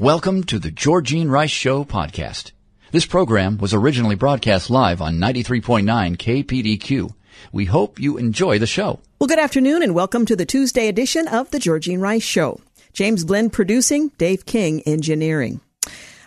Welcome 0.00 0.44
to 0.44 0.58
the 0.58 0.70
Georgene 0.70 1.28
Rice 1.28 1.50
Show 1.50 1.84
podcast. 1.84 2.52
This 2.90 3.04
program 3.04 3.58
was 3.58 3.74
originally 3.74 4.14
broadcast 4.14 4.70
live 4.70 5.02
on 5.02 5.18
93.9 5.18 6.16
KPDQ. 6.16 7.12
We 7.52 7.66
hope 7.66 8.00
you 8.00 8.16
enjoy 8.16 8.58
the 8.58 8.66
show. 8.66 9.00
Well, 9.18 9.28
good 9.28 9.38
afternoon 9.38 9.82
and 9.82 9.94
welcome 9.94 10.24
to 10.24 10.34
the 10.34 10.46
Tuesday 10.46 10.88
edition 10.88 11.28
of 11.28 11.50
the 11.50 11.58
Georgene 11.58 12.00
Rice 12.00 12.22
Show. 12.22 12.62
James 12.94 13.24
Blend 13.24 13.52
producing, 13.52 14.08
Dave 14.16 14.46
King 14.46 14.80
engineering. 14.86 15.60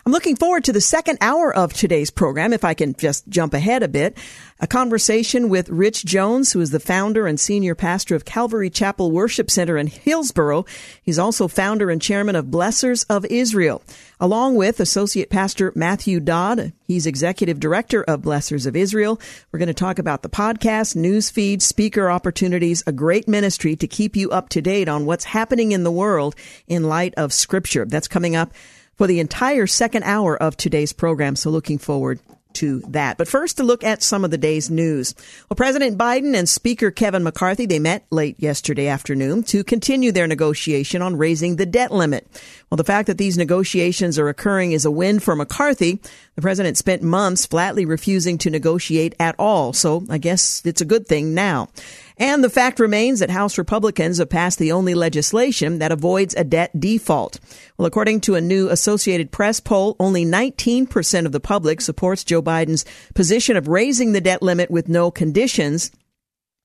I'm 0.06 0.12
looking 0.12 0.36
forward 0.36 0.64
to 0.64 0.72
the 0.74 0.82
second 0.82 1.16
hour 1.22 1.54
of 1.54 1.72
today's 1.72 2.10
program, 2.10 2.52
if 2.52 2.62
I 2.62 2.74
can 2.74 2.94
just 2.94 3.26
jump 3.26 3.54
ahead 3.54 3.82
a 3.82 3.88
bit. 3.88 4.18
A 4.60 4.66
conversation 4.66 5.48
with 5.48 5.70
Rich 5.70 6.04
Jones, 6.04 6.52
who 6.52 6.60
is 6.60 6.70
the 6.70 6.78
founder 6.78 7.26
and 7.26 7.40
senior 7.40 7.74
pastor 7.74 8.14
of 8.14 8.26
Calvary 8.26 8.68
Chapel 8.68 9.10
Worship 9.10 9.50
Center 9.50 9.78
in 9.78 9.86
Hillsboro. 9.86 10.66
He's 11.02 11.18
also 11.18 11.48
founder 11.48 11.88
and 11.88 12.02
chairman 12.02 12.36
of 12.36 12.50
Blessors 12.50 13.06
of 13.08 13.24
Israel, 13.24 13.82
along 14.20 14.56
with 14.56 14.78
Associate 14.78 15.30
Pastor 15.30 15.72
Matthew 15.74 16.20
Dodd. 16.20 16.74
He's 16.86 17.06
executive 17.06 17.58
director 17.58 18.04
of 18.04 18.20
Blessors 18.20 18.66
of 18.66 18.76
Israel. 18.76 19.18
We're 19.52 19.58
going 19.58 19.68
to 19.68 19.74
talk 19.74 19.98
about 19.98 20.20
the 20.20 20.28
podcast, 20.28 20.96
news 20.96 21.30
feed, 21.30 21.62
speaker 21.62 22.10
opportunities, 22.10 22.82
a 22.86 22.92
great 22.92 23.26
ministry 23.26 23.74
to 23.76 23.86
keep 23.86 24.16
you 24.16 24.30
up 24.30 24.50
to 24.50 24.60
date 24.60 24.88
on 24.88 25.06
what's 25.06 25.24
happening 25.24 25.72
in 25.72 25.82
the 25.82 25.90
world 25.90 26.36
in 26.66 26.84
light 26.90 27.14
of 27.16 27.32
Scripture. 27.32 27.86
That's 27.86 28.08
coming 28.08 28.36
up 28.36 28.52
for 28.96 29.06
the 29.06 29.20
entire 29.20 29.66
second 29.66 30.04
hour 30.04 30.36
of 30.36 30.56
today's 30.56 30.92
program. 30.92 31.36
So 31.36 31.50
looking 31.50 31.78
forward 31.78 32.20
to 32.54 32.80
that. 32.88 33.18
But 33.18 33.28
first, 33.28 33.56
to 33.56 33.62
look 33.62 33.84
at 33.84 34.02
some 34.02 34.24
of 34.24 34.30
the 34.30 34.38
day's 34.38 34.70
news. 34.70 35.14
Well, 35.48 35.56
President 35.56 35.98
Biden 35.98 36.36
and 36.36 36.48
Speaker 36.48 36.90
Kevin 36.90 37.22
McCarthy, 37.22 37.66
they 37.66 37.78
met 37.78 38.06
late 38.10 38.36
yesterday 38.38 38.88
afternoon 38.88 39.42
to 39.44 39.64
continue 39.64 40.12
their 40.12 40.26
negotiation 40.26 41.02
on 41.02 41.16
raising 41.16 41.56
the 41.56 41.66
debt 41.66 41.90
limit. 41.90 42.26
Well, 42.70 42.76
the 42.76 42.84
fact 42.84 43.08
that 43.08 43.18
these 43.18 43.36
negotiations 43.36 44.18
are 44.18 44.28
occurring 44.28 44.72
is 44.72 44.84
a 44.84 44.90
win 44.90 45.18
for 45.18 45.36
McCarthy. 45.36 46.00
The 46.36 46.42
president 46.42 46.76
spent 46.76 47.02
months 47.02 47.46
flatly 47.46 47.84
refusing 47.84 48.38
to 48.38 48.50
negotiate 48.50 49.14
at 49.20 49.34
all. 49.38 49.72
So 49.72 50.04
I 50.08 50.18
guess 50.18 50.62
it's 50.64 50.80
a 50.80 50.86
good 50.86 51.06
thing 51.06 51.34
now. 51.34 51.68
And 52.16 52.44
the 52.44 52.50
fact 52.50 52.78
remains 52.78 53.18
that 53.18 53.30
House 53.30 53.58
Republicans 53.58 54.18
have 54.18 54.30
passed 54.30 54.58
the 54.58 54.70
only 54.70 54.94
legislation 54.94 55.78
that 55.80 55.90
avoids 55.90 56.34
a 56.34 56.44
debt 56.44 56.78
default. 56.78 57.40
Well, 57.76 57.86
according 57.86 58.20
to 58.22 58.36
a 58.36 58.40
new 58.40 58.68
Associated 58.68 59.32
Press 59.32 59.58
poll, 59.58 59.96
only 59.98 60.24
19% 60.24 61.26
of 61.26 61.32
the 61.32 61.40
public 61.40 61.80
supports 61.80 62.22
Joe 62.22 62.40
Biden's 62.42 62.84
position 63.14 63.56
of 63.56 63.66
raising 63.66 64.12
the 64.12 64.20
debt 64.20 64.42
limit 64.42 64.70
with 64.70 64.88
no 64.88 65.10
conditions. 65.10 65.90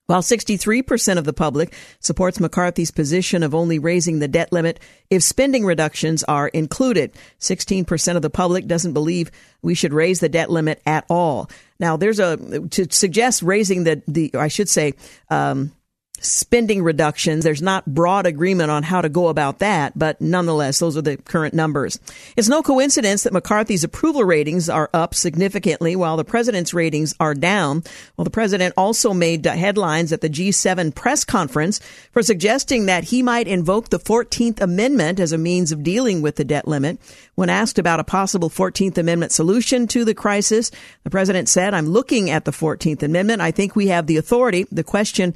While 0.10 0.24
63% 0.24 1.20
of 1.20 1.26
the 1.26 1.34
public 1.34 1.72
supports 2.00 2.40
McCarthy's 2.40 2.90
position 2.90 3.44
of 3.44 3.54
only 3.54 3.78
raising 3.78 4.18
the 4.18 4.28
debt 4.28 4.52
limit 4.52 4.80
if 5.12 5.22
spending 5.22 5.64
reductions 5.64 6.24
are 6.24 6.48
included. 6.48 7.12
16% 7.40 8.16
of 8.16 8.24
the 8.24 8.32
public 8.32 8.66
doesn't 8.66 8.94
believe 8.94 9.30
we 9.62 9.76
should 9.76 9.94
raise 9.94 10.20
the 10.20 10.28
debt 10.28 10.50
limit 10.50 10.82
at 10.84 11.06
all. 11.12 11.48
Now, 11.80 11.96
there's 11.96 12.20
a, 12.20 12.38
to 12.70 12.88
suggest 12.90 13.44
raising 13.44 13.84
the, 13.84 14.02
the, 14.08 14.32
I 14.34 14.48
should 14.48 14.68
say, 14.68 14.96
um, 15.30 15.74
spending 16.22 16.84
reductions. 16.84 17.44
There's 17.44 17.62
not 17.62 17.86
broad 17.86 18.26
agreement 18.26 18.72
on 18.72 18.84
how 18.84 19.02
to 19.02 19.10
go 19.10 19.28
about 19.28 19.60
that, 19.60 19.98
but 19.98 20.20
nonetheless, 20.22 20.80
those 20.80 20.98
are 20.98 21.02
the 21.02 21.18
current 21.18 21.54
numbers. 21.54 22.00
It's 22.36 22.50
no 22.50 22.62
coincidence 22.62 23.24
that 23.24 23.34
McCarthy's 23.34 23.84
approval 23.84 24.24
ratings 24.24 24.70
are 24.70 24.90
up 24.94 25.16
significantly 25.16 25.96
while 25.96 26.18
the 26.18 26.24
president's 26.24 26.74
ratings 26.74 27.14
are 27.20 27.34
down. 27.34 27.84
Well, 28.18 28.26
the 28.26 28.30
president 28.30 28.74
also 28.78 29.14
made 29.14 29.46
headlines 29.46 30.12
at 30.12 30.22
the 30.22 30.30
G7 30.30 30.94
press 30.94 31.24
conference 31.24 31.80
for 32.12 32.24
suggesting 32.24 32.86
that 32.86 33.06
he 33.06 33.22
might 33.22 33.48
invoke 33.48 33.90
the 33.90 34.00
14th 34.00 34.62
Amendment 34.62 35.20
as 35.20 35.32
a 35.32 35.38
means 35.38 35.72
of 35.72 35.84
dealing 35.84 36.22
with 36.22 36.36
the 36.36 36.44
debt 36.44 36.68
limit. 36.68 37.00
When 37.36 37.50
asked 37.50 37.80
about 37.80 38.00
a 38.00 38.04
possible 38.04 38.50
14th 38.50 38.98
Amendment 38.98 39.32
solution 39.32 39.88
to 39.88 40.04
the 40.04 40.14
crisis, 40.14 40.72
the 41.04 41.10
president 41.10 41.48
said, 41.48 41.74
I'm 41.74 41.88
looking 41.88 42.30
at 42.30 42.46
the 42.46 42.52
14th 42.52 43.02
Amendment. 43.02 43.42
I 43.42 43.52
think 43.52 43.76
we 43.76 43.88
have 43.88 44.08
the 44.08 44.18
authority. 44.18 44.66
The 44.72 44.84
question 44.84 45.34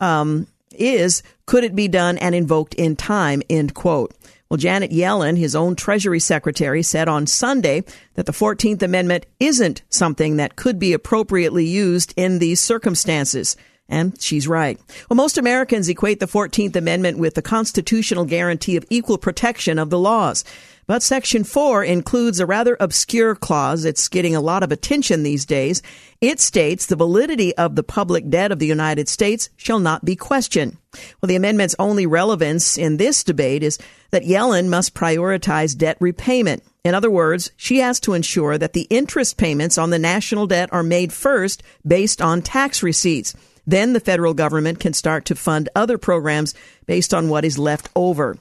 um, 0.00 0.46
is 0.72 1.22
could 1.46 1.64
it 1.64 1.74
be 1.74 1.88
done 1.88 2.18
and 2.18 2.34
invoked 2.34 2.74
in 2.74 2.96
time? 2.96 3.42
End 3.48 3.74
quote. 3.74 4.14
Well, 4.48 4.58
Janet 4.58 4.90
Yellen, 4.90 5.38
his 5.38 5.54
own 5.54 5.76
Treasury 5.76 6.18
Secretary, 6.18 6.82
said 6.82 7.08
on 7.08 7.28
Sunday 7.28 7.84
that 8.14 8.26
the 8.26 8.32
14th 8.32 8.82
Amendment 8.82 9.26
isn't 9.38 9.82
something 9.90 10.36
that 10.36 10.56
could 10.56 10.78
be 10.78 10.92
appropriately 10.92 11.66
used 11.66 12.12
in 12.16 12.40
these 12.40 12.58
circumstances. 12.58 13.56
And 13.88 14.20
she's 14.20 14.48
right. 14.48 14.80
Well, 15.08 15.16
most 15.16 15.38
Americans 15.38 15.88
equate 15.88 16.18
the 16.18 16.26
14th 16.26 16.74
Amendment 16.74 17.18
with 17.18 17.34
the 17.34 17.42
constitutional 17.42 18.24
guarantee 18.24 18.76
of 18.76 18.84
equal 18.90 19.18
protection 19.18 19.78
of 19.78 19.90
the 19.90 19.98
laws. 19.98 20.44
But 20.90 21.04
Section 21.04 21.44
4 21.44 21.84
includes 21.84 22.40
a 22.40 22.46
rather 22.46 22.76
obscure 22.80 23.36
clause. 23.36 23.84
It's 23.84 24.08
getting 24.08 24.34
a 24.34 24.40
lot 24.40 24.64
of 24.64 24.72
attention 24.72 25.22
these 25.22 25.46
days. 25.46 25.82
It 26.20 26.40
states 26.40 26.86
the 26.86 26.96
validity 26.96 27.56
of 27.56 27.76
the 27.76 27.84
public 27.84 28.28
debt 28.28 28.50
of 28.50 28.58
the 28.58 28.66
United 28.66 29.08
States 29.08 29.50
shall 29.56 29.78
not 29.78 30.04
be 30.04 30.16
questioned. 30.16 30.78
Well, 31.22 31.28
the 31.28 31.36
amendment's 31.36 31.76
only 31.78 32.06
relevance 32.06 32.76
in 32.76 32.96
this 32.96 33.22
debate 33.22 33.62
is 33.62 33.78
that 34.10 34.24
Yellen 34.24 34.66
must 34.66 34.92
prioritize 34.92 35.78
debt 35.78 35.96
repayment. 36.00 36.64
In 36.84 36.92
other 36.92 37.08
words, 37.08 37.52
she 37.56 37.78
has 37.78 38.00
to 38.00 38.14
ensure 38.14 38.58
that 38.58 38.72
the 38.72 38.88
interest 38.90 39.36
payments 39.36 39.78
on 39.78 39.90
the 39.90 39.98
national 40.00 40.48
debt 40.48 40.72
are 40.72 40.82
made 40.82 41.12
first 41.12 41.62
based 41.86 42.20
on 42.20 42.42
tax 42.42 42.82
receipts. 42.82 43.32
Then 43.64 43.92
the 43.92 44.00
federal 44.00 44.34
government 44.34 44.80
can 44.80 44.94
start 44.94 45.26
to 45.26 45.36
fund 45.36 45.68
other 45.76 45.98
programs 45.98 46.52
based 46.86 47.14
on 47.14 47.28
what 47.28 47.44
is 47.44 47.60
left 47.60 47.88
over. 47.94 48.36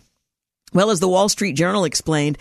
Well, 0.73 0.91
as 0.91 0.99
the 0.99 1.07
Wall 1.07 1.29
Street 1.29 1.53
Journal 1.53 1.85
explained, 1.85 2.37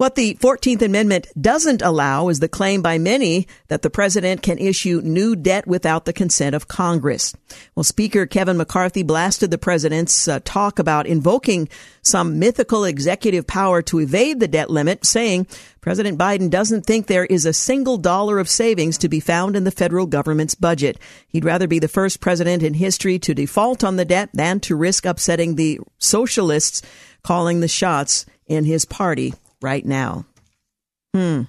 what 0.00 0.14
the 0.14 0.34
14th 0.36 0.80
Amendment 0.80 1.26
doesn't 1.38 1.82
allow 1.82 2.30
is 2.30 2.40
the 2.40 2.48
claim 2.48 2.80
by 2.80 2.96
many 2.96 3.46
that 3.68 3.82
the 3.82 3.90
president 3.90 4.40
can 4.40 4.56
issue 4.56 5.02
new 5.04 5.36
debt 5.36 5.66
without 5.66 6.06
the 6.06 6.12
consent 6.14 6.54
of 6.54 6.66
Congress. 6.66 7.34
Well, 7.74 7.84
Speaker 7.84 8.24
Kevin 8.24 8.56
McCarthy 8.56 9.02
blasted 9.02 9.50
the 9.50 9.58
president's 9.58 10.26
uh, 10.26 10.40
talk 10.42 10.78
about 10.78 11.06
invoking 11.06 11.68
some 12.00 12.38
mythical 12.38 12.84
executive 12.86 13.46
power 13.46 13.82
to 13.82 13.98
evade 13.98 14.40
the 14.40 14.48
debt 14.48 14.70
limit, 14.70 15.04
saying 15.04 15.46
President 15.82 16.18
Biden 16.18 16.48
doesn't 16.48 16.86
think 16.86 17.06
there 17.06 17.26
is 17.26 17.44
a 17.44 17.52
single 17.52 17.98
dollar 17.98 18.38
of 18.38 18.48
savings 18.48 18.96
to 18.96 19.08
be 19.10 19.20
found 19.20 19.54
in 19.54 19.64
the 19.64 19.70
federal 19.70 20.06
government's 20.06 20.54
budget. 20.54 20.98
He'd 21.28 21.44
rather 21.44 21.68
be 21.68 21.78
the 21.78 21.88
first 21.88 22.20
president 22.20 22.62
in 22.62 22.72
history 22.72 23.18
to 23.18 23.34
default 23.34 23.84
on 23.84 23.96
the 23.96 24.06
debt 24.06 24.30
than 24.32 24.60
to 24.60 24.76
risk 24.76 25.04
upsetting 25.04 25.56
the 25.56 25.78
socialists 25.98 26.80
calling 27.22 27.60
the 27.60 27.68
shots 27.68 28.24
in 28.46 28.64
his 28.64 28.86
party 28.86 29.34
right 29.62 29.84
now. 29.84 30.26
Hmm. 31.14 31.42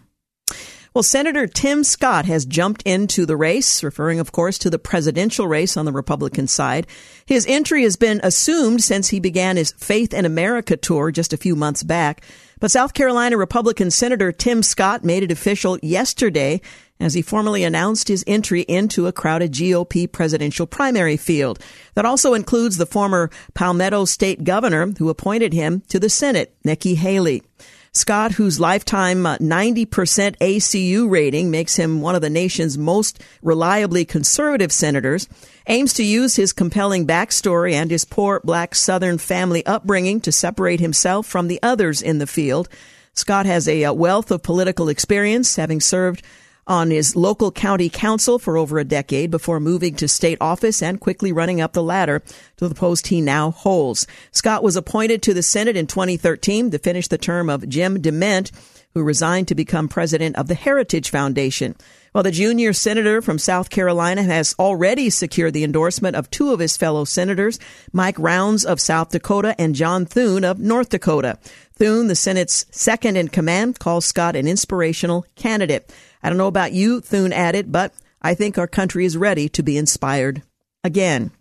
Well, 0.94 1.04
Senator 1.04 1.48
Tim 1.48 1.86
Scott 1.86 2.26
has 2.26 2.44
jumped 2.44 2.82
into 2.84 3.26
the 3.26 3.38
race, 3.38 3.82
referring, 3.82 4.20
of 4.20 4.34
course, 4.34 4.58
to 4.58 4.70
the 4.70 4.78
presidential 4.78 5.48
race 5.48 5.78
on 5.78 5.86
the 5.86 5.94
Republican 5.94 6.48
side. 6.48 6.86
His 7.26 7.46
entry 7.48 7.84
has 7.84 7.96
been 7.96 8.20
assumed 8.24 8.84
since 8.84 9.08
he 9.08 9.22
began 9.22 9.56
his 9.56 9.72
Faith 9.78 10.14
in 10.14 10.26
America 10.26 10.76
tour 10.76 11.10
just 11.10 11.32
a 11.32 11.38
few 11.38 11.56
months 11.56 11.82
back. 11.82 12.26
But 12.60 12.72
South 12.72 12.94
Carolina 12.94 13.38
Republican 13.38 13.90
Senator 13.90 14.34
Tim 14.34 14.62
Scott 14.62 15.06
made 15.06 15.24
it 15.24 15.32
official 15.32 15.80
yesterday 15.82 16.60
as 17.00 17.14
he 17.14 17.22
formally 17.22 17.64
announced 17.64 18.10
his 18.10 18.26
entry 18.28 18.62
into 18.62 19.08
a 19.08 19.14
crowded 19.14 19.54
GOP 19.54 20.12
presidential 20.12 20.68
primary 20.68 21.16
field. 21.16 21.58
That 21.96 22.06
also 22.06 22.34
includes 22.34 22.76
the 22.76 22.86
former 22.86 23.32
Palmetto 23.54 24.04
State 24.04 24.44
governor 24.44 24.92
who 25.00 25.10
appointed 25.10 25.54
him 25.54 25.84
to 25.88 26.00
the 26.00 26.10
Senate, 26.10 26.54
Nikki 26.66 26.96
Haley. 26.96 27.44
Scott, 27.94 28.32
whose 28.32 28.58
lifetime 28.58 29.24
90% 29.24 30.36
uh, 30.36 30.38
ACU 30.40 31.10
rating 31.10 31.52
makes 31.52 31.76
him 31.76 32.00
one 32.00 32.16
of 32.16 32.22
the 32.22 32.30
nation's 32.30 32.78
most 32.78 33.22
reliably 33.42 34.06
conservative 34.06 34.72
senators, 34.72 35.28
aims 35.68 35.94
to 35.96 36.04
use 36.04 36.38
his 36.38 36.54
compelling 36.54 37.06
backstory 37.06 37.74
and 37.74 37.92
his 37.92 38.06
poor 38.06 38.40
black 38.46 38.76
Southern 38.76 39.18
family 39.18 39.66
upbringing 39.66 40.22
to 40.22 40.32
separate 40.32 40.80
himself 40.80 41.28
from 41.28 41.50
the 41.50 41.60
others 41.62 42.02
in 42.02 42.20
the 42.20 42.28
field. 42.28 42.70
Scott 43.14 43.46
has 43.46 43.68
a 43.68 43.84
uh, 43.84 43.92
wealth 43.92 44.32
of 44.32 44.42
political 44.42 44.88
experience, 44.88 45.58
having 45.58 45.82
served 45.82 46.24
on 46.72 46.90
his 46.90 47.18
local 47.18 47.52
county 47.52 47.90
council 47.90 48.40
for 48.40 48.56
over 48.56 48.80
a 48.80 48.86
decade 48.86 49.30
before 49.30 49.60
moving 49.60 49.94
to 49.94 50.08
state 50.08 50.38
office 50.40 50.82
and 50.82 51.02
quickly 51.02 51.34
running 51.34 51.60
up 51.60 51.74
the 51.74 51.84
ladder 51.84 52.24
to 52.56 52.70
the 52.70 52.74
post 52.74 53.08
he 53.08 53.20
now 53.20 53.52
holds. 53.52 54.08
Scott 54.32 54.64
was 54.64 54.78
appointed 54.78 55.22
to 55.22 55.34
the 55.34 55.44
Senate 55.44 55.76
in 55.76 55.86
2013 55.86 56.72
to 56.72 56.80
finish 56.80 57.10
the 57.10 57.18
term 57.18 57.50
of 57.50 57.68
Jim 57.68 58.02
DeMint, 58.02 58.52
who 58.94 59.04
resigned 59.04 59.50
to 59.50 59.56
become 59.56 59.90
president 59.90 60.38
of 60.38 60.48
the 60.48 60.56
Heritage 60.56 61.10
Foundation. 61.10 61.76
Well, 62.14 62.24
the 62.24 62.32
junior 62.32 62.74
senator 62.74 63.22
from 63.22 63.40
South 63.40 63.70
Carolina 63.70 64.24
has 64.24 64.54
already 64.60 65.10
secured 65.10 65.54
the 65.54 65.64
endorsement 65.64 66.18
of 66.18 66.30
two 66.30 66.52
of 66.52 66.60
his 66.60 66.76
fellow 66.76 67.06
senators, 67.06 67.58
Mike 67.94 68.20
Rounds 68.20 68.66
of 68.66 68.82
South 68.82 69.12
Dakota 69.12 69.56
and 69.58 69.76
John 69.76 70.06
Thune 70.06 70.44
of 70.44 70.60
North 70.60 70.90
Dakota. 70.90 71.38
Thune, 71.74 72.08
the 72.08 72.16
Senate's 72.16 72.66
second 72.70 73.16
in 73.16 73.30
command, 73.30 73.80
calls 73.80 74.06
Scott 74.06 74.36
an 74.36 74.46
inspirational 74.46 75.26
candidate. 75.38 75.90
I 76.22 76.28
don't 76.28 76.38
know 76.38 76.48
about 76.48 76.74
you, 76.74 77.00
Thune 77.00 77.32
added, 77.32 77.72
but 77.72 77.94
I 78.22 78.34
think 78.34 78.58
our 78.58 78.68
country 78.68 79.06
is 79.06 79.16
ready 79.16 79.48
to 79.48 79.64
be 79.64 79.78
inspired 79.78 80.42
again. 80.84 81.32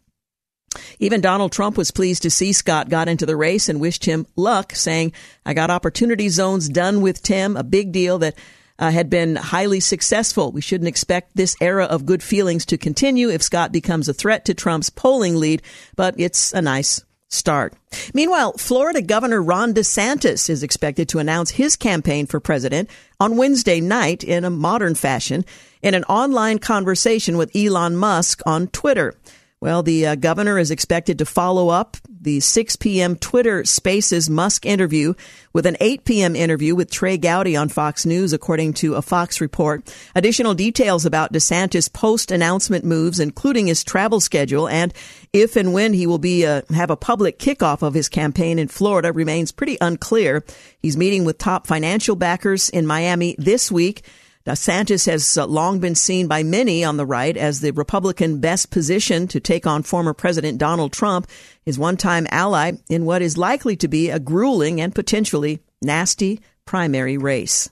Even 1.01 1.21
Donald 1.21 1.51
Trump 1.51 1.77
was 1.77 1.91
pleased 1.91 2.23
to 2.23 2.31
see 2.31 2.53
Scott 2.53 2.89
got 2.89 3.09
into 3.09 3.27
the 3.27 3.35
race 3.35 3.69
and 3.69 3.81
wished 3.81 4.05
him 4.05 4.25
luck, 4.37 4.73
saying, 4.77 5.13
I 5.45 5.53
got 5.53 5.69
opportunity 5.69 6.29
zones 6.29 6.69
done 6.69 7.01
with 7.01 7.25
Tim, 7.25 7.57
a 7.57 7.65
big 7.65 7.91
deal 7.91 8.19
that 8.19 8.37
uh, 8.81 8.91
had 8.91 9.11
been 9.11 9.37
highly 9.37 9.79
successful. 9.79 10.50
We 10.50 10.62
shouldn't 10.62 10.88
expect 10.88 11.37
this 11.37 11.55
era 11.61 11.85
of 11.85 12.06
good 12.06 12.23
feelings 12.23 12.67
to 12.67 12.79
continue 12.79 13.29
if 13.29 13.43
Scott 13.43 13.71
becomes 13.71 14.09
a 14.09 14.15
threat 14.15 14.47
to 14.47 14.55
Trump's 14.55 14.91
polling 14.91 15.37
lead, 15.37 15.62
but 15.94 16.15
it's 16.19 16.53
a 16.53 16.62
nice 16.62 17.05
start. 17.29 17.75
Meanwhile, 18.12 18.55
Florida 18.55 19.03
Governor 19.03 19.41
Ron 19.41 19.73
DeSantis 19.73 20.50
is 20.50 20.62
expected 20.62 21.09
to 21.11 21.21
announce 21.21 21.50
his 21.50 21.77
campaign 21.77 22.27
for 22.27 22.41
president 22.41 22.91
on 23.21 23.37
Wednesday 23.37 23.81
night 23.81 24.25
in 24.25 24.44
a 24.44 24.50
modern 24.50 24.97
fashion 24.97 25.44
in 25.83 25.94
an 25.94 26.05
online 26.05 26.59
conversation 26.59 27.37
with 27.37 27.55
Elon 27.55 27.97
Musk 27.97 28.41
on 28.47 28.67
Twitter. 28.69 29.15
Well, 29.61 29.83
the 29.83 30.06
uh, 30.06 30.15
governor 30.15 30.59
is 30.59 30.71
expected 30.71 31.19
to 31.19 31.26
follow 31.26 31.69
up 31.69 31.99
the 32.21 32.41
6 32.41 32.77
p.m. 32.77 33.17
Twitter 33.17 33.65
Spaces 33.65 34.29
Musk 34.29 34.67
interview 34.67 35.15
with 35.55 35.65
an 35.65 35.77
8 35.81 36.05
p.m. 36.05 36.37
interview 36.37 36.75
with 36.75 36.91
Trey 36.91 37.17
Gowdy 37.17 37.57
on 37.57 37.71
Fox 37.71 38.05
News, 38.05 38.35
according 38.35 38.75
to 38.75 38.95
a 38.95 39.03
Fox 39.03 39.41
report. 39.41 39.93
Additional 40.15 40.55
details 40.55 41.07
about 41.07 41.33
DeSantis' 41.33 41.91
post-announcement 41.91 42.85
moves, 42.85 43.19
including 43.21 43.69
his 43.69 43.83
travel 43.83 44.21
schedule 44.21 44.69
and 44.69 44.93
if 45.33 45.57
and 45.57 45.73
when 45.73 45.95
he 45.95 46.07
will 46.07 46.19
be 46.19 46.45
uh, 46.45 46.63
have 46.75 46.91
a 46.91 46.97
public 46.97 47.39
kickoff 47.39 47.83
of 47.83 47.95
his 47.95 48.09
campaign 48.09 48.59
in 48.59 48.69
Florida, 48.69 49.13
remains 49.13 49.53
pretty 49.53 49.79
unclear. 49.81 50.45
He's 50.81 50.97
meeting 50.97 51.25
with 51.25 51.39
top 51.39 51.67
financial 51.67 52.17
backers 52.17 52.69
in 52.69 52.87
Miami 52.87 53.37
this 53.39 53.71
week. 53.71 54.03
DeSantis 54.47 55.07
has 55.07 55.37
uh, 55.37 55.47
long 55.47 55.81
been 55.81 55.95
seen 55.95 56.27
by 56.27 56.43
many 56.43 56.83
on 56.83 56.97
the 56.97 57.05
right 57.05 57.37
as 57.37 57.61
the 57.61 57.73
Republican 57.73 58.41
best 58.41 58.71
position 58.71 59.29
to 59.29 59.41
take 59.41 59.67
on 59.67 59.83
former 59.83 60.15
President 60.15 60.57
Donald 60.57 60.93
Trump, 60.93 61.27
his 61.63 61.79
one 61.79 61.97
time 61.97 62.27
ally, 62.31 62.73
in 62.89 63.05
what 63.05 63.21
is 63.21 63.37
likely 63.37 63.77
to 63.77 63.89
be 63.89 64.09
a 64.09 64.19
grueling 64.19 64.81
and 64.81 64.95
potentially 64.95 65.61
nasty 65.83 66.41
primary 66.65 67.19
race. 67.19 67.69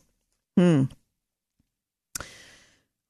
Hmm. 0.56 0.84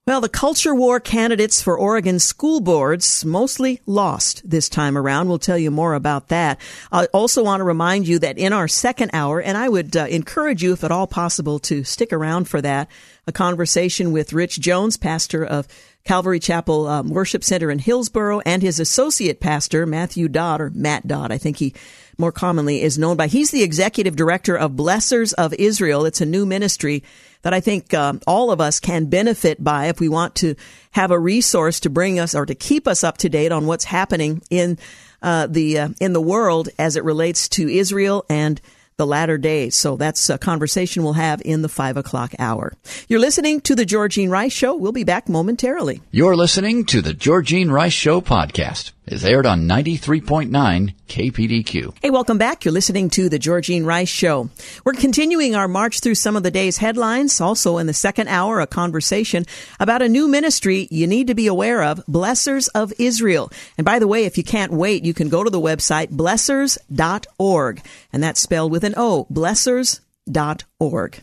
Well, 0.09 0.23
the 0.23 0.31
culture 0.31 0.75
war 0.75 1.01
candidates 1.01 1.61
for 1.61 1.79
Oregon 1.79 2.19
school 2.19 2.61
boards 2.61 3.27
mostly 3.27 3.83
lost 3.85 4.41
this 4.43 4.71
time 4.71 4.97
around. 4.97 5.29
We'll 5.29 5.39
tell 5.39 5.59
you 5.59 5.71
more 5.71 5.93
about 5.93 6.29
that. 6.29 6.59
I 6.91 7.05
also 7.13 7.45
want 7.45 7.61
to 7.61 7.65
remind 7.65 8.09
you 8.09 8.19
that 8.21 8.39
in 8.39 8.55
our 8.55 8.69
second 8.69 9.11
hour, 9.13 9.39
and 9.39 9.59
I 9.59 9.69
would 9.69 9.95
uh, 9.99 10.07
encourage 10.09 10.63
you, 10.63 10.73
if 10.73 10.83
at 10.83 10.91
all 10.91 11.07
possible, 11.07 11.59
to 11.59 11.85
stick 11.85 12.11
around 12.11 12.49
for 12.49 12.63
that, 12.63 12.89
a 13.29 13.33
conversation 13.33 14.11
with 14.11 14.33
Rich 14.33 14.59
Jones, 14.59 14.97
pastor 14.97 15.45
of 15.45 15.69
Calvary 16.05 16.41
Chapel 16.41 16.89
um, 16.89 17.11
Worship 17.11 17.45
Center 17.45 17.71
in 17.71 17.79
Hillsboro, 17.79 18.41
and 18.41 18.63
his 18.63 18.81
associate 18.81 19.39
pastor, 19.39 19.85
Matthew 19.85 20.29
Dodd, 20.29 20.63
or 20.63 20.71
Matt 20.71 21.07
Dodd, 21.07 21.31
I 21.31 21.37
think 21.37 21.59
he 21.59 21.75
more 22.17 22.33
commonly 22.33 22.81
is 22.81 22.99
known 22.99 23.19
by. 23.19 23.27
He's 23.27 23.51
the 23.51 23.63
executive 23.63 24.17
director 24.17 24.57
of 24.57 24.73
Blessors 24.73 25.35
of 25.35 25.53
Israel. 25.55 26.07
It's 26.07 26.23
a 26.23 26.27
new 26.27 26.47
ministry 26.47 27.05
that 27.43 27.53
I 27.53 27.61
think 27.61 27.93
um, 27.93 28.23
all 28.27 28.51
of 28.51 28.63
us 28.63 28.81
can 28.81 29.05
benefit 29.05 29.63
by 29.63 29.87
if 29.87 30.01
we 30.01 30.09
want 30.09 30.35
to 30.37 30.55
have 30.93 31.11
a 31.11 31.19
resource 31.19 31.81
to 31.81 31.91
bring 31.91 32.19
us 32.19 32.35
or 32.35 32.47
to 32.47 32.55
keep 32.55 32.89
us 32.89 33.05
up 33.05 33.19
to 33.19 33.29
date 33.29 33.53
on 33.53 33.67
what's 33.67 33.85
happening 33.85 34.41
in 34.49 34.79
uh, 35.21 35.47
the 35.47 35.79
uh, 35.79 35.89
in 36.01 36.15
the 36.15 36.21
world 36.21 36.71
as 36.79 36.97
it 36.97 37.05
relates 37.05 37.49
to 37.51 37.69
Israel 37.69 38.25
and 38.31 38.59
the 38.99 39.07
latter 39.07 39.39
days. 39.39 39.77
So 39.77 39.97
that's 39.97 40.29
a 40.29 40.37
conversation 40.37 41.03
we'll 41.03 41.15
have 41.15 41.41
in 41.45 41.63
the 41.63 41.69
five 41.69 41.97
o'clock 41.97 42.35
hour. 42.39 42.75
You're 43.09 43.21
listening 43.21 43.61
to 43.63 43.75
the 43.75 43.87
Georgene 43.87 44.29
Rice 44.29 44.53
Show. 44.53 44.75
We'll 44.75 44.93
be 44.93 45.05
back 45.05 45.29
momentarily. 45.29 46.03
You're 46.11 46.37
listening 46.37 46.85
to 46.87 47.01
the 47.01 47.15
Georgene 47.15 47.71
Rice 47.71 47.93
Show 47.93 48.21
podcast 48.21 48.93
is 49.13 49.25
aired 49.25 49.47
on 49.47 49.69
93.9 49.69 50.95
KPDQ. 51.09 51.95
Hey, 52.03 52.11
welcome 52.11 52.39
back. 52.39 52.65
You're 52.65 52.73
listening 52.73 53.11
to 53.11 53.29
the 53.29 53.39
Georgene 53.39 53.85
Rice 53.85 54.09
Show. 54.09 54.51
We're 54.85 54.95
continuing 54.95 55.55
our 55.55 55.69
march 55.69 56.01
through 56.01 56.17
some 56.17 56.37
of 56.37 56.43
the 56.43 56.51
day's 56.51 56.79
headlines. 56.79 57.41
Also 57.41 57.79
in 57.79 57.87
the 57.87 57.95
second 57.95 58.29
hour, 58.29 58.61
a 58.61 58.67
conversation 58.67 59.45
about 59.79 60.03
a 60.03 60.09
new 60.09 60.29
ministry 60.29 60.89
you 60.91 61.07
need 61.07 61.27
to 61.29 61.35
be 61.35 61.47
aware 61.47 61.83
of, 61.83 62.05
Blessors 62.07 62.69
of 62.75 62.93
Israel. 62.99 63.51
And 63.77 63.85
by 63.85 63.99
the 63.99 64.09
way, 64.09 64.25
if 64.25 64.37
you 64.39 64.45
can't 64.45 64.73
wait, 64.73 65.05
you 65.05 65.15
can 65.15 65.29
go 65.29 65.45
to 65.45 65.51
the 65.51 65.61
website 65.61 66.09
blessors.org. 66.09 67.83
And 68.13 68.23
that's 68.23 68.41
spelled 68.41 68.73
with 68.73 68.85
an 68.85 68.95
O, 68.97 69.27
blessors.org. 69.31 71.23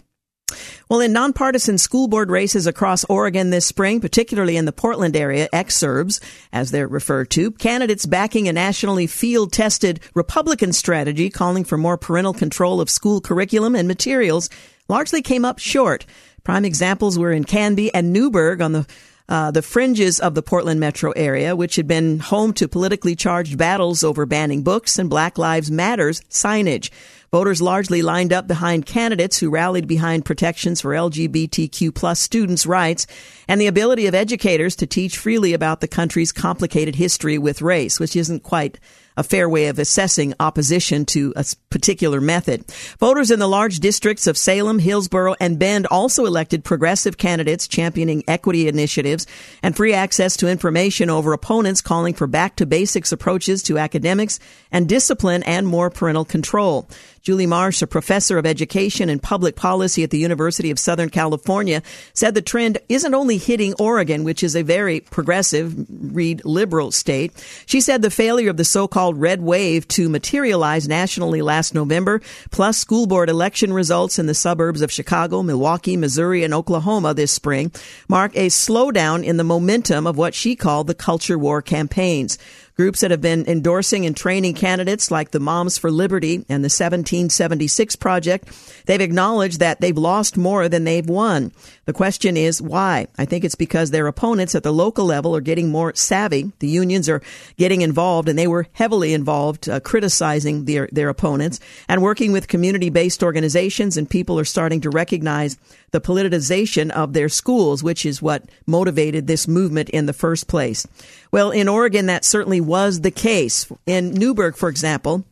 Well, 0.90 1.00
in 1.00 1.14
nonpartisan 1.14 1.78
school 1.78 2.08
board 2.08 2.30
races 2.30 2.68
across 2.68 3.04
Oregon 3.06 3.50
this 3.50 3.66
spring, 3.66 4.02
particularly 4.02 4.58
in 4.58 4.66
the 4.66 4.72
Portland 4.72 5.16
area, 5.16 5.48
exurbs, 5.54 6.20
as 6.54 6.72
they're 6.72 6.88
referred 6.88 7.30
to, 7.32 7.52
candidates 7.52 8.06
backing 8.06 8.48
a 8.48 8.54
nationally 8.54 9.08
field 9.08 9.52
tested 9.52 10.00
Republican 10.14 10.74
strategy 10.74 11.30
calling 11.30 11.64
for 11.64 11.78
more 11.78 11.98
parental 11.98 12.34
control 12.34 12.82
of 12.82 12.90
school 12.90 13.22
curriculum 13.22 13.76
and 13.76 13.88
materials 13.88 14.50
largely 14.88 15.22
came 15.22 15.46
up 15.46 15.60
short. 15.60 16.06
Prime 16.44 16.66
examples 16.66 17.18
were 17.18 17.32
in 17.32 17.44
Canby 17.44 17.94
and 17.94 18.14
Newberg 18.14 18.62
on 18.62 18.72
the 18.72 18.88
uh, 19.28 19.52
the 19.52 19.62
fringes 19.62 20.20
of 20.20 20.36
the 20.36 20.44
Portland 20.44 20.80
metro 20.80 21.12
area, 21.12 21.56
which 21.56 21.78
had 21.78 21.88
been 21.88 22.20
home 22.20 22.54
to 22.54 22.68
politically 22.68 23.16
charged 23.16 23.58
battles 23.58 24.04
over 24.04 24.26
banning 24.26 24.62
books 24.62 25.00
and 25.00 25.10
Black 25.10 25.38
Lives 25.38 25.72
Matters 25.72 26.22
signage. 26.30 26.92
Voters 27.32 27.62
largely 27.62 28.02
lined 28.02 28.32
up 28.32 28.48
behind 28.48 28.86
candidates 28.86 29.38
who 29.38 29.50
rallied 29.50 29.88
behind 29.88 30.26
protections 30.26 30.82
for 30.82 30.92
LGBTQ 30.92 31.94
plus 31.94 32.20
students' 32.20 32.66
rights 32.66 33.08
and 33.48 33.60
the 33.60 33.68
ability 33.68 34.08
of 34.08 34.16
educators 34.16 34.76
to 34.78 34.88
teach 34.88 35.18
freely 35.18 35.54
about 35.54 35.82
the 35.82 35.88
country's 35.88 36.32
complicated 36.32 36.96
history 36.96 37.38
with 37.38 37.62
race, 37.62 38.00
which 38.00 38.16
isn't 38.16 38.44
quite 38.44 38.80
a 39.18 39.24
fair 39.24 39.48
way 39.48 39.68
of 39.68 39.80
assessing 39.80 40.34
opposition 40.40 41.06
to 41.06 41.34
a 41.36 41.46
particular 41.70 42.20
method. 42.20 42.66
Voters 43.00 43.32
in 43.32 43.40
the 43.40 43.48
large 43.48 43.80
districts 43.80 44.28
of 44.28 44.38
Salem, 44.38 44.80
Hillsboro, 44.80 45.36
and 45.40 45.58
Bend 45.58 45.88
also 45.88 46.26
elected 46.26 46.64
progressive 46.64 47.18
candidates 47.18 47.68
championing 47.68 48.24
equity 48.28 48.68
initiatives 48.68 49.26
and 49.64 49.76
free 49.76 49.94
access 49.94 50.36
to 50.38 50.50
information 50.50 51.10
over 51.10 51.34
opponents 51.34 51.82
calling 51.82 52.14
for 52.14 52.28
back 52.28 52.56
to 52.58 52.66
basics 52.66 53.12
approaches 53.12 53.64
to 53.64 53.78
academics 53.78 54.40
and 54.72 54.90
discipline 54.90 55.44
and 55.44 55.68
more 55.68 55.90
parental 55.90 56.26
control. 56.26 56.90
Julie 57.26 57.48
Marsh, 57.48 57.82
a 57.82 57.88
professor 57.88 58.38
of 58.38 58.46
education 58.46 59.10
and 59.10 59.20
public 59.20 59.56
policy 59.56 60.04
at 60.04 60.12
the 60.12 60.20
University 60.20 60.70
of 60.70 60.78
Southern 60.78 61.10
California, 61.10 61.82
said 62.14 62.36
the 62.36 62.42
trend 62.44 62.78
isn't 62.88 63.16
only 63.16 63.40
hitting 63.40 63.74
Oregon, 63.80 64.24
which 64.24 64.44
is 64.44 64.56
a 64.56 64.62
very 64.62 65.00
progressive, 65.00 65.74
read 65.90 66.46
liberal 66.46 66.92
state. 66.92 67.34
She 67.66 67.82
said 67.82 68.04
the 68.04 68.12
failure 68.12 68.52
of 68.52 68.58
the 68.58 68.64
so-called 68.64 69.20
red 69.20 69.42
wave 69.42 69.88
to 69.88 70.08
materialize 70.08 70.88
nationally 70.88 71.42
last 71.42 71.74
November, 71.74 72.22
plus 72.52 72.78
school 72.78 73.08
board 73.08 73.28
election 73.28 73.74
results 73.74 74.20
in 74.20 74.28
the 74.28 74.36
suburbs 74.36 74.84
of 74.84 74.92
Chicago, 74.92 75.42
Milwaukee, 75.42 75.98
Missouri, 75.98 76.44
and 76.44 76.54
Oklahoma 76.54 77.16
this 77.16 77.32
spring, 77.32 77.72
mark 78.08 78.36
a 78.36 78.50
slowdown 78.50 79.24
in 79.24 79.38
the 79.38 79.44
momentum 79.44 80.06
of 80.06 80.16
what 80.16 80.36
she 80.36 80.56
called 80.56 80.86
the 80.86 80.94
culture 80.94 81.40
war 81.40 81.64
campaigns. 81.64 82.38
Groups 82.76 83.00
that 83.00 83.12
have 83.12 83.22
been 83.22 83.46
endorsing 83.48 84.06
and 84.06 84.18
training 84.18 84.54
candidates 84.54 85.10
like 85.10 85.32
the 85.32 85.40
Moms 85.40 85.78
for 85.78 85.90
Liberty 85.90 86.46
and 86.50 86.62
the 86.62 86.68
1776 86.68 87.96
Project, 87.96 88.50
they've 88.86 89.00
acknowledged 89.00 89.62
that 89.62 89.80
they've 89.80 89.98
lost 89.98 90.36
more 90.36 90.68
than 90.68 90.84
they've 90.84 91.08
won. 91.08 91.54
The 91.86 91.94
question 91.94 92.36
is 92.36 92.62
why? 92.62 93.08
I 93.18 93.24
think 93.24 93.46
it's 93.46 93.56
because 93.56 93.92
their 93.92 94.08
opponents 94.08 94.56
at 94.56 94.64
the 94.64 94.74
local 94.74 95.06
level 95.06 95.34
are 95.38 95.42
getting 95.42 95.70
more 95.70 95.96
savvy. 95.96 96.52
The 96.60 96.68
unions 96.68 97.08
are 97.08 97.22
getting 97.56 97.80
involved 97.80 98.28
and 98.28 98.38
they 98.38 98.48
were 98.48 98.68
heavily 98.74 99.14
involved 99.14 99.70
uh, 99.70 99.80
criticizing 99.80 100.66
their, 100.66 100.90
their 100.92 101.08
opponents 101.08 101.62
and 101.88 102.02
working 102.02 102.34
with 102.34 102.50
community-based 102.50 103.24
organizations 103.24 103.96
and 103.96 104.10
people 104.10 104.38
are 104.38 104.44
starting 104.44 104.82
to 104.82 104.90
recognize 104.90 105.58
the 105.92 106.02
politicization 106.02 106.92
of 106.92 107.14
their 107.14 107.30
schools, 107.30 107.82
which 107.82 108.06
is 108.06 108.22
what 108.22 108.44
motivated 108.68 109.28
this 109.28 109.48
movement 109.48 109.90
in 109.92 110.08
the 110.08 110.14
first 110.14 110.50
place. 110.50 110.86
Well, 111.32 111.52
in 111.52 111.70
Oregon, 111.70 112.08
that 112.08 112.26
certainly 112.26 112.60
was 112.68 113.02
the 113.02 113.12
case. 113.12 113.72
In 113.86 114.12
Newberg, 114.12 114.56
for 114.56 114.70
example, 114.70 115.26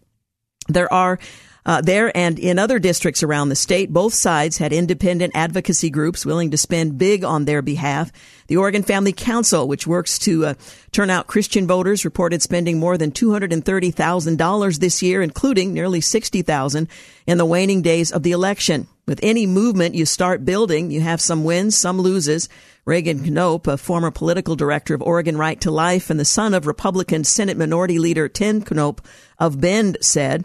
there 0.67 0.91
are 0.91 1.19
Uh, 1.65 1.81
there 1.81 2.15
and 2.15 2.37
in 2.39 2.59
other 2.59 2.77
districts 2.77 3.23
around 3.23 3.49
the 3.49 3.55
state, 3.55 3.91
both 3.91 4.13
sides 4.13 4.57
had 4.57 4.73
independent 4.73 5.31
advocacy 5.35 5.89
groups 5.89 6.25
willing 6.25 6.51
to 6.51 6.57
spend 6.57 6.97
big 6.97 7.23
on 7.23 7.45
their 7.45 7.61
behalf. 7.61 8.11
The 8.47 8.57
Oregon 8.57 8.83
Family 8.83 9.13
Council, 9.13 9.67
which 9.67 9.87
works 9.87 10.19
to 10.19 10.45
uh, 10.45 10.53
turn 10.91 11.09
out 11.09 11.27
Christian 11.27 11.65
voters, 11.65 12.03
reported 12.03 12.41
spending 12.41 12.79
more 12.79 12.97
than 12.97 13.11
$230,000 13.11 14.79
this 14.79 15.01
year, 15.01 15.21
including 15.21 15.73
nearly 15.73 16.01
60,000 16.01 16.89
in 17.25 17.37
the 17.37 17.45
waning 17.45 17.81
days 17.81 18.11
of 18.11 18.23
the 18.23 18.31
election. 18.31 18.87
With 19.05 19.19
any 19.21 19.45
movement 19.45 19.95
you 19.95 20.05
start 20.05 20.45
building, 20.45 20.91
you 20.91 21.01
have 21.01 21.21
some 21.21 21.43
wins, 21.43 21.77
some 21.77 21.99
loses. 21.99 22.49
Reagan 22.85 23.33
Knopp, 23.33 23.67
a 23.67 23.77
former 23.77 24.11
political 24.11 24.57
director 24.57 24.93
of 24.93 25.01
Oregon 25.01 25.37
Right 25.37 25.59
to 25.61 25.71
Life 25.71 26.09
and 26.09 26.19
the 26.19 26.25
son 26.25 26.53
of 26.53 26.67
Republican 26.67 27.23
Senate 27.23 27.57
Minority 27.57 27.99
Leader 27.99 28.27
Tim 28.27 28.63
Knopp 28.69 29.01
of 29.39 29.59
Bend, 29.61 29.97
said, 30.01 30.43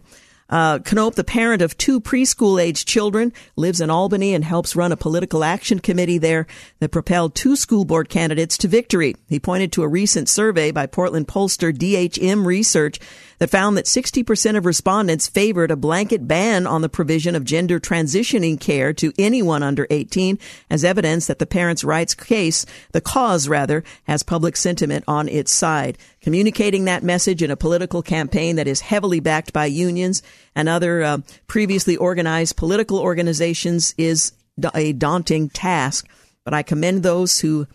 uh, 0.49 0.79
Knopp, 0.79 1.15
the 1.15 1.25
parent 1.25 1.63
of 1.63 1.77
two 1.77 2.01
preschool 2.01 2.63
age 2.63 2.85
children, 2.85 3.33
lives 3.57 3.81
in 3.81 3.91
Albany 3.91 4.35
and 4.35 4.45
helps 4.45 4.75
run 4.75 4.93
a 4.93 4.97
political 4.97 5.45
action 5.45 5.79
committee 5.79 6.19
there 6.19 6.47
that 6.81 6.91
propelled 6.91 7.35
two 7.35 7.55
school 7.55 7.85
board 7.85 8.09
candidates 8.09 8.57
to 8.59 8.69
victory. 8.69 9.15
He 9.29 9.39
pointed 9.39 9.73
to 9.73 9.83
a 9.83 9.89
recent 9.89 10.29
survey 10.29 10.71
by 10.71 10.87
Portland 10.87 11.29
pollster 11.29 11.73
DHM 11.73 12.47
Research 12.47 12.99
that 13.39 13.51
found 13.51 13.77
that 13.77 13.87
60% 13.87 14.57
of 14.57 14.67
respondents 14.67 15.29
favored 15.29 15.71
a 15.71 15.77
blanket 15.77 16.27
ban 16.27 16.67
on 16.67 16.83
the 16.83 16.89
provision 16.89 17.35
of 17.35 17.45
gender 17.45 17.81
transitioning 17.81 18.61
care 18.61 18.93
to 18.95 19.13
anyone 19.19 19.63
under 19.63 19.87
18 19.91 20.39
as 20.71 20.85
evidence 20.85 21.27
that 21.27 21.39
the 21.39 21.47
parents' 21.47 21.85
rights 21.85 22.15
case, 22.15 22.67
the 22.93 23.01
cause 23.01 23.49
rather, 23.49 23.85
has 24.05 24.23
public 24.23 24.57
sentiment 24.57 25.05
on 25.07 25.29
its 25.29 25.53
side. 25.53 25.99
Communicating 26.21 26.85
that 26.85 27.03
message 27.03 27.43
in 27.43 27.51
a 27.51 27.57
political 27.57 28.03
campaign 28.03 28.57
that 28.57 28.67
is 28.67 28.81
heavily 28.81 29.21
backed 29.21 29.53
by 29.53 29.67
unions 29.67 30.23
and 30.55 30.69
other 30.69 31.03
uh, 31.03 31.19
previously 31.47 31.97
organized 31.97 32.57
political 32.57 32.99
organizations 32.99 33.95
is 33.97 34.33
a 34.75 34.93
daunting 34.93 35.49
task, 35.49 36.09
but 36.45 36.55
I 36.55 36.63
commend 36.63 37.03
those 37.03 37.39
who 37.39 37.67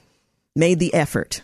made 0.56 0.80
the 0.80 0.94
effort. 0.94 1.42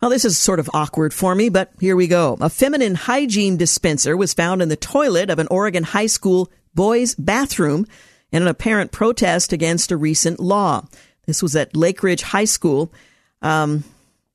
Well, 0.00 0.10
this 0.10 0.26
is 0.26 0.36
sort 0.36 0.60
of 0.60 0.68
awkward 0.74 1.14
for 1.14 1.34
me, 1.34 1.48
but 1.48 1.72
here 1.80 1.96
we 1.96 2.06
go. 2.06 2.36
A 2.40 2.50
feminine 2.50 2.94
hygiene 2.94 3.56
dispenser 3.56 4.14
was 4.14 4.34
found 4.34 4.60
in 4.60 4.68
the 4.68 4.76
toilet 4.76 5.30
of 5.30 5.38
an 5.38 5.48
Oregon 5.50 5.84
high 5.84 6.06
school 6.06 6.50
boys' 6.74 7.14
bathroom 7.14 7.86
in 8.30 8.42
an 8.42 8.48
apparent 8.48 8.92
protest 8.92 9.54
against 9.54 9.90
a 9.90 9.96
recent 9.96 10.38
law. 10.38 10.84
This 11.26 11.42
was 11.42 11.56
at 11.56 11.72
Lakeridge 11.72 12.20
High 12.20 12.44
School. 12.44 12.92
Um, 13.40 13.84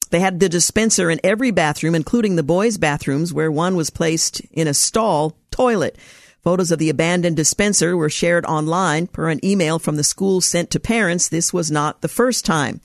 they 0.09 0.19
had 0.19 0.39
the 0.39 0.49
dispenser 0.49 1.11
in 1.11 1.19
every 1.23 1.51
bathroom, 1.51 1.93
including 1.93 2.35
the 2.35 2.43
boys' 2.43 2.79
bathrooms, 2.79 3.31
where 3.31 3.51
one 3.51 3.75
was 3.75 3.91
placed 3.91 4.41
in 4.51 4.67
a 4.67 4.73
stall 4.73 5.37
toilet. 5.51 5.95
Photos 6.43 6.71
of 6.71 6.79
the 6.79 6.89
abandoned 6.89 7.37
dispenser 7.37 7.95
were 7.95 8.09
shared 8.09 8.45
online 8.45 9.05
per 9.05 9.29
an 9.29 9.39
email 9.45 9.77
from 9.77 9.95
the 9.95 10.03
school 10.03 10.41
sent 10.41 10.71
to 10.71 10.79
parents. 10.79 11.29
This 11.29 11.53
was 11.53 11.69
not 11.69 12.01
the 12.01 12.07
first 12.07 12.45
time. 12.45 12.81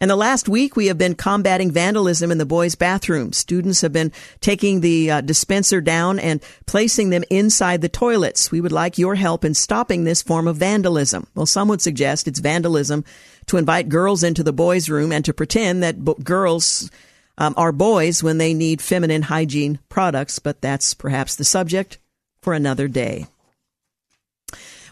In 0.00 0.08
the 0.08 0.16
last 0.16 0.48
week, 0.48 0.76
we 0.76 0.86
have 0.86 0.96
been 0.96 1.14
combating 1.14 1.70
vandalism 1.70 2.32
in 2.32 2.38
the 2.38 2.46
boys' 2.46 2.74
bathrooms. 2.74 3.36
Students 3.36 3.82
have 3.82 3.92
been 3.92 4.12
taking 4.40 4.80
the 4.80 5.10
uh, 5.10 5.20
dispenser 5.20 5.82
down 5.82 6.18
and 6.18 6.42
placing 6.64 7.10
them 7.10 7.22
inside 7.28 7.82
the 7.82 7.90
toilets. 7.90 8.50
We 8.50 8.62
would 8.62 8.72
like 8.72 8.96
your 8.96 9.16
help 9.16 9.44
in 9.44 9.52
stopping 9.52 10.04
this 10.04 10.22
form 10.22 10.48
of 10.48 10.56
vandalism. 10.56 11.26
Well, 11.34 11.44
some 11.44 11.68
would 11.68 11.82
suggest 11.82 12.26
it's 12.26 12.40
vandalism 12.40 13.04
to 13.46 13.58
invite 13.58 13.90
girls 13.90 14.22
into 14.22 14.42
the 14.42 14.54
boys' 14.54 14.88
room 14.88 15.12
and 15.12 15.22
to 15.26 15.34
pretend 15.34 15.82
that 15.82 16.02
b- 16.02 16.14
girls 16.24 16.90
um, 17.36 17.52
are 17.58 17.70
boys 17.70 18.22
when 18.22 18.38
they 18.38 18.54
need 18.54 18.80
feminine 18.80 19.22
hygiene 19.22 19.80
products, 19.90 20.38
but 20.38 20.62
that's 20.62 20.94
perhaps 20.94 21.34
the 21.36 21.44
subject 21.44 21.98
for 22.40 22.54
another 22.54 22.88
day. 22.88 23.26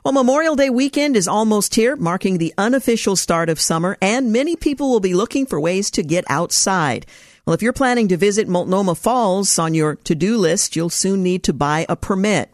Well, 0.04 0.12
Memorial 0.12 0.54
Day 0.54 0.70
weekend 0.70 1.16
is 1.16 1.26
almost 1.26 1.74
here, 1.74 1.96
marking 1.96 2.38
the 2.38 2.54
unofficial 2.56 3.16
start 3.16 3.48
of 3.48 3.60
summer, 3.60 3.98
and 4.00 4.32
many 4.32 4.54
people 4.54 4.90
will 4.90 5.00
be 5.00 5.12
looking 5.12 5.44
for 5.44 5.58
ways 5.58 5.90
to 5.92 6.04
get 6.04 6.24
outside. 6.28 7.04
Well, 7.44 7.54
if 7.54 7.62
you're 7.62 7.72
planning 7.72 8.06
to 8.08 8.16
visit 8.16 8.46
Multnomah 8.46 8.94
Falls 8.94 9.58
on 9.58 9.74
your 9.74 9.96
to-do 9.96 10.36
list, 10.36 10.76
you'll 10.76 10.88
soon 10.88 11.24
need 11.24 11.42
to 11.44 11.52
buy 11.52 11.84
a 11.88 11.96
permit. 11.96 12.50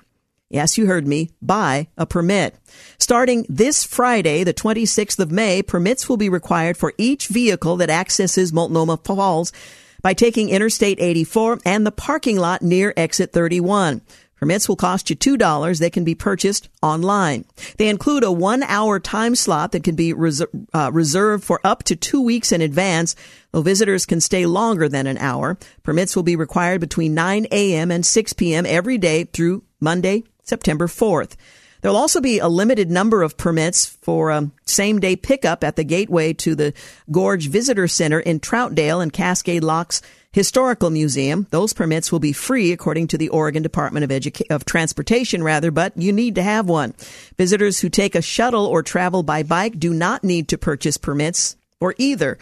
Yes, 0.48 0.78
you 0.78 0.86
heard 0.86 1.06
me. 1.06 1.30
Buy 1.42 1.88
a 1.98 2.06
permit. 2.06 2.56
Starting 2.98 3.44
this 3.48 3.84
Friday, 3.84 4.42
the 4.42 4.54
26th 4.54 5.18
of 5.18 5.30
May, 5.30 5.62
permits 5.62 6.08
will 6.08 6.16
be 6.16 6.30
required 6.30 6.78
for 6.78 6.94
each 6.96 7.26
vehicle 7.26 7.76
that 7.76 7.90
accesses 7.90 8.54
Multnomah 8.54 8.98
Falls 8.98 9.52
by 10.00 10.14
taking 10.14 10.48
Interstate 10.48 11.00
84 11.00 11.60
and 11.66 11.86
the 11.86 11.92
parking 11.92 12.38
lot 12.38 12.62
near 12.62 12.94
Exit 12.96 13.32
31. 13.32 14.00
Permits 14.44 14.68
will 14.68 14.76
cost 14.76 15.08
you 15.08 15.16
$2. 15.16 15.78
They 15.78 15.88
can 15.88 16.04
be 16.04 16.14
purchased 16.14 16.68
online. 16.82 17.46
They 17.78 17.88
include 17.88 18.24
a 18.24 18.30
one 18.30 18.62
hour 18.62 19.00
time 19.00 19.34
slot 19.36 19.72
that 19.72 19.84
can 19.84 19.96
be 19.96 20.12
reser- 20.12 20.68
uh, 20.74 20.90
reserved 20.92 21.44
for 21.44 21.62
up 21.64 21.82
to 21.84 21.96
two 21.96 22.20
weeks 22.20 22.52
in 22.52 22.60
advance, 22.60 23.16
though 23.52 23.62
visitors 23.62 24.04
can 24.04 24.20
stay 24.20 24.44
longer 24.44 24.86
than 24.86 25.06
an 25.06 25.16
hour. 25.16 25.56
Permits 25.82 26.14
will 26.14 26.24
be 26.24 26.36
required 26.36 26.82
between 26.82 27.14
9 27.14 27.46
a.m. 27.52 27.90
and 27.90 28.04
6 28.04 28.32
p.m. 28.34 28.66
every 28.66 28.98
day 28.98 29.24
through 29.24 29.62
Monday, 29.80 30.24
September 30.42 30.88
4th. 30.88 31.36
There'll 31.80 31.96
also 31.96 32.20
be 32.20 32.38
a 32.38 32.48
limited 32.48 32.90
number 32.90 33.22
of 33.22 33.38
permits 33.38 33.86
for 33.86 34.30
um, 34.30 34.52
same 34.66 35.00
day 35.00 35.16
pickup 35.16 35.64
at 35.64 35.76
the 35.76 35.84
gateway 35.84 36.34
to 36.34 36.54
the 36.54 36.74
Gorge 37.10 37.48
Visitor 37.48 37.88
Center 37.88 38.20
in 38.20 38.40
Troutdale 38.40 39.02
and 39.02 39.10
Cascade 39.10 39.64
Locks 39.64 40.02
Historical 40.34 40.90
Museum. 40.90 41.46
Those 41.50 41.72
permits 41.72 42.10
will 42.10 42.18
be 42.18 42.32
free 42.32 42.72
according 42.72 43.06
to 43.08 43.16
the 43.16 43.28
Oregon 43.28 43.62
Department 43.62 44.02
of 44.02 44.10
Educa- 44.10 44.50
of 44.50 44.64
Transportation 44.64 45.44
rather, 45.44 45.70
but 45.70 45.96
you 45.96 46.12
need 46.12 46.34
to 46.34 46.42
have 46.42 46.68
one. 46.68 46.92
Visitors 47.38 47.78
who 47.78 47.88
take 47.88 48.16
a 48.16 48.20
shuttle 48.20 48.66
or 48.66 48.82
travel 48.82 49.22
by 49.22 49.44
bike 49.44 49.78
do 49.78 49.94
not 49.94 50.24
need 50.24 50.48
to 50.48 50.58
purchase 50.58 50.96
permits 50.96 51.56
for 51.78 51.94
either 51.98 52.36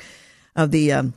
of 0.57 0.71
the 0.71 0.91
um, 0.91 1.13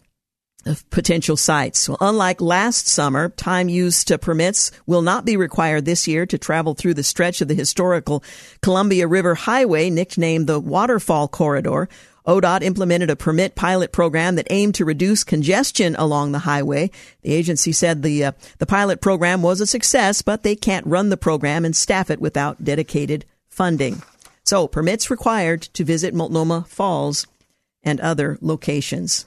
of 0.65 0.89
potential 0.89 1.37
sites. 1.37 1.87
Well, 1.87 1.97
unlike 2.01 2.41
last 2.41 2.89
summer, 2.89 3.29
time 3.29 3.69
used 3.69 4.09
to 4.09 4.17
permits 4.17 4.71
will 4.85 5.01
not 5.01 5.23
be 5.23 5.37
required 5.37 5.85
this 5.85 6.09
year 6.09 6.25
to 6.25 6.37
travel 6.37 6.73
through 6.73 6.95
the 6.95 7.03
stretch 7.03 7.39
of 7.39 7.47
the 7.47 7.55
historical 7.55 8.21
Columbia 8.61 9.07
River 9.07 9.35
Highway, 9.35 9.89
nicknamed 9.89 10.47
the 10.47 10.59
Waterfall 10.59 11.29
Corridor. 11.29 11.87
ODOT 12.25 12.63
implemented 12.63 13.09
a 13.09 13.15
permit 13.15 13.55
pilot 13.55 13.91
program 13.91 14.35
that 14.35 14.47
aimed 14.49 14.75
to 14.75 14.85
reduce 14.85 15.23
congestion 15.23 15.95
along 15.97 16.31
the 16.31 16.39
highway. 16.39 16.89
The 17.21 17.33
agency 17.33 17.71
said 17.71 18.01
the 18.01 18.25
uh, 18.25 18.31
the 18.57 18.65
pilot 18.65 19.01
program 19.01 19.41
was 19.41 19.61
a 19.61 19.67
success, 19.67 20.21
but 20.21 20.43
they 20.43 20.55
can't 20.55 20.87
run 20.87 21.09
the 21.09 21.17
program 21.17 21.65
and 21.65 21.75
staff 21.75 22.09
it 22.09 22.19
without 22.19 22.63
dedicated 22.63 23.25
funding. 23.47 24.01
So, 24.43 24.67
permits 24.67 25.09
required 25.09 25.63
to 25.73 25.83
visit 25.83 26.13
Multnomah 26.13 26.65
Falls 26.67 27.25
and 27.83 27.99
other 28.01 28.37
locations. 28.41 29.25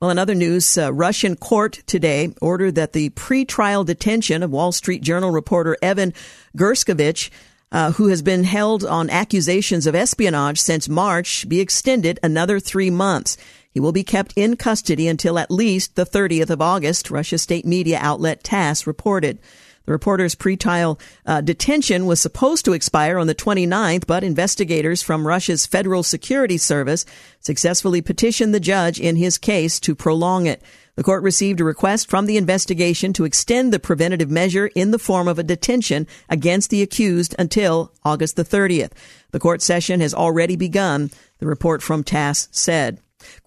Well, 0.00 0.10
in 0.10 0.18
other 0.18 0.34
news, 0.34 0.78
uh, 0.78 0.92
Russian 0.92 1.34
court 1.34 1.82
today 1.86 2.32
ordered 2.40 2.76
that 2.76 2.92
the 2.92 3.10
pretrial 3.10 3.84
detention 3.84 4.44
of 4.44 4.52
Wall 4.52 4.70
Street 4.70 5.02
Journal 5.02 5.32
reporter 5.32 5.76
Evan 5.82 6.14
Gershkovich 6.56 7.30
uh, 7.70 7.92
who 7.92 8.08
has 8.08 8.22
been 8.22 8.44
held 8.44 8.84
on 8.84 9.10
accusations 9.10 9.86
of 9.86 9.94
espionage 9.94 10.58
since 10.58 10.88
March, 10.88 11.48
be 11.48 11.60
extended 11.60 12.18
another 12.22 12.60
three 12.60 12.90
months. 12.90 13.36
He 13.70 13.80
will 13.80 13.92
be 13.92 14.04
kept 14.04 14.32
in 14.36 14.56
custody 14.56 15.06
until 15.06 15.38
at 15.38 15.50
least 15.50 15.94
the 15.94 16.06
30th 16.06 16.50
of 16.50 16.62
August, 16.62 17.10
Russia 17.10 17.38
state 17.38 17.66
media 17.66 17.98
outlet 18.00 18.42
TASS 18.42 18.86
reported. 18.86 19.38
The 19.84 19.92
reporter's 19.92 20.34
pretrial 20.34 21.00
uh, 21.24 21.40
detention 21.40 22.04
was 22.04 22.20
supposed 22.20 22.66
to 22.66 22.74
expire 22.74 23.16
on 23.18 23.26
the 23.26 23.34
29th, 23.34 24.06
but 24.06 24.22
investigators 24.22 25.00
from 25.00 25.26
Russia's 25.26 25.64
Federal 25.64 26.02
Security 26.02 26.58
Service 26.58 27.06
successfully 27.40 28.02
petitioned 28.02 28.52
the 28.52 28.60
judge 28.60 29.00
in 29.00 29.16
his 29.16 29.38
case 29.38 29.80
to 29.80 29.94
prolong 29.94 30.44
it. 30.44 30.62
The 30.98 31.04
court 31.04 31.22
received 31.22 31.60
a 31.60 31.64
request 31.64 32.10
from 32.10 32.26
the 32.26 32.36
investigation 32.36 33.12
to 33.12 33.24
extend 33.24 33.72
the 33.72 33.78
preventative 33.78 34.32
measure 34.32 34.66
in 34.74 34.90
the 34.90 34.98
form 34.98 35.28
of 35.28 35.38
a 35.38 35.44
detention 35.44 36.08
against 36.28 36.70
the 36.70 36.82
accused 36.82 37.36
until 37.38 37.92
August 38.04 38.34
the 38.34 38.44
30th. 38.44 38.90
The 39.30 39.38
court 39.38 39.62
session 39.62 40.00
has 40.00 40.12
already 40.12 40.56
begun, 40.56 41.12
the 41.38 41.46
report 41.46 41.84
from 41.84 42.02
TASS 42.02 42.48
said. 42.50 42.98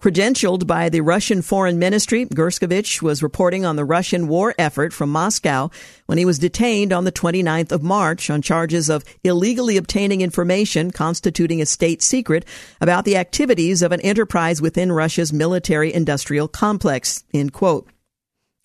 Credentialed 0.02 0.66
by 0.66 0.88
the 0.88 1.00
Russian 1.00 1.42
Foreign 1.42 1.78
Ministry, 1.78 2.26
Gershkovich 2.26 3.02
was 3.02 3.22
reporting 3.22 3.64
on 3.64 3.76
the 3.76 3.84
Russian 3.84 4.26
war 4.26 4.52
effort 4.58 4.92
from 4.92 5.12
Moscow 5.12 5.70
when 6.06 6.18
he 6.18 6.24
was 6.24 6.40
detained 6.40 6.92
on 6.92 7.04
the 7.04 7.12
29th 7.12 7.70
of 7.70 7.84
March 7.84 8.28
on 8.28 8.42
charges 8.42 8.90
of 8.90 9.04
illegally 9.22 9.76
obtaining 9.76 10.20
information 10.20 10.90
constituting 10.90 11.62
a 11.62 11.66
state 11.66 12.02
secret 12.02 12.44
about 12.80 13.04
the 13.04 13.16
activities 13.16 13.80
of 13.80 13.92
an 13.92 14.00
enterprise 14.00 14.60
within 14.60 14.90
Russia's 14.90 15.32
military 15.32 15.94
industrial 15.94 16.48
complex. 16.48 17.22
End 17.32 17.52
quote. 17.52 17.91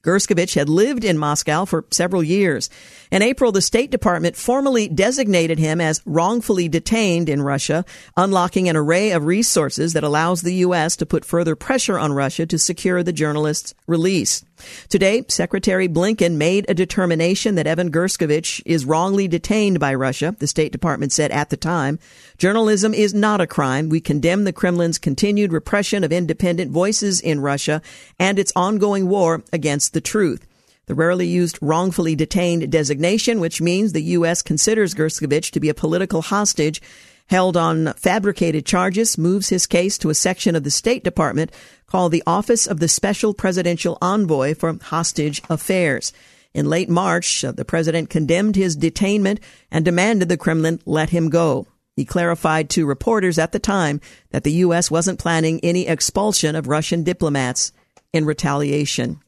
Gershkovich 0.08 0.56
had 0.56 0.70
lived 0.70 1.04
in 1.04 1.18
Moscow 1.18 1.66
for 1.66 1.84
several 1.92 2.24
years. 2.24 2.70
In 3.12 3.22
April, 3.22 3.52
the 3.52 3.62
State 3.62 3.92
Department 3.92 4.38
formally 4.38 4.88
designated 4.88 5.60
him 5.60 5.82
as 5.82 6.02
wrongfully 6.06 6.70
detained 6.70 7.28
in 7.28 7.42
Russia, 7.42 7.84
unlocking 8.16 8.70
an 8.70 8.78
array 8.78 9.12
of 9.12 9.26
resources 9.26 9.92
that 9.92 10.06
allows 10.06 10.44
the 10.44 10.54
U.S. 10.56 10.96
to 10.96 11.06
put 11.06 11.26
further 11.26 11.58
pressure 11.58 12.00
on 12.00 12.14
Russia 12.14 12.46
to 12.46 12.58
secure 12.58 13.04
the 13.04 13.12
journalist's 13.12 13.76
release. 13.86 14.46
Today, 14.90 15.24
Secretary 15.28 15.88
Blinken 15.88 16.36
made 16.36 16.66
a 16.68 16.74
determination 16.74 17.56
that 17.56 17.68
Evan 17.68 17.92
Gershkovich 17.92 18.62
is 18.66 18.86
wrongly 18.86 19.28
detained 19.28 19.80
by 19.80 19.94
Russia, 19.94 20.36
the 20.40 20.48
State 20.48 20.72
Department 20.72 21.12
said 21.12 21.32
at 21.32 21.50
the 21.50 21.58
time. 21.58 22.00
Journalism 22.38 22.94
is 22.94 23.14
not 23.14 23.42
a 23.42 23.48
crime. 23.48 23.90
We 23.90 24.00
condemn 24.00 24.44
the 24.44 24.54
Kremlin's 24.54 24.98
continued 24.98 25.54
repression 25.54 26.04
of 26.04 26.12
independent 26.12 26.72
voices 26.72 27.20
in 27.22 27.42
Russia 27.42 27.82
and 28.20 28.40
its 28.40 28.54
ongoing 28.56 29.08
war 29.08 29.44
against 29.52 29.94
the 29.94 30.02
truth. 30.02 30.46
The 30.88 30.96
rarely 30.96 31.28
used 31.28 31.60
wrongfully 31.62 32.16
detained 32.16 32.72
designation, 32.72 33.42
which 33.42 33.62
means 33.62 33.92
the 33.92 34.02
U.S. 34.04 34.42
considers 34.42 34.94
Gershkovich 34.96 35.52
to 35.52 35.60
be 35.60 35.68
a 35.68 35.74
political 35.74 36.22
hostage, 36.22 36.82
held 37.28 37.58
on 37.58 37.94
fabricated 37.94 38.66
charges, 38.66 39.18
moves 39.18 39.50
his 39.50 39.68
case 39.68 39.98
to 39.98 40.10
a 40.10 40.16
section 40.16 40.56
of 40.56 40.64
the 40.64 40.72
State 40.72 41.04
Department 41.04 41.52
called 41.86 42.12
the 42.12 42.24
Office 42.26 42.68
of 42.68 42.80
the 42.80 42.88
Special 42.88 43.34
Presidential 43.34 43.98
Envoy 44.02 44.56
for 44.56 44.78
Hostage 44.82 45.42
Affairs. 45.50 46.14
In 46.54 46.70
late 46.70 46.90
March, 46.90 47.44
uh, 47.44 47.52
the 47.52 47.66
president 47.66 48.10
condemned 48.10 48.56
his 48.56 48.76
detainment 48.76 49.40
and 49.70 49.86
demanded 49.86 50.30
the 50.30 50.38
Kremlin 50.38 50.80
let 50.86 51.10
him 51.10 51.30
go. 51.30 51.68
He 51.96 52.06
clarified 52.06 52.70
to 52.72 52.86
reporters 52.86 53.40
at 53.40 53.52
the 53.52 53.60
time 53.60 54.02
that 54.30 54.44
the 54.44 54.52
U.S. 54.54 54.90
wasn't 54.90 55.20
planning 55.20 55.60
any 55.62 55.88
expulsion 55.88 56.56
of 56.56 56.68
Russian 56.68 57.04
diplomats 57.04 57.72
in 58.14 58.26
retaliation. 58.26 59.20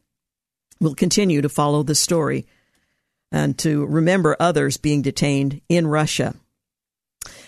We'll 0.80 0.94
continue 0.94 1.42
to 1.42 1.48
follow 1.48 1.82
the 1.82 1.94
story 1.94 2.46
and 3.32 3.58
to 3.58 3.84
remember 3.86 4.36
others 4.40 4.76
being 4.76 5.02
detained 5.02 5.60
in 5.68 5.86
Russia. 5.86 6.34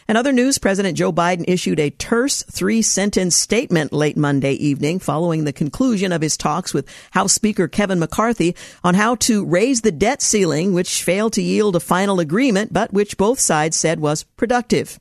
In 0.09 0.17
other 0.17 0.33
news, 0.33 0.59
President 0.59 0.99
Joe 0.99 1.13
Biden 1.13 1.45
issued 1.47 1.79
a 1.79 1.91
terse 1.91 2.43
three 2.51 2.83
sentence 2.83 3.37
statement 3.37 3.93
late 3.93 4.17
Monday 4.17 4.53
evening 4.55 4.99
following 4.99 5.45
the 5.45 5.53
conclusion 5.53 6.11
of 6.13 6.23
his 6.23 6.37
talks 6.37 6.75
with 6.75 6.89
House 7.13 7.33
Speaker 7.33 7.69
Kevin 7.69 8.01
McCarthy 8.01 8.57
on 8.83 8.95
how 8.95 9.15
to 9.17 9.45
raise 9.45 9.83
the 9.83 9.93
debt 9.93 10.21
ceiling, 10.21 10.73
which 10.73 11.03
failed 11.03 11.35
to 11.35 11.43
yield 11.43 11.77
a 11.77 11.81
final 11.81 12.19
agreement, 12.19 12.73
but 12.73 12.93
which 12.93 13.17
both 13.17 13.39
sides 13.39 13.77
said 13.77 14.01
was 14.01 14.25
productive. 14.25 14.99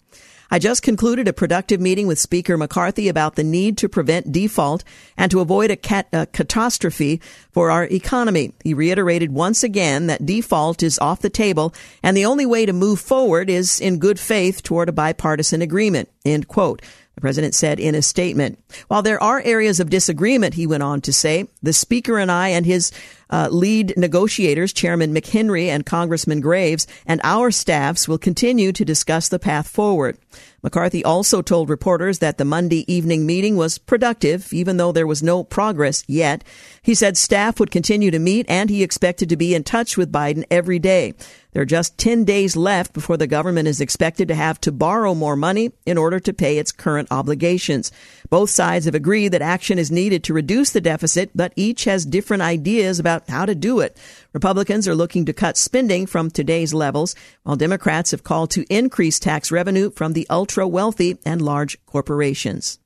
I 0.53 0.59
just 0.59 0.83
concluded 0.83 1.29
a 1.29 1.33
productive 1.33 1.79
meeting 1.79 2.07
with 2.07 2.19
Speaker 2.19 2.57
McCarthy 2.57 3.07
about 3.07 3.35
the 3.35 3.43
need 3.43 3.77
to 3.77 3.87
prevent 3.87 4.33
default 4.33 4.83
and 5.15 5.31
to 5.31 5.39
avoid 5.39 5.71
a, 5.71 5.77
cat, 5.77 6.09
a, 6.11 6.25
catastrophe 6.25 7.21
for 7.51 7.71
our 7.71 7.85
economy. 7.85 8.53
He 8.61 8.73
reiterated 8.73 9.31
once 9.31 9.63
again 9.63 10.07
that 10.07 10.25
default 10.25 10.83
is 10.83 10.99
off 10.99 11.21
the 11.21 11.29
table 11.29 11.73
and 12.03 12.17
the 12.17 12.25
only 12.25 12.45
way 12.45 12.65
to 12.65 12.73
move 12.73 12.99
forward 12.99 13.49
is 13.49 13.79
in 13.79 13.97
good 13.97 14.19
faith 14.19 14.61
toward 14.61 14.89
a 14.89 14.91
bipartisan 14.91 15.61
agreement. 15.61 16.09
End 16.25 16.49
quote. 16.49 16.81
The 17.21 17.27
president 17.27 17.53
said 17.53 17.79
in 17.79 17.93
a 17.93 18.01
statement. 18.01 18.57
While 18.87 19.03
there 19.03 19.21
are 19.21 19.43
areas 19.45 19.79
of 19.79 19.91
disagreement, 19.91 20.55
he 20.55 20.65
went 20.65 20.81
on 20.81 21.01
to 21.01 21.13
say, 21.13 21.47
the 21.61 21.71
speaker 21.71 22.17
and 22.17 22.31
I 22.31 22.47
and 22.47 22.65
his 22.65 22.91
uh, 23.29 23.47
lead 23.51 23.93
negotiators, 23.95 24.73
Chairman 24.73 25.13
McHenry 25.13 25.67
and 25.67 25.85
Congressman 25.85 26.41
Graves, 26.41 26.87
and 27.05 27.21
our 27.23 27.51
staffs 27.51 28.07
will 28.07 28.17
continue 28.17 28.71
to 28.71 28.83
discuss 28.83 29.29
the 29.29 29.37
path 29.37 29.67
forward. 29.67 30.17
McCarthy 30.63 31.03
also 31.03 31.41
told 31.41 31.69
reporters 31.69 32.19
that 32.19 32.37
the 32.37 32.45
Monday 32.45 32.91
evening 32.91 33.25
meeting 33.25 33.55
was 33.55 33.77
productive, 33.77 34.53
even 34.53 34.77
though 34.77 34.91
there 34.91 35.07
was 35.07 35.23
no 35.23 35.43
progress 35.43 36.03
yet. 36.07 36.43
He 36.81 36.93
said 36.93 37.17
staff 37.17 37.59
would 37.59 37.71
continue 37.71 38.11
to 38.11 38.19
meet 38.19 38.45
and 38.47 38.69
he 38.69 38.83
expected 38.83 39.29
to 39.29 39.37
be 39.37 39.55
in 39.55 39.63
touch 39.63 39.97
with 39.97 40.11
Biden 40.11 40.43
every 40.51 40.79
day. 40.79 41.13
There 41.53 41.63
are 41.63 41.65
just 41.65 41.97
10 41.97 42.23
days 42.23 42.55
left 42.55 42.93
before 42.93 43.17
the 43.17 43.27
government 43.27 43.67
is 43.67 43.81
expected 43.81 44.27
to 44.29 44.35
have 44.35 44.61
to 44.61 44.71
borrow 44.71 45.13
more 45.13 45.35
money 45.35 45.71
in 45.85 45.97
order 45.97 46.19
to 46.19 46.33
pay 46.33 46.57
its 46.57 46.71
current 46.71 47.09
obligations. 47.11 47.91
Both 48.31 48.49
sides 48.49 48.85
have 48.85 48.95
agreed 48.95 49.33
that 49.33 49.41
action 49.41 49.77
is 49.77 49.91
needed 49.91 50.23
to 50.23 50.33
reduce 50.33 50.69
the 50.69 50.79
deficit, 50.79 51.31
but 51.35 51.51
each 51.57 51.83
has 51.83 52.05
different 52.05 52.41
ideas 52.41 52.97
about 52.97 53.29
how 53.29 53.45
to 53.45 53.53
do 53.53 53.81
it. 53.81 53.97
Republicans 54.31 54.87
are 54.87 54.95
looking 54.95 55.25
to 55.25 55.33
cut 55.33 55.57
spending 55.57 56.05
from 56.05 56.31
today's 56.31 56.73
levels, 56.73 57.13
while 57.43 57.57
Democrats 57.57 58.11
have 58.11 58.23
called 58.23 58.49
to 58.51 58.65
increase 58.73 59.19
tax 59.19 59.51
revenue 59.51 59.91
from 59.91 60.13
the 60.13 60.25
ultra 60.29 60.65
wealthy 60.65 61.17
and 61.25 61.41
large 61.41 61.77
corporations. 61.85 62.79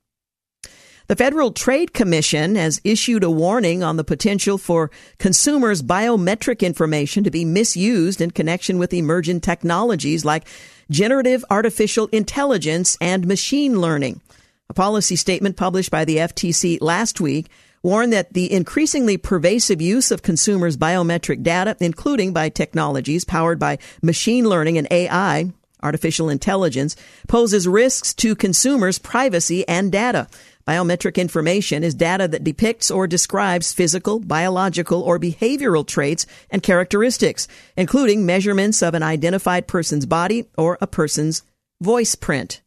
The 1.08 1.16
Federal 1.16 1.52
Trade 1.52 1.94
Commission 1.94 2.56
has 2.56 2.82
issued 2.84 3.24
a 3.24 3.30
warning 3.30 3.84
on 3.84 3.98
the 3.98 4.04
potential 4.04 4.58
for 4.58 4.90
consumers' 5.20 5.84
biometric 5.84 6.62
information 6.62 7.24
to 7.24 7.30
be 7.30 7.46
misused 7.46 8.20
in 8.20 8.32
connection 8.32 8.80
with 8.80 8.96
emergent 8.96 9.44
technologies 9.44 10.25
like 10.25 10.48
generative 10.90 11.46
artificial 11.52 12.08
intelligence 12.08 12.98
and 13.00 13.28
machine 13.28 13.80
learning. 13.80 14.22
A 14.70 14.74
policy 14.74 15.16
statement 15.16 15.58
published 15.58 15.92
by 15.92 16.06
the 16.06 16.18
FTC 16.18 16.80
last 16.82 17.22
week 17.22 17.50
warned 17.84 18.12
that 18.14 18.34
the 18.34 18.51
increasingly 18.51 19.16
pervasive 19.16 19.80
use 19.80 20.10
of 20.10 20.24
consumers' 20.24 20.75
biometric 20.75 21.44
data, 21.44 21.78
including 21.80 22.34
by 22.34 22.50
technologies 22.50 23.24
powered 23.24 23.60
by 23.60 23.78
machine 24.01 24.50
learning 24.50 24.80
and 24.80 24.88
AI, 24.90 25.51
artificial 25.84 26.30
intelligence, 26.30 26.96
poses 27.28 27.68
risks 27.68 28.12
to 28.16 28.36
consumers' 28.36 28.98
privacy 28.98 29.68
and 29.68 29.92
data. 29.92 30.28
Biometric 30.68 31.18
information 31.18 31.84
is 31.84 31.94
data 31.94 32.28
that 32.28 32.44
depicts 32.44 32.90
or 32.90 33.06
describes 33.06 33.72
physical, 33.72 34.20
biological, 34.20 35.04
or 35.04 35.20
behavioral 35.20 35.86
traits 35.86 36.25
and 36.50 36.64
characteristics, 36.64 37.48
including 37.78 38.25
measurements 38.25 38.82
of 38.82 38.96
an 38.96 39.04
identified 39.04 39.68
person's 39.68 40.08
body 40.08 40.48
or 40.58 40.80
a 40.82 40.88
person's 40.88 41.44
voice 41.82 42.16
print, 42.16 42.62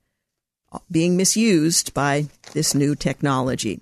being 0.90 1.16
misused 1.16 1.94
by 1.94 2.26
this 2.52 2.74
new 2.74 2.94
technology. 2.94 3.80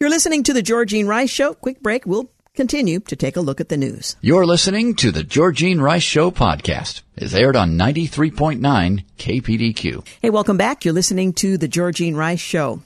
You're 0.00 0.10
listening 0.10 0.42
to 0.44 0.52
the 0.52 0.62
Georgene 0.62 1.06
Rice 1.06 1.30
Show. 1.30 1.54
Quick 1.54 1.80
break. 1.80 2.04
We'll 2.04 2.30
continue 2.54 3.00
to 3.00 3.16
take 3.16 3.36
a 3.36 3.40
look 3.40 3.60
at 3.60 3.68
the 3.68 3.76
news. 3.76 4.16
You're 4.20 4.46
listening 4.46 4.94
to 4.96 5.10
the 5.10 5.24
Georgene 5.24 5.80
Rice 5.80 6.02
Show 6.02 6.30
podcast. 6.30 7.02
It's 7.16 7.34
aired 7.34 7.56
on 7.56 7.78
93.9 7.78 9.04
KPDQ. 9.18 10.06
Hey, 10.22 10.30
welcome 10.30 10.56
back. 10.56 10.84
You're 10.84 10.94
listening 10.94 11.32
to 11.34 11.58
the 11.58 11.68
Georgene 11.68 12.16
Rice 12.16 12.40
Show. 12.40 12.80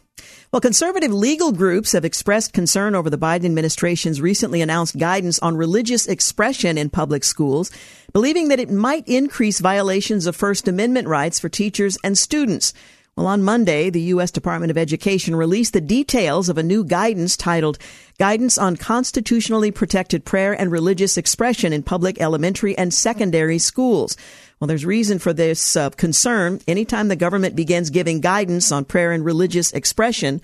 Well, 0.51 0.61
conservative 0.61 1.13
legal 1.13 1.53
groups 1.53 1.93
have 1.93 2.07
expressed 2.07 2.55
concern 2.55 2.95
over 2.95 3.11
the 3.11 3.19
Biden 3.19 3.45
administration's 3.45 4.23
recently 4.23 4.63
announced 4.63 4.99
guidance 4.99 5.39
on 5.41 5.59
religious 5.59 6.07
expression 6.07 6.79
in 6.79 6.89
public 6.89 7.23
schools, 7.23 7.71
believing 8.15 8.49
that 8.49 8.59
it 8.59 8.71
might 8.71 9.07
increase 9.07 9.61
violations 9.61 10.27
of 10.27 10.35
First 10.35 10.67
Amendment 10.67 11.07
rights 11.07 11.39
for 11.39 11.51
teachers 11.51 11.99
and 12.03 12.17
students. 12.17 12.73
Well, 13.19 13.27
on 13.27 13.43
Monday, 13.43 13.91
the 13.91 14.01
U.S. 14.15 14.31
Department 14.31 14.71
of 14.71 14.79
Education 14.79 15.35
released 15.35 15.73
the 15.73 15.81
details 15.81 16.49
of 16.49 16.57
a 16.57 16.63
new 16.63 16.85
guidance 16.85 17.37
titled 17.37 17.77
Guidance 18.17 18.57
on 18.57 18.77
Constitutionally 18.77 19.73
Protected 19.73 20.25
Prayer 20.25 20.53
and 20.53 20.71
Religious 20.71 21.17
Expression 21.17 21.73
in 21.73 21.83
Public 21.83 22.21
Elementary 22.21 22.79
and 22.79 22.95
Secondary 22.95 23.59
Schools. 23.59 24.17
Well, 24.61 24.69
there's 24.69 24.87
reason 24.87 25.19
for 25.19 25.33
this 25.33 25.75
uh, 25.77 25.91
concern. 25.91 26.61
Anytime 26.69 27.09
the 27.09 27.17
government 27.17 27.57
begins 27.57 27.91
giving 27.91 28.21
guidance 28.21 28.71
on 28.71 28.85
prayer 28.85 29.11
and 29.11 29.25
religious 29.25 29.73
expression, 29.73 30.41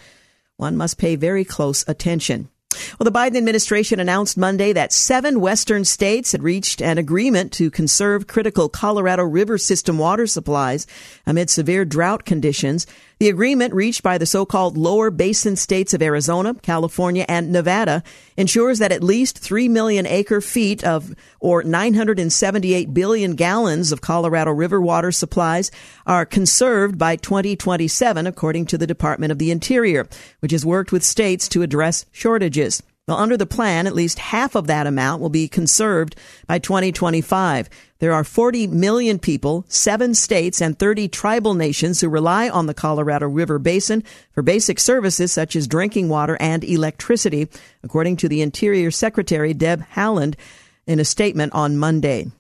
one 0.57 0.77
must 0.77 0.99
pay 0.99 1.15
very 1.15 1.45
close 1.45 1.85
attention. 1.87 2.49
Well, 2.99 3.05
the 3.05 3.13
Biden 3.13 3.37
administration 3.37 4.01
announced 4.01 4.37
Monday 4.37 4.73
that 4.73 4.93
seven 4.93 5.41
western 5.41 5.85
states 5.85 6.33
had 6.33 6.43
reached 6.43 6.81
an 6.81 6.99
agreement 6.99 7.53
to 7.53 7.71
conserve 7.71 8.27
critical 8.27 8.69
Colorado 8.69 9.25
River 9.25 9.59
system 9.59 9.99
water 9.99 10.27
supplies 10.27 10.87
amid 11.27 11.51
severe 11.51 11.85
drought 11.85 12.25
conditions. 12.25 12.87
The 13.19 13.29
agreement 13.29 13.75
reached 13.75 14.03
by 14.03 14.19
the 14.19 14.27
so-called 14.27 14.77
lower 14.77 15.11
basin 15.11 15.55
states 15.57 15.95
of 15.95 16.03
Arizona, 16.03 16.55
California, 16.55 17.25
and 17.29 17.53
Nevada 17.53 18.03
ensures 18.37 18.81
that 18.81 18.91
at 18.91 19.05
least 19.05 19.39
3 19.39 19.69
million 19.69 20.05
acre 20.05 20.41
feet 20.41 20.83
of 20.83 21.15
or 21.39 21.63
978 21.63 22.93
billion 22.93 23.37
gallons 23.37 23.93
of 23.93 24.01
Colorado 24.01 24.51
River 24.51 24.81
water 24.81 25.13
supplies 25.13 25.71
are 26.07 26.27
conserved 26.27 26.99
by 26.99 27.15
2027 27.17 28.27
according 28.27 28.67
to 28.67 28.79
the 28.79 28.87
Department 28.87 29.31
of 29.31 29.39
the 29.39 29.53
Interior, 29.53 30.09
which 30.41 30.53
has 30.53 30.67
worked 30.67 30.91
with 30.91 31.05
states 31.05 31.49
to 31.49 31.63
address 31.63 32.07
shortages. 32.11 32.83
Well, 33.07 33.19
under 33.19 33.37
the 33.37 33.45
plan, 33.45 33.87
at 33.87 33.95
least 33.95 34.19
half 34.19 34.55
of 34.55 34.67
that 34.67 34.87
amount 34.87 35.21
will 35.21 35.29
be 35.29 35.47
conserved 35.47 36.17
by 36.47 36.59
2025. 36.59 37.69
There 37.99 38.15
are 38.15 38.25
40 38.25 38.69
million 38.69 39.19
people, 39.19 39.67
seven 39.69 40.15
states, 40.15 40.63
and 40.63 40.79
30 40.79 41.09
tribal 41.09 41.53
nations 41.53 42.01
who 42.01 42.09
rely 42.09 42.49
on 42.49 42.65
the 42.65 42.73
Colorado 42.73 43.29
River 43.29 43.59
Basin 43.59 44.05
for 44.33 44.41
basic 44.41 44.81
services 44.81 45.33
such 45.33 45.55
as 45.55 45.69
drinking 45.69 46.09
water 46.09 46.39
and 46.41 46.65
electricity, 46.65 47.49
according 47.83 48.17
to 48.17 48.29
the 48.29 48.41
Interior 48.41 48.91
Secretary 48.91 49.53
Deb 49.53 49.85
Haaland 49.95 50.35
in 50.87 50.99
a 50.99 51.05
statement 51.05 51.53
on 51.53 51.77
Monday. 51.77 52.31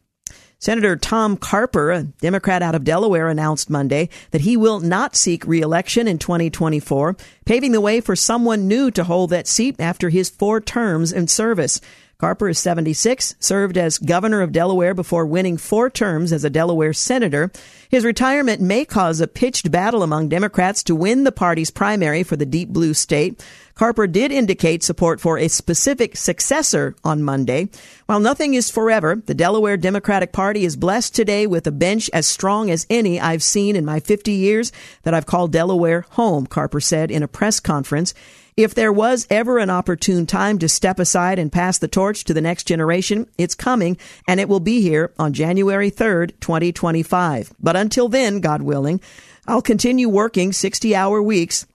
Senator 0.64 0.96
Tom 0.96 1.36
Carper, 1.36 1.90
a 1.90 2.04
Democrat 2.04 2.62
out 2.62 2.74
of 2.74 2.84
Delaware, 2.84 3.28
announced 3.28 3.68
Monday 3.68 4.08
that 4.30 4.40
he 4.40 4.56
will 4.56 4.80
not 4.80 5.14
seek 5.14 5.44
reelection 5.44 6.08
in 6.08 6.18
2024, 6.18 7.18
paving 7.44 7.72
the 7.72 7.82
way 7.82 8.00
for 8.00 8.16
someone 8.16 8.66
new 8.66 8.90
to 8.92 9.04
hold 9.04 9.28
that 9.28 9.46
seat 9.46 9.76
after 9.78 10.08
his 10.08 10.30
four 10.30 10.62
terms 10.62 11.12
in 11.12 11.28
service. 11.28 11.82
Carper 12.24 12.48
is 12.48 12.58
76, 12.58 13.34
served 13.38 13.76
as 13.76 13.98
governor 13.98 14.40
of 14.40 14.50
Delaware 14.50 14.94
before 14.94 15.26
winning 15.26 15.58
four 15.58 15.90
terms 15.90 16.32
as 16.32 16.42
a 16.42 16.48
Delaware 16.48 16.94
senator. 16.94 17.52
His 17.90 18.02
retirement 18.02 18.62
may 18.62 18.86
cause 18.86 19.20
a 19.20 19.26
pitched 19.26 19.70
battle 19.70 20.02
among 20.02 20.30
Democrats 20.30 20.82
to 20.84 20.94
win 20.94 21.24
the 21.24 21.32
party's 21.32 21.70
primary 21.70 22.22
for 22.22 22.36
the 22.36 22.46
deep 22.46 22.70
blue 22.70 22.94
state. 22.94 23.44
Carper 23.74 24.06
did 24.06 24.32
indicate 24.32 24.82
support 24.82 25.20
for 25.20 25.36
a 25.36 25.48
specific 25.48 26.16
successor 26.16 26.96
on 27.04 27.22
Monday. 27.22 27.68
While 28.06 28.20
nothing 28.20 28.54
is 28.54 28.70
forever, 28.70 29.16
the 29.26 29.34
Delaware 29.34 29.76
Democratic 29.76 30.32
Party 30.32 30.64
is 30.64 30.76
blessed 30.76 31.14
today 31.14 31.46
with 31.46 31.66
a 31.66 31.72
bench 31.72 32.08
as 32.14 32.26
strong 32.26 32.70
as 32.70 32.86
any 32.88 33.20
I've 33.20 33.42
seen 33.42 33.76
in 33.76 33.84
my 33.84 34.00
50 34.00 34.32
years 34.32 34.72
that 35.02 35.12
I've 35.12 35.26
called 35.26 35.52
Delaware 35.52 36.06
home, 36.12 36.46
Carper 36.46 36.80
said 36.80 37.10
in 37.10 37.22
a 37.22 37.28
press 37.28 37.60
conference. 37.60 38.14
If 38.56 38.72
there 38.72 38.92
was 38.92 39.26
ever 39.30 39.58
an 39.58 39.68
opportune 39.68 40.26
time 40.26 40.60
to 40.60 40.68
step 40.68 41.00
aside 41.00 41.40
and 41.40 41.50
pass 41.50 41.78
the 41.78 41.88
torch 41.88 42.22
to 42.24 42.34
the 42.34 42.40
next 42.40 42.68
generation, 42.68 43.26
it's 43.36 43.56
coming 43.56 43.96
and 44.28 44.38
it 44.38 44.48
will 44.48 44.60
be 44.60 44.80
here 44.80 45.12
on 45.18 45.32
January 45.32 45.90
3rd, 45.90 46.38
2025. 46.38 47.52
But 47.58 47.74
until 47.74 48.08
then, 48.08 48.38
God 48.38 48.62
willing, 48.62 49.00
I'll 49.48 49.60
continue 49.60 50.08
working 50.08 50.52
60 50.52 50.94
hour 50.94 51.20
weeks 51.20 51.66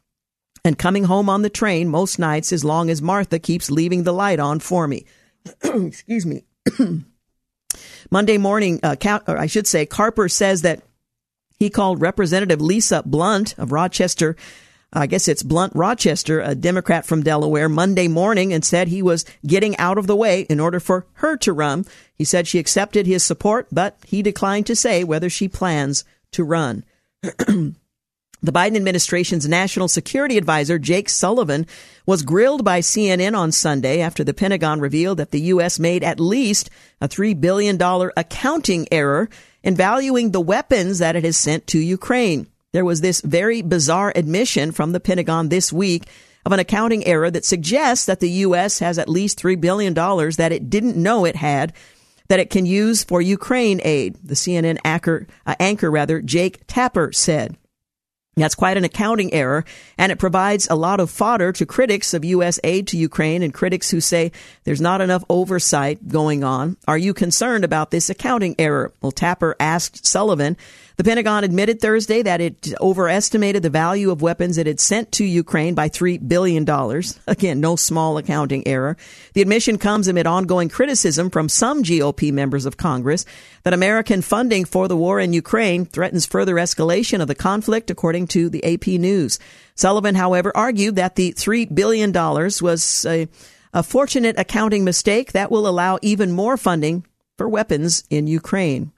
and 0.63 0.77
coming 0.77 1.03
home 1.03 1.29
on 1.29 1.41
the 1.41 1.49
train 1.49 1.89
most 1.89 2.17
nights 2.17 2.53
as 2.53 2.63
long 2.63 2.89
as 2.89 3.01
Martha 3.01 3.39
keeps 3.39 3.69
leaving 3.69 4.03
the 4.03 4.13
light 4.13 4.39
on 4.39 4.59
for 4.59 4.87
me. 4.87 5.05
Excuse 5.63 6.25
me. 6.25 6.45
Monday 8.09 8.37
morning, 8.37 8.79
uh, 8.83 8.95
or 9.27 9.37
I 9.37 9.47
should 9.47 9.67
say, 9.67 9.85
Carper 9.85 10.29
says 10.29 10.61
that 10.61 10.81
he 11.57 11.69
called 11.69 11.99
Representative 12.01 12.61
Lisa 12.61 13.03
Blunt 13.05 13.53
of 13.57 13.73
Rochester 13.73 14.37
I 14.91 15.05
guess 15.05 15.27
it's 15.27 15.43
Blunt 15.43 15.73
Rochester, 15.75 16.41
a 16.41 16.55
Democrat 16.55 17.05
from 17.05 17.21
Delaware, 17.21 17.69
Monday 17.69 18.07
morning 18.07 18.51
and 18.51 18.65
said 18.65 18.87
he 18.87 19.03
was 19.03 19.23
getting 19.45 19.77
out 19.77 19.99
of 19.99 20.07
the 20.07 20.15
way 20.15 20.41
in 20.41 20.59
order 20.59 20.79
for 20.79 21.05
her 21.13 21.37
to 21.37 21.53
run. 21.53 21.85
He 22.15 22.23
said 22.23 22.47
she 22.47 22.57
accepted 22.57 23.05
his 23.05 23.23
support, 23.23 23.67
but 23.71 23.97
he 24.05 24.23
declined 24.23 24.65
to 24.65 24.75
say 24.75 25.03
whether 25.03 25.29
she 25.29 25.47
plans 25.47 26.05
to 26.31 26.43
run. 26.43 26.83
the 27.21 27.75
Biden 28.43 28.75
administration's 28.75 29.47
national 29.47 29.89
security 29.89 30.39
advisor, 30.39 30.79
Jake 30.79 31.09
Sullivan, 31.09 31.67
was 32.07 32.23
grilled 32.23 32.65
by 32.65 32.79
CNN 32.79 33.37
on 33.37 33.51
Sunday 33.51 34.01
after 34.01 34.23
the 34.23 34.33
Pentagon 34.33 34.79
revealed 34.79 35.19
that 35.19 35.29
the 35.29 35.41
U.S. 35.41 35.77
made 35.77 36.03
at 36.03 36.19
least 36.19 36.71
a 36.99 37.07
$3 37.07 37.39
billion 37.39 37.79
accounting 38.17 38.87
error 38.91 39.29
in 39.61 39.75
valuing 39.75 40.31
the 40.31 40.41
weapons 40.41 40.97
that 40.97 41.15
it 41.15 41.23
has 41.23 41.37
sent 41.37 41.67
to 41.67 41.77
Ukraine. 41.77 42.47
There 42.71 42.85
was 42.85 43.01
this 43.01 43.21
very 43.21 43.63
bizarre 43.63 44.13
admission 44.15 44.71
from 44.71 44.91
the 44.91 44.99
Pentagon 44.99 45.49
this 45.49 45.73
week 45.73 46.03
of 46.45 46.51
an 46.51 46.59
accounting 46.59 47.05
error 47.07 47.31
that 47.31 47.43
suggests 47.43 48.05
that 48.05 48.19
the 48.19 48.29
U.S. 48.29 48.77
has 48.77 48.99
at 48.99 49.09
least 49.09 49.41
$3 49.41 49.59
billion 49.59 49.95
that 49.95 50.51
it 50.51 50.69
didn't 50.69 50.95
know 50.95 51.25
it 51.25 51.35
had 51.35 51.73
that 52.27 52.39
it 52.39 52.51
can 52.51 52.67
use 52.67 53.03
for 53.03 53.21
Ukraine 53.21 53.81
aid, 53.83 54.17
the 54.23 54.35
CNN 54.35 54.77
anchor, 54.85 55.25
uh, 55.47 55.55
anchor 55.59 55.89
rather, 55.89 56.21
Jake 56.21 56.61
Tapper 56.67 57.11
said. 57.11 57.57
That's 58.35 58.55
quite 58.55 58.77
an 58.77 58.85
accounting 58.85 59.33
error, 59.33 59.65
and 59.97 60.11
it 60.11 60.19
provides 60.19 60.67
a 60.69 60.75
lot 60.75 60.99
of 60.99 61.09
fodder 61.09 61.51
to 61.53 61.65
critics 61.65 62.13
of 62.13 62.23
U.S. 62.23 62.59
aid 62.63 62.87
to 62.89 62.97
Ukraine 62.97 63.43
and 63.43 63.53
critics 63.53 63.89
who 63.89 63.99
say 63.99 64.31
there's 64.63 64.79
not 64.79 65.01
enough 65.01 65.25
oversight 65.27 66.07
going 66.07 66.43
on. 66.43 66.77
Are 66.87 66.97
you 66.97 67.13
concerned 67.13 67.65
about 67.65 67.91
this 67.91 68.09
accounting 68.09 68.55
error? 68.57 68.93
Well, 69.01 69.11
Tapper 69.11 69.55
asked 69.59 70.05
Sullivan 70.05 70.55
the 70.99 71.05
Pentagon 71.05 71.45
admitted 71.45 71.79
Thursday 71.79 72.21
that 72.23 72.41
it 72.41 72.73
overestimated 72.81 73.63
the 73.63 73.69
value 73.69 74.11
of 74.11 74.21
weapons 74.21 74.57
it 74.57 74.67
had 74.67 74.81
sent 74.81 75.13
to 75.13 75.23
Ukraine 75.23 75.73
by 75.73 75.87
$3 75.87 76.27
billion. 76.27 76.67
Again, 77.27 77.61
no 77.61 77.77
small 77.77 78.17
accounting 78.17 78.67
error. 78.67 78.97
The 79.31 79.41
admission 79.41 79.77
comes 79.77 80.09
amid 80.09 80.27
ongoing 80.27 80.67
criticism 80.67 81.29
from 81.29 81.47
some 81.47 81.83
GOP 81.83 82.33
members 82.33 82.65
of 82.65 82.75
Congress 82.75 83.25
that 83.63 83.73
American 83.73 84.21
funding 84.21 84.65
for 84.65 84.89
the 84.89 84.97
war 84.97 85.21
in 85.21 85.31
Ukraine 85.31 85.85
threatens 85.85 86.25
further 86.25 86.55
escalation 86.55 87.21
of 87.21 87.29
the 87.29 87.33
conflict, 87.33 87.89
according 87.89 88.27
to 88.27 88.49
the 88.49 88.61
AP 88.65 88.87
News. 88.99 89.39
Sullivan, 89.75 90.15
however, 90.15 90.51
argued 90.53 90.97
that 90.97 91.15
the 91.15 91.31
$3 91.31 91.73
billion 91.73 92.11
was 92.11 93.05
a, 93.05 93.29
a 93.73 93.83
fortunate 93.83 94.37
accounting 94.37 94.83
mistake 94.83 95.31
that 95.31 95.49
will 95.49 95.65
allow 95.65 95.97
even 96.01 96.33
more 96.33 96.57
funding 96.57 97.05
for 97.37 97.47
weapons 97.47 98.03
in 98.09 98.27
Ukraine. 98.27 98.91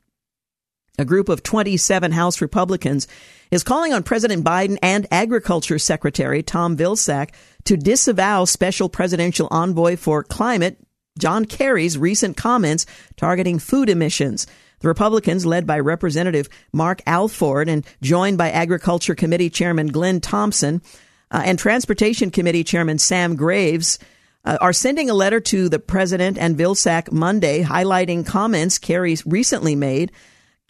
A 0.99 1.05
group 1.05 1.29
of 1.29 1.43
27 1.43 2.11
House 2.11 2.41
Republicans 2.41 3.07
is 3.49 3.63
calling 3.63 3.93
on 3.93 4.03
President 4.03 4.43
Biden 4.43 4.77
and 4.81 5.07
Agriculture 5.11 5.79
Secretary 5.79 6.43
Tom 6.43 6.75
Vilsack 6.75 7.33
to 7.65 7.77
disavow 7.77 8.45
Special 8.45 8.89
Presidential 8.89 9.47
Envoy 9.51 9.95
for 9.95 10.23
Climate 10.23 10.77
John 11.17 11.45
Kerry's 11.45 11.97
recent 11.97 12.37
comments 12.37 12.85
targeting 13.15 13.59
food 13.59 13.89
emissions. 13.89 14.47
The 14.79 14.87
Republicans, 14.87 15.45
led 15.45 15.67
by 15.67 15.79
Representative 15.79 16.49
Mark 16.73 17.01
Alford 17.05 17.69
and 17.69 17.85
joined 18.01 18.37
by 18.37 18.49
Agriculture 18.49 19.15
Committee 19.15 19.49
Chairman 19.49 19.87
Glenn 19.87 20.21
Thompson 20.21 20.81
uh, 21.29 21.41
and 21.45 21.59
Transportation 21.59 22.31
Committee 22.31 22.63
Chairman 22.63 22.97
Sam 22.97 23.35
Graves, 23.35 23.99
uh, 24.43 24.57
are 24.59 24.73
sending 24.73 25.09
a 25.09 25.13
letter 25.13 25.39
to 25.39 25.69
the 25.69 25.79
president 25.79 26.37
and 26.37 26.57
Vilsack 26.57 27.11
Monday 27.11 27.63
highlighting 27.63 28.25
comments 28.25 28.79
Kerry 28.79 29.15
recently 29.25 29.75
made 29.75 30.11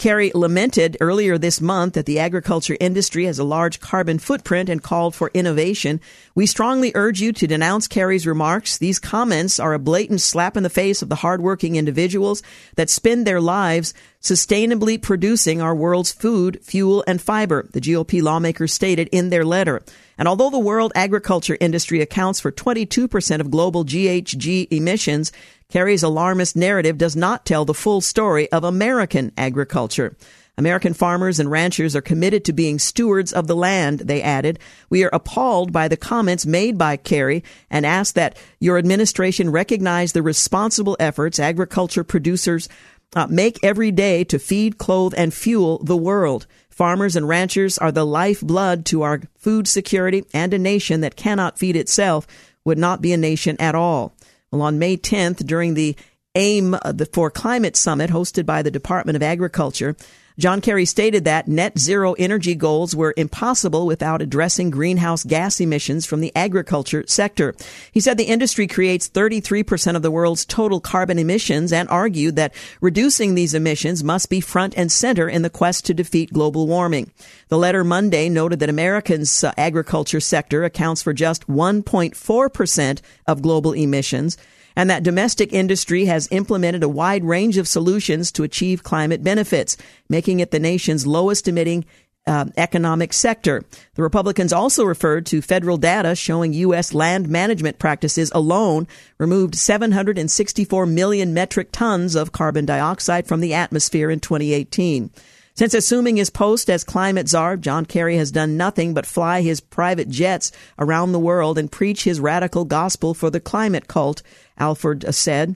Kerry 0.02 0.32
lamented 0.34 0.98
earlier 1.00 1.38
this 1.38 1.62
month 1.62 1.94
that 1.94 2.08
the 2.08 2.18
agriculture 2.18 2.76
industry 2.80 3.26
has 3.26 3.38
a 3.38 3.44
large 3.44 3.80
carbon 3.80 4.18
footprint 4.18 4.68
and 4.68 4.82
called 4.82 5.14
for 5.14 5.30
innovation. 5.36 6.02
We 6.34 6.48
strongly 6.48 6.92
urge 6.96 7.22
you 7.22 7.32
to 7.34 7.46
denounce 7.46 7.88
Kerry's 7.88 8.26
remarks. 8.26 8.80
These 8.80 8.98
comments 8.98 9.60
are 9.60 9.76
a 9.76 9.80
blatant 9.80 10.22
slap 10.22 10.58
in 10.58 10.64
the 10.64 10.72
face 10.72 11.04
of 11.04 11.10
the 11.10 11.18
hardworking 11.18 11.76
individuals 11.76 12.42
that 12.78 12.90
spend 12.90 13.28
their 13.28 13.40
lives 13.40 13.94
sustainably 14.20 15.00
producing 15.00 15.62
our 15.62 15.76
world's 15.76 16.12
food, 16.12 16.58
fuel, 16.64 17.04
and 17.06 17.22
fiber, 17.22 17.70
the 17.72 17.80
GOP 17.80 18.24
lawmakers 18.24 18.74
stated 18.74 19.08
in 19.12 19.30
their 19.30 19.46
letter. 19.46 19.84
And 20.22 20.28
although 20.28 20.52
the 20.52 20.60
world 20.60 20.92
agriculture 20.94 21.58
industry 21.60 22.00
accounts 22.00 22.40
for 22.40 22.52
22% 22.52 23.40
of 23.40 23.50
global 23.50 23.84
GHG 23.84 24.68
emissions, 24.70 25.32
Kerry's 25.68 26.04
alarmist 26.04 26.56
narrative 26.56 27.00
does 27.00 27.16
not 27.16 27.44
tell 27.44 27.66
the 27.66 27.74
full 27.74 28.02
story 28.02 28.48
of 28.52 28.64
American 28.64 29.32
agriculture. 29.36 30.16
American 30.60 30.94
farmers 30.94 31.40
and 31.40 31.50
ranchers 31.50 31.96
are 31.96 32.02
committed 32.02 32.46
to 32.46 32.54
being 32.54 32.78
stewards 32.78 33.34
of 33.34 33.48
the 33.48 33.56
land, 33.56 34.02
they 34.02 34.22
added. 34.22 34.60
We 34.92 35.04
are 35.04 35.10
appalled 35.12 35.74
by 35.74 35.88
the 35.88 35.98
comments 35.98 36.46
made 36.46 36.78
by 36.78 36.98
Kerry 36.98 37.44
and 37.72 37.84
ask 37.84 38.14
that 38.14 38.38
your 38.60 38.78
administration 38.78 39.50
recognize 39.50 40.12
the 40.12 40.22
responsible 40.22 40.96
efforts 41.00 41.40
agriculture 41.40 42.04
producers 42.04 42.70
uh, 43.16 43.26
make 43.26 43.58
every 43.64 43.92
day 43.92 44.24
to 44.26 44.38
feed, 44.38 44.78
clothe, 44.78 45.16
and 45.18 45.34
fuel 45.34 45.80
the 45.80 45.98
world. 45.98 46.46
Farmers 46.82 47.16
and 47.16 47.28
ranchers 47.28 47.78
are 47.78 47.92
the 47.92 48.04
lifeblood 48.04 48.88
to 48.88 49.04
our 49.04 49.22
food 49.38 49.68
security, 49.68 50.26
and 50.34 50.52
a 50.52 50.58
nation 50.58 51.02
that 51.02 51.16
cannot 51.16 51.60
feed 51.60 51.76
itself 51.76 52.26
would 52.66 52.80
not 52.80 53.04
be 53.04 53.14
a 53.14 53.18
nation 53.18 53.56
at 53.60 53.76
all. 53.76 54.16
Well, 54.52 54.64
on 54.64 54.80
May 54.80 54.98
10th, 54.98 55.46
during 55.46 55.76
the 55.76 55.96
AIM 56.34 56.74
uh, 56.74 56.94
for 57.14 57.30
Climate 57.30 57.76
Summit 57.76 58.10
hosted 58.10 58.48
by 58.48 58.64
the 58.64 58.72
Department 58.72 59.16
of 59.16 59.22
Agriculture, 59.22 59.96
John 60.42 60.60
Kerry 60.60 60.86
stated 60.86 61.26
that 61.26 61.48
net 61.48 61.78
zero 61.78 62.14
energy 62.14 62.56
goals 62.56 62.96
were 62.96 63.14
impossible 63.16 63.86
without 63.86 64.24
addressing 64.24 64.72
greenhouse 64.72 65.24
gas 65.24 65.60
emissions 65.60 66.08
from 66.08 66.20
the 66.20 66.32
agriculture 66.36 67.04
sector. 67.06 67.54
He 67.92 68.00
said 68.00 68.18
the 68.18 68.24
industry 68.24 68.66
creates 68.66 69.08
33% 69.08 69.96
of 69.96 70.02
the 70.02 70.10
world's 70.10 70.44
total 70.44 70.80
carbon 70.80 71.20
emissions 71.20 71.72
and 71.72 71.88
argued 71.90 72.38
that 72.38 72.56
reducing 72.82 73.36
these 73.36 73.54
emissions 73.54 74.04
must 74.04 74.32
be 74.32 74.42
front 74.42 74.74
and 74.76 74.92
center 74.92 75.30
in 75.30 75.44
the 75.44 75.50
quest 75.52 75.86
to 75.86 75.94
defeat 75.94 76.34
global 76.34 76.66
warming. 76.66 77.12
The 77.50 77.60
letter 77.60 77.84
Monday 77.84 78.28
noted 78.28 78.62
that 78.62 78.70
Americans' 78.70 79.44
uh, 79.44 79.54
agriculture 79.58 80.20
sector 80.20 80.64
accounts 80.64 81.04
for 81.04 81.14
just 81.14 81.46
1.4% 81.46 83.02
of 83.28 83.44
global 83.44 83.74
emissions 83.74 84.38
and 84.76 84.90
that 84.90 85.04
domestic 85.04 85.54
industry 85.54 86.06
has 86.06 86.28
implemented 86.32 86.84
a 86.84 86.90
wide 86.90 87.24
range 87.24 87.58
of 87.58 87.68
solutions 87.68 88.32
to 88.32 88.44
achieve 88.44 88.84
climate 88.84 89.24
benefits, 89.24 89.78
making 90.10 90.40
it 90.40 90.52
the 90.52 90.60
nation's 90.60 91.08
lowest 91.08 91.48
emitting 91.48 91.86
uh, 92.28 92.46
economic 92.58 93.14
sector. 93.14 93.64
The 93.96 94.04
Republicans 94.04 94.54
also 94.54 94.84
referred 94.84 95.26
to 95.28 95.42
federal 95.42 95.78
data 95.78 96.16
showing 96.16 96.54
U.S. 96.54 96.94
land 96.94 97.28
management 97.28 97.80
practices 97.80 98.32
alone 98.34 98.88
removed 99.18 99.56
764 99.56 100.86
million 100.86 101.34
metric 101.34 101.70
tons 101.72 102.16
of 102.16 102.32
carbon 102.32 102.66
dioxide 102.66 103.28
from 103.28 103.40
the 103.40 103.54
atmosphere 103.54 104.12
in 104.12 104.20
2018. 104.20 105.10
Since 105.54 105.74
assuming 105.74 106.16
his 106.16 106.30
post 106.30 106.70
as 106.70 106.84
climate 106.84 107.28
czar, 107.28 107.58
John 107.58 107.86
Kerry 107.86 108.16
has 108.16 108.32
done 108.32 108.56
nothing 108.56 108.94
but 108.94 109.06
fly 109.06 109.42
his 109.42 109.60
private 109.60 110.08
jets 110.08 110.52
around 110.80 111.12
the 111.12 111.20
world 111.20 111.58
and 111.58 111.72
preach 111.72 112.04
his 112.04 112.22
radical 112.22 112.64
gospel 112.64 113.14
for 113.14 113.30
the 113.30 113.42
climate 113.42 113.88
cult, 113.88 114.22
Alford 114.62 115.04
said. 115.14 115.56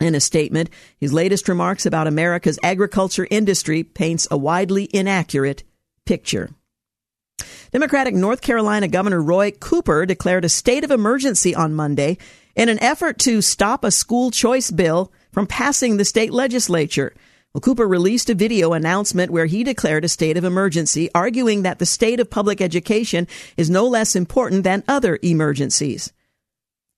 In 0.00 0.16
a 0.16 0.20
statement, 0.20 0.70
his 0.98 1.12
latest 1.12 1.48
remarks 1.48 1.86
about 1.86 2.08
America's 2.08 2.58
agriculture 2.62 3.28
industry 3.30 3.84
paints 3.84 4.26
a 4.30 4.36
widely 4.36 4.88
inaccurate 4.92 5.62
picture. 6.06 6.50
Democratic 7.72 8.14
North 8.14 8.40
Carolina 8.40 8.88
Governor 8.88 9.22
Roy 9.22 9.50
Cooper 9.50 10.06
declared 10.06 10.44
a 10.44 10.48
state 10.48 10.82
of 10.82 10.90
emergency 10.90 11.54
on 11.54 11.74
Monday 11.74 12.18
in 12.56 12.68
an 12.68 12.82
effort 12.82 13.18
to 13.20 13.42
stop 13.42 13.84
a 13.84 13.90
school 13.90 14.30
choice 14.30 14.70
bill 14.70 15.12
from 15.30 15.46
passing 15.46 15.96
the 15.96 16.04
state 16.04 16.32
legislature. 16.32 17.14
Well, 17.52 17.60
Cooper 17.60 17.86
released 17.86 18.30
a 18.30 18.34
video 18.34 18.72
announcement 18.72 19.30
where 19.30 19.46
he 19.46 19.62
declared 19.62 20.04
a 20.04 20.08
state 20.08 20.36
of 20.36 20.44
emergency, 20.44 21.10
arguing 21.14 21.62
that 21.62 21.78
the 21.78 21.86
state 21.86 22.18
of 22.18 22.30
public 22.30 22.60
education 22.60 23.28
is 23.56 23.68
no 23.70 23.86
less 23.86 24.16
important 24.16 24.64
than 24.64 24.84
other 24.88 25.18
emergencies. 25.22 26.12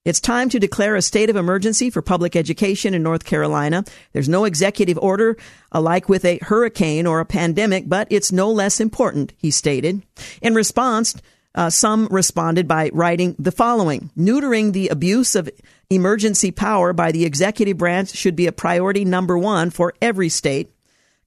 It's 0.05 0.21
time 0.21 0.51
to 0.51 0.61
declare 0.61 0.97
a 0.97 1.03
state 1.03 1.31
of 1.31 1.37
emergency 1.37 1.88
for 1.88 2.03
public 2.03 2.37
education 2.37 2.93
in 2.93 3.03
North 3.03 3.25
Carolina. 3.25 3.85
There's 4.12 4.29
no 4.29 4.45
executive 4.45 4.99
order 4.99 5.38
alike 5.73 6.11
with 6.11 6.27
a 6.27 6.38
hurricane 6.43 7.07
or 7.07 7.21
a 7.21 7.25
pandemic, 7.25 7.88
but 7.88 8.09
it's 8.11 8.31
no 8.31 8.51
less 8.53 8.81
important, 8.81 9.33
he 9.38 9.51
stated. 9.51 10.03
In 10.43 10.55
response, 10.55 11.14
uh, 11.55 11.71
some 11.71 12.07
responded 12.11 12.69
by 12.69 12.90
writing 12.93 13.35
the 13.38 13.51
following 13.51 14.11
Neutering 14.14 14.75
the 14.75 14.88
abuse 14.88 15.35
of 15.35 15.49
emergency 15.88 16.51
power 16.51 16.93
by 16.93 17.11
the 17.11 17.25
executive 17.25 17.79
branch 17.79 18.11
should 18.11 18.37
be 18.37 18.47
a 18.47 18.53
priority 18.53 19.07
number 19.07 19.38
one 19.38 19.71
for 19.71 19.95
every 20.03 20.29
state. 20.29 20.71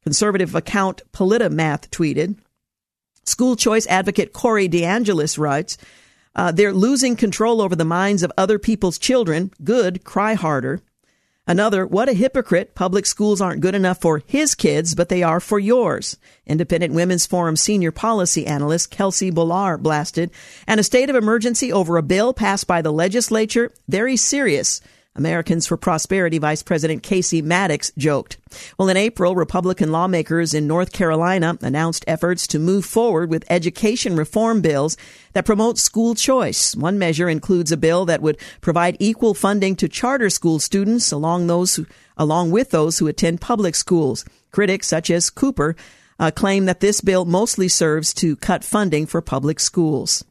Conservative 0.03 0.53
account 0.53 1.01
Politimath 1.11 1.89
tweeted. 1.89 2.37
School 3.25 3.55
choice 3.55 3.87
advocate 3.87 4.33
Corey 4.33 4.69
DeAngelis 4.69 5.39
writes, 5.39 5.79
uh, 6.37 6.51
They're 6.53 6.71
losing 6.71 7.17
control 7.17 7.61
over 7.61 7.75
the 7.75 7.83
minds 7.83 8.23
of 8.23 8.31
other 8.37 8.57
people's 8.57 8.97
children. 8.97 9.51
Good, 9.63 10.05
cry 10.05 10.35
harder. 10.35 10.81
Another, 11.49 11.87
what 11.87 12.09
a 12.09 12.13
hypocrite. 12.13 12.75
Public 12.75 13.05
schools 13.05 13.39
aren't 13.39 13.61
good 13.61 13.73
enough 13.73 14.01
for 14.01 14.21
his 14.25 14.53
kids, 14.53 14.95
but 14.95 15.07
they 15.07 15.23
are 15.23 15.39
for 15.39 15.57
yours. 15.57 16.17
Independent 16.45 16.93
Women's 16.93 17.25
Forum 17.25 17.55
senior 17.55 17.91
policy 17.91 18.45
analyst 18.45 18.91
Kelsey 18.91 19.31
Bolar 19.31 19.81
blasted. 19.81 20.29
And 20.67 20.77
a 20.77 20.83
state 20.83 21.09
of 21.09 21.15
emergency 21.15 21.71
over 21.71 21.95
a 21.95 22.03
bill 22.03 22.33
passed 22.33 22.67
by 22.67 22.81
the 22.81 22.91
legislature. 22.91 23.71
Very 23.87 24.17
serious. 24.17 24.81
Americans 25.17 25.67
for 25.67 25.75
Prosperity 25.75 26.37
Vice 26.37 26.63
President 26.63 27.03
Casey 27.03 27.41
Mattox 27.41 27.91
joked. 27.97 28.37
Well, 28.77 28.87
in 28.87 28.95
April, 28.97 29.35
Republican 29.35 29.91
lawmakers 29.91 30.53
in 30.53 30.67
North 30.67 30.91
Carolina 30.93 31.57
announced 31.61 32.05
efforts 32.07 32.47
to 32.47 32.59
move 32.59 32.85
forward 32.85 33.29
with 33.29 33.43
education 33.49 34.15
reform 34.15 34.61
bills 34.61 34.95
that 35.33 35.45
promote 35.45 35.77
school 35.77 36.15
choice. 36.15 36.75
One 36.75 36.97
measure 36.97 37.27
includes 37.27 37.71
a 37.71 37.77
bill 37.77 38.05
that 38.05 38.21
would 38.21 38.37
provide 38.61 38.97
equal 38.99 39.33
funding 39.33 39.75
to 39.77 39.89
charter 39.89 40.29
school 40.29 40.59
students 40.59 41.11
along 41.11 41.47
those 41.47 41.75
who, 41.75 41.85
along 42.15 42.51
with 42.51 42.71
those 42.71 42.99
who 42.99 43.07
attend 43.07 43.41
public 43.41 43.75
schools. 43.75 44.23
Critics 44.51 44.87
such 44.87 45.09
as 45.09 45.29
Cooper 45.29 45.75
uh, 46.19 46.31
claim 46.31 46.65
that 46.65 46.79
this 46.79 47.01
bill 47.01 47.25
mostly 47.25 47.67
serves 47.67 48.13
to 48.15 48.35
cut 48.35 48.63
funding 48.63 49.05
for 49.05 49.21
public 49.21 49.59
schools. 49.59 50.23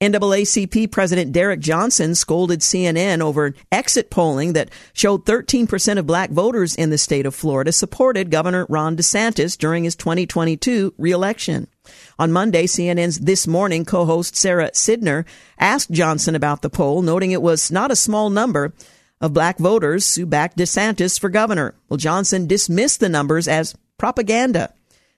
NAACP 0.00 0.90
President 0.90 1.32
Derek 1.32 1.60
Johnson 1.60 2.14
scolded 2.14 2.60
CNN 2.60 3.20
over 3.20 3.54
exit 3.70 4.10
polling 4.10 4.52
that 4.54 4.70
showed 4.92 5.24
13% 5.24 5.98
of 5.98 6.06
black 6.06 6.30
voters 6.30 6.74
in 6.74 6.90
the 6.90 6.98
state 6.98 7.26
of 7.26 7.34
Florida 7.34 7.72
supported 7.72 8.30
Governor 8.30 8.66
Ron 8.68 8.96
DeSantis 8.96 9.56
during 9.56 9.84
his 9.84 9.96
2022 9.96 10.94
reelection. 10.98 11.68
On 12.18 12.32
Monday, 12.32 12.66
CNN's 12.66 13.20
This 13.20 13.46
Morning 13.46 13.84
co-host 13.84 14.36
Sarah 14.36 14.72
Sidner 14.72 15.24
asked 15.58 15.90
Johnson 15.90 16.34
about 16.34 16.62
the 16.62 16.70
poll, 16.70 17.00
noting 17.00 17.30
it 17.30 17.42
was 17.42 17.70
not 17.70 17.90
a 17.90 17.96
small 17.96 18.30
number 18.30 18.72
of 19.20 19.32
black 19.32 19.58
voters 19.58 20.16
who 20.16 20.26
backed 20.26 20.58
DeSantis 20.58 21.18
for 21.18 21.28
governor. 21.28 21.74
Well, 21.88 21.98
Johnson 21.98 22.46
dismissed 22.46 23.00
the 23.00 23.08
numbers 23.08 23.46
as 23.46 23.74
propaganda. 23.96 24.74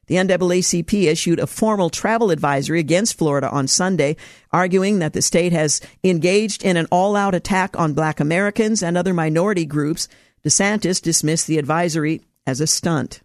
The 0.07 0.17
NAACP 0.17 1.05
issued 1.05 1.41
a 1.41 1.47
formal 1.47 1.91
travel 1.91 2.31
advisory 2.31 2.79
against 2.79 3.19
Florida 3.19 3.51
on 3.51 3.67
Sunday, 3.67 4.17
arguing 4.53 5.01
that 5.01 5.13
the 5.13 5.23
state 5.23 5.53
has 5.53 5.81
engaged 6.05 6.65
in 6.65 6.77
an 6.77 6.87
all 6.93 7.17
out 7.17 7.35
attack 7.35 7.79
on 7.79 7.93
black 7.93 8.21
Americans 8.21 8.83
and 8.83 8.97
other 8.97 9.13
minority 9.13 9.65
groups. 9.65 10.09
DeSantis 10.45 11.03
dismissed 11.03 11.49
the 11.49 11.59
advisory 11.59 12.23
as 12.47 12.61
a 12.61 12.67
stunt. 12.67 13.21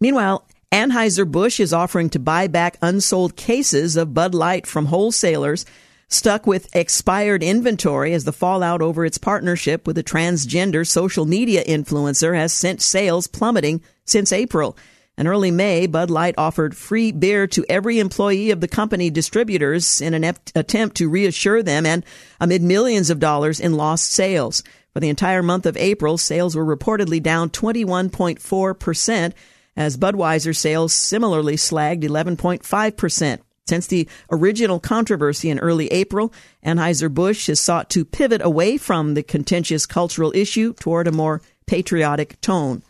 Meanwhile, 0.00 0.46
Anheuser-Busch 0.72 1.60
is 1.60 1.72
offering 1.72 2.10
to 2.10 2.18
buy 2.18 2.48
back 2.48 2.76
unsold 2.82 3.36
cases 3.36 3.96
of 3.96 4.12
Bud 4.12 4.34
Light 4.34 4.66
from 4.66 4.86
wholesalers 4.86 5.64
stuck 6.08 6.46
with 6.46 6.74
expired 6.74 7.42
inventory 7.42 8.12
as 8.12 8.24
the 8.24 8.32
fallout 8.32 8.82
over 8.82 9.04
its 9.04 9.18
partnership 9.18 9.86
with 9.86 9.96
a 9.98 10.02
transgender 10.02 10.86
social 10.86 11.26
media 11.26 11.64
influencer 11.64 12.36
has 12.36 12.52
sent 12.52 12.82
sales 12.82 13.26
plummeting 13.26 13.82
since 14.04 14.32
April. 14.32 14.76
In 15.16 15.28
early 15.28 15.52
May, 15.52 15.86
Bud 15.86 16.10
Light 16.10 16.34
offered 16.36 16.76
free 16.76 17.12
beer 17.12 17.46
to 17.46 17.64
every 17.68 18.00
employee 18.00 18.50
of 18.50 18.60
the 18.60 18.66
company 18.66 19.10
distributors 19.10 20.00
in 20.00 20.12
an 20.12 20.24
attempt 20.56 20.96
to 20.96 21.08
reassure 21.08 21.62
them 21.62 21.86
and 21.86 22.04
amid 22.40 22.62
millions 22.62 23.10
of 23.10 23.20
dollars 23.20 23.60
in 23.60 23.74
lost 23.74 24.10
sales. 24.10 24.64
For 24.92 24.98
the 24.98 25.08
entire 25.08 25.42
month 25.42 25.66
of 25.66 25.76
April, 25.76 26.18
sales 26.18 26.56
were 26.56 26.64
reportedly 26.64 27.22
down 27.22 27.50
21.4%, 27.50 29.32
as 29.76 29.96
Budweiser 29.96 30.54
sales 30.54 30.92
similarly 30.92 31.54
slagged 31.56 32.02
11.5%. 32.02 33.38
Since 33.66 33.86
the 33.86 34.08
original 34.30 34.80
controversy 34.80 35.48
in 35.48 35.58
early 35.60 35.86
April, 35.88 36.32
Anheuser-Busch 36.66 37.46
has 37.46 37.60
sought 37.60 37.88
to 37.90 38.04
pivot 38.04 38.42
away 38.44 38.76
from 38.78 39.14
the 39.14 39.22
contentious 39.22 39.86
cultural 39.86 40.32
issue 40.34 40.74
toward 40.74 41.06
a 41.06 41.12
more 41.12 41.40
patriotic 41.66 42.40
tone. 42.40 42.82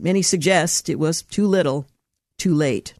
Many 0.00 0.22
suggest 0.22 0.88
it 0.88 0.98
was 0.98 1.22
too 1.22 1.46
little, 1.46 1.86
too 2.38 2.54
late. 2.54 2.94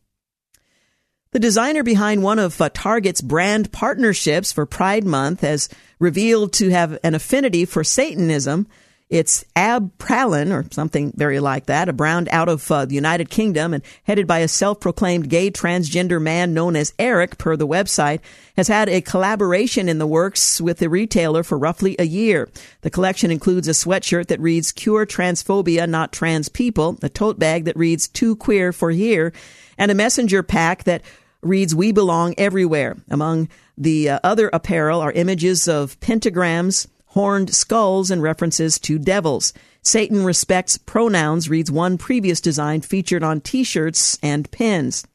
The 1.33 1.39
designer 1.39 1.83
behind 1.83 2.23
one 2.23 2.39
of 2.39 2.57
Target's 2.73 3.21
brand 3.21 3.73
partnerships 3.73 4.53
for 4.53 4.65
Pride 4.65 5.05
Month 5.05 5.43
has 5.43 5.69
revealed 5.99 6.53
to 6.55 6.71
have 6.71 6.99
an 7.03 7.15
affinity 7.15 7.65
for 7.65 7.85
Satanism 7.85 8.67
it's 9.09 9.45
Abprallen, 9.55 10.53
or 10.53 10.67
something 10.73 11.13
very 11.15 11.39
like 11.39 11.67
that, 11.67 11.89
a 11.89 11.93
brand 11.93 12.29
out 12.33 12.49
of 12.49 12.69
uh, 12.73 12.85
the 12.85 12.97
United 12.97 13.31
Kingdom 13.31 13.73
and 13.73 13.85
headed 14.03 14.27
by 14.27 14.41
a 14.41 14.49
self-proclaimed 14.49 15.31
gay 15.31 15.49
transgender 15.49 16.21
man 16.21 16.55
known 16.55 16.75
as 16.75 16.93
Eric, 16.99 17.39
per 17.39 17.57
the 17.57 17.69
website, 17.69 18.19
has 18.57 18.67
had 18.67 18.89
a 18.89 19.01
collaboration 19.01 19.89
in 19.89 19.99
the 19.99 20.09
works 20.09 20.61
with 20.61 20.79
the 20.79 20.91
retailer 20.91 21.45
for 21.45 21.57
roughly 21.57 21.95
a 22.01 22.05
year. 22.05 22.49
The 22.81 22.91
collection 22.91 23.31
includes 23.31 23.69
a 23.69 23.73
sweatshirt 23.73 24.27
that 24.27 24.41
reads 24.41 24.73
Cure 24.73 25.07
Transphobia, 25.07 25.89
Not 25.89 26.13
Trans 26.13 26.49
People, 26.49 26.99
a 27.01 27.09
tote 27.09 27.39
bag 27.39 27.67
that 27.67 27.77
reads 27.77 28.09
Too 28.09 28.35
Queer 28.35 28.73
for 28.73 28.91
Here, 28.91 29.33
and 29.79 29.93
a 29.93 29.95
messenger 29.95 30.43
pack 30.43 30.83
that 30.83 31.03
reads 31.43 31.77
We 31.77 31.93
Belong 31.93 32.35
Everywhere. 32.39 32.97
Among 33.09 33.49
the 33.79 34.11
uh, 34.11 34.19
other 34.25 34.51
apparel 34.53 35.01
are 35.01 35.13
images 35.13 35.69
of 35.69 36.01
pentagrams, 36.01 36.89
horned 37.17 37.55
skulls 37.55 38.11
and 38.11 38.23
references 38.23 38.79
to 38.79 38.99
devils. 38.99 39.55
Satan 39.81 40.23
respects 40.23 40.77
pronouns 40.77 41.49
reads 41.49 41.71
one 41.71 41.97
previous 41.97 42.43
design 42.43 42.83
featured 42.83 43.23
on 43.23 43.41
t-shirts 43.41 44.19
and 44.23 44.51
pins. 44.51 45.07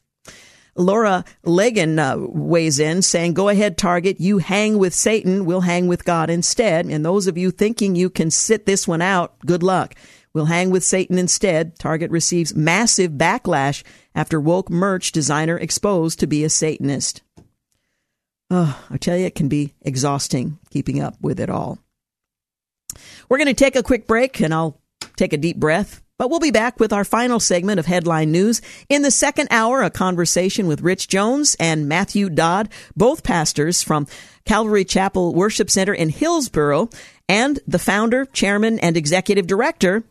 Lara 0.74 1.24
Logan 1.44 2.00
uh, 2.00 2.16
weighs 2.18 2.80
in 2.80 3.02
saying, 3.02 3.34
go 3.34 3.48
ahead, 3.48 3.78
Target. 3.78 4.18
You 4.18 4.38
hang 4.38 4.78
with 4.78 4.92
Satan. 4.92 5.44
We'll 5.44 5.60
hang 5.60 5.86
with 5.86 6.04
God 6.04 6.28
instead. 6.28 6.86
And 6.86 7.04
those 7.04 7.28
of 7.28 7.38
you 7.38 7.52
thinking 7.52 7.94
you 7.94 8.10
can 8.10 8.32
sit 8.32 8.66
this 8.66 8.88
one 8.88 9.02
out, 9.02 9.38
good 9.46 9.62
luck. 9.62 9.94
We'll 10.34 10.46
hang 10.46 10.70
with 10.70 10.82
Satan 10.82 11.18
instead. 11.18 11.78
Target 11.78 12.10
receives 12.10 12.52
massive 12.52 13.12
backlash 13.12 13.84
after 14.12 14.40
woke 14.40 14.70
merch 14.70 15.12
designer 15.12 15.56
exposed 15.56 16.18
to 16.18 16.26
be 16.26 16.42
a 16.42 16.50
Satanist. 16.50 17.22
Oh, 18.50 18.84
I 18.90 18.96
tell 18.96 19.16
you, 19.16 19.26
it 19.26 19.36
can 19.36 19.48
be 19.48 19.72
exhausting 19.82 20.58
keeping 20.70 21.00
up 21.00 21.14
with 21.20 21.38
it 21.38 21.48
all. 21.48 21.78
We're 23.28 23.38
going 23.38 23.46
to 23.48 23.54
take 23.54 23.76
a 23.76 23.82
quick 23.82 24.06
break 24.06 24.40
and 24.40 24.52
I'll 24.52 24.80
take 25.16 25.32
a 25.32 25.38
deep 25.38 25.56
breath. 25.56 26.02
But 26.18 26.30
we'll 26.30 26.40
be 26.40 26.52
back 26.52 26.78
with 26.78 26.92
our 26.92 27.04
final 27.04 27.40
segment 27.40 27.80
of 27.80 27.86
headline 27.86 28.30
news. 28.30 28.62
In 28.88 29.02
the 29.02 29.10
second 29.10 29.48
hour, 29.50 29.82
a 29.82 29.90
conversation 29.90 30.68
with 30.68 30.80
Rich 30.80 31.08
Jones 31.08 31.56
and 31.58 31.88
Matthew 31.88 32.30
Dodd, 32.30 32.68
both 32.96 33.24
pastors 33.24 33.82
from 33.82 34.06
Calvary 34.44 34.84
Chapel 34.84 35.34
Worship 35.34 35.68
Center 35.68 35.92
in 35.94 36.10
Hillsboro, 36.10 36.90
and 37.28 37.58
the 37.66 37.78
founder, 37.78 38.24
chairman, 38.26 38.78
and 38.78 38.96
executive 38.96 39.46
director 39.46 40.04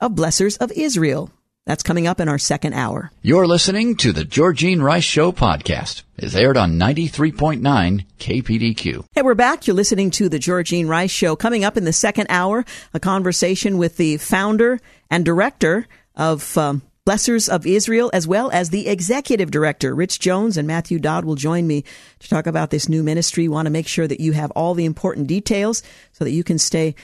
of 0.00 0.14
Blessors 0.14 0.56
of 0.58 0.70
Israel. 0.72 1.30
That's 1.64 1.84
coming 1.84 2.08
up 2.08 2.18
in 2.18 2.28
our 2.28 2.38
second 2.38 2.72
hour. 2.72 3.12
You're 3.22 3.46
listening 3.46 3.94
to 3.98 4.12
the 4.12 4.24
Georgene 4.24 4.82
Rice 4.82 5.04
Show 5.04 5.30
podcast. 5.30 6.02
It's 6.16 6.34
aired 6.34 6.56
on 6.56 6.72
93.9 6.72 8.04
KPDQ. 8.18 9.04
Hey, 9.12 9.22
we're 9.22 9.34
back. 9.34 9.66
You're 9.66 9.76
listening 9.76 10.10
to 10.12 10.28
the 10.28 10.40
Georgene 10.40 10.88
Rice 10.88 11.12
Show. 11.12 11.36
Coming 11.36 11.62
up 11.62 11.76
in 11.76 11.84
the 11.84 11.92
second 11.92 12.26
hour, 12.30 12.64
a 12.92 12.98
conversation 12.98 13.78
with 13.78 13.96
the 13.96 14.16
founder 14.16 14.80
and 15.08 15.24
director 15.24 15.86
of 16.16 16.58
um, 16.58 16.82
Blessors 17.06 17.48
of 17.48 17.64
Israel, 17.64 18.10
as 18.12 18.26
well 18.26 18.50
as 18.50 18.70
the 18.70 18.88
executive 18.88 19.52
director. 19.52 19.94
Rich 19.94 20.18
Jones 20.18 20.56
and 20.56 20.66
Matthew 20.66 20.98
Dodd 20.98 21.24
will 21.24 21.36
join 21.36 21.68
me 21.68 21.84
to 22.18 22.28
talk 22.28 22.48
about 22.48 22.70
this 22.70 22.88
new 22.88 23.04
ministry. 23.04 23.44
We 23.44 23.54
want 23.54 23.66
to 23.66 23.70
make 23.70 23.86
sure 23.86 24.08
that 24.08 24.20
you 24.20 24.32
have 24.32 24.50
all 24.52 24.74
the 24.74 24.84
important 24.84 25.28
details 25.28 25.84
so 26.10 26.24
that 26.24 26.30
you 26.32 26.42
can 26.42 26.58
stay 26.58 26.96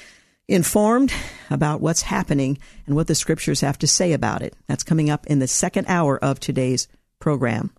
informed 0.48 1.12
about 1.50 1.80
what's 1.80 2.02
happening 2.02 2.58
and 2.86 2.96
what 2.96 3.06
the 3.06 3.14
scriptures 3.14 3.60
have 3.60 3.78
to 3.78 3.86
say 3.86 4.12
about 4.12 4.42
it. 4.42 4.56
That's 4.66 4.82
coming 4.82 5.10
up 5.10 5.26
in 5.26 5.38
the 5.38 5.46
second 5.46 5.86
hour 5.88 6.18
of 6.18 6.40
today's 6.40 6.88
program. 7.20 7.70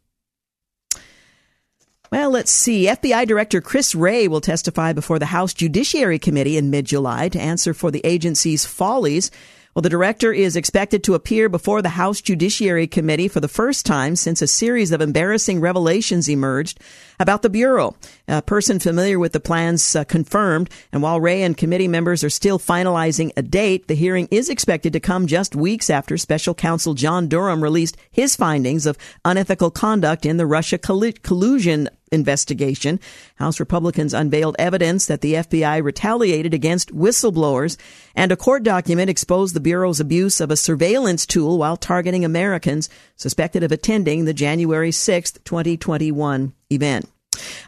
Well, 2.12 2.32
let's 2.32 2.51
see. 2.51 2.88
FBI 2.88 3.27
Director 3.27 3.62
Chris 3.62 3.93
Wray 3.93 4.27
will 4.27 4.41
testify 4.41 4.93
before 4.93 5.19
the 5.19 5.27
House 5.27 5.53
Judiciary 5.53 6.17
Committee 6.17 6.58
in 6.58 6.71
mid 6.71 6.86
July 6.86 7.29
to 7.29 7.39
answer 7.39 7.73
for 7.73 7.91
the 7.91 8.01
agency's 8.03 8.65
follies 8.65 9.29
well, 9.75 9.82
the 9.82 9.89
director 9.89 10.34
is 10.34 10.55
expected 10.55 11.03
to 11.03 11.13
appear 11.13 11.47
before 11.47 11.82
the 11.82 11.89
House 11.89 12.21
Judiciary 12.21 12.88
Committee 12.88 13.27
for 13.27 13.39
the 13.39 13.47
first 13.47 13.86
time 13.86 14.15
since 14.15 14.41
a 14.41 14.47
series 14.47 14.91
of 14.91 14.99
embarrassing 14.99 15.62
revelations 15.62 16.27
emerged 16.27 16.79
about 17.19 17.43
the 17.43 17.49
Bureau. 17.49 17.95
A 18.27 18.41
person 18.41 18.79
familiar 18.79 19.19
with 19.19 19.32
the 19.32 19.39
plans 19.39 19.95
uh, 19.95 20.03
confirmed, 20.05 20.71
and 20.91 21.03
while 21.03 21.21
Wray 21.21 21.43
and 21.43 21.55
committee 21.55 21.88
members 21.88 22.23
are 22.23 22.32
still 22.32 22.58
finalizing 22.58 23.32
a 23.38 23.43
date, 23.43 23.88
the 23.88 23.93
hearing 23.93 24.27
is 24.32 24.49
expected 24.49 24.93
to 24.93 24.99
come 24.99 25.27
just 25.27 25.55
weeks 25.55 25.89
after 25.89 26.17
special 26.17 26.55
counsel 26.55 26.95
John 26.95 27.27
Durham 27.27 27.63
released 27.63 27.95
his 28.10 28.36
findings 28.36 28.88
of 28.88 28.97
unethical 29.23 29.69
conduct 29.69 30.25
in 30.25 30.38
the 30.38 30.47
Russia 30.47 30.79
collusion 30.79 31.89
investigation. 32.12 33.00
House 33.36 33.60
Republicans 33.60 34.13
unveiled 34.13 34.56
evidence 34.60 35.06
that 35.06 35.22
the 35.22 35.36
FBI 35.36 35.84
retaliated 35.84 36.54
against 36.54 36.95
whistleblowers, 36.95 37.78
and 38.15 38.32
a 38.32 38.38
court 38.38 38.63
document 38.63 39.10
exposed 39.10 39.56
the 39.56 39.60
Bureau's 39.60 40.00
abuse 40.00 40.41
of 40.41 40.52
a 40.52 40.58
surveillance 40.58 41.26
tool 41.26 41.58
while 41.58 41.78
targeting 41.78 42.26
Americans 42.26 42.89
suspected 43.15 43.63
of 43.63 43.72
attending 43.72 44.26
the 44.26 44.34
January 44.34 44.91
6, 44.91 45.32
2021 45.32 46.54
event. 46.72 47.10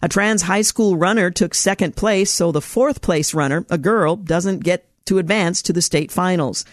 A 0.01 0.09
trans 0.09 0.43
high 0.43 0.63
school 0.63 0.97
runner 0.97 1.31
took 1.31 1.53
second 1.53 1.95
place, 1.95 2.31
so 2.31 2.51
the 2.51 2.61
fourth 2.61 3.01
place 3.01 3.33
runner, 3.33 3.65
a 3.69 3.77
girl, 3.77 4.15
doesn't 4.15 4.63
get 4.63 4.85
to 5.05 5.17
advance 5.17 5.61
to 5.61 5.73
the 5.73 5.81
state 5.81 6.11
finals. 6.11 6.65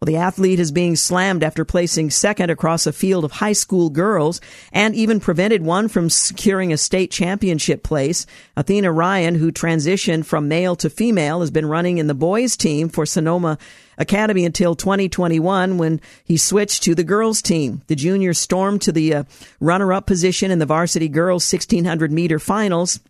Well, 0.00 0.06
the 0.06 0.16
athlete 0.16 0.60
is 0.60 0.72
being 0.72 0.94
slammed 0.94 1.42
after 1.42 1.64
placing 1.64 2.10
second 2.10 2.50
across 2.50 2.86
a 2.86 2.92
field 2.92 3.24
of 3.24 3.32
high 3.32 3.54
school 3.54 3.88
girls 3.88 4.40
and 4.72 4.94
even 4.94 5.20
prevented 5.20 5.62
one 5.62 5.88
from 5.88 6.10
securing 6.10 6.72
a 6.72 6.76
state 6.76 7.10
championship 7.10 7.82
place. 7.82 8.26
Athena 8.56 8.92
Ryan, 8.92 9.36
who 9.36 9.50
transitioned 9.50 10.26
from 10.26 10.48
male 10.48 10.76
to 10.76 10.90
female, 10.90 11.40
has 11.40 11.50
been 11.50 11.66
running 11.66 11.96
in 11.96 12.08
the 12.08 12.14
boys 12.14 12.56
team 12.56 12.90
for 12.90 13.06
Sonoma 13.06 13.56
Academy 13.96 14.44
until 14.44 14.74
2021 14.74 15.78
when 15.78 16.00
he 16.24 16.36
switched 16.36 16.82
to 16.82 16.94
the 16.94 17.04
girls 17.04 17.40
team. 17.40 17.80
The 17.86 17.96
juniors 17.96 18.38
stormed 18.38 18.82
to 18.82 18.92
the 18.92 19.14
uh, 19.14 19.24
runner-up 19.60 20.06
position 20.06 20.50
in 20.50 20.58
the 20.58 20.66
varsity 20.66 21.08
girls 21.08 21.50
1600 21.50 22.12
meter 22.12 22.38
finals 22.38 23.00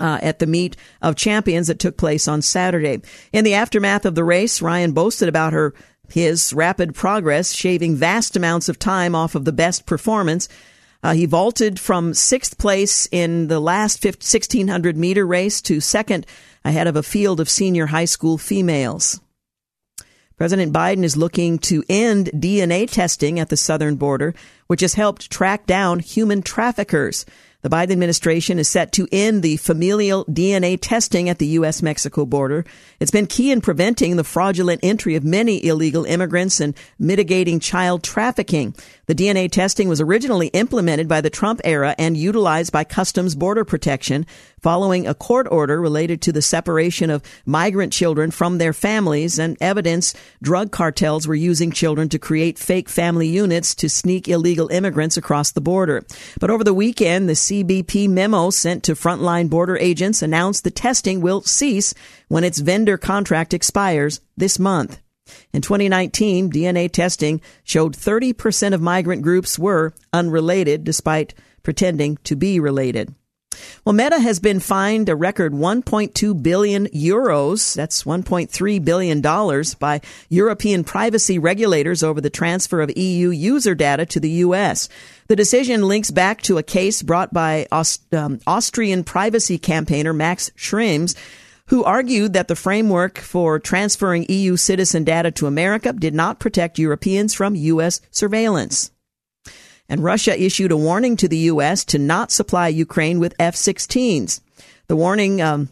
uh, 0.00 0.18
at 0.22 0.38
the 0.38 0.46
meet 0.46 0.76
of 1.02 1.14
champions 1.14 1.68
that 1.68 1.78
took 1.78 1.96
place 1.96 2.26
on 2.26 2.42
Saturday. 2.42 3.02
In 3.32 3.44
the 3.44 3.54
aftermath 3.54 4.04
of 4.04 4.14
the 4.14 4.24
race, 4.24 4.62
Ryan 4.62 4.92
boasted 4.92 5.28
about 5.28 5.52
her 5.52 5.74
his 6.12 6.52
rapid 6.52 6.94
progress, 6.94 7.52
shaving 7.52 7.96
vast 7.96 8.36
amounts 8.36 8.68
of 8.68 8.78
time 8.78 9.14
off 9.14 9.34
of 9.34 9.44
the 9.44 9.52
best 9.52 9.86
performance. 9.86 10.48
Uh, 11.02 11.14
he 11.14 11.26
vaulted 11.26 11.80
from 11.80 12.14
sixth 12.14 12.58
place 12.58 13.08
in 13.10 13.48
the 13.48 13.60
last 13.60 14.04
1600 14.04 14.96
meter 14.96 15.26
race 15.26 15.62
to 15.62 15.80
second 15.80 16.26
ahead 16.64 16.86
of 16.86 16.96
a 16.96 17.02
field 17.02 17.40
of 17.40 17.48
senior 17.48 17.86
high 17.86 18.04
school 18.04 18.36
females. 18.36 19.20
President 20.36 20.72
Biden 20.72 21.04
is 21.04 21.18
looking 21.18 21.58
to 21.58 21.84
end 21.88 22.30
DNA 22.32 22.90
testing 22.90 23.38
at 23.38 23.50
the 23.50 23.58
southern 23.58 23.96
border, 23.96 24.34
which 24.68 24.80
has 24.80 24.94
helped 24.94 25.30
track 25.30 25.66
down 25.66 25.98
human 25.98 26.40
traffickers. 26.40 27.26
The 27.62 27.68
Biden 27.68 27.90
administration 27.90 28.58
is 28.58 28.68
set 28.68 28.90
to 28.92 29.06
end 29.12 29.42
the 29.42 29.58
familial 29.58 30.24
DNA 30.24 30.78
testing 30.80 31.28
at 31.28 31.38
the 31.38 31.46
U.S. 31.48 31.82
Mexico 31.82 32.24
border. 32.24 32.64
It's 33.00 33.10
been 33.10 33.26
key 33.26 33.50
in 33.50 33.60
preventing 33.60 34.16
the 34.16 34.24
fraudulent 34.24 34.80
entry 34.82 35.14
of 35.14 35.24
many 35.24 35.62
illegal 35.62 36.06
immigrants 36.06 36.58
and 36.60 36.74
mitigating 36.98 37.60
child 37.60 38.02
trafficking. 38.02 38.74
The 39.06 39.14
DNA 39.14 39.50
testing 39.50 39.88
was 39.88 40.00
originally 40.00 40.46
implemented 40.48 41.06
by 41.06 41.20
the 41.20 41.28
Trump 41.28 41.60
era 41.62 41.94
and 41.98 42.16
utilized 42.16 42.72
by 42.72 42.84
Customs 42.84 43.34
Border 43.34 43.66
Protection 43.66 44.24
following 44.60 45.06
a 45.06 45.14
court 45.14 45.46
order 45.50 45.80
related 45.80 46.20
to 46.22 46.32
the 46.32 46.42
separation 46.42 47.10
of 47.10 47.22
migrant 47.46 47.92
children 47.92 48.30
from 48.30 48.58
their 48.58 48.72
families 48.72 49.38
and 49.38 49.56
evidence 49.60 50.14
drug 50.42 50.70
cartels 50.70 51.26
were 51.26 51.34
using 51.34 51.70
children 51.70 52.08
to 52.08 52.18
create 52.18 52.58
fake 52.58 52.88
family 52.88 53.28
units 53.28 53.74
to 53.74 53.88
sneak 53.88 54.28
illegal 54.28 54.68
immigrants 54.68 55.16
across 55.16 55.50
the 55.50 55.60
border. 55.60 56.04
But 56.38 56.50
over 56.50 56.64
the 56.64 56.74
weekend, 56.74 57.28
the 57.28 57.34
CBP 57.34 58.08
memo 58.08 58.50
sent 58.50 58.84
to 58.84 58.92
frontline 58.92 59.50
border 59.50 59.76
agents 59.78 60.22
announced 60.22 60.64
the 60.64 60.70
testing 60.70 61.20
will 61.20 61.42
cease 61.42 61.94
when 62.28 62.44
its 62.44 62.58
vendor 62.58 62.98
contract 62.98 63.54
expires 63.54 64.20
this 64.36 64.58
month. 64.58 65.00
In 65.52 65.62
2019, 65.62 66.50
DNA 66.50 66.90
testing 66.90 67.40
showed 67.62 67.94
30% 67.94 68.74
of 68.74 68.80
migrant 68.80 69.22
groups 69.22 69.58
were 69.58 69.94
unrelated 70.12 70.84
despite 70.84 71.34
pretending 71.62 72.18
to 72.24 72.36
be 72.36 72.58
related. 72.58 73.14
Well, 73.84 73.92
Meta 73.92 74.18
has 74.18 74.38
been 74.38 74.60
fined 74.60 75.08
a 75.08 75.16
record 75.16 75.52
1.2 75.52 76.42
billion 76.42 76.86
euros, 76.88 77.74
that's 77.74 78.04
1.3 78.04 78.84
billion 78.84 79.20
dollars 79.20 79.74
by 79.74 80.00
European 80.28 80.84
privacy 80.84 81.38
regulators 81.38 82.02
over 82.02 82.20
the 82.20 82.30
transfer 82.30 82.80
of 82.80 82.96
EU 82.96 83.30
user 83.30 83.74
data 83.74 84.06
to 84.06 84.20
the 84.20 84.30
US. 84.30 84.88
The 85.28 85.36
decision 85.36 85.88
links 85.88 86.10
back 86.10 86.42
to 86.42 86.58
a 86.58 86.62
case 86.62 87.02
brought 87.02 87.32
by 87.32 87.66
Aust- 87.70 88.14
um, 88.14 88.40
Austrian 88.46 89.04
privacy 89.04 89.58
campaigner 89.58 90.12
Max 90.12 90.50
Schrems 90.56 91.16
who 91.70 91.84
argued 91.84 92.32
that 92.32 92.48
the 92.48 92.56
framework 92.56 93.16
for 93.16 93.60
transferring 93.60 94.26
EU 94.28 94.56
citizen 94.56 95.04
data 95.04 95.30
to 95.30 95.46
America 95.46 95.92
did 95.92 96.12
not 96.12 96.40
protect 96.40 96.80
Europeans 96.80 97.32
from 97.32 97.54
U.S. 97.54 98.00
surveillance. 98.10 98.90
And 99.90 100.02
Russia 100.02 100.40
issued 100.40 100.72
a 100.72 100.76
warning 100.78 101.16
to 101.18 101.28
the 101.28 101.36
U.S. 101.36 101.84
to 101.86 101.98
not 101.98 102.32
supply 102.32 102.68
Ukraine 102.68 103.20
with 103.20 103.34
F 103.38 103.54
16s. 103.54 104.40
The 104.86 104.96
warning 104.96 105.42
um, 105.42 105.68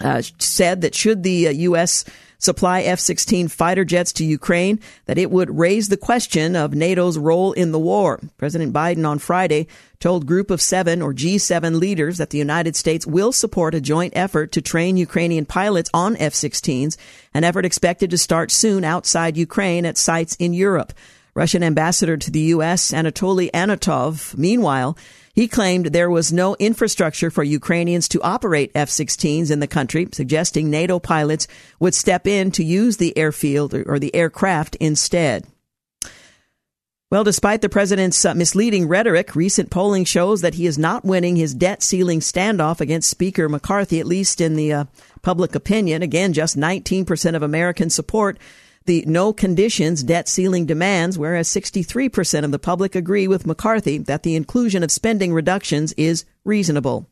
uh, 0.00 0.22
said 0.38 0.82
that 0.82 0.94
should 0.94 1.24
the 1.24 1.48
uh, 1.48 1.50
U.S 1.50 2.04
supply 2.38 2.82
F-16 2.82 3.50
fighter 3.50 3.84
jets 3.84 4.12
to 4.14 4.24
Ukraine, 4.24 4.80
that 5.06 5.18
it 5.18 5.30
would 5.30 5.58
raise 5.58 5.88
the 5.88 5.96
question 5.96 6.54
of 6.54 6.74
NATO's 6.74 7.18
role 7.18 7.52
in 7.52 7.72
the 7.72 7.78
war. 7.78 8.20
President 8.36 8.72
Biden 8.72 9.06
on 9.06 9.18
Friday 9.18 9.66
told 9.98 10.26
Group 10.26 10.50
of 10.50 10.62
Seven 10.62 11.02
or 11.02 11.12
G7 11.12 11.78
leaders 11.78 12.18
that 12.18 12.30
the 12.30 12.38
United 12.38 12.76
States 12.76 13.06
will 13.06 13.32
support 13.32 13.74
a 13.74 13.80
joint 13.80 14.12
effort 14.16 14.52
to 14.52 14.62
train 14.62 14.96
Ukrainian 14.96 15.44
pilots 15.44 15.90
on 15.92 16.16
F-16s, 16.16 16.96
an 17.34 17.44
effort 17.44 17.64
expected 17.64 18.10
to 18.10 18.18
start 18.18 18.52
soon 18.52 18.84
outside 18.84 19.36
Ukraine 19.36 19.84
at 19.84 19.98
sites 19.98 20.36
in 20.36 20.54
Europe. 20.54 20.92
Russian 21.38 21.62
ambassador 21.62 22.16
to 22.16 22.32
the 22.32 22.50
U.S., 22.56 22.90
Anatoly 22.90 23.48
Anatov, 23.52 24.36
meanwhile, 24.36 24.98
he 25.32 25.46
claimed 25.46 25.86
there 25.86 26.10
was 26.10 26.32
no 26.32 26.56
infrastructure 26.56 27.30
for 27.30 27.44
Ukrainians 27.44 28.08
to 28.08 28.20
operate 28.22 28.72
F 28.74 28.88
16s 28.88 29.48
in 29.48 29.60
the 29.60 29.68
country, 29.68 30.08
suggesting 30.10 30.68
NATO 30.68 30.98
pilots 30.98 31.46
would 31.78 31.94
step 31.94 32.26
in 32.26 32.50
to 32.50 32.64
use 32.64 32.96
the 32.96 33.16
airfield 33.16 33.72
or 33.72 34.00
the 34.00 34.12
aircraft 34.16 34.74
instead. 34.80 35.46
Well, 37.08 37.22
despite 37.22 37.62
the 37.62 37.68
president's 37.68 38.24
uh, 38.24 38.34
misleading 38.34 38.88
rhetoric, 38.88 39.36
recent 39.36 39.70
polling 39.70 40.06
shows 40.06 40.40
that 40.40 40.54
he 40.54 40.66
is 40.66 40.76
not 40.76 41.04
winning 41.04 41.36
his 41.36 41.54
debt 41.54 41.84
ceiling 41.84 42.18
standoff 42.18 42.80
against 42.80 43.08
Speaker 43.08 43.48
McCarthy, 43.48 44.00
at 44.00 44.06
least 44.06 44.40
in 44.40 44.56
the 44.56 44.72
uh, 44.72 44.84
public 45.22 45.54
opinion. 45.54 46.02
Again, 46.02 46.32
just 46.32 46.56
19% 46.56 47.36
of 47.36 47.44
Americans 47.44 47.94
support 47.94 48.38
the 48.88 49.04
no 49.06 49.32
conditions 49.32 50.02
debt 50.02 50.26
ceiling 50.28 50.64
demands, 50.66 51.18
whereas 51.18 51.46
63% 51.48 52.42
of 52.42 52.50
the 52.50 52.58
public 52.58 52.96
agree 52.96 53.28
with 53.28 53.46
McCarthy 53.46 53.98
that 53.98 54.22
the 54.22 54.34
inclusion 54.34 54.82
of 54.82 54.90
spending 54.90 55.32
reductions 55.32 55.92
is 55.92 56.24
reasonable. 56.44 57.06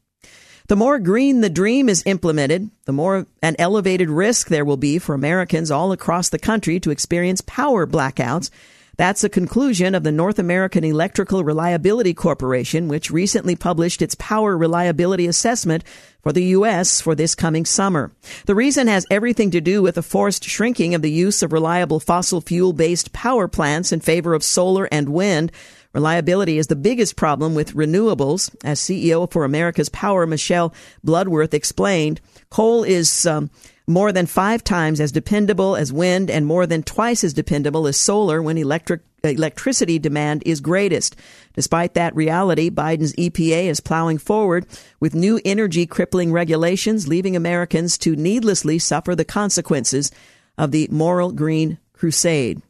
The 0.68 0.74
more 0.74 0.98
green 0.98 1.42
the 1.42 1.50
dream 1.50 1.88
is 1.88 2.02
implemented, 2.06 2.70
the 2.86 2.92
more 2.92 3.26
an 3.42 3.54
elevated 3.58 4.08
risk 4.08 4.48
there 4.48 4.64
will 4.64 4.78
be 4.78 4.98
for 4.98 5.14
Americans 5.14 5.70
all 5.70 5.92
across 5.92 6.30
the 6.30 6.38
country 6.38 6.80
to 6.80 6.90
experience 6.90 7.42
power 7.42 7.86
blackouts 7.86 8.50
that's 8.96 9.24
a 9.24 9.28
conclusion 9.28 9.94
of 9.94 10.04
the 10.04 10.12
North 10.12 10.38
American 10.38 10.84
Electrical 10.84 11.44
Reliability 11.44 12.14
Corporation, 12.14 12.88
which 12.88 13.10
recently 13.10 13.54
published 13.54 14.00
its 14.00 14.14
power 14.14 14.56
reliability 14.56 15.26
assessment 15.26 15.84
for 16.22 16.32
the 16.32 16.44
U.S. 16.44 17.00
for 17.00 17.14
this 17.14 17.34
coming 17.34 17.64
summer. 17.64 18.10
The 18.46 18.54
reason 18.54 18.86
has 18.88 19.06
everything 19.10 19.50
to 19.52 19.60
do 19.60 19.82
with 19.82 19.96
the 19.96 20.02
forced 20.02 20.44
shrinking 20.44 20.94
of 20.94 21.02
the 21.02 21.10
use 21.10 21.42
of 21.42 21.52
reliable 21.52 22.00
fossil 22.00 22.40
fuel 22.40 22.72
based 22.72 23.12
power 23.12 23.48
plants 23.48 23.92
in 23.92 24.00
favor 24.00 24.34
of 24.34 24.42
solar 24.42 24.86
and 24.90 25.10
wind. 25.10 25.52
Reliability 25.92 26.58
is 26.58 26.66
the 26.66 26.76
biggest 26.76 27.16
problem 27.16 27.54
with 27.54 27.74
renewables. 27.74 28.54
As 28.64 28.80
CEO 28.80 29.30
for 29.30 29.44
America's 29.44 29.88
Power, 29.88 30.26
Michelle 30.26 30.74
Bloodworth 31.02 31.54
explained, 31.54 32.20
coal 32.50 32.84
is 32.84 33.24
um, 33.24 33.50
more 33.86 34.12
than 34.12 34.26
five 34.26 34.64
times 34.64 35.00
as 35.00 35.12
dependable 35.12 35.76
as 35.76 35.92
wind 35.92 36.30
and 36.30 36.46
more 36.46 36.66
than 36.66 36.82
twice 36.82 37.22
as 37.22 37.32
dependable 37.32 37.86
as 37.86 37.96
solar 37.96 38.42
when 38.42 38.58
electric 38.58 39.02
electricity 39.22 39.98
demand 39.98 40.42
is 40.46 40.60
greatest. 40.60 41.16
Despite 41.54 41.94
that 41.94 42.14
reality, 42.14 42.70
Biden's 42.70 43.14
EPA 43.14 43.66
is 43.66 43.80
plowing 43.80 44.18
forward 44.18 44.66
with 45.00 45.14
new 45.14 45.40
energy 45.44 45.86
crippling 45.86 46.32
regulations, 46.32 47.08
leaving 47.08 47.36
Americans 47.36 47.98
to 47.98 48.16
needlessly 48.16 48.78
suffer 48.78 49.14
the 49.14 49.24
consequences 49.24 50.10
of 50.58 50.70
the 50.70 50.88
moral 50.90 51.32
green 51.32 51.78
crusade. 51.92 52.62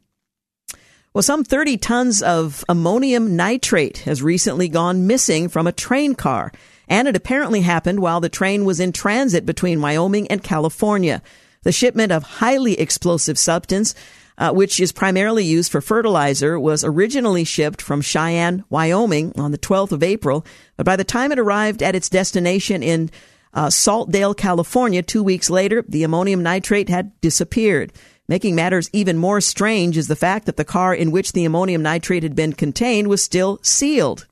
Well, 1.14 1.22
some 1.22 1.45
30 1.45 1.78
tons 1.78 2.22
of 2.22 2.62
ammonium 2.68 3.36
nitrate 3.36 3.99
has 3.99 4.22
recently 4.22 4.68
gone 4.68 5.07
missing 5.07 5.49
from 5.49 5.66
a 5.66 5.72
train 5.72 6.14
car 6.14 6.53
and 6.89 7.09
it 7.09 7.16
apparently 7.16 7.62
happened 7.62 8.01
while 8.01 8.20
the 8.20 8.28
train 8.28 8.64
was 8.64 8.80
in 8.80 8.93
transit 8.93 9.47
between 9.47 9.80
Wyoming 9.80 10.28
and 10.28 10.43
California. 10.43 11.22
The 11.62 11.72
shipment 11.72 12.12
of 12.12 12.22
highly 12.22 12.78
explosive 12.78 13.39
substance, 13.39 13.95
uh, 14.39 14.53
which 14.53 14.78
is 14.78 14.93
primarily 14.93 15.45
used 15.45 15.72
for 15.72 15.80
fertilizer, 15.80 16.61
was 16.61 16.84
originally 16.84 17.45
shipped 17.45 17.82
from 17.82 18.03
Cheyenne, 18.03 18.64
Wyoming 18.70 19.32
on 19.37 19.51
the 19.51 19.59
12th 19.59 19.93
of 19.93 20.03
April, 20.03 20.47
but 20.76 20.87
by 20.87 20.97
the 20.97 21.05
time 21.05 21.32
it 21.32 21.39
arrived 21.39 21.82
at 21.82 21.97
its 21.97 22.09
destination 22.09 22.82
in 22.82 23.11
uh, 23.53 23.68
Saltdale, 23.68 24.37
California, 24.37 25.03
two 25.03 25.22
weeks 25.22 25.49
later, 25.49 25.82
the 25.89 26.05
ammonium 26.05 26.43
nitrate 26.43 26.91
had 26.91 27.18
disappeared. 27.20 27.93
Making 28.28 28.55
matters 28.55 28.91
even 28.93 29.16
more 29.16 29.41
strange 29.41 29.97
is 29.97 30.09
the 30.09 30.16
fact 30.16 30.47
that 30.47 30.57
the 30.57 30.64
car 30.64 30.95
in 30.95 31.11
which 31.11 31.32
the 31.32 31.45
ammonium 31.45 31.82
nitrate 31.82 32.22
had 32.22 32.34
been 32.34 32.53
contained 32.53 33.09
was 33.09 33.22
still 33.22 33.59
sealed. 33.62 34.26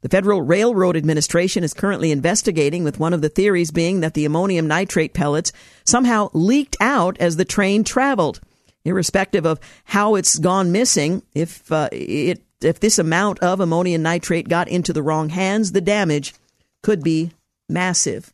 The 0.00 0.08
Federal 0.08 0.42
Railroad 0.42 0.96
Administration 0.96 1.64
is 1.64 1.74
currently 1.74 2.12
investigating, 2.12 2.84
with 2.84 3.00
one 3.00 3.12
of 3.12 3.20
the 3.20 3.28
theories 3.28 3.70
being 3.70 4.00
that 4.00 4.14
the 4.14 4.24
ammonium 4.24 4.68
nitrate 4.68 5.12
pellets 5.12 5.52
somehow 5.84 6.30
leaked 6.32 6.76
out 6.80 7.16
as 7.18 7.36
the 7.36 7.44
train 7.44 7.82
traveled. 7.82 8.40
Irrespective 8.84 9.44
of 9.44 9.58
how 9.84 10.14
it's 10.14 10.38
gone 10.38 10.70
missing, 10.70 11.22
if 11.34 11.70
uh, 11.72 11.88
it 11.92 12.42
if 12.60 12.80
this 12.80 12.98
amount 12.98 13.38
of 13.40 13.60
ammonium 13.60 14.02
nitrate 14.02 14.48
got 14.48 14.68
into 14.68 14.92
the 14.92 15.02
wrong 15.02 15.28
hands, 15.28 15.72
the 15.72 15.80
damage 15.80 16.34
could 16.82 17.02
be 17.02 17.32
massive. 17.68 18.32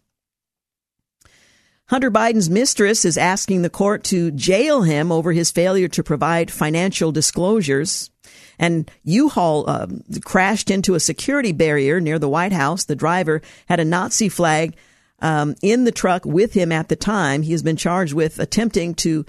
Hunter 1.89 2.11
Biden's 2.11 2.49
mistress 2.49 3.05
is 3.05 3.19
asking 3.19 3.62
the 3.62 3.71
court 3.71 4.05
to 4.05 4.31
jail 4.31 4.83
him 4.83 5.12
over 5.12 5.33
his 5.33 5.51
failure 5.51 5.89
to 5.89 6.03
provide 6.03 6.51
financial 6.51 7.12
disclosures. 7.12 8.11
And 8.59 8.91
U-Haul 9.05 9.69
uh, 9.69 9.87
crashed 10.25 10.71
into 10.71 10.95
a 10.95 11.01
security 11.01 11.53
barrier 11.53 12.01
near 12.01 12.19
the 12.19 12.29
White 12.29 12.53
House. 12.53 12.85
The 12.85 12.97
driver 12.97 13.43
had 13.67 13.81
a 13.81 13.85
Nazi 13.85 14.29
flag 14.29 14.77
um, 15.21 15.55
in 15.63 15.85
the 15.85 15.93
truck 15.93 16.25
with 16.25 16.53
him 16.53 16.73
at 16.73 16.89
the 16.89 16.97
time. 16.97 17.43
He 17.43 17.53
has 17.53 17.63
been 17.63 17.77
charged 17.77 18.13
with 18.13 18.39
attempting 18.39 18.95
to 18.97 19.25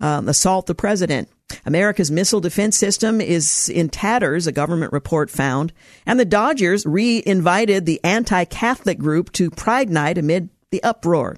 um, 0.00 0.28
assault 0.28 0.66
the 0.66 0.74
president. 0.74 1.28
America's 1.64 2.10
missile 2.10 2.40
defense 2.40 2.76
system 2.76 3.20
is 3.20 3.68
in 3.68 3.88
tatters, 3.88 4.46
a 4.46 4.52
government 4.52 4.92
report 4.92 5.30
found. 5.30 5.72
And 6.04 6.18
the 6.18 6.24
Dodgers 6.24 6.84
re 6.84 7.22
invited 7.24 7.86
the 7.86 8.00
anti 8.02 8.44
Catholic 8.44 8.98
group 8.98 9.32
to 9.32 9.50
Pride 9.50 9.88
Night 9.88 10.18
amid 10.18 10.50
the 10.70 10.82
uproar. 10.82 11.36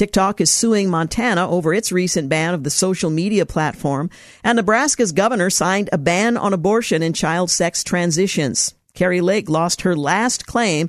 TikTok 0.00 0.40
is 0.40 0.50
suing 0.50 0.88
Montana 0.88 1.46
over 1.46 1.74
its 1.74 1.92
recent 1.92 2.30
ban 2.30 2.54
of 2.54 2.64
the 2.64 2.70
social 2.70 3.10
media 3.10 3.44
platform, 3.44 4.08
and 4.42 4.56
Nebraska's 4.56 5.12
governor 5.12 5.50
signed 5.50 5.90
a 5.92 5.98
ban 5.98 6.38
on 6.38 6.54
abortion 6.54 7.02
and 7.02 7.14
child 7.14 7.50
sex 7.50 7.84
transitions. 7.84 8.74
Kari 8.94 9.20
Lake 9.20 9.50
lost 9.50 9.82
her 9.82 9.94
last 9.94 10.46
claim 10.46 10.88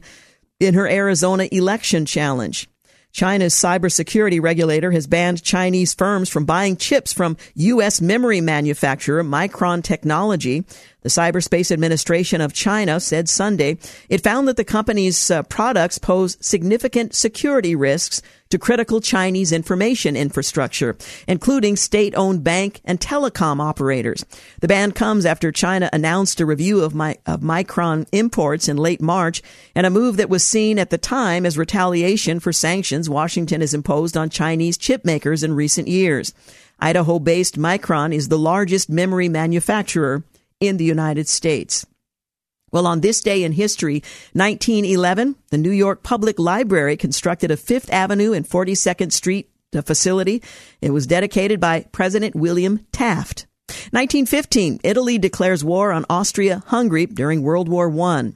in 0.62 0.76
her 0.76 0.88
Arizona 0.88 1.49
election 1.51 2.05
challenge. 2.05 2.70
China's 3.12 3.53
cybersecurity 3.53 4.41
regulator 4.41 4.91
has 4.91 5.07
banned 5.07 5.43
Chinese 5.43 5.93
firms 5.93 6.30
from 6.30 6.45
buying 6.45 6.78
chips 6.78 7.12
from 7.12 7.36
U.S. 7.55 7.99
memory 7.99 8.39
manufacturer 8.39 9.26
Micron 9.26 9.84
Technology. 9.84 10.64
The 11.02 11.10
Cyberspace 11.10 11.72
Administration 11.72 12.41
of 12.41 12.54
China 12.54 12.99
said 12.99 13.28
Sunday 13.28 13.78
it 14.08 14.22
found 14.22 14.47
that 14.47 14.56
the 14.56 14.64
company's 14.64 15.32
uh, 15.32 15.41
products 15.43 15.97
pose 15.97 16.38
significant 16.41 17.16
security 17.16 17.76
risks 17.76 18.22
to 18.49 18.60
critical 18.60 19.02
Chinese 19.02 19.52
information 19.52 20.16
infrastructure, 20.16 20.95
including 21.28 21.76
state-owned 21.76 22.43
bank 22.43 22.82
and 22.86 22.99
telecom 22.99 23.60
operators. 23.60 24.26
The 24.60 24.68
ban 24.68 24.91
comes 24.91 25.26
after 25.26 25.52
China 25.52 25.89
announced 25.91 26.39
a 26.39 26.45
review 26.45 26.84
of, 26.84 26.93
my, 26.93 27.18
of 27.26 27.39
Micron 27.39 28.08
imports 28.12 28.68
in 28.68 28.78
late 28.78 29.02
March 29.02 29.41
and 29.74 29.88
a 29.88 29.89
move 29.89 30.18
that 30.18 30.30
was 30.30 30.43
seen 30.43 30.78
at 30.78 30.91
the 30.91 30.97
time 30.99 31.45
as 31.45 31.58
retaliation 31.58 32.39
for 32.39 32.54
sanctions 32.54 33.10
Washington 33.10 33.62
has 33.62 33.74
imposed 33.74 34.16
on 34.16 34.30
Chinese 34.30 34.78
chip 34.78 35.04
makers 35.04 35.43
in 35.43 35.54
recent 35.54 35.88
years. 35.88 36.34
Idaho 36.80 37.20
based 37.20 37.58
Micron 37.58 38.14
is 38.14 38.28
the 38.28 38.39
largest 38.39 38.89
memory 38.89 39.30
manufacturer 39.30 40.24
in 40.62 40.78
the 40.78 40.86
United 40.86 41.28
States. 41.28 41.86
Well, 42.72 42.88
on 42.88 43.01
this 43.01 43.20
day 43.20 43.43
in 43.43 43.51
history, 43.51 44.01
1911, 44.32 45.36
the 45.49 45.57
New 45.57 45.72
York 45.72 46.03
Public 46.03 46.39
Library 46.39 46.95
constructed 46.95 47.51
a 47.51 47.57
Fifth 47.57 47.91
Avenue 47.91 48.32
and 48.32 48.47
42nd 48.47 49.12
Street 49.12 49.49
uh, 49.76 49.82
facility. 49.82 50.41
It 50.82 50.91
was 50.91 51.05
dedicated 51.05 51.59
by 51.59 51.88
President 51.91 52.34
William 52.34 52.86
Taft. 52.93 53.45
1915, 53.91 54.80
Italy 54.84 55.18
declares 55.18 55.66
war 55.66 55.91
on 55.91 56.05
Austria-Hungary 56.09 57.07
during 57.07 57.41
World 57.41 57.68
War 57.68 57.88
I. 57.89 58.34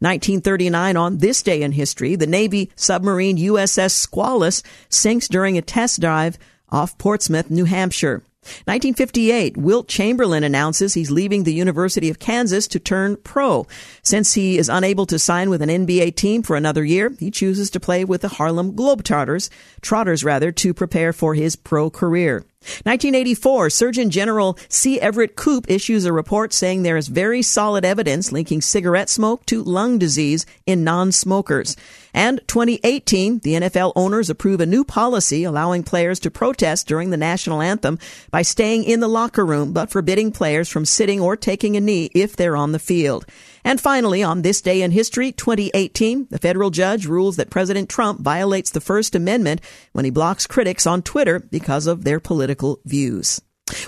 1939, 0.00 0.96
on 0.96 1.18
this 1.18 1.42
day 1.42 1.62
in 1.62 1.72
history, 1.72 2.16
the 2.16 2.26
Navy 2.26 2.70
submarine 2.76 3.36
USS 3.36 3.92
Squalus 3.92 4.62
sinks 4.88 5.28
during 5.28 5.58
a 5.58 5.62
test 5.62 6.00
dive 6.00 6.38
off 6.70 6.98
Portsmouth, 6.98 7.50
New 7.50 7.66
Hampshire. 7.66 8.22
1958, 8.66 9.56
Wilt 9.56 9.88
Chamberlain 9.88 10.44
announces 10.44 10.94
he's 10.94 11.10
leaving 11.10 11.44
the 11.44 11.54
University 11.54 12.10
of 12.10 12.18
Kansas 12.18 12.66
to 12.68 12.78
turn 12.78 13.16
pro. 13.16 13.66
Since 14.02 14.34
he 14.34 14.58
is 14.58 14.68
unable 14.68 15.06
to 15.06 15.18
sign 15.18 15.50
with 15.50 15.62
an 15.62 15.68
NBA 15.68 16.16
team 16.16 16.42
for 16.42 16.56
another 16.56 16.84
year, 16.84 17.12
he 17.18 17.30
chooses 17.30 17.70
to 17.70 17.80
play 17.80 18.04
with 18.04 18.22
the 18.22 18.28
Harlem 18.28 18.72
Globetrotters, 18.72 19.50
Trotters 19.80 20.24
rather, 20.24 20.52
to 20.52 20.74
prepare 20.74 21.12
for 21.12 21.34
his 21.34 21.56
pro 21.56 21.90
career. 21.90 22.44
1984, 22.84 23.70
Surgeon 23.70 24.10
General 24.10 24.58
C. 24.68 25.00
Everett 25.00 25.36
Koop 25.36 25.70
issues 25.70 26.04
a 26.04 26.12
report 26.12 26.52
saying 26.52 26.82
there 26.82 26.96
is 26.96 27.08
very 27.08 27.42
solid 27.42 27.84
evidence 27.84 28.32
linking 28.32 28.60
cigarette 28.60 29.08
smoke 29.08 29.46
to 29.46 29.62
lung 29.62 29.98
disease 29.98 30.46
in 30.66 30.84
non-smokers. 30.84 31.76
And 32.12 32.40
2018, 32.48 33.40
the 33.40 33.54
NFL 33.54 33.92
owners 33.94 34.30
approve 34.30 34.60
a 34.60 34.66
new 34.66 34.84
policy 34.84 35.44
allowing 35.44 35.82
players 35.82 36.18
to 36.20 36.30
protest 36.30 36.86
during 36.86 37.10
the 37.10 37.16
national 37.18 37.60
anthem 37.60 37.98
by 38.30 38.40
staying 38.40 38.84
in 38.84 39.00
the 39.00 39.08
locker 39.08 39.44
room, 39.44 39.72
but 39.72 39.90
forbidding 39.90 40.32
players 40.32 40.68
from 40.68 40.86
sitting 40.86 41.20
or 41.20 41.36
taking 41.36 41.76
a 41.76 41.80
knee 41.80 42.10
if 42.14 42.34
they're 42.34 42.56
on 42.56 42.72
the 42.72 42.78
field. 42.78 43.26
And 43.66 43.80
finally, 43.80 44.22
on 44.22 44.42
this 44.42 44.62
day 44.62 44.80
in 44.82 44.92
history, 44.92 45.32
2018, 45.32 46.28
the 46.30 46.38
federal 46.38 46.70
judge 46.70 47.04
rules 47.04 47.34
that 47.34 47.50
President 47.50 47.88
Trump 47.88 48.20
violates 48.20 48.70
the 48.70 48.80
First 48.80 49.16
Amendment 49.16 49.60
when 49.90 50.04
he 50.04 50.10
blocks 50.12 50.46
critics 50.46 50.86
on 50.86 51.02
Twitter 51.02 51.40
because 51.40 51.88
of 51.88 52.04
their 52.04 52.20
political 52.20 52.78
views. 52.84 53.42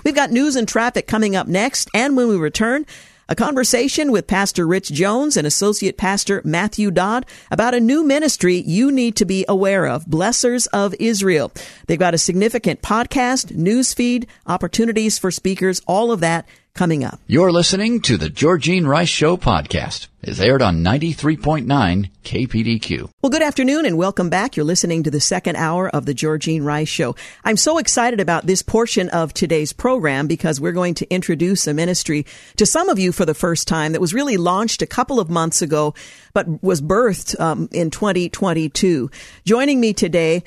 We've 0.05 0.17
got 0.17 0.33
news 0.33 0.57
and 0.57 0.67
traffic 0.67 1.07
coming 1.07 1.37
up 1.37 1.47
next, 1.47 1.89
and 1.95 2.17
when 2.17 2.27
we 2.27 2.37
return, 2.37 2.87
a 3.29 3.37
conversation 3.37 4.11
with 4.11 4.27
Pastor 4.27 4.67
Rich 4.67 4.91
Jones 4.91 5.37
and 5.37 5.47
Associate 5.47 5.97
Pastor 5.97 6.43
Matthew 6.45 6.91
Dodd 6.91 7.25
about 7.49 7.75
a 7.75 7.81
new 7.81 8.03
ministry 8.03 8.57
you 8.57 8.91
need 8.91 9.15
to 9.15 9.25
be 9.25 9.45
aware 9.49 9.87
of, 9.87 10.07
Blessors 10.07 10.67
of 10.73 10.93
Israel. 10.99 11.53
They've 11.87 11.97
got 11.97 12.15
a 12.15 12.19
significant 12.19 12.83
podcast, 12.83 13.55
news 13.55 13.95
feed, 13.95 14.27
opportunities 14.45 15.19
for 15.19 15.31
speakers, 15.31 15.81
all 15.87 16.11
of 16.11 16.19
that 16.19 16.49
coming 16.75 17.05
up. 17.05 17.21
You're 17.27 17.53
listening 17.53 18.01
to 18.03 18.17
the 18.17 18.31
Georgene 18.31 18.87
Rice 18.87 19.09
Show 19.09 19.37
podcast. 19.37 20.09
It's 20.23 20.41
aired 20.41 20.63
on 20.63 20.83
93.9 20.83 22.11
KPDQ. 22.25 23.11
Well, 23.23 23.31
good 23.31 23.43
afternoon 23.43 23.87
and 23.87 23.97
welcome 23.97 24.31
back. 24.31 24.57
You're 24.57 24.67
listening 24.67 25.05
to 25.05 25.11
the 25.11 25.21
second 25.21 25.57
hour 25.57 25.89
of 25.89 26.07
the 26.07 26.15
Georgene 26.15 26.65
Rice 26.65 26.89
Show. 26.89 27.15
I'm 27.45 27.57
so 27.57 27.79
excited 27.79 28.21
about 28.21 28.47
this 28.47 28.63
portion 28.63 29.09
of 29.11 29.33
today's 29.33 29.73
program 29.73 30.27
because 30.27 30.61
we're 30.61 30.73
going 30.73 30.95
to 30.95 31.09
introduce 31.09 31.67
a 31.67 31.75
ministry 31.75 32.27
to 32.57 32.67
some 32.67 32.89
of 32.89 32.99
you 32.99 33.13
for 33.13 33.25
the 33.25 33.35
first 33.35 33.69
time 33.69 33.93
that 33.93 34.01
was 34.01 34.13
really 34.13 34.37
launched 34.37 34.83
a 34.83 34.87
couple 34.87 35.21
of 35.21 35.31
months 35.31 35.63
ago, 35.63 35.95
but 36.35 36.63
was 36.63 36.83
birthed 36.83 37.39
um, 37.41 37.69
in 37.73 37.91
2022. 37.91 39.11
Joining 39.45 39.81
me 39.81 39.93
today 39.93 40.43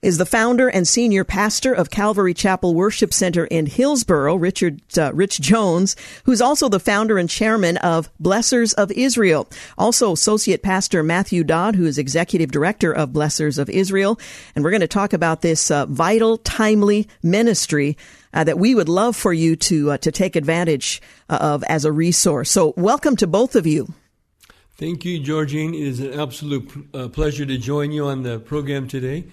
is 0.00 0.18
the 0.18 0.26
founder 0.26 0.68
and 0.68 0.86
senior 0.86 1.24
pastor 1.24 1.72
of 1.72 1.90
Calvary 1.90 2.32
Chapel 2.32 2.74
Worship 2.74 3.12
Center 3.12 3.46
in 3.46 3.66
Hillsboro, 3.66 4.36
Richard 4.36 4.80
uh, 4.96 5.12
Rich 5.12 5.40
Jones, 5.40 5.96
who's 6.24 6.40
also 6.40 6.68
the 6.68 6.78
founder 6.78 7.18
and 7.18 7.28
chairman 7.28 7.78
of 7.78 8.08
Blessors 8.20 8.74
of 8.74 8.92
Israel. 8.92 9.48
Also, 9.76 10.12
associate 10.12 10.62
pastor 10.62 11.02
Matthew 11.02 11.42
Dodd, 11.42 11.74
who 11.74 11.84
is 11.84 11.98
executive 11.98 12.52
director 12.52 12.92
of 12.92 13.12
Blessors 13.12 13.58
of 13.58 13.68
Israel, 13.68 14.20
and 14.54 14.64
we're 14.64 14.70
going 14.70 14.80
to 14.80 14.88
talk 14.88 15.12
about 15.12 15.42
this 15.42 15.70
uh, 15.70 15.86
vital, 15.86 16.38
timely 16.38 17.08
ministry. 17.22 17.96
Uh, 18.34 18.44
that 18.44 18.58
we 18.58 18.74
would 18.74 18.90
love 18.90 19.16
for 19.16 19.32
you 19.32 19.56
to 19.56 19.92
uh, 19.92 19.96
to 19.96 20.12
take 20.12 20.36
advantage 20.36 21.00
uh, 21.30 21.38
of 21.40 21.64
as 21.64 21.86
a 21.86 21.90
resource. 21.90 22.50
So, 22.50 22.74
welcome 22.76 23.16
to 23.16 23.26
both 23.26 23.56
of 23.56 23.66
you. 23.66 23.94
Thank 24.76 25.06
you, 25.06 25.18
Georgene. 25.18 25.72
It 25.72 25.80
is 25.80 26.00
an 26.00 26.20
absolute 26.20 26.70
uh, 26.92 27.08
pleasure 27.08 27.46
to 27.46 27.56
join 27.56 27.90
you 27.90 28.04
on 28.04 28.24
the 28.24 28.38
program 28.38 28.86
today 28.86 29.24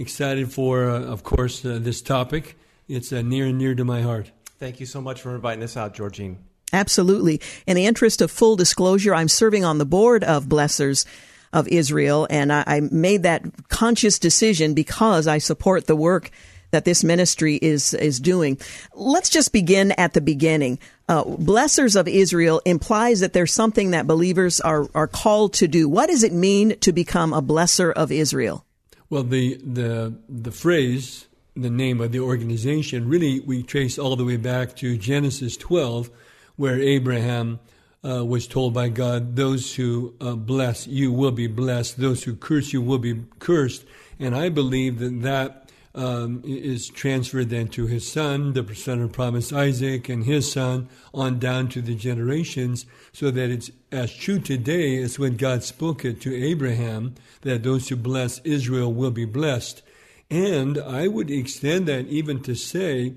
excited 0.00 0.52
for, 0.52 0.90
uh, 0.90 1.02
of 1.02 1.22
course, 1.22 1.64
uh, 1.64 1.78
this 1.80 2.02
topic. 2.02 2.56
It's 2.88 3.12
uh, 3.12 3.22
near 3.22 3.46
and 3.46 3.58
near 3.58 3.74
to 3.74 3.84
my 3.84 4.02
heart. 4.02 4.32
Thank 4.58 4.80
you 4.80 4.86
so 4.86 5.00
much 5.00 5.20
for 5.22 5.34
inviting 5.34 5.62
us 5.62 5.76
out, 5.76 5.94
Georgene. 5.94 6.36
Absolutely. 6.72 7.40
In 7.66 7.76
the 7.76 7.86
interest 7.86 8.20
of 8.22 8.30
full 8.30 8.56
disclosure, 8.56 9.14
I'm 9.14 9.28
serving 9.28 9.64
on 9.64 9.78
the 9.78 9.86
board 9.86 10.24
of 10.24 10.48
Blessors 10.48 11.04
of 11.52 11.66
Israel, 11.68 12.26
and 12.30 12.52
I, 12.52 12.64
I 12.66 12.80
made 12.80 13.22
that 13.24 13.42
conscious 13.68 14.18
decision 14.18 14.74
because 14.74 15.26
I 15.26 15.38
support 15.38 15.86
the 15.86 15.96
work 15.96 16.30
that 16.70 16.84
this 16.84 17.02
ministry 17.02 17.56
is 17.56 17.94
is 17.94 18.20
doing. 18.20 18.56
Let's 18.94 19.30
just 19.30 19.52
begin 19.52 19.92
at 19.92 20.12
the 20.12 20.20
beginning. 20.20 20.78
uh, 21.10 21.24
blessors 21.24 21.96
of 21.96 22.06
Israel 22.06 22.62
implies 22.64 23.18
that 23.18 23.32
there's 23.32 23.52
something 23.52 23.90
that 23.90 24.06
believers 24.06 24.60
are, 24.60 24.86
are 24.94 25.08
called 25.08 25.52
to 25.54 25.66
do. 25.66 25.88
What 25.88 26.06
does 26.06 26.22
it 26.22 26.32
mean 26.32 26.78
to 26.80 26.92
become 26.92 27.32
a 27.32 27.42
blessor 27.42 27.92
of 27.92 28.12
Israel? 28.12 28.64
Well, 29.10 29.24
the, 29.24 29.56
the, 29.56 30.14
the 30.28 30.52
phrase, 30.52 31.26
the 31.56 31.68
name 31.68 32.00
of 32.00 32.12
the 32.12 32.20
organization, 32.20 33.08
really 33.08 33.40
we 33.40 33.64
trace 33.64 33.98
all 33.98 34.14
the 34.14 34.24
way 34.24 34.36
back 34.36 34.76
to 34.76 34.96
Genesis 34.96 35.56
12, 35.56 36.10
where 36.54 36.78
Abraham 36.78 37.58
uh, 38.04 38.24
was 38.24 38.46
told 38.46 38.72
by 38.72 38.88
God, 38.88 39.34
Those 39.34 39.74
who 39.74 40.14
uh, 40.20 40.36
bless 40.36 40.86
you 40.86 41.10
will 41.10 41.32
be 41.32 41.48
blessed, 41.48 41.98
those 41.98 42.22
who 42.22 42.36
curse 42.36 42.72
you 42.72 42.80
will 42.80 42.98
be 42.98 43.24
cursed. 43.40 43.84
And 44.20 44.36
I 44.36 44.48
believe 44.48 45.00
that 45.00 45.22
that 45.22 45.59
um, 45.94 46.42
is 46.44 46.88
transferred 46.88 47.50
then 47.50 47.68
to 47.68 47.86
his 47.86 48.10
son, 48.10 48.52
the 48.52 48.74
son 48.74 49.02
of 49.02 49.12
promise 49.12 49.52
Isaac, 49.52 50.08
and 50.08 50.24
his 50.24 50.50
son, 50.52 50.88
on 51.12 51.38
down 51.38 51.68
to 51.70 51.82
the 51.82 51.94
generations, 51.94 52.86
so 53.12 53.30
that 53.30 53.50
it's 53.50 53.70
as 53.90 54.14
true 54.14 54.38
today 54.38 55.02
as 55.02 55.18
when 55.18 55.36
God 55.36 55.64
spoke 55.64 56.04
it 56.04 56.20
to 56.22 56.34
Abraham, 56.34 57.14
that 57.42 57.62
those 57.62 57.88
who 57.88 57.96
bless 57.96 58.38
Israel 58.40 58.92
will 58.92 59.10
be 59.10 59.24
blessed. 59.24 59.82
And 60.30 60.78
I 60.78 61.08
would 61.08 61.30
extend 61.30 61.88
that 61.88 62.06
even 62.06 62.40
to 62.42 62.54
say 62.54 63.14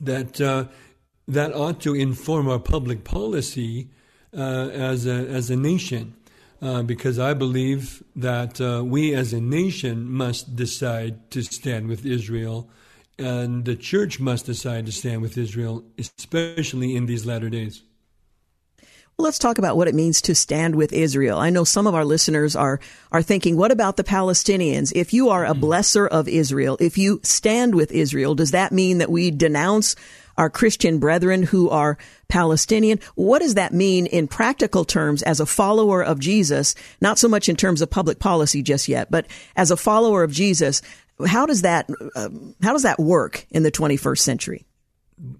that 0.00 0.40
uh, 0.40 0.66
that 1.26 1.54
ought 1.54 1.80
to 1.80 1.94
inform 1.94 2.48
our 2.48 2.58
public 2.58 3.04
policy 3.04 3.88
uh, 4.36 4.68
as, 4.68 5.06
a, 5.06 5.26
as 5.28 5.50
a 5.50 5.56
nation. 5.56 6.14
Uh, 6.62 6.82
because 6.82 7.18
I 7.18 7.32
believe 7.32 8.02
that 8.16 8.60
uh, 8.60 8.84
we 8.84 9.14
as 9.14 9.32
a 9.32 9.40
nation 9.40 10.10
must 10.10 10.56
decide 10.56 11.30
to 11.30 11.40
stand 11.42 11.88
with 11.88 12.04
Israel, 12.04 12.68
and 13.18 13.64
the 13.64 13.76
church 13.76 14.20
must 14.20 14.44
decide 14.44 14.84
to 14.84 14.92
stand 14.92 15.22
with 15.22 15.38
Israel, 15.38 15.84
especially 15.96 16.94
in 16.94 17.06
these 17.06 17.24
latter 17.24 17.48
days. 17.48 17.82
Well, 19.20 19.26
let's 19.26 19.38
talk 19.38 19.58
about 19.58 19.76
what 19.76 19.86
it 19.86 19.94
means 19.94 20.22
to 20.22 20.34
stand 20.34 20.74
with 20.74 20.94
Israel. 20.94 21.38
I 21.38 21.50
know 21.50 21.64
some 21.64 21.86
of 21.86 21.94
our 21.94 22.06
listeners 22.06 22.56
are 22.56 22.80
are 23.12 23.20
thinking, 23.20 23.56
what 23.56 23.70
about 23.70 23.98
the 23.98 24.04
Palestinians? 24.04 24.92
If 24.94 25.12
you 25.12 25.28
are 25.28 25.44
a 25.44 25.52
hmm. 25.52 25.62
blessor 25.62 26.08
of 26.08 26.26
Israel, 26.26 26.78
if 26.80 26.96
you 26.96 27.20
stand 27.22 27.74
with 27.74 27.92
Israel, 27.92 28.34
does 28.34 28.52
that 28.52 28.72
mean 28.72 28.96
that 28.96 29.10
we 29.10 29.30
denounce 29.30 29.94
our 30.40 30.48
Christian 30.48 30.98
brethren 30.98 31.42
who 31.42 31.68
are 31.68 31.98
Palestinian. 32.28 32.98
What 33.14 33.40
does 33.40 33.54
that 33.54 33.74
mean 33.74 34.06
in 34.06 34.26
practical 34.26 34.86
terms 34.86 35.22
as 35.22 35.38
a 35.38 35.44
follower 35.44 36.02
of 36.02 36.18
Jesus? 36.18 36.74
Not 37.02 37.18
so 37.18 37.28
much 37.28 37.50
in 37.50 37.56
terms 37.56 37.82
of 37.82 37.90
public 37.90 38.20
policy 38.20 38.62
just 38.62 38.88
yet, 38.88 39.10
but 39.10 39.26
as 39.54 39.70
a 39.70 39.76
follower 39.76 40.22
of 40.22 40.32
Jesus, 40.32 40.80
how 41.26 41.44
does 41.44 41.60
that 41.60 41.90
uh, 42.16 42.30
how 42.62 42.72
does 42.72 42.84
that 42.84 42.98
work 42.98 43.46
in 43.50 43.64
the 43.64 43.70
21st 43.70 44.18
century? 44.20 44.64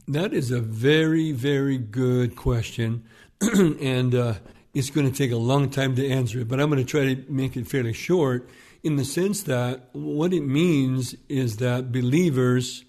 That 0.07 0.35
is 0.35 0.51
a 0.51 0.61
very 0.61 1.33
very 1.33 1.79
good 1.79 2.37
question, 2.37 3.05
and 3.41 4.15
uh, 4.15 4.35
it's 4.75 4.91
going 4.91 5.11
to 5.11 5.17
take 5.17 5.33
a 5.33 5.39
long 5.39 5.71
time 5.71 5.95
to 5.95 6.07
answer 6.07 6.41
it. 6.41 6.49
But 6.49 6.61
I'm 6.61 6.69
going 6.69 6.85
to 6.85 6.91
try 6.91 7.15
to 7.15 7.33
make 7.33 7.57
it 7.57 7.67
fairly 7.67 7.95
short, 7.95 8.51
in 8.83 8.97
the 8.97 9.05
sense 9.07 9.45
that 9.45 9.89
what 9.93 10.35
it 10.35 10.43
means 10.43 11.15
is 11.31 11.57
that 11.57 11.91
believers 11.91 12.85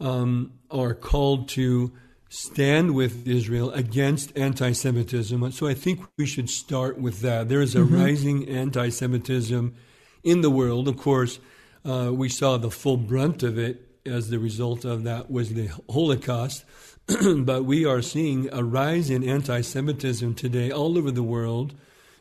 um, 0.00 0.52
are 0.70 0.94
called 0.94 1.48
to 1.50 1.92
stand 2.28 2.94
with 2.94 3.26
Israel 3.26 3.70
against 3.72 4.36
anti 4.36 4.72
Semitism. 4.72 5.50
So 5.52 5.66
I 5.66 5.74
think 5.74 6.00
we 6.16 6.26
should 6.26 6.50
start 6.50 6.98
with 6.98 7.20
that. 7.20 7.48
There 7.48 7.62
is 7.62 7.74
a 7.74 7.80
mm-hmm. 7.80 7.94
rising 7.94 8.48
anti 8.48 8.88
Semitism 8.90 9.74
in 10.22 10.40
the 10.40 10.50
world. 10.50 10.88
Of 10.88 10.96
course, 10.96 11.38
uh, 11.84 12.10
we 12.12 12.28
saw 12.28 12.56
the 12.56 12.70
full 12.70 12.96
brunt 12.96 13.42
of 13.42 13.58
it 13.58 13.84
as 14.04 14.30
the 14.30 14.38
result 14.38 14.84
of 14.84 15.04
that 15.04 15.30
was 15.30 15.54
the 15.54 15.70
Holocaust. 15.90 16.64
but 17.38 17.64
we 17.64 17.86
are 17.86 18.02
seeing 18.02 18.50
a 18.52 18.62
rise 18.62 19.08
in 19.08 19.24
anti 19.24 19.62
Semitism 19.62 20.34
today 20.34 20.70
all 20.70 20.98
over 20.98 21.10
the 21.10 21.22
world. 21.22 21.74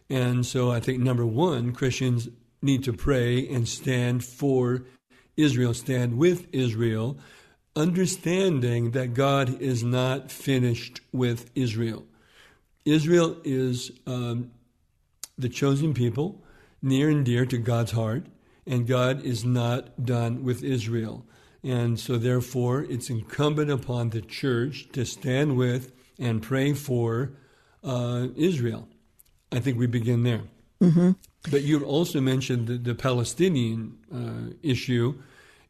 And 0.10 0.46
so 0.46 0.72
I 0.72 0.80
think 0.80 1.00
number 1.00 1.26
one, 1.26 1.74
Christians 1.74 2.30
need 2.62 2.86
to 2.86 2.94
pray 2.94 3.48
and 3.50 3.68
stand 3.68 4.24
for 4.24 4.86
Israel, 5.36 5.74
stand 5.74 6.18
with 6.18 6.48
Israel 6.54 7.18
understanding 7.78 8.92
that 8.92 9.14
God 9.14 9.62
is 9.62 9.84
not 9.84 10.32
finished 10.32 11.00
with 11.12 11.52
Israel. 11.54 12.06
Israel 12.86 13.38
is 13.44 13.92
um, 14.08 14.52
the 15.38 15.48
chosen 15.48 15.94
people, 15.94 16.44
near 16.82 17.10
and 17.10 17.24
dear 17.24 17.46
to 17.46 17.58
God's 17.58 17.92
heart, 17.92 18.26
and 18.66 18.88
God 18.88 19.24
is 19.24 19.46
not 19.46 20.04
done 20.04 20.44
with 20.44 20.64
Israel. 20.64 21.24
And 21.64 22.00
so, 22.00 22.18
therefore, 22.18 22.84
it's 22.84 23.10
incumbent 23.10 23.70
upon 23.70 24.10
the 24.10 24.22
church 24.22 24.90
to 24.94 25.06
stand 25.06 25.56
with 25.56 25.92
and 26.18 26.42
pray 26.42 26.74
for 26.74 27.34
uh, 27.84 28.28
Israel. 28.36 28.88
I 29.52 29.60
think 29.60 29.78
we 29.78 29.86
begin 29.86 30.24
there. 30.24 30.44
Mm-hmm. 30.82 31.12
But 31.52 31.62
you 31.64 31.84
also 31.84 32.22
mentioned 32.22 32.68
the, 32.68 32.78
the 32.78 32.96
Palestinian 32.96 33.98
uh, 34.14 34.56
issue. 34.64 35.20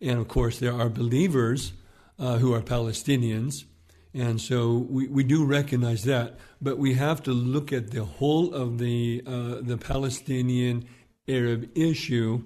And 0.01 0.20
of 0.20 0.28
course, 0.28 0.60
there 0.60 0.74
are 0.74 0.89
believers 0.89 1.74
uh, 2.20 2.38
who 2.38 2.53
are 2.53 2.61
Palestinians. 2.61 3.65
And 4.13 4.41
so 4.41 4.88
we, 4.89 5.07
we 5.07 5.24
do 5.24 5.45
recognize 5.45 6.03
that, 6.05 6.39
but 6.61 6.78
we 6.78 6.95
have 6.95 7.22
to 7.24 7.32
look 7.32 7.72
at 7.72 7.91
the 7.91 8.03
whole 8.03 8.53
of 8.53 8.80
the 8.80 9.22
uh, 9.28 9.61
the 9.61 9.78
Palestinian 9.78 10.86
Arab 11.28 11.70
issue 11.76 12.43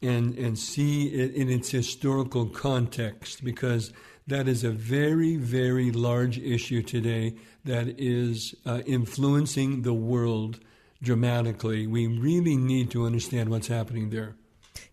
and 0.00 0.38
and 0.38 0.58
see 0.58 1.08
it 1.08 1.34
in 1.34 1.48
its 1.48 1.70
historical 1.70 2.46
context 2.46 3.42
because 3.42 3.92
that 4.26 4.46
is 4.46 4.62
a 4.62 4.70
very 4.70 5.36
very 5.36 5.90
large 5.90 6.38
issue 6.38 6.82
today 6.82 7.34
that 7.64 7.98
is 7.98 8.54
uh, 8.66 8.82
influencing 8.86 9.82
the 9.82 9.94
world 9.94 10.60
dramatically. 11.02 11.86
We 11.86 12.06
really 12.06 12.56
need 12.56 12.90
to 12.92 13.04
understand 13.04 13.48
what's 13.48 13.68
happening 13.68 14.10
there. 14.10 14.36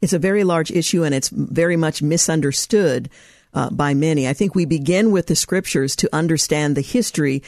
It's 0.01 0.13
a 0.13 0.19
very 0.19 0.43
large 0.43 0.71
issue 0.71 1.03
and 1.03 1.13
it's 1.13 1.29
very 1.29 1.77
much 1.77 2.01
misunderstood 2.01 3.09
uh, 3.53 3.69
by 3.69 3.93
many. 3.93 4.27
I 4.27 4.33
think 4.33 4.55
we 4.55 4.65
begin 4.65 5.11
with 5.11 5.27
the 5.27 5.35
scriptures 5.35 5.95
to 5.97 6.09
understand 6.13 6.75
the 6.75 6.81
history, 6.81 7.43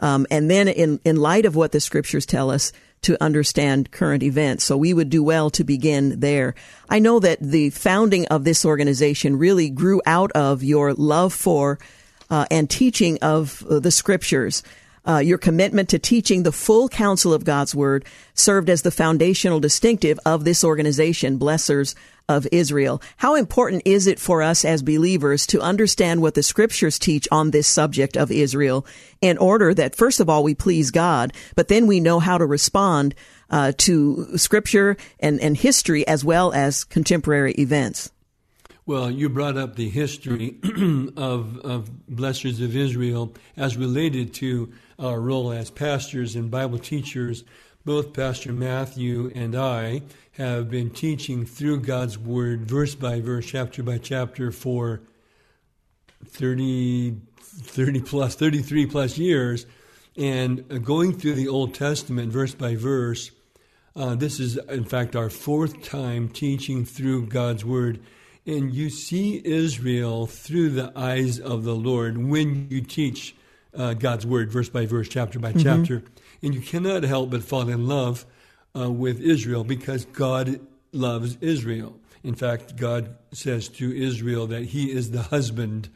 um, 0.00 0.26
and 0.30 0.50
then 0.50 0.68
in 0.68 1.00
in 1.04 1.16
light 1.16 1.46
of 1.46 1.56
what 1.56 1.72
the 1.72 1.80
scriptures 1.80 2.26
tell 2.26 2.50
us 2.50 2.72
to 3.02 3.22
understand 3.22 3.90
current 3.90 4.22
events. 4.22 4.64
So 4.64 4.76
we 4.76 4.92
would 4.92 5.10
do 5.10 5.22
well 5.22 5.50
to 5.50 5.64
begin 5.64 6.20
there. 6.20 6.54
I 6.88 6.98
know 6.98 7.20
that 7.20 7.38
the 7.40 7.70
founding 7.70 8.26
of 8.26 8.44
this 8.44 8.64
organization 8.64 9.38
really 9.38 9.70
grew 9.70 10.02
out 10.04 10.32
of 10.32 10.64
your 10.64 10.94
love 10.94 11.32
for 11.32 11.78
uh, 12.30 12.46
and 12.50 12.68
teaching 12.68 13.18
of 13.22 13.64
the 13.68 13.90
scriptures. 13.90 14.62
Uh, 15.06 15.18
your 15.18 15.38
commitment 15.38 15.88
to 15.88 15.98
teaching 15.98 16.42
the 16.42 16.52
full 16.52 16.88
counsel 16.88 17.32
of 17.32 17.44
God's 17.44 17.74
word 17.74 18.04
served 18.34 18.68
as 18.68 18.82
the 18.82 18.90
foundational 18.90 19.58
distinctive 19.58 20.20
of 20.26 20.44
this 20.44 20.62
organization, 20.62 21.38
Blessors 21.38 21.94
of 22.28 22.46
Israel. 22.52 23.00
How 23.16 23.34
important 23.34 23.82
is 23.84 24.06
it 24.06 24.18
for 24.18 24.42
us 24.42 24.64
as 24.64 24.82
believers 24.82 25.46
to 25.48 25.60
understand 25.60 26.20
what 26.20 26.34
the 26.34 26.42
scriptures 26.42 26.98
teach 26.98 27.26
on 27.32 27.50
this 27.50 27.66
subject 27.66 28.16
of 28.16 28.30
Israel 28.30 28.86
in 29.20 29.38
order 29.38 29.72
that, 29.74 29.96
first 29.96 30.20
of 30.20 30.28
all, 30.28 30.44
we 30.44 30.54
please 30.54 30.90
God, 30.90 31.32
but 31.54 31.68
then 31.68 31.86
we 31.86 32.00
know 32.00 32.18
how 32.18 32.38
to 32.38 32.46
respond 32.46 33.14
uh, 33.50 33.72
to 33.78 34.36
scripture 34.36 34.96
and, 35.20 35.40
and 35.40 35.56
history 35.56 36.06
as 36.06 36.24
well 36.24 36.52
as 36.52 36.84
contemporary 36.84 37.52
events? 37.52 38.10
Well, 38.84 39.10
you 39.10 39.28
brought 39.28 39.58
up 39.58 39.76
the 39.76 39.90
history 39.90 40.56
of, 41.16 41.58
of 41.58 42.06
Blessors 42.08 42.60
of 42.60 42.74
Israel 42.74 43.34
as 43.56 43.76
related 43.76 44.32
to 44.34 44.72
our 44.98 45.20
role 45.20 45.52
as 45.52 45.70
pastors 45.70 46.34
and 46.34 46.50
Bible 46.50 46.78
teachers. 46.78 47.44
Both 47.84 48.12
Pastor 48.12 48.52
Matthew 48.52 49.30
and 49.34 49.54
I 49.54 50.02
have 50.38 50.70
been 50.70 50.88
teaching 50.88 51.44
through 51.44 51.80
God's 51.80 52.16
Word, 52.16 52.68
verse 52.70 52.94
by 52.94 53.20
verse, 53.20 53.44
chapter 53.44 53.82
by 53.82 53.98
chapter, 53.98 54.52
for 54.52 55.00
30, 56.26 57.16
30 57.40 58.00
plus, 58.02 58.36
33 58.36 58.86
plus 58.86 59.18
years. 59.18 59.66
And 60.16 60.84
going 60.84 61.18
through 61.18 61.34
the 61.34 61.48
Old 61.48 61.74
Testament, 61.74 62.32
verse 62.32 62.54
by 62.54 62.76
verse, 62.76 63.32
uh, 63.96 64.14
this 64.14 64.38
is, 64.38 64.56
in 64.68 64.84
fact, 64.84 65.16
our 65.16 65.28
fourth 65.28 65.82
time 65.82 66.28
teaching 66.28 66.84
through 66.84 67.26
God's 67.26 67.64
Word. 67.64 68.00
And 68.46 68.72
you 68.72 68.90
see 68.90 69.42
Israel 69.44 70.26
through 70.26 70.70
the 70.70 70.92
eyes 70.94 71.40
of 71.40 71.64
the 71.64 71.74
Lord 71.74 72.16
when 72.16 72.68
you 72.70 72.80
teach 72.80 73.34
uh, 73.76 73.94
God's 73.94 74.24
Word, 74.24 74.52
verse 74.52 74.68
by 74.68 74.86
verse, 74.86 75.08
chapter 75.08 75.40
by 75.40 75.52
mm-hmm. 75.52 75.62
chapter. 75.62 76.04
And 76.42 76.54
you 76.54 76.60
cannot 76.60 77.02
help 77.02 77.30
but 77.30 77.42
fall 77.42 77.68
in 77.68 77.88
love 77.88 78.24
uh, 78.76 78.90
with 78.90 79.20
Israel 79.20 79.64
because 79.64 80.04
God 80.04 80.60
loves 80.92 81.36
Israel. 81.40 81.98
In 82.22 82.34
fact, 82.34 82.76
God 82.76 83.16
says 83.32 83.68
to 83.68 83.94
Israel 83.94 84.46
that 84.48 84.66
He 84.66 84.90
is 84.90 85.10
the 85.10 85.22
husband 85.22 85.88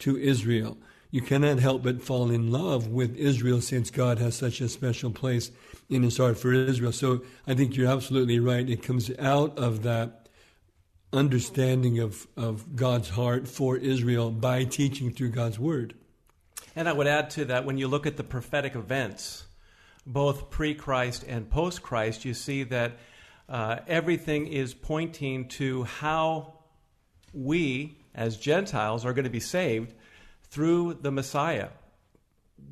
to 0.00 0.16
Israel. 0.16 0.76
You 1.10 1.20
cannot 1.20 1.60
help 1.60 1.84
but 1.84 2.02
fall 2.02 2.30
in 2.30 2.50
love 2.50 2.88
with 2.88 3.16
Israel 3.16 3.60
since 3.60 3.90
God 3.90 4.18
has 4.18 4.34
such 4.34 4.60
a 4.60 4.68
special 4.68 5.10
place 5.10 5.50
in 5.88 6.02
His 6.02 6.16
heart 6.16 6.38
for 6.38 6.52
Israel. 6.52 6.92
So 6.92 7.22
I 7.46 7.54
think 7.54 7.76
you're 7.76 7.90
absolutely 7.90 8.40
right. 8.40 8.68
It 8.68 8.82
comes 8.82 9.10
out 9.18 9.56
of 9.58 9.82
that 9.84 10.28
understanding 11.12 12.00
of, 12.00 12.26
of 12.36 12.74
God's 12.74 13.10
heart 13.10 13.46
for 13.46 13.76
Israel 13.76 14.30
by 14.30 14.64
teaching 14.64 15.12
through 15.12 15.30
God's 15.30 15.58
Word. 15.58 15.94
And 16.76 16.88
I 16.88 16.92
would 16.92 17.06
add 17.06 17.30
to 17.30 17.44
that 17.46 17.64
when 17.64 17.78
you 17.78 17.86
look 17.86 18.06
at 18.06 18.16
the 18.16 18.24
prophetic 18.24 18.74
events, 18.74 19.44
both 20.06 20.50
pre 20.50 20.74
Christ 20.74 21.24
and 21.26 21.48
post 21.48 21.82
Christ, 21.82 22.24
you 22.24 22.34
see 22.34 22.64
that 22.64 22.98
uh, 23.48 23.78
everything 23.86 24.46
is 24.46 24.74
pointing 24.74 25.48
to 25.48 25.84
how 25.84 26.54
we, 27.32 27.98
as 28.14 28.36
Gentiles, 28.36 29.04
are 29.04 29.12
going 29.12 29.24
to 29.24 29.30
be 29.30 29.40
saved 29.40 29.94
through 30.44 30.94
the 30.94 31.10
Messiah, 31.10 31.68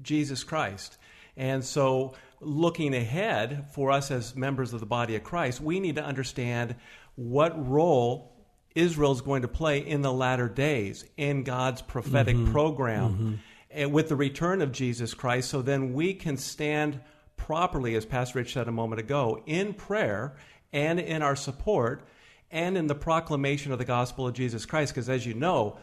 Jesus 0.02 0.44
Christ. 0.44 0.96
And 1.36 1.64
so, 1.64 2.14
looking 2.40 2.94
ahead 2.94 3.66
for 3.72 3.90
us 3.90 4.10
as 4.10 4.34
members 4.34 4.72
of 4.72 4.80
the 4.80 4.86
body 4.86 5.16
of 5.16 5.24
Christ, 5.24 5.60
we 5.60 5.80
need 5.80 5.96
to 5.96 6.04
understand 6.04 6.74
what 7.14 7.68
role 7.68 8.32
Israel 8.74 9.12
is 9.12 9.20
going 9.20 9.42
to 9.42 9.48
play 9.48 9.78
in 9.78 10.02
the 10.02 10.12
latter 10.12 10.48
days 10.48 11.04
in 11.16 11.42
God's 11.44 11.82
prophetic 11.82 12.36
mm-hmm. 12.36 12.52
program 12.52 13.10
mm-hmm. 13.10 13.34
and 13.70 13.92
with 13.92 14.08
the 14.08 14.16
return 14.16 14.62
of 14.62 14.72
Jesus 14.72 15.14
Christ. 15.14 15.50
So 15.50 15.62
then 15.62 15.92
we 15.92 16.14
can 16.14 16.36
stand 16.36 17.00
properly, 17.46 17.94
as 17.96 18.06
Pastor 18.06 18.38
Rich 18.38 18.52
said 18.52 18.68
a 18.68 18.72
moment 18.72 19.00
ago, 19.00 19.42
in 19.46 19.74
prayer 19.74 20.34
and 20.72 21.00
in 21.00 21.22
our 21.22 21.36
support 21.36 22.04
and 22.50 22.76
in 22.76 22.86
the 22.86 22.94
proclamation 22.94 23.72
of 23.72 23.78
the 23.78 23.84
gospel 23.84 24.26
of 24.26 24.34
Jesus 24.34 24.64
Christ. 24.64 24.94
Because 24.94 25.08
as 25.08 25.26
you 25.26 25.34
know, 25.34 25.78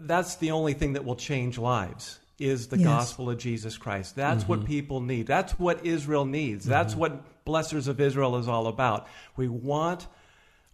that's 0.00 0.36
the 0.36 0.50
only 0.50 0.74
thing 0.74 0.94
that 0.94 1.04
will 1.04 1.16
change 1.16 1.58
lives 1.58 2.18
is 2.38 2.68
the 2.68 2.78
yes. 2.78 2.86
gospel 2.86 3.30
of 3.30 3.38
Jesus 3.38 3.76
Christ. 3.76 4.16
That's 4.16 4.42
mm-hmm. 4.42 4.50
what 4.50 4.64
people 4.64 5.00
need. 5.00 5.26
That's 5.26 5.52
what 5.58 5.84
Israel 5.86 6.24
needs. 6.24 6.64
Mm-hmm. 6.64 6.70
That's 6.70 6.94
what 6.94 7.44
Blessors 7.44 7.88
of 7.88 8.00
Israel 8.00 8.36
is 8.36 8.48
all 8.48 8.66
about. 8.66 9.06
We 9.36 9.48
want 9.48 10.06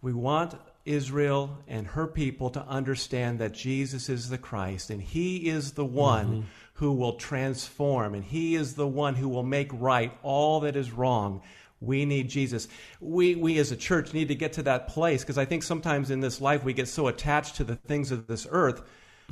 we 0.01 0.13
want 0.13 0.53
Israel 0.85 1.57
and 1.67 1.87
her 1.87 2.05
people 2.05 2.51
to 2.51 2.61
understand 2.61 3.39
that 3.39 3.53
Jesus 3.53 4.07
is 4.07 4.29
the 4.29 4.37
Christ 4.37 4.89
and 4.91 5.01
he 5.01 5.49
is 5.49 5.71
the 5.71 5.85
one 5.85 6.27
mm-hmm. 6.27 6.47
Who 6.75 6.93
will 6.93 7.13
transform 7.13 8.13
and 8.13 8.23
he 8.23 8.55
is 8.55 8.75
the 8.75 8.87
one 8.87 9.15
who 9.15 9.27
will 9.27 9.43
make 9.43 9.69
right 9.73 10.17
all 10.23 10.61
that 10.61 10.75
is 10.75 10.91
wrong. 10.91 11.41
We 11.81 12.05
need 12.05 12.29
Jesus. 12.29 12.67
We, 12.99 13.35
we 13.35 13.57
as 13.59 13.71
a 13.71 13.75
church 13.75 14.13
need 14.13 14.29
to 14.29 14.35
get 14.35 14.53
to 14.53 14.63
that 14.63 14.87
place 14.87 15.21
because 15.21 15.37
I 15.37 15.45
think 15.45 15.63
sometimes 15.63 16.09
in 16.09 16.21
this 16.21 16.39
life 16.39 16.63
we 16.63 16.73
get 16.73 16.87
so 16.87 17.07
attached 17.07 17.57
to 17.57 17.63
the 17.63 17.75
things 17.75 18.11
of 18.11 18.27
this 18.27 18.47
earth 18.49 18.81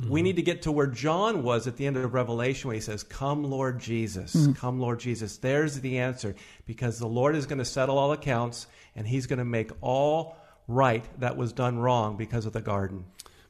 Mm-hmm. 0.00 0.10
We 0.10 0.22
need 0.22 0.36
to 0.36 0.42
get 0.42 0.62
to 0.62 0.72
where 0.72 0.88
John 0.88 1.42
was 1.44 1.68
at 1.68 1.76
the 1.76 1.86
end 1.86 1.96
of 1.96 2.14
Revelation, 2.14 2.68
where 2.68 2.74
he 2.74 2.80
says, 2.80 3.04
Come, 3.04 3.44
Lord 3.44 3.78
Jesus. 3.78 4.34
Mm-hmm. 4.34 4.52
Come, 4.54 4.80
Lord 4.80 4.98
Jesus. 4.98 5.36
There's 5.36 5.80
the 5.80 5.98
answer 5.98 6.34
because 6.66 6.98
the 6.98 7.06
Lord 7.06 7.36
is 7.36 7.46
going 7.46 7.58
to 7.58 7.64
settle 7.64 7.96
all 7.96 8.12
accounts 8.12 8.66
and 8.96 9.06
he's 9.06 9.26
going 9.26 9.38
to 9.38 9.44
make 9.44 9.70
all 9.80 10.36
right 10.66 11.04
that 11.20 11.36
was 11.36 11.52
done 11.52 11.78
wrong 11.78 12.16
because 12.16 12.44
of 12.44 12.52
the 12.52 12.60
garden. 12.60 13.04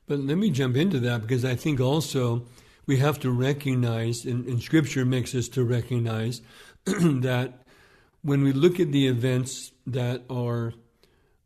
But 0.07 0.19
let 0.19 0.37
me 0.37 0.51
jump 0.51 0.77
into 0.77 1.01
that 1.01 1.23
because 1.23 1.47
I 1.47 1.55
think 1.55 1.81
also 1.81 2.45
we 2.87 2.99
have 2.99 3.19
to 3.21 3.31
recognize, 3.31 4.25
and, 4.25 4.47
and 4.47 4.63
Scripture 4.63 5.05
makes 5.05 5.35
us 5.35 5.49
to 5.49 5.65
recognize, 5.65 6.43
that 6.85 7.65
when 8.23 8.43
we 8.43 8.53
look 8.53 8.81
at 8.81 8.93
the 8.93 9.07
events 9.07 9.73
that 9.87 10.23
are 10.31 10.73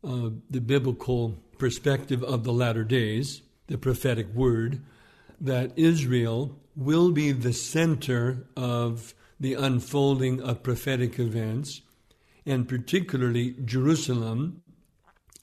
uh, 0.03 0.29
the 0.49 0.61
biblical 0.61 1.35
perspective 1.57 2.23
of 2.23 2.43
the 2.43 2.53
latter 2.53 2.83
days, 2.83 3.41
the 3.67 3.77
prophetic 3.77 4.27
word, 4.33 4.81
that 5.41 5.71
Israel 5.77 6.57
will 6.75 7.11
be 7.11 7.31
the 7.31 7.53
center 7.53 8.47
of 8.55 9.13
the 9.39 9.53
unfolding 9.53 10.41
of 10.41 10.63
prophetic 10.63 11.19
events, 11.19 11.81
and 12.45 12.67
particularly 12.67 13.55
Jerusalem, 13.63 14.61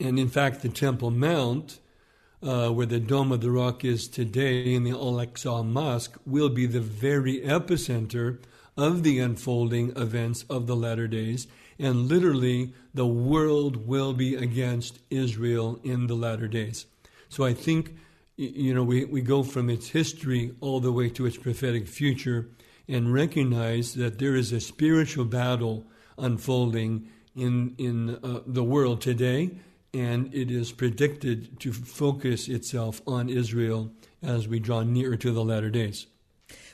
and 0.00 0.18
in 0.18 0.28
fact 0.28 0.62
the 0.62 0.68
Temple 0.68 1.10
Mount, 1.10 1.78
uh, 2.42 2.70
where 2.70 2.86
the 2.86 3.00
Dome 3.00 3.32
of 3.32 3.40
the 3.40 3.50
Rock 3.50 3.84
is 3.84 4.08
today 4.08 4.74
in 4.74 4.84
the 4.84 4.90
Al-Aqsa 4.90 5.64
Mosque, 5.64 6.18
will 6.24 6.48
be 6.48 6.66
the 6.66 6.80
very 6.80 7.40
epicenter 7.40 8.38
of 8.76 9.02
the 9.02 9.18
unfolding 9.18 9.96
events 9.96 10.44
of 10.50 10.66
the 10.66 10.76
latter 10.76 11.08
days. 11.08 11.46
And 11.78 12.08
literally, 12.08 12.72
the 12.94 13.06
world 13.06 13.86
will 13.86 14.12
be 14.12 14.34
against 14.34 14.98
Israel 15.10 15.80
in 15.82 16.06
the 16.06 16.14
latter 16.14 16.48
days. 16.48 16.86
So 17.28 17.44
I 17.44 17.54
think 17.54 17.94
you 18.36 18.74
know, 18.74 18.82
we, 18.82 19.04
we 19.04 19.22
go 19.22 19.42
from 19.42 19.70
its 19.70 19.88
history 19.88 20.54
all 20.60 20.80
the 20.80 20.92
way 20.92 21.08
to 21.10 21.26
its 21.26 21.36
prophetic 21.36 21.88
future 21.88 22.50
and 22.86 23.12
recognize 23.12 23.94
that 23.94 24.18
there 24.18 24.36
is 24.36 24.52
a 24.52 24.60
spiritual 24.60 25.24
battle 25.24 25.86
unfolding 26.18 27.08
in, 27.34 27.74
in 27.78 28.18
uh, 28.22 28.40
the 28.46 28.62
world 28.62 29.00
today, 29.00 29.58
and 29.96 30.32
it 30.34 30.50
is 30.50 30.72
predicted 30.72 31.58
to 31.60 31.72
focus 31.72 32.48
itself 32.48 33.00
on 33.06 33.28
Israel 33.28 33.90
as 34.22 34.46
we 34.46 34.58
draw 34.58 34.82
nearer 34.82 35.16
to 35.16 35.32
the 35.32 35.44
latter 35.44 35.70
days. 35.70 36.06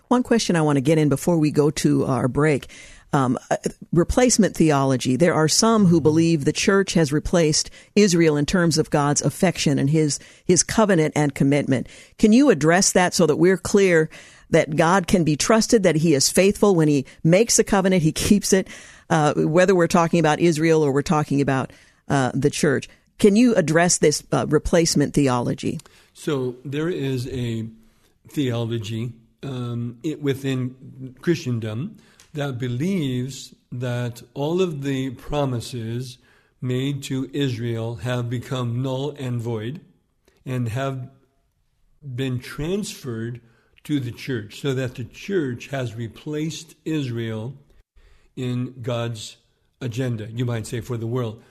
One 0.08 0.22
question 0.22 0.56
I 0.56 0.62
want 0.62 0.76
to 0.76 0.82
get 0.82 0.98
in 0.98 1.08
before 1.08 1.38
we 1.38 1.50
go 1.50 1.70
to 1.70 2.04
our 2.04 2.28
break 2.28 2.68
um, 3.12 3.38
uh, 3.50 3.56
replacement 3.92 4.56
theology. 4.56 5.16
There 5.16 5.34
are 5.34 5.48
some 5.48 5.86
who 5.86 6.00
believe 6.00 6.44
the 6.44 6.52
church 6.52 6.94
has 6.94 7.12
replaced 7.12 7.70
Israel 7.94 8.36
in 8.36 8.46
terms 8.46 8.78
of 8.78 8.90
God's 8.90 9.22
affection 9.22 9.78
and 9.78 9.88
his 9.88 10.18
his 10.44 10.62
covenant 10.62 11.12
and 11.14 11.34
commitment. 11.34 11.88
Can 12.18 12.32
you 12.32 12.50
address 12.50 12.92
that 12.92 13.14
so 13.14 13.26
that 13.26 13.36
we're 13.36 13.58
clear 13.58 14.10
that 14.50 14.76
God 14.76 15.06
can 15.06 15.24
be 15.24 15.36
trusted, 15.36 15.82
that 15.82 15.96
He 15.96 16.14
is 16.14 16.30
faithful 16.30 16.74
when 16.74 16.88
He 16.88 17.06
makes 17.24 17.58
a 17.58 17.64
covenant, 17.64 18.02
He 18.02 18.12
keeps 18.12 18.52
it, 18.52 18.68
uh, 19.10 19.34
whether 19.34 19.74
we're 19.74 19.86
talking 19.86 20.20
about 20.20 20.40
Israel 20.40 20.82
or 20.82 20.92
we're 20.92 21.02
talking 21.02 21.40
about 21.40 21.72
uh, 22.08 22.30
the 22.34 22.50
church. 22.50 22.88
Can 23.18 23.36
you 23.36 23.54
address 23.54 23.98
this 23.98 24.24
uh, 24.32 24.46
replacement 24.48 25.14
theology? 25.14 25.80
So 26.12 26.56
there 26.64 26.88
is 26.88 27.28
a 27.28 27.66
theology 28.28 29.12
um, 29.42 29.98
within 30.20 31.16
Christendom 31.20 31.96
that 32.34 32.58
believes 32.58 33.54
that 33.70 34.22
all 34.34 34.60
of 34.60 34.82
the 34.82 35.10
promises 35.10 36.18
made 36.60 37.02
to 37.04 37.28
Israel 37.32 37.96
have 37.96 38.30
become 38.30 38.82
null 38.82 39.10
and 39.18 39.40
void 39.40 39.80
and 40.44 40.68
have 40.68 41.10
been 42.02 42.38
transferred 42.38 43.40
to 43.84 43.98
the 43.98 44.12
church, 44.12 44.60
so 44.60 44.74
that 44.74 44.94
the 44.94 45.04
church 45.04 45.68
has 45.68 45.96
replaced 45.96 46.76
Israel 46.84 47.54
in 48.36 48.74
God's 48.80 49.36
agenda, 49.80 50.30
you 50.30 50.44
might 50.44 50.66
say, 50.66 50.80
for 50.80 50.96
the 50.96 51.06
world. 51.06 51.42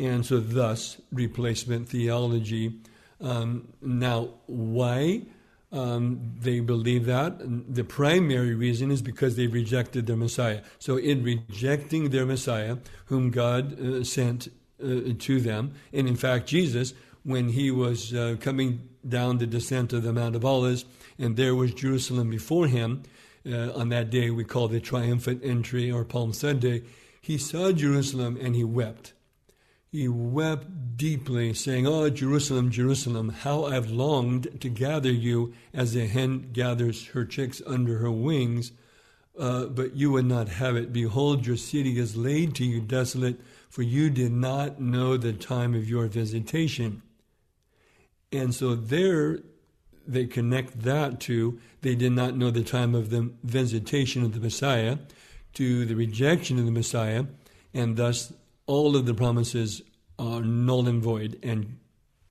And 0.00 0.24
so, 0.24 0.40
thus, 0.40 0.96
replacement 1.12 1.90
theology. 1.90 2.80
Um, 3.20 3.68
now, 3.82 4.30
why? 4.46 5.26
Um, 5.72 6.32
they 6.40 6.60
believe 6.60 7.04
that. 7.04 7.38
the 7.38 7.84
primary 7.84 8.54
reason 8.54 8.90
is 8.90 9.02
because 9.02 9.36
they 9.36 9.46
rejected 9.46 10.06
their 10.06 10.16
Messiah. 10.16 10.62
So, 10.78 10.96
in 10.96 11.22
rejecting 11.22 12.10
their 12.10 12.24
Messiah, 12.24 12.78
whom 13.06 13.30
God 13.30 13.78
uh, 13.78 14.02
sent 14.02 14.48
uh, 14.82 15.12
to 15.18 15.40
them, 15.40 15.74
and 15.92 16.08
in 16.08 16.16
fact, 16.16 16.48
Jesus, 16.48 16.94
when 17.22 17.50
he 17.50 17.70
was 17.70 18.14
uh, 18.14 18.36
coming 18.40 18.88
down 19.06 19.36
the 19.36 19.46
descent 19.46 19.92
of 19.92 20.02
the 20.02 20.14
Mount 20.14 20.34
of 20.34 20.46
Olives, 20.46 20.86
and 21.18 21.36
there 21.36 21.54
was 21.54 21.74
Jerusalem 21.74 22.30
before 22.30 22.68
him, 22.68 23.02
uh, 23.44 23.72
on 23.72 23.90
that 23.90 24.08
day 24.08 24.30
we 24.30 24.44
call 24.44 24.68
the 24.68 24.80
triumphant 24.80 25.42
entry 25.44 25.90
or 25.90 26.04
Palm 26.06 26.32
Sunday, 26.32 26.84
he 27.20 27.36
saw 27.36 27.70
Jerusalem 27.70 28.38
and 28.40 28.56
he 28.56 28.64
wept 28.64 29.12
he 29.90 30.06
wept 30.06 30.96
deeply, 30.96 31.52
saying, 31.52 31.86
Oh, 31.86 32.08
Jerusalem, 32.10 32.70
Jerusalem, 32.70 33.30
how 33.30 33.64
I've 33.64 33.90
longed 33.90 34.60
to 34.60 34.68
gather 34.68 35.10
you 35.10 35.52
as 35.74 35.96
a 35.96 36.06
hen 36.06 36.50
gathers 36.52 37.08
her 37.08 37.24
chicks 37.24 37.60
under 37.66 37.98
her 37.98 38.10
wings, 38.10 38.70
uh, 39.38 39.66
but 39.66 39.96
you 39.96 40.12
would 40.12 40.26
not 40.26 40.48
have 40.48 40.76
it. 40.76 40.92
Behold, 40.92 41.46
your 41.46 41.56
city 41.56 41.98
is 41.98 42.16
laid 42.16 42.54
to 42.56 42.64
you 42.64 42.80
desolate, 42.80 43.40
for 43.68 43.82
you 43.82 44.10
did 44.10 44.32
not 44.32 44.80
know 44.80 45.16
the 45.16 45.32
time 45.32 45.74
of 45.74 45.88
your 45.88 46.06
visitation. 46.06 47.02
And 48.30 48.54
so 48.54 48.76
there 48.76 49.40
they 50.06 50.26
connect 50.26 50.82
that 50.82 51.20
to 51.20 51.58
they 51.82 51.94
did 51.94 52.12
not 52.12 52.36
know 52.36 52.50
the 52.50 52.62
time 52.62 52.94
of 52.94 53.10
the 53.10 53.32
visitation 53.42 54.22
of 54.22 54.34
the 54.34 54.40
Messiah, 54.40 54.98
to 55.54 55.84
the 55.84 55.96
rejection 55.96 56.58
of 56.58 56.64
the 56.64 56.70
Messiah, 56.70 57.24
and 57.74 57.96
thus 57.96 58.32
all 58.70 58.94
of 58.94 59.04
the 59.04 59.14
promises 59.14 59.82
are 60.16 60.42
null 60.42 60.86
and 60.86 61.02
void 61.02 61.36
and 61.42 61.76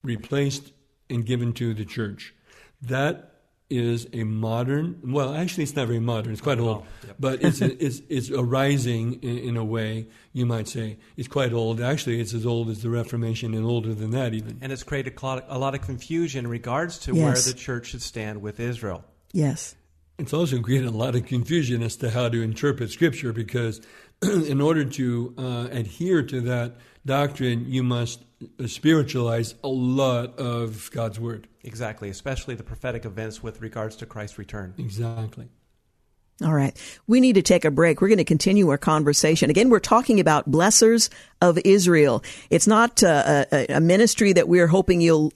replaced 0.03 0.71
and 1.09 1.25
given 1.25 1.51
to 1.51 1.73
the 1.73 1.83
church. 1.83 2.33
That 2.81 3.33
is 3.69 4.07
a 4.13 4.23
modern, 4.23 5.01
well, 5.03 5.35
actually, 5.35 5.63
it's 5.63 5.75
not 5.75 5.87
very 5.87 5.99
modern, 5.99 6.31
it's 6.31 6.41
quite 6.41 6.57
old, 6.59 6.85
yep. 7.05 7.17
but 7.19 7.43
it's, 7.43 7.59
it's, 7.61 8.01
it's 8.07 8.31
arising 8.31 9.21
in, 9.21 9.37
in, 9.37 9.57
a 9.57 9.65
way, 9.65 10.07
you 10.31 10.45
might 10.45 10.69
say. 10.69 10.97
It's 11.17 11.27
quite 11.27 11.51
old. 11.51 11.81
Actually, 11.81 12.21
it's 12.21 12.33
as 12.33 12.45
old 12.45 12.69
as 12.69 12.81
the 12.81 12.89
Reformation 12.89 13.53
and 13.53 13.65
older 13.65 13.93
than 13.93 14.11
that, 14.11 14.33
even. 14.33 14.59
And 14.61 14.71
it's 14.71 14.83
created 14.83 15.19
a 15.21 15.59
lot 15.59 15.75
of 15.75 15.81
confusion 15.81 16.45
in 16.45 16.51
regards 16.51 16.99
to 16.99 17.13
yes. 17.13 17.23
where 17.23 17.53
the 17.53 17.59
church 17.59 17.87
should 17.87 18.01
stand 18.01 18.41
with 18.41 18.61
Israel. 18.61 19.03
Yes. 19.33 19.75
It's 20.17 20.33
also 20.33 20.61
created 20.61 20.87
a 20.87 20.97
lot 20.97 21.15
of 21.15 21.25
confusion 21.25 21.83
as 21.83 21.95
to 21.97 22.09
how 22.09 22.29
to 22.29 22.41
interpret 22.41 22.91
Scripture 22.91 23.33
because, 23.33 23.81
in 24.23 24.61
order 24.61 24.85
to 24.85 25.33
uh, 25.37 25.67
adhere 25.71 26.23
to 26.23 26.41
that 26.41 26.75
doctrine, 27.05 27.65
you 27.67 27.83
must 27.83 28.23
spiritualize 28.65 29.55
a 29.63 29.67
lot 29.67 30.37
of 30.39 30.89
God's 30.91 31.19
Word. 31.19 31.47
Exactly, 31.63 32.09
especially 32.09 32.55
the 32.55 32.63
prophetic 32.63 33.05
events 33.05 33.43
with 33.43 33.61
regards 33.61 33.95
to 33.97 34.05
Christ's 34.05 34.37
return. 34.37 34.73
Exactly. 34.77 35.49
All 36.41 36.53
right. 36.53 36.77
We 37.05 37.19
need 37.19 37.33
to 37.33 37.41
take 37.41 37.65
a 37.65 37.71
break. 37.71 37.99
We're 37.99 38.07
going 38.07 38.19
to 38.19 38.23
continue 38.23 38.69
our 38.69 38.77
conversation. 38.77 39.49
Again, 39.49 39.69
we're 39.69 39.79
talking 39.79 40.21
about 40.21 40.49
blessors 40.49 41.09
of 41.41 41.59
Israel. 41.65 42.23
It's 42.49 42.65
not 42.65 43.03
uh, 43.03 43.45
a, 43.51 43.65
a, 43.75 43.81
ministry 43.81 44.31
that 44.31 44.47
we're 44.47 44.67
hoping 44.67 45.01
you'll 45.01 45.33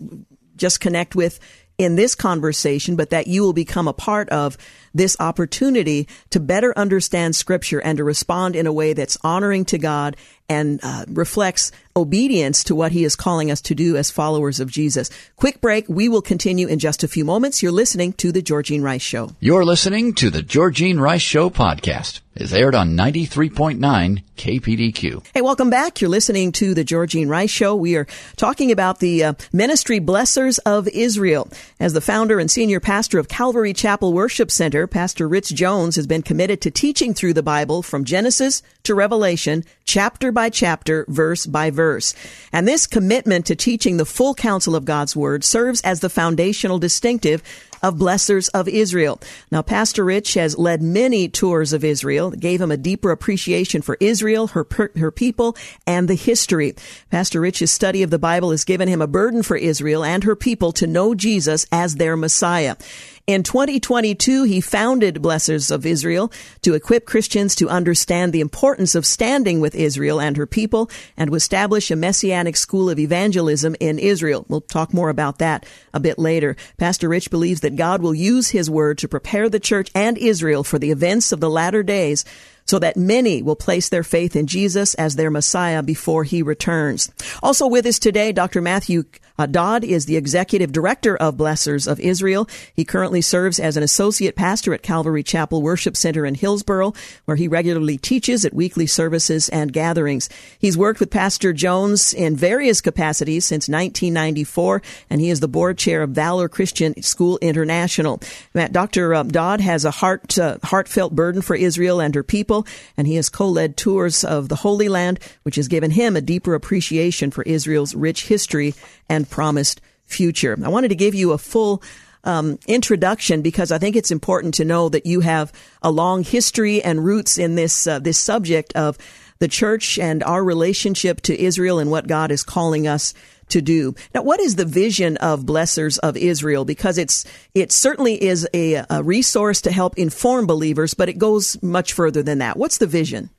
just 0.55 0.79
connect 0.79 1.13
with 1.13 1.41
in 1.83 1.95
this 1.95 2.15
conversation, 2.15 2.95
but 2.95 3.09
that 3.09 3.27
you 3.27 3.41
will 3.41 3.53
become 3.53 3.87
a 3.87 3.93
part 3.93 4.29
of 4.29 4.57
this 4.93 5.17
opportunity 5.19 6.07
to 6.29 6.39
better 6.39 6.73
understand 6.77 7.35
scripture 7.35 7.79
and 7.79 7.97
to 7.97 8.03
respond 8.03 8.55
in 8.55 8.67
a 8.67 8.73
way 8.73 8.93
that's 8.93 9.17
honoring 9.23 9.65
to 9.65 9.77
God 9.77 10.15
and 10.49 10.79
uh, 10.83 11.05
reflects 11.07 11.71
obedience 11.95 12.63
to 12.65 12.75
what 12.75 12.91
he 12.91 13.03
is 13.03 13.15
calling 13.15 13.49
us 13.49 13.61
to 13.61 13.75
do 13.75 13.95
as 13.97 14.11
followers 14.11 14.59
of 14.59 14.69
Jesus. 14.69 15.09
Quick 15.35 15.61
break. 15.61 15.85
We 15.87 16.09
will 16.09 16.21
continue 16.21 16.67
in 16.67 16.79
just 16.79 17.03
a 17.03 17.07
few 17.07 17.25
moments. 17.25 17.63
You're 17.63 17.71
listening 17.71 18.13
to 18.13 18.31
the 18.31 18.41
Georgene 18.41 18.83
Rice 18.83 19.01
Show. 19.01 19.31
You're 19.39 19.65
listening 19.65 20.13
to 20.15 20.29
the 20.29 20.41
Georgene 20.41 20.99
Rice 20.99 21.21
Show 21.21 21.49
podcast. 21.49 22.22
Is 22.35 22.51
aired 22.51 22.73
on 22.73 22.97
93.9 22.97 24.23
KPDQ. 24.37 25.23
Hey, 25.35 25.41
welcome 25.41 25.69
back. 25.69 26.01
You're 26.01 26.09
listening 26.09 26.51
to 26.53 26.73
the 26.73 26.83
Georgene 26.83 27.29
Rice 27.29 27.51
Show. 27.51 27.75
We 27.75 27.95
are 27.95 28.07
talking 28.37 28.71
about 28.71 28.99
the 28.99 29.23
uh, 29.23 29.33
ministry 29.51 29.99
Blessors 29.99 30.57
of 30.65 30.87
Israel. 30.87 31.47
As 31.79 31.93
the 31.93 32.01
founder 32.01 32.39
and 32.39 32.49
senior 32.49 32.79
pastor 32.79 33.19
of 33.19 33.27
Calvary 33.27 33.71
Chapel 33.71 34.13
Worship 34.13 34.49
Center, 34.49 34.87
Pastor 34.87 35.27
Rich 35.27 35.49
Jones 35.49 35.95
has 35.95 36.07
been 36.07 36.23
committed 36.23 36.59
to 36.61 36.71
teaching 36.71 37.13
through 37.13 37.33
the 37.33 37.43
Bible 37.43 37.83
from 37.83 38.03
Genesis 38.03 38.63
to 38.81 38.95
Revelation, 38.95 39.63
chapter 39.85 40.31
by 40.31 40.49
chapter, 40.49 41.05
verse 41.09 41.45
by 41.45 41.69
verse. 41.69 42.15
And 42.51 42.67
this 42.67 42.87
commitment 42.87 43.45
to 43.45 43.55
teaching 43.55 43.97
the 43.97 44.05
full 44.05 44.33
counsel 44.33 44.75
of 44.75 44.85
God's 44.85 45.15
Word 45.15 45.43
serves 45.43 45.81
as 45.81 45.99
the 45.99 46.09
foundational 46.09 46.79
distinctive 46.79 47.43
of 47.83 47.97
Blessors 47.97 48.47
of 48.49 48.67
Israel. 48.67 49.19
Now, 49.51 49.61
Pastor 49.61 50.03
Rich 50.03 50.33
has 50.33 50.57
led 50.57 50.81
many 50.81 51.29
tours 51.29 51.73
of 51.73 51.83
Israel, 51.83 52.31
gave 52.31 52.61
him 52.61 52.71
a 52.71 52.77
deeper 52.77 53.11
appreciation 53.11 53.81
for 53.81 53.97
Israel, 53.99 54.47
her, 54.47 54.65
her 54.95 55.11
people, 55.11 55.55
and 55.85 56.07
the 56.07 56.15
history. 56.15 56.73
Pastor 57.11 57.41
Rich's 57.41 57.71
study 57.71 58.01
of 58.01 58.09
the 58.09 58.17
Bible 58.17 58.51
has 58.51 58.63
given 58.63 58.87
him 58.87 59.01
a 59.01 59.07
burden 59.07 59.43
for 59.43 59.57
Israel 59.57 60.03
and 60.03 60.23
her 60.23 60.35
people 60.35 60.71
to 60.71 60.87
know 60.87 61.13
Jesus 61.13 61.65
as 61.71 61.95
their 61.95 62.15
Messiah. 62.15 62.77
In 63.25 63.43
2022, 63.43 64.43
he 64.43 64.59
founded 64.59 65.21
Blessors 65.21 65.71
of 65.71 65.85
Israel 65.85 66.29
to 66.61 66.73
equip 66.73 67.05
Christians 67.05 67.55
to 67.55 67.69
understand 67.69 68.33
the 68.33 68.41
importance 68.41 68.95
of 68.95 69.05
standing 69.05 69.61
with 69.61 69.75
Israel 69.75 70.19
and 70.19 70.35
her 70.35 70.45
people 70.45 70.91
and 71.15 71.29
to 71.29 71.35
establish 71.35 71.89
a 71.89 71.95
messianic 71.95 72.57
school 72.57 72.89
of 72.89 72.99
evangelism 72.99 73.77
in 73.79 73.97
Israel. 73.97 74.45
We'll 74.49 74.59
talk 74.59 74.93
more 74.93 75.07
about 75.07 75.39
that 75.39 75.65
a 75.93 76.01
bit 76.01 76.19
later. 76.19 76.57
Pastor 76.77 77.07
Rich 77.07 77.31
believes 77.31 77.61
that 77.61 77.77
God 77.77 78.01
will 78.01 78.13
use 78.13 78.49
his 78.49 78.69
word 78.69 78.97
to 78.97 79.07
prepare 79.07 79.47
the 79.47 79.57
church 79.57 79.89
and 79.95 80.17
Israel 80.17 80.65
for 80.65 80.77
the 80.77 80.91
events 80.91 81.31
of 81.31 81.39
the 81.39 81.49
latter 81.49 81.81
days 81.81 82.25
so 82.65 82.77
that 82.79 82.97
many 82.97 83.41
will 83.41 83.55
place 83.55 83.87
their 83.87 84.03
faith 84.03 84.35
in 84.35 84.47
Jesus 84.47 84.95
as 84.95 85.15
their 85.15 85.31
Messiah 85.31 85.81
before 85.81 86.25
he 86.25 86.43
returns. 86.43 87.09
Also 87.41 87.67
with 87.67 87.85
us 87.85 87.99
today, 87.99 88.33
Dr. 88.33 88.61
Matthew 88.61 89.05
uh, 89.37 89.45
Dodd 89.45 89.83
is 89.83 90.05
the 90.05 90.17
executive 90.17 90.71
director 90.71 91.15
of 91.15 91.37
Blessors 91.37 91.87
of 91.87 91.99
Israel. 91.99 92.47
He 92.73 92.85
currently 92.85 93.21
serves 93.21 93.59
as 93.59 93.75
an 93.77 93.83
associate 93.83 94.35
pastor 94.35 94.73
at 94.73 94.83
Calvary 94.83 95.23
Chapel 95.23 95.61
Worship 95.61 95.97
Center 95.97 96.25
in 96.25 96.35
Hillsboro, 96.35 96.93
where 97.25 97.37
he 97.37 97.47
regularly 97.47 97.97
teaches 97.97 98.45
at 98.45 98.53
weekly 98.53 98.85
services 98.85 99.49
and 99.49 99.73
gatherings. 99.73 100.29
He's 100.59 100.77
worked 100.77 100.99
with 100.99 101.09
Pastor 101.09 101.51
Jones 101.53 102.13
in 102.13 102.35
various 102.35 102.81
capacities 102.81 103.45
since 103.45 103.67
1994, 103.67 104.81
and 105.09 105.19
he 105.19 105.29
is 105.29 105.39
the 105.39 105.47
board 105.47 105.77
chair 105.77 106.03
of 106.03 106.11
Valor 106.11 106.47
Christian 106.47 107.01
School 107.01 107.39
International. 107.41 108.21
Dr. 108.53 109.13
Uh, 109.13 109.23
Dodd 109.23 109.61
has 109.61 109.85
a 109.85 109.91
heart, 109.91 110.37
uh, 110.37 110.57
heartfelt 110.63 111.15
burden 111.15 111.41
for 111.41 111.55
Israel 111.55 111.99
and 111.99 112.13
her 112.13 112.23
people, 112.23 112.67
and 112.97 113.07
he 113.07 113.15
has 113.15 113.29
co-led 113.29 113.77
tours 113.77 114.23
of 114.23 114.49
the 114.49 114.57
Holy 114.57 114.89
Land, 114.89 115.19
which 115.43 115.55
has 115.55 115.67
given 115.67 115.91
him 115.91 116.15
a 116.15 116.21
deeper 116.21 116.53
appreciation 116.53 117.31
for 117.31 117.43
Israel's 117.43 117.95
rich 117.95 118.27
history 118.27 118.73
and 119.09 119.22
promised 119.25 119.81
future. 120.05 120.57
I 120.63 120.69
wanted 120.69 120.89
to 120.89 120.95
give 120.95 121.15
you 121.15 121.31
a 121.31 121.37
full 121.37 121.81
um, 122.23 122.57
introduction 122.67 123.41
because 123.41 123.71
I 123.71 123.77
think 123.77 123.95
it's 123.95 124.11
important 124.11 124.53
to 124.55 124.65
know 124.65 124.89
that 124.89 125.05
you 125.05 125.19
have 125.21 125.51
a 125.81 125.91
long 125.91 126.23
history 126.23 126.81
and 126.81 127.03
roots 127.03 127.37
in 127.37 127.55
this 127.55 127.87
uh, 127.87 127.99
this 127.99 128.17
subject 128.17 128.73
of 128.73 128.97
the 129.39 129.47
church 129.47 129.99
and 129.99 130.23
our 130.23 130.43
relationship 130.43 131.21
to 131.21 131.37
Israel 131.37 131.79
and 131.79 131.91
what 131.91 132.07
God 132.07 132.31
is 132.31 132.43
calling 132.43 132.87
us 132.87 133.13
to 133.49 133.61
do. 133.61 133.93
Now, 134.15 134.21
what 134.23 134.39
is 134.39 134.55
the 134.55 134.65
vision 134.65 135.17
of 135.17 135.45
Blessors 135.45 135.97
of 135.99 136.15
Israel? 136.15 136.63
Because 136.63 136.97
it's 136.97 137.25
it 137.53 137.71
certainly 137.71 138.21
is 138.21 138.47
a, 138.53 138.85
a 138.89 139.03
resource 139.03 139.61
to 139.61 139.71
help 139.71 139.97
inform 139.97 140.47
believers, 140.47 140.93
but 140.93 141.09
it 141.09 141.17
goes 141.17 141.61
much 141.61 141.93
further 141.93 142.23
than 142.23 142.37
that. 142.39 142.57
What's 142.57 142.77
the 142.77 142.87
vision? 142.87 143.29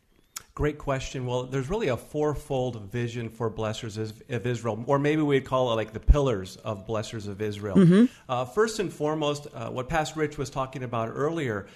Great 0.55 0.79
question. 0.79 1.27
Well, 1.27 1.45
there's 1.47 1.69
really 1.69 1.89
a 1.89 1.97
fourfold 1.97 2.81
vision 2.83 3.29
for 3.29 3.51
Blessors 3.51 3.99
of 3.99 4.47
Israel, 4.47 4.85
or 4.87 5.01
maybe 5.01 5.21
we'd 5.21 5.45
call 5.45 5.73
it 5.73 5.75
like 5.75 5.93
the 5.93 5.99
pillars 5.99 6.55
of 6.59 6.87
Blessors 6.87 7.27
of 7.27 7.43
Israel. 7.43 7.75
Mm-hmm. 7.75 8.05
Uh, 8.29 8.45
first 8.45 8.79
and 8.79 8.93
foremost, 8.93 9.49
uh, 9.53 9.71
what 9.71 9.89
Pastor 9.89 10.21
Rich 10.21 10.39
was 10.39 10.51
talking 10.51 10.85
about 10.85 11.09
earlier, 11.13 11.67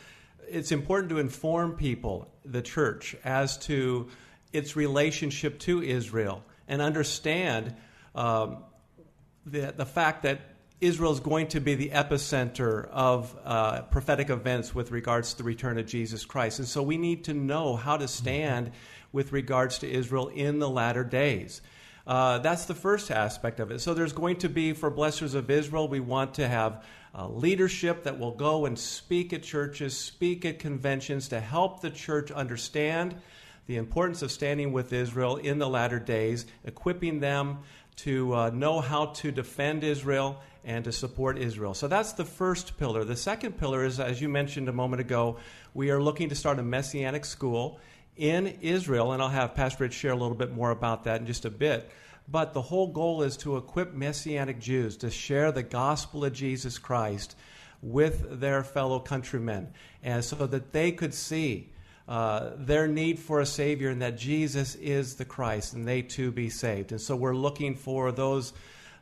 it's 0.48 0.70
important 0.70 1.10
to 1.10 1.18
inform 1.18 1.72
people, 1.72 2.30
the 2.44 2.62
church, 2.62 3.16
as 3.24 3.58
to 3.58 4.08
its 4.52 4.76
relationship 4.76 5.58
to 5.58 5.82
Israel 5.82 6.44
and 6.68 6.80
understand 6.80 7.74
um, 8.14 8.58
the, 9.44 9.74
the 9.76 9.86
fact 9.86 10.22
that 10.22 10.40
Israel 10.80 11.10
is 11.10 11.18
going 11.18 11.48
to 11.48 11.60
be 11.60 11.74
the 11.74 11.90
epicenter 11.90 12.88
of 12.90 13.36
uh, 13.44 13.82
prophetic 13.82 14.30
events 14.30 14.72
with 14.72 14.92
regards 14.92 15.32
to 15.32 15.38
the 15.38 15.44
return 15.44 15.76
of 15.76 15.86
Jesus 15.86 16.24
Christ. 16.24 16.60
And 16.60 16.68
so 16.68 16.84
we 16.84 16.96
need 16.96 17.24
to 17.24 17.34
know 17.34 17.74
how 17.74 17.96
to 17.96 18.06
stand 18.06 18.70
with 19.12 19.32
regards 19.32 19.80
to 19.80 19.90
Israel 19.90 20.28
in 20.28 20.60
the 20.60 20.68
latter 20.70 21.02
days. 21.02 21.62
Uh, 22.06 22.38
that's 22.38 22.66
the 22.66 22.76
first 22.76 23.10
aspect 23.10 23.58
of 23.58 23.72
it. 23.72 23.80
So 23.80 23.92
there's 23.92 24.12
going 24.12 24.36
to 24.36 24.48
be, 24.48 24.72
for 24.72 24.88
blessors 24.88 25.34
of 25.34 25.50
Israel, 25.50 25.88
we 25.88 25.98
want 25.98 26.34
to 26.34 26.46
have 26.46 26.84
uh, 27.12 27.26
leadership 27.26 28.04
that 28.04 28.20
will 28.20 28.30
go 28.30 28.64
and 28.64 28.78
speak 28.78 29.32
at 29.32 29.42
churches, 29.42 29.98
speak 29.98 30.44
at 30.44 30.60
conventions 30.60 31.28
to 31.28 31.40
help 31.40 31.80
the 31.80 31.90
church 31.90 32.30
understand 32.30 33.16
the 33.66 33.76
importance 33.76 34.22
of 34.22 34.30
standing 34.30 34.72
with 34.72 34.92
Israel 34.92 35.36
in 35.36 35.58
the 35.58 35.68
latter 35.68 35.98
days, 35.98 36.46
equipping 36.64 37.18
them 37.18 37.58
to 37.96 38.32
uh, 38.32 38.50
know 38.50 38.80
how 38.80 39.06
to 39.06 39.32
defend 39.32 39.82
Israel 39.82 40.40
and 40.64 40.84
to 40.84 40.92
support 40.92 41.38
Israel. 41.38 41.74
So 41.74 41.88
that's 41.88 42.12
the 42.12 42.24
first 42.24 42.76
pillar. 42.78 43.04
The 43.04 43.16
second 43.16 43.58
pillar 43.58 43.84
is, 43.84 44.00
as 44.00 44.20
you 44.20 44.28
mentioned 44.28 44.68
a 44.68 44.72
moment 44.72 45.00
ago, 45.00 45.38
we 45.74 45.90
are 45.90 46.02
looking 46.02 46.28
to 46.28 46.34
start 46.34 46.58
a 46.58 46.62
messianic 46.62 47.24
school 47.24 47.80
in 48.16 48.58
Israel, 48.60 49.12
and 49.12 49.22
I'll 49.22 49.28
have 49.28 49.54
Pastor 49.54 49.84
Rich 49.84 49.94
share 49.94 50.12
a 50.12 50.16
little 50.16 50.34
bit 50.34 50.52
more 50.52 50.70
about 50.70 51.04
that 51.04 51.20
in 51.20 51.26
just 51.26 51.44
a 51.44 51.50
bit. 51.50 51.90
But 52.30 52.52
the 52.52 52.60
whole 52.60 52.88
goal 52.88 53.22
is 53.22 53.36
to 53.38 53.56
equip 53.56 53.94
Messianic 53.94 54.58
Jews 54.58 54.96
to 54.98 55.10
share 55.10 55.52
the 55.52 55.62
gospel 55.62 56.24
of 56.24 56.32
Jesus 56.32 56.78
Christ 56.78 57.36
with 57.80 58.40
their 58.40 58.64
fellow 58.64 58.98
countrymen, 58.98 59.68
and 60.02 60.24
so 60.24 60.46
that 60.46 60.72
they 60.72 60.90
could 60.92 61.14
see 61.14 61.70
uh, 62.08 62.50
their 62.56 62.88
need 62.88 63.18
for 63.18 63.40
a 63.40 63.46
Savior 63.46 63.90
and 63.90 64.02
that 64.02 64.18
Jesus 64.18 64.74
is 64.76 65.14
the 65.14 65.24
Christ, 65.24 65.74
and 65.74 65.86
they 65.86 66.02
too 66.02 66.32
be 66.32 66.50
saved. 66.50 66.90
And 66.90 67.00
so 67.00 67.14
we're 67.14 67.36
looking 67.36 67.74
for 67.74 68.10
those 68.10 68.52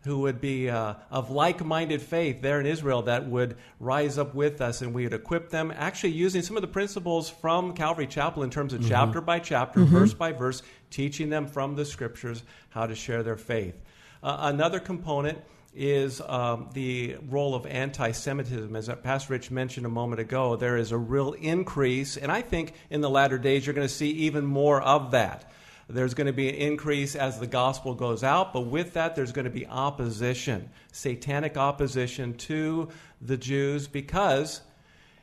who 0.07 0.20
would 0.20 0.40
be 0.40 0.70
uh, 0.70 0.94
of 1.11 1.32
like 1.32 1.64
minded 1.64 2.00
faith 2.00 2.40
there 2.40 2.61
in 2.61 2.66
Israel 2.66 3.02
that 3.02 3.26
would 3.26 3.57
rise 3.80 4.18
up 4.18 4.36
with 4.36 4.61
us 4.61 4.80
and 4.80 4.94
we 4.94 5.02
would 5.02 5.12
equip 5.12 5.50
them, 5.50 5.72
actually 5.76 6.12
using 6.12 6.42
some 6.42 6.57
of 6.57 6.62
the 6.62 6.68
principles 6.68 7.28
from 7.28 7.74
Calvary 7.74 8.07
Chapel 8.07 8.44
in 8.44 8.50
terms 8.50 8.72
of 8.72 8.80
mm-hmm. 8.80 8.88
chapter 8.88 9.20
by 9.20 9.40
chapter, 9.40 9.80
mm-hmm. 9.80 9.92
verse 9.92 10.14
by 10.14 10.30
verse, 10.30 10.62
teaching 10.90 11.28
them 11.28 11.48
from 11.48 11.74
the 11.74 11.84
scriptures 11.84 12.44
how 12.68 12.86
to 12.86 12.94
share 12.94 13.24
their 13.24 13.36
faith. 13.36 13.74
Uh, 14.22 14.36
another 14.42 14.78
component 14.78 15.38
is 15.74 16.20
um, 16.20 16.70
the 16.72 17.16
role 17.28 17.57
of 17.57 17.66
anti 17.66 18.12
Semitism. 18.12 18.76
As 18.76 18.88
Pastor 19.02 19.32
Rich 19.32 19.50
mentioned 19.50 19.86
a 19.86 19.90
moment 19.90 20.20
ago, 20.20 20.54
there 20.54 20.76
is 20.76 20.92
a 20.92 20.96
real 20.96 21.32
increase, 21.32 22.16
and 22.16 22.30
I 22.30 22.42
think 22.42 22.74
in 22.90 23.00
the 23.00 23.11
latter 23.11 23.38
days 23.38 23.66
you're 23.66 23.74
going 23.74 23.88
to 23.88 23.92
see 23.92 24.11
even 24.11 24.46
more 24.46 24.80
of 24.80 25.11
that. 25.11 25.50
There's 25.89 26.14
going 26.14 26.26
to 26.26 26.32
be 26.32 26.49
an 26.49 26.57
increase 26.57 27.14
as 27.14 27.39
the 27.39 27.47
gospel 27.47 27.95
goes 27.95 28.24
out, 28.24 28.53
but 28.53 28.62
with 28.62 28.95
that, 28.95 29.14
there's 29.14 29.32
going 29.32 29.45
to 29.45 29.51
be 29.51 29.66
opposition, 29.66 30.70
satanic 30.91 31.57
opposition 31.57 32.34
to 32.34 32.89
the 33.20 33.37
Jews 33.37 33.87
because 33.87 34.62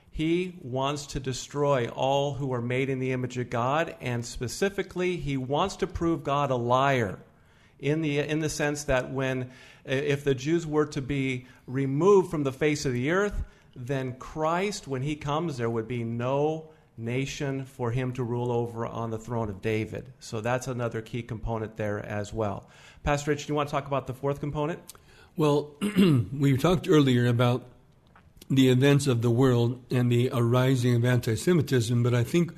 he 0.10 0.56
wants 0.62 1.08
to 1.08 1.20
destroy 1.20 1.88
all 1.90 2.36
who 2.36 2.54
are 2.54 2.62
made 2.62 2.90
in 2.90 3.00
the 3.00 3.12
image 3.12 3.38
of 3.38 3.50
God, 3.50 3.96
and 4.00 4.26
specifically, 4.26 5.18
he 5.18 5.36
wants 5.36 5.76
to 5.78 5.88
prove 5.88 6.24
God 6.24 6.50
a 6.50 6.56
liar 6.56 7.20
in 7.80 8.02
the, 8.02 8.20
in 8.20 8.40
the 8.40 8.50
sense 8.50 8.86
that 8.86 9.12
when 9.12 9.50
if 9.84 10.24
the 10.24 10.36
Jews 10.36 10.66
were 10.66 10.86
to 10.86 11.02
be 11.02 11.48
removed 11.68 12.32
from 12.32 12.44
the 12.44 12.54
face 12.54 12.86
of 12.86 12.94
the 12.94 13.12
earth, 13.12 13.44
then 13.76 14.14
Christ, 14.14 14.88
when 14.88 15.02
he 15.02 15.16
comes, 15.16 15.58
there 15.58 15.70
would 15.70 15.88
be 15.88 16.04
no 16.04 16.70
nation 16.98 17.66
for 17.66 17.92
him 17.92 18.14
to 18.14 18.24
rule 18.24 18.52
over 18.52 18.86
on 18.86 19.10
the 19.10 19.18
throne 19.18 19.50
of 19.50 19.62
David. 19.62 20.12
So 20.20 20.42
that's 20.42 20.68
another 20.68 21.02
key 21.02 21.24
component 21.24 21.78
there 21.78 22.06
as 22.06 22.34
well. 22.34 22.70
Pastor 23.04 23.32
Rich, 23.32 23.48
do 23.48 23.52
you 23.52 23.56
want 23.56 23.70
to 23.70 23.72
talk 23.72 23.88
about 23.88 24.08
the 24.08 24.14
fourth 24.14 24.40
component? 24.40 24.80
Well, 25.36 25.72
we 26.38 26.58
talked 26.58 26.88
earlier 26.88 27.26
about 27.26 27.66
the 28.50 28.70
events 28.70 29.08
of 29.08 29.22
the 29.22 29.32
world 29.32 29.84
and 29.92 30.12
the 30.12 30.30
arising 30.32 30.96
of 30.96 31.06
anti 31.06 31.36
Semitism, 31.36 32.04
but 32.04 32.14
I 32.14 32.24
think 32.24 32.54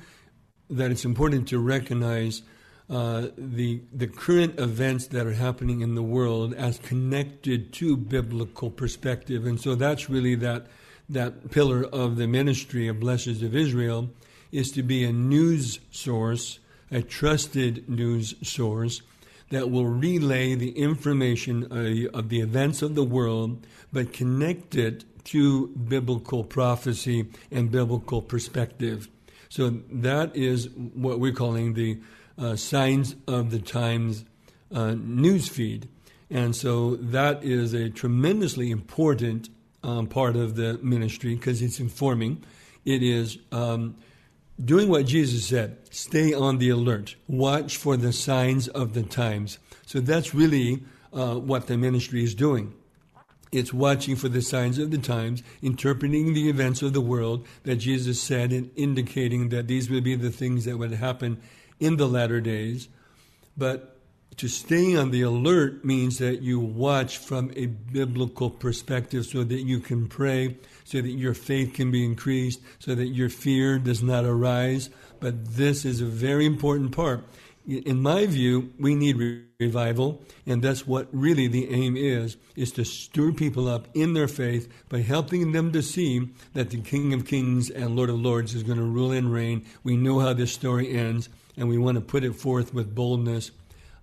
that 0.68 0.90
it's 0.90 1.04
important 1.04 1.48
to 1.48 1.58
recognize 1.58 2.42
uh, 2.88 3.28
the, 3.36 3.82
the 3.92 4.06
current 4.06 4.60
events 4.60 5.08
that 5.08 5.26
are 5.26 5.32
happening 5.32 5.80
in 5.80 5.94
the 5.94 6.02
world 6.02 6.54
as 6.54 6.78
connected 6.78 7.72
to 7.72 7.96
biblical 7.96 8.70
perspective. 8.70 9.46
And 9.46 9.60
so 9.60 9.74
that's 9.74 10.08
really 10.08 10.34
that, 10.36 10.66
that 11.08 11.50
pillar 11.50 11.84
of 11.84 12.16
the 12.16 12.26
ministry 12.26 12.88
of 12.88 13.00
Blessings 13.00 13.42
of 13.42 13.54
Israel 13.54 14.10
is 14.52 14.70
to 14.72 14.82
be 14.82 15.04
a 15.04 15.12
news 15.12 15.80
source, 15.90 16.58
a 16.90 17.02
trusted 17.02 17.88
news 17.88 18.34
source 18.42 19.02
that 19.50 19.70
will 19.70 19.86
relay 19.86 20.54
the 20.54 20.70
information 20.70 21.64
of 22.12 22.28
the 22.28 22.40
events 22.40 22.82
of 22.82 22.94
the 22.94 23.04
world, 23.04 23.64
but 23.92 24.12
connect 24.12 24.74
it 24.74 25.04
to 25.24 25.68
biblical 25.68 26.44
prophecy 26.44 27.26
and 27.50 27.70
biblical 27.70 28.22
perspective. 28.22 29.08
So 29.48 29.70
that 29.90 30.34
is 30.34 30.68
what 30.70 31.20
we're 31.20 31.32
calling 31.32 31.74
the 31.74 32.00
uh, 32.38 32.56
signs 32.56 33.14
of 33.26 33.50
the 33.50 33.60
times 33.60 34.24
uh, 34.74 34.94
news 34.94 35.48
feed. 35.48 35.88
And 36.28 36.56
so 36.56 36.96
that 36.96 37.44
is 37.44 37.72
a 37.72 37.88
tremendously 37.88 38.70
important 38.70 39.48
um, 39.86 40.08
part 40.08 40.34
of 40.34 40.56
the 40.56 40.78
ministry 40.82 41.36
because 41.36 41.62
it's 41.62 41.78
informing. 41.78 42.42
It 42.84 43.02
is 43.02 43.38
um, 43.52 43.96
doing 44.62 44.88
what 44.88 45.06
Jesus 45.06 45.46
said 45.46 45.78
stay 45.90 46.34
on 46.34 46.58
the 46.58 46.70
alert, 46.70 47.14
watch 47.28 47.76
for 47.76 47.96
the 47.96 48.12
signs 48.12 48.66
of 48.68 48.94
the 48.94 49.04
times. 49.04 49.58
So 49.86 50.00
that's 50.00 50.34
really 50.34 50.82
uh, 51.12 51.36
what 51.36 51.68
the 51.68 51.78
ministry 51.78 52.24
is 52.24 52.34
doing. 52.34 52.74
It's 53.52 53.72
watching 53.72 54.16
for 54.16 54.28
the 54.28 54.42
signs 54.42 54.76
of 54.78 54.90
the 54.90 54.98
times, 54.98 55.44
interpreting 55.62 56.34
the 56.34 56.48
events 56.48 56.82
of 56.82 56.92
the 56.92 57.00
world 57.00 57.46
that 57.62 57.76
Jesus 57.76 58.20
said, 58.20 58.52
and 58.52 58.70
indicating 58.74 59.50
that 59.50 59.68
these 59.68 59.88
would 59.88 60.02
be 60.02 60.16
the 60.16 60.32
things 60.32 60.64
that 60.64 60.78
would 60.78 60.92
happen 60.92 61.40
in 61.78 61.96
the 61.96 62.08
latter 62.08 62.40
days. 62.40 62.88
But 63.56 63.95
to 64.36 64.48
stay 64.48 64.96
on 64.96 65.10
the 65.10 65.22
alert 65.22 65.84
means 65.84 66.18
that 66.18 66.42
you 66.42 66.60
watch 66.60 67.18
from 67.18 67.52
a 67.56 67.66
biblical 67.66 68.50
perspective 68.50 69.26
so 69.26 69.44
that 69.44 69.62
you 69.62 69.80
can 69.80 70.08
pray, 70.08 70.56
so 70.84 71.00
that 71.00 71.08
your 71.08 71.34
faith 71.34 71.74
can 71.74 71.90
be 71.90 72.04
increased, 72.04 72.60
so 72.78 72.94
that 72.94 73.08
your 73.08 73.30
fear 73.30 73.78
does 73.78 74.02
not 74.02 74.24
arise. 74.24 74.90
But 75.20 75.54
this 75.56 75.84
is 75.84 76.00
a 76.00 76.06
very 76.06 76.44
important 76.44 76.92
part 76.92 77.24
in 77.66 78.00
my 78.00 78.26
view, 78.26 78.72
we 78.78 78.94
need 78.94 79.42
revival, 79.58 80.22
and 80.46 80.62
that's 80.62 80.86
what 80.86 81.08
really 81.10 81.48
the 81.48 81.68
aim 81.72 81.96
is, 81.96 82.36
is 82.54 82.70
to 82.72 82.84
stir 82.84 83.32
people 83.32 83.66
up 83.66 83.88
in 83.92 84.14
their 84.14 84.28
faith 84.28 84.72
by 84.88 85.00
helping 85.00 85.50
them 85.50 85.72
to 85.72 85.82
see 85.82 86.30
that 86.54 86.70
the 86.70 86.80
King 86.80 87.12
of 87.12 87.26
Kings 87.26 87.68
and 87.68 87.96
Lord 87.96 88.10
of 88.10 88.20
Lords 88.20 88.54
is 88.54 88.62
going 88.62 88.78
to 88.78 88.84
rule 88.84 89.10
and 89.10 89.32
reign. 89.32 89.66
We 89.82 89.96
know 89.96 90.20
how 90.20 90.32
this 90.32 90.52
story 90.52 90.96
ends, 90.96 91.28
and 91.56 91.68
we 91.68 91.76
want 91.76 91.96
to 91.96 92.00
put 92.00 92.22
it 92.22 92.36
forth 92.36 92.72
with 92.72 92.94
boldness, 92.94 93.50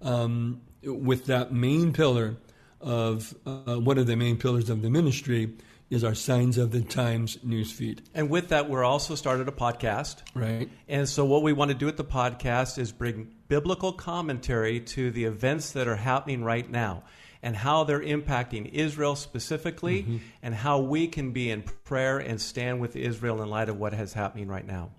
um, 0.03 0.61
with 0.83 1.25
that 1.25 1.51
main 1.51 1.93
pillar 1.93 2.35
of 2.81 3.33
uh, 3.45 3.75
one 3.75 3.97
of 3.97 4.07
the 4.07 4.15
main 4.15 4.37
pillars 4.37 4.69
of 4.69 4.81
the 4.81 4.89
ministry, 4.89 5.53
is 5.89 6.03
our 6.03 6.15
Signs 6.15 6.57
of 6.57 6.71
the 6.71 6.81
Times 6.81 7.37
newsfeed. 7.45 7.99
And 8.15 8.29
with 8.29 8.49
that, 8.49 8.67
we're 8.67 8.83
also 8.83 9.13
started 9.13 9.47
a 9.47 9.51
podcast. 9.51 10.23
Right. 10.33 10.67
And 10.87 11.07
so, 11.07 11.23
what 11.23 11.43
we 11.43 11.53
want 11.53 11.69
to 11.69 11.75
do 11.75 11.87
at 11.87 11.97
the 11.97 12.03
podcast 12.03 12.79
is 12.79 12.91
bring 12.91 13.31
biblical 13.47 13.93
commentary 13.93 14.79
to 14.79 15.11
the 15.11 15.25
events 15.25 15.71
that 15.73 15.87
are 15.87 15.95
happening 15.95 16.43
right 16.43 16.67
now 16.67 17.03
and 17.43 17.55
how 17.55 17.83
they're 17.83 18.01
impacting 18.01 18.71
Israel 18.71 19.15
specifically, 19.15 20.01
mm-hmm. 20.03 20.17
and 20.41 20.55
how 20.55 20.79
we 20.79 21.07
can 21.07 21.31
be 21.31 21.51
in 21.51 21.61
prayer 21.83 22.17
and 22.17 22.41
stand 22.41 22.79
with 22.79 22.95
Israel 22.95 23.43
in 23.43 23.49
light 23.49 23.69
of 23.69 23.77
what 23.77 23.93
is 23.93 24.13
happening 24.13 24.47
right 24.47 24.65
now. 24.65 24.89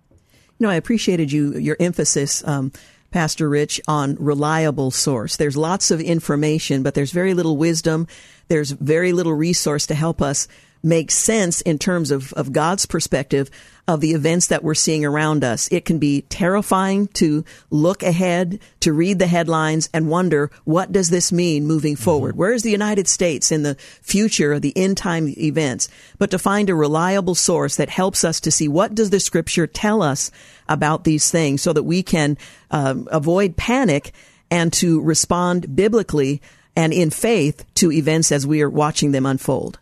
You 0.58 0.66
know, 0.66 0.70
I 0.70 0.76
appreciated 0.76 1.32
you 1.32 1.56
your 1.58 1.76
emphasis. 1.80 2.46
Um, 2.46 2.70
Pastor 3.14 3.48
Rich, 3.48 3.80
on 3.86 4.16
reliable 4.18 4.90
source. 4.90 5.36
There's 5.36 5.56
lots 5.56 5.92
of 5.92 6.00
information, 6.00 6.82
but 6.82 6.94
there's 6.94 7.12
very 7.12 7.32
little 7.32 7.56
wisdom. 7.56 8.08
There's 8.48 8.72
very 8.72 9.12
little 9.12 9.34
resource 9.34 9.86
to 9.86 9.94
help 9.94 10.20
us 10.20 10.48
make 10.82 11.12
sense 11.12 11.60
in 11.60 11.78
terms 11.78 12.10
of, 12.10 12.32
of 12.32 12.52
God's 12.52 12.86
perspective 12.86 13.52
of 13.86 14.00
the 14.00 14.12
events 14.12 14.46
that 14.46 14.64
we're 14.64 14.74
seeing 14.74 15.04
around 15.04 15.44
us. 15.44 15.68
It 15.70 15.84
can 15.84 15.98
be 15.98 16.22
terrifying 16.22 17.08
to 17.08 17.44
look 17.70 18.02
ahead, 18.02 18.60
to 18.80 18.92
read 18.92 19.18
the 19.18 19.26
headlines 19.26 19.90
and 19.92 20.08
wonder, 20.08 20.50
what 20.64 20.90
does 20.90 21.10
this 21.10 21.30
mean 21.30 21.66
moving 21.66 21.96
forward? 21.96 22.30
Mm-hmm. 22.30 22.38
Where 22.38 22.52
is 22.52 22.62
the 22.62 22.70
United 22.70 23.06
States 23.06 23.52
in 23.52 23.62
the 23.62 23.74
future 23.74 24.52
of 24.52 24.62
the 24.62 24.76
end 24.76 24.96
time 24.96 25.28
events? 25.36 25.88
But 26.18 26.30
to 26.30 26.38
find 26.38 26.70
a 26.70 26.74
reliable 26.74 27.34
source 27.34 27.76
that 27.76 27.90
helps 27.90 28.24
us 28.24 28.40
to 28.40 28.50
see 28.50 28.68
what 28.68 28.94
does 28.94 29.10
the 29.10 29.20
scripture 29.20 29.66
tell 29.66 30.02
us 30.02 30.30
about 30.68 31.04
these 31.04 31.30
things 31.30 31.60
so 31.60 31.72
that 31.74 31.82
we 31.82 32.02
can 32.02 32.38
um, 32.70 33.06
avoid 33.10 33.56
panic 33.56 34.12
and 34.50 34.72
to 34.74 35.02
respond 35.02 35.76
biblically 35.76 36.40
and 36.74 36.92
in 36.92 37.10
faith 37.10 37.64
to 37.74 37.92
events 37.92 38.32
as 38.32 38.46
we 38.46 38.62
are 38.62 38.70
watching 38.70 39.12
them 39.12 39.26
unfold 39.26 39.78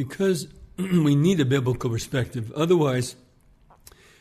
because 0.00 0.46
we 1.04 1.14
need 1.14 1.40
a 1.40 1.44
biblical 1.44 1.90
perspective. 1.90 2.52
Otherwise, 2.52 3.16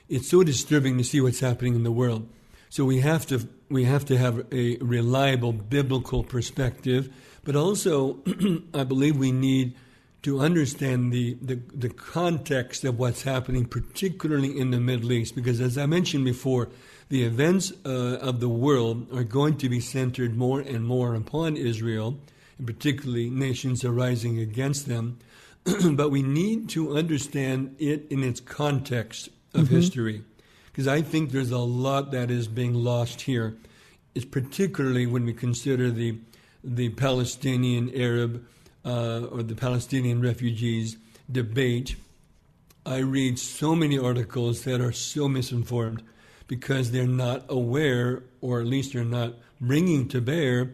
it's 0.07 0.29
so 0.29 0.43
disturbing 0.43 0.97
to 0.97 1.03
see 1.03 1.21
what's 1.21 1.39
happening 1.39 1.75
in 1.75 1.83
the 1.83 1.91
world. 1.91 2.27
So 2.69 2.85
we 2.85 2.99
have 2.99 3.25
to 3.27 3.47
we 3.69 3.85
have 3.85 4.05
to 4.05 4.17
have 4.17 4.45
a 4.51 4.77
reliable 4.77 5.53
biblical 5.53 6.23
perspective, 6.23 7.13
but 7.43 7.55
also 7.55 8.19
I 8.73 8.83
believe 8.83 9.17
we 9.17 9.31
need 9.31 9.75
to 10.21 10.41
understand 10.41 11.13
the, 11.13 11.37
the, 11.41 11.55
the 11.73 11.89
context 11.89 12.83
of 12.83 12.99
what's 12.99 13.23
happening, 13.23 13.65
particularly 13.65 14.59
in 14.59 14.71
the 14.71 14.79
Middle 14.79 15.13
East, 15.13 15.35
because 15.35 15.61
as 15.61 15.77
I 15.77 15.85
mentioned 15.85 16.25
before, 16.25 16.67
the 17.07 17.23
events 17.23 17.71
uh, 17.85 18.17
of 18.17 18.39
the 18.39 18.49
world 18.49 19.07
are 19.13 19.23
going 19.23 19.57
to 19.57 19.69
be 19.69 19.79
centered 19.79 20.35
more 20.35 20.59
and 20.59 20.85
more 20.85 21.15
upon 21.15 21.55
Israel, 21.55 22.19
and 22.57 22.67
particularly 22.67 23.29
nations 23.29 23.85
arising 23.85 24.39
against 24.39 24.87
them. 24.87 25.19
but 25.95 26.09
we 26.09 26.21
need 26.21 26.69
to 26.69 26.95
understand 26.97 27.75
it 27.79 28.05
in 28.09 28.23
its 28.23 28.39
context 28.39 29.29
of 29.53 29.65
mm-hmm. 29.65 29.75
history. 29.75 30.23
Because 30.67 30.87
I 30.87 31.01
think 31.01 31.31
there's 31.31 31.51
a 31.51 31.57
lot 31.57 32.11
that 32.11 32.31
is 32.31 32.47
being 32.47 32.73
lost 32.73 33.21
here. 33.21 33.57
It's 34.15 34.25
particularly 34.25 35.05
when 35.05 35.25
we 35.25 35.33
consider 35.33 35.91
the, 35.91 36.17
the 36.63 36.89
Palestinian 36.89 37.91
Arab 37.93 38.45
uh, 38.85 39.25
or 39.31 39.43
the 39.43 39.55
Palestinian 39.55 40.21
refugees 40.21 40.97
debate. 41.31 41.95
I 42.85 42.99
read 42.99 43.37
so 43.37 43.75
many 43.75 43.99
articles 43.99 44.63
that 44.63 44.81
are 44.81 44.91
so 44.91 45.27
misinformed 45.27 46.03
because 46.47 46.91
they're 46.91 47.07
not 47.07 47.45
aware, 47.49 48.23
or 48.41 48.61
at 48.61 48.65
least 48.65 48.93
they're 48.93 49.03
not 49.03 49.33
bringing 49.61 50.07
to 50.07 50.21
bear 50.21 50.73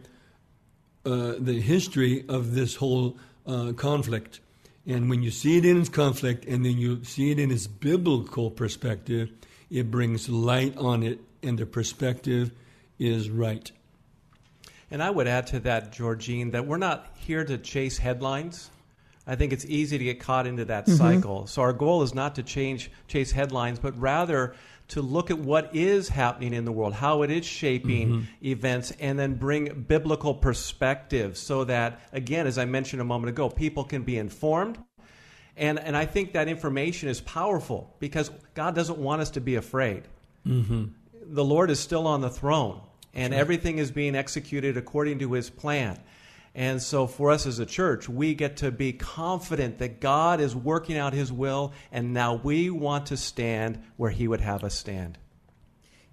uh, 1.04 1.34
the 1.38 1.60
history 1.60 2.24
of 2.28 2.54
this 2.54 2.76
whole 2.76 3.16
uh, 3.46 3.72
conflict. 3.76 4.40
And 4.86 5.10
when 5.10 5.22
you 5.22 5.30
see 5.30 5.58
it 5.58 5.64
in 5.64 5.80
its 5.80 5.88
conflict 5.88 6.44
and 6.44 6.64
then 6.64 6.78
you 6.78 7.02
see 7.02 7.32
it 7.32 7.38
in 7.38 7.50
its 7.50 7.66
biblical 7.66 8.50
perspective, 8.50 9.30
it 9.70 9.90
brings 9.90 10.28
light 10.28 10.76
on 10.76 11.02
it, 11.02 11.18
and 11.42 11.58
the 11.58 11.66
perspective 11.66 12.52
is 12.98 13.28
right. 13.28 13.70
And 14.90 15.02
I 15.02 15.10
would 15.10 15.26
add 15.26 15.48
to 15.48 15.60
that, 15.60 15.92
Georgene, 15.92 16.52
that 16.52 16.66
we're 16.66 16.76
not 16.76 17.10
here 17.16 17.44
to 17.44 17.58
chase 17.58 17.98
headlines. 17.98 18.70
I 19.26 19.34
think 19.34 19.52
it's 19.52 19.64
easy 19.64 19.98
to 19.98 20.04
get 20.04 20.20
caught 20.20 20.46
into 20.46 20.66
that 20.66 20.86
mm-hmm. 20.86 20.96
cycle. 20.96 21.46
So 21.48 21.62
our 21.62 21.72
goal 21.72 22.02
is 22.02 22.14
not 22.14 22.36
to 22.36 22.44
change 22.44 22.92
chase 23.08 23.32
headlines, 23.32 23.80
but 23.80 23.98
rather 24.00 24.54
to 24.88 25.02
look 25.02 25.30
at 25.30 25.38
what 25.38 25.74
is 25.74 26.08
happening 26.08 26.52
in 26.52 26.64
the 26.64 26.72
world, 26.72 26.94
how 26.94 27.22
it 27.22 27.30
is 27.30 27.44
shaping 27.44 28.08
mm-hmm. 28.08 28.46
events, 28.46 28.92
and 29.00 29.18
then 29.18 29.34
bring 29.34 29.84
biblical 29.88 30.34
perspective 30.34 31.36
so 31.36 31.64
that, 31.64 32.00
again, 32.12 32.46
as 32.46 32.56
I 32.56 32.66
mentioned 32.66 33.02
a 33.02 33.04
moment 33.04 33.30
ago, 33.30 33.48
people 33.48 33.84
can 33.84 34.02
be 34.02 34.16
informed. 34.16 34.78
And, 35.56 35.78
and 35.78 35.96
I 35.96 36.06
think 36.06 36.34
that 36.34 36.48
information 36.48 37.08
is 37.08 37.20
powerful 37.20 37.94
because 37.98 38.30
God 38.54 38.74
doesn't 38.74 38.98
want 38.98 39.22
us 39.22 39.30
to 39.30 39.40
be 39.40 39.56
afraid. 39.56 40.04
Mm-hmm. 40.46 40.84
The 41.28 41.44
Lord 41.44 41.70
is 41.70 41.80
still 41.80 42.06
on 42.06 42.20
the 42.20 42.30
throne, 42.30 42.80
and 43.14 43.32
sure. 43.32 43.40
everything 43.40 43.78
is 43.78 43.90
being 43.90 44.14
executed 44.14 44.76
according 44.76 45.18
to 45.20 45.32
his 45.32 45.50
plan. 45.50 45.98
And 46.56 46.82
so, 46.82 47.06
for 47.06 47.30
us 47.30 47.44
as 47.46 47.58
a 47.58 47.66
church, 47.66 48.08
we 48.08 48.34
get 48.34 48.56
to 48.56 48.70
be 48.70 48.94
confident 48.94 49.76
that 49.76 50.00
God 50.00 50.40
is 50.40 50.56
working 50.56 50.96
out 50.96 51.12
His 51.12 51.30
will, 51.30 51.74
and 51.92 52.14
now 52.14 52.40
we 52.42 52.70
want 52.70 53.04
to 53.06 53.18
stand 53.18 53.78
where 53.98 54.10
He 54.10 54.26
would 54.26 54.40
have 54.40 54.64
us 54.64 54.74
stand. 54.74 55.18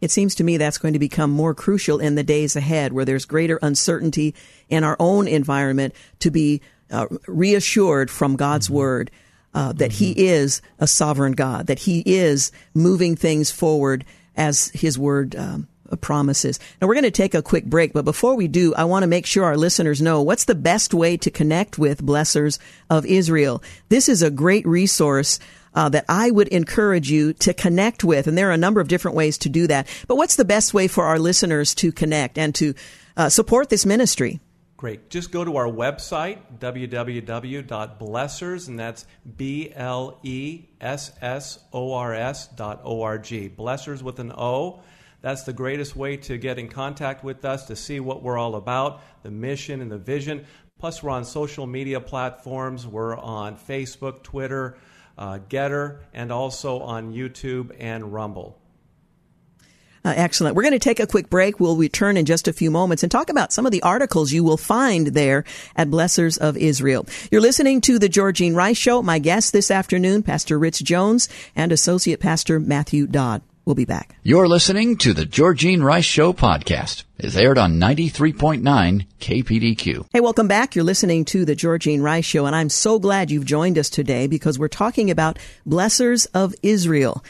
It 0.01 0.11
seems 0.11 0.35
to 0.35 0.43
me 0.43 0.57
that's 0.57 0.77
going 0.77 0.95
to 0.95 0.99
become 0.99 1.31
more 1.31 1.53
crucial 1.53 1.97
in 1.97 2.15
the 2.15 2.23
days 2.23 2.57
ahead, 2.57 2.91
where 2.91 3.05
there's 3.05 3.23
greater 3.23 3.57
uncertainty 3.61 4.35
in 4.67 4.83
our 4.83 4.97
own 4.99 5.29
environment, 5.29 5.95
to 6.19 6.29
be 6.29 6.61
uh, 6.91 7.07
reassured 7.25 8.11
from 8.11 8.35
God's 8.35 8.65
mm-hmm. 8.65 8.75
Word 8.75 9.11
uh, 9.53 9.71
that 9.71 9.91
mm-hmm. 9.91 9.97
He 10.19 10.27
is 10.27 10.61
a 10.77 10.87
sovereign 10.87 11.31
God, 11.31 11.67
that 11.67 11.79
He 11.79 12.03
is 12.05 12.51
moving 12.73 13.15
things 13.15 13.49
forward 13.49 14.03
as 14.35 14.67
His 14.71 14.99
Word 14.99 15.37
um, 15.37 15.69
promises. 15.97 16.59
Now 16.81 16.87
we're 16.87 16.95
going 16.95 17.03
to 17.03 17.11
take 17.11 17.33
a 17.33 17.41
quick 17.41 17.65
break, 17.65 17.93
but 17.93 18.05
before 18.05 18.35
we 18.35 18.47
do, 18.47 18.73
I 18.75 18.83
want 18.85 19.03
to 19.03 19.07
make 19.07 19.25
sure 19.25 19.45
our 19.45 19.57
listeners 19.57 20.01
know 20.01 20.21
what's 20.21 20.45
the 20.45 20.55
best 20.55 20.93
way 20.93 21.17
to 21.17 21.31
connect 21.31 21.77
with 21.77 22.05
Blessors 22.05 22.59
of 22.89 23.05
Israel. 23.05 23.63
This 23.89 24.09
is 24.09 24.21
a 24.21 24.31
great 24.31 24.65
resource. 24.67 25.39
Uh, 25.75 25.89
that 25.89 26.05
I 26.07 26.29
would 26.29 26.49
encourage 26.49 27.09
you 27.09 27.33
to 27.33 27.51
connect 27.51 28.03
with. 28.03 28.27
And 28.27 28.37
there 28.37 28.47
are 28.49 28.53
a 28.53 28.57
number 28.57 28.79
of 28.79 28.87
different 28.87 29.17
ways 29.17 29.39
to 29.39 29.49
do 29.49 29.65
that. 29.65 29.87
But 30.07 30.17
what's 30.17 30.35
the 30.35 30.45
best 30.45 30.71
way 30.71 30.87
for 30.87 31.05
our 31.05 31.17
listeners 31.17 31.73
to 31.73 31.91
connect 31.91 32.37
and 32.37 32.53
to 32.53 32.75
uh, 33.17 33.29
support 33.29 33.69
this 33.69 33.83
ministry? 33.83 34.39
Great. 34.83 35.09
Just 35.09 35.31
go 35.31 35.45
to 35.45 35.55
our 35.55 35.67
website, 35.67 36.39
www.blessors, 36.59 37.07
and 38.67 38.77
that's 38.77 39.05
B 39.37 39.71
L 39.73 40.19
E 40.23 40.65
S 40.81 41.13
S 41.21 41.59
O 41.71 41.93
R 41.93 42.13
S 42.13 42.47
dot 42.47 42.81
O 42.83 43.01
R 43.01 43.17
G. 43.17 43.47
Blessors 43.47 44.03
with 44.03 44.19
an 44.19 44.33
O. 44.33 44.81
That's 45.23 45.43
the 45.43 45.53
greatest 45.53 45.95
way 45.95 46.17
to 46.17 46.37
get 46.37 46.59
in 46.59 46.67
contact 46.67 47.23
with 47.23 47.45
us, 47.45 47.67
to 47.67 47.77
see 47.77 48.01
what 48.01 48.21
we're 48.21 48.37
all 48.37 48.55
about, 48.55 49.01
the 49.23 49.31
mission 49.31 49.79
and 49.79 49.89
the 49.89 49.97
vision. 49.97 50.45
Plus, 50.77 51.01
we're 51.01 51.11
on 51.11 51.23
social 51.23 51.65
media 51.65 52.01
platforms. 52.01 52.85
We're 52.85 53.15
on 53.15 53.55
Facebook, 53.55 54.23
Twitter, 54.23 54.77
uh, 55.17 55.39
Gettr, 55.47 55.99
and 56.13 56.29
also 56.29 56.79
on 56.81 57.13
YouTube 57.13 57.73
and 57.79 58.13
Rumble. 58.13 58.59
Uh, 60.03 60.13
excellent. 60.17 60.57
We're 60.57 60.63
going 60.63 60.73
to 60.73 60.79
take 60.79 60.99
a 60.99 61.07
quick 61.07 61.29
break. 61.29 61.57
We'll 61.57 61.77
return 61.77 62.17
in 62.17 62.25
just 62.25 62.49
a 62.49 62.53
few 62.53 62.69
moments 62.69 63.03
and 63.03 63.09
talk 63.09 63.29
about 63.29 63.53
some 63.53 63.65
of 63.65 63.71
the 63.71 63.81
articles 63.81 64.33
you 64.33 64.43
will 64.43 64.57
find 64.57 65.07
there 65.07 65.45
at 65.77 65.87
Blessors 65.87 66.37
of 66.37 66.57
Israel. 66.57 67.07
You're 67.31 67.39
listening 67.39 67.79
to 67.81 67.97
the 67.97 68.09
Georgene 68.09 68.55
Rice 68.55 68.75
Show. 68.75 69.01
My 69.01 69.19
guest 69.19 69.53
this 69.53 69.71
afternoon, 69.71 70.23
Pastor 70.23 70.59
Rich 70.59 70.83
Jones 70.83 71.29
and 71.55 71.71
Associate 71.71 72.19
Pastor 72.19 72.59
Matthew 72.59 73.07
Dodd. 73.07 73.41
We'll 73.65 73.75
be 73.75 73.85
back. 73.85 74.17
You're 74.23 74.49
listening 74.49 74.97
to 74.97 75.13
the 75.13 75.25
Georgene 75.25 75.81
Rice 75.81 76.03
Show 76.03 76.33
podcast. 76.33 77.03
It's 77.17 77.37
aired 77.37 77.57
on 77.57 77.79
93.9 77.79 79.05
KPDQ. 79.21 80.07
Hey, 80.11 80.19
welcome 80.19 80.49
back. 80.49 80.75
You're 80.75 80.83
listening 80.83 81.23
to 81.25 81.45
the 81.45 81.55
Georgene 81.55 82.01
Rice 82.01 82.25
Show, 82.25 82.45
and 82.45 82.53
I'm 82.53 82.67
so 82.67 82.99
glad 82.99 83.31
you've 83.31 83.45
joined 83.45 83.77
us 83.77 83.89
today 83.89 84.27
because 84.27 84.59
we're 84.59 84.67
talking 84.67 85.09
about 85.09 85.39
Blessors 85.65 86.27
of 86.33 86.53
Israel. 86.61 87.23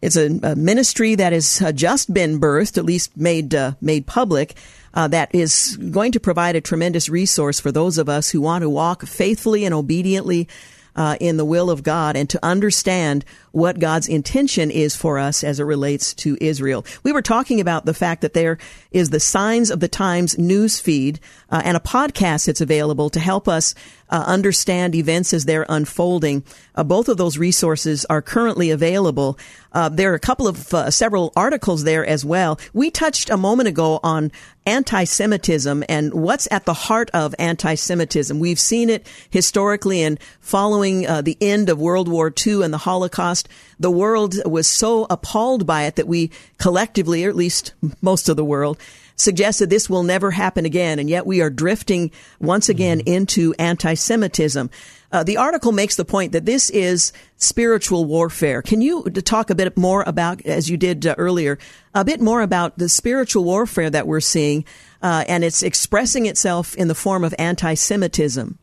It's 0.00 0.16
a, 0.16 0.38
a 0.44 0.54
ministry 0.54 1.16
that 1.16 1.32
has 1.32 1.60
uh, 1.60 1.72
just 1.72 2.14
been 2.14 2.40
birthed, 2.40 2.78
at 2.78 2.84
least 2.84 3.16
made 3.16 3.52
uh, 3.52 3.72
made 3.80 4.06
public. 4.06 4.54
Uh, 4.92 5.08
that 5.08 5.34
is 5.34 5.76
going 5.76 6.12
to 6.12 6.20
provide 6.20 6.54
a 6.54 6.60
tremendous 6.60 7.08
resource 7.08 7.58
for 7.58 7.72
those 7.72 7.98
of 7.98 8.08
us 8.08 8.30
who 8.30 8.40
want 8.40 8.62
to 8.62 8.70
walk 8.70 9.04
faithfully 9.04 9.64
and 9.64 9.74
obediently 9.74 10.46
uh, 10.94 11.16
in 11.20 11.36
the 11.36 11.44
will 11.44 11.70
of 11.70 11.82
God 11.82 12.16
and 12.16 12.30
to 12.30 12.38
understand 12.44 13.24
what 13.54 13.78
God's 13.78 14.08
intention 14.08 14.68
is 14.68 14.96
for 14.96 15.16
us 15.16 15.44
as 15.44 15.60
it 15.60 15.64
relates 15.64 16.12
to 16.14 16.36
Israel. 16.40 16.84
We 17.04 17.12
were 17.12 17.22
talking 17.22 17.60
about 17.60 17.86
the 17.86 17.94
fact 17.94 18.22
that 18.22 18.34
there 18.34 18.58
is 18.90 19.10
the 19.10 19.20
Signs 19.20 19.70
of 19.70 19.78
the 19.78 19.86
Times 19.86 20.36
news 20.36 20.80
feed 20.80 21.20
uh, 21.50 21.62
and 21.64 21.76
a 21.76 21.80
podcast 21.80 22.46
that's 22.46 22.60
available 22.60 23.10
to 23.10 23.20
help 23.20 23.46
us 23.46 23.74
uh, 24.10 24.24
understand 24.26 24.94
events 24.94 25.32
as 25.32 25.44
they're 25.44 25.66
unfolding. 25.68 26.44
Uh, 26.74 26.84
both 26.84 27.08
of 27.08 27.16
those 27.16 27.38
resources 27.38 28.04
are 28.06 28.20
currently 28.20 28.70
available. 28.70 29.38
Uh, 29.72 29.88
there 29.88 30.12
are 30.12 30.16
a 30.16 30.20
couple 30.20 30.46
of 30.46 30.72
uh, 30.74 30.90
several 30.90 31.32
articles 31.34 31.84
there 31.84 32.04
as 32.06 32.24
well. 32.24 32.58
We 32.72 32.90
touched 32.90 33.30
a 33.30 33.36
moment 33.36 33.68
ago 33.68 34.00
on 34.02 34.30
anti-Semitism 34.66 35.84
and 35.88 36.14
what's 36.14 36.48
at 36.50 36.64
the 36.64 36.74
heart 36.74 37.10
of 37.12 37.34
anti-Semitism. 37.38 38.38
We've 38.38 38.58
seen 38.58 38.88
it 38.88 39.06
historically 39.30 40.02
and 40.02 40.18
following 40.40 41.06
uh, 41.06 41.22
the 41.22 41.36
end 41.40 41.68
of 41.68 41.80
World 41.80 42.08
War 42.08 42.32
II 42.46 42.62
and 42.62 42.72
the 42.72 42.78
Holocaust. 42.78 43.43
The 43.78 43.90
world 43.90 44.34
was 44.44 44.66
so 44.66 45.06
appalled 45.10 45.66
by 45.66 45.84
it 45.84 45.96
that 45.96 46.06
we 46.06 46.30
collectively, 46.58 47.24
or 47.24 47.28
at 47.28 47.36
least 47.36 47.74
most 48.00 48.28
of 48.28 48.36
the 48.36 48.44
world, 48.44 48.78
suggested 49.16 49.70
this 49.70 49.88
will 49.88 50.02
never 50.02 50.32
happen 50.32 50.64
again, 50.64 50.98
and 50.98 51.08
yet 51.08 51.26
we 51.26 51.40
are 51.40 51.50
drifting 51.50 52.10
once 52.40 52.68
again 52.68 52.98
mm-hmm. 52.98 53.14
into 53.14 53.54
anti-Semitism. 53.58 54.70
Uh, 55.12 55.22
the 55.22 55.36
article 55.36 55.70
makes 55.70 55.94
the 55.94 56.04
point 56.04 56.32
that 56.32 56.44
this 56.44 56.70
is 56.70 57.12
spiritual 57.36 58.04
warfare. 58.04 58.62
Can 58.62 58.80
you 58.80 59.04
talk 59.04 59.50
a 59.50 59.54
bit 59.54 59.76
more 59.76 60.02
about, 60.06 60.44
as 60.44 60.68
you 60.68 60.76
did 60.76 61.06
uh, 61.06 61.14
earlier, 61.16 61.58
a 61.94 62.04
bit 62.04 62.20
more 62.20 62.42
about 62.42 62.78
the 62.78 62.88
spiritual 62.88 63.44
warfare 63.44 63.90
that 63.90 64.08
we're 64.08 64.18
seeing, 64.18 64.64
uh, 65.00 65.24
and 65.28 65.44
it's 65.44 65.62
expressing 65.62 66.26
itself 66.26 66.74
in 66.74 66.88
the 66.88 66.94
form 66.96 67.22
of 67.22 67.32
anti-Semitism? 67.38 68.58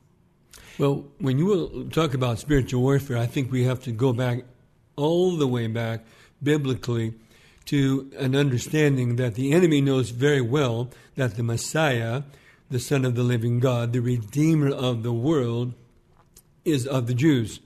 Well, 0.77 1.05
when 1.19 1.37
you 1.37 1.89
talk 1.93 2.13
about 2.13 2.39
spiritual 2.39 2.81
warfare, 2.81 3.17
I 3.17 3.27
think 3.27 3.51
we 3.51 3.63
have 3.63 3.81
to 3.83 3.93
go 3.93 4.11
back 4.11 4.43
all 4.95 5.35
the 5.35 5.47
way 5.47 5.67
back 5.67 6.01
biblically 6.41 7.13
to 7.65 8.11
an 8.17 8.35
understanding 8.35 9.15
that 9.17 9.35
the 9.35 9.53
enemy 9.53 9.81
knows 9.81 10.09
very 10.09 10.41
well 10.41 10.89
that 11.15 11.35
the 11.35 11.43
Messiah, 11.43 12.23
the 12.69 12.79
Son 12.79 13.05
of 13.05 13.15
the 13.15 13.23
living 13.23 13.59
God, 13.59 13.93
the 13.93 14.01
Redeemer 14.01 14.69
of 14.69 15.03
the 15.03 15.13
world, 15.13 15.73
is 16.65 16.87
of 16.87 17.07
the 17.07 17.13
Jews. 17.13 17.59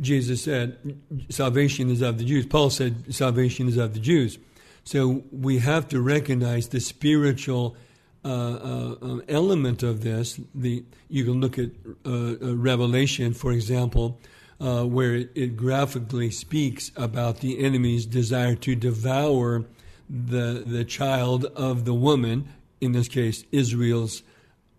Jesus 0.00 0.42
said, 0.42 0.98
salvation 1.28 1.90
is 1.90 2.02
of 2.02 2.18
the 2.18 2.24
Jews. 2.24 2.46
Paul 2.46 2.70
said, 2.70 3.14
salvation 3.14 3.68
is 3.68 3.76
of 3.76 3.94
the 3.94 4.00
Jews. 4.00 4.38
So 4.84 5.22
we 5.30 5.58
have 5.58 5.88
to 5.88 6.00
recognize 6.00 6.68
the 6.68 6.80
spiritual 6.80 7.76
uh, 8.24 8.28
uh, 8.28 8.96
um, 9.02 9.22
element 9.28 9.82
of 9.82 10.02
this. 10.02 10.40
The 10.54 10.84
you 11.08 11.24
can 11.24 11.40
look 11.40 11.58
at 11.58 11.70
uh, 12.06 12.10
uh 12.10 12.56
Revelation, 12.56 13.32
for 13.34 13.52
example, 13.52 14.18
uh, 14.62 14.84
where 14.84 15.14
it, 15.14 15.30
it, 15.34 15.56
graphically 15.56 16.30
speaks 16.30 16.92
about 16.96 17.40
the 17.40 17.64
enemy's 17.64 18.06
desire 18.06 18.54
to 18.54 18.76
devour 18.76 19.64
the 20.08 20.62
the 20.64 20.84
child 20.84 21.44
of 21.56 21.84
the 21.84 21.94
woman, 21.94 22.48
in 22.80 22.92
this 22.92 23.08
case 23.08 23.44
Israel's 23.50 24.22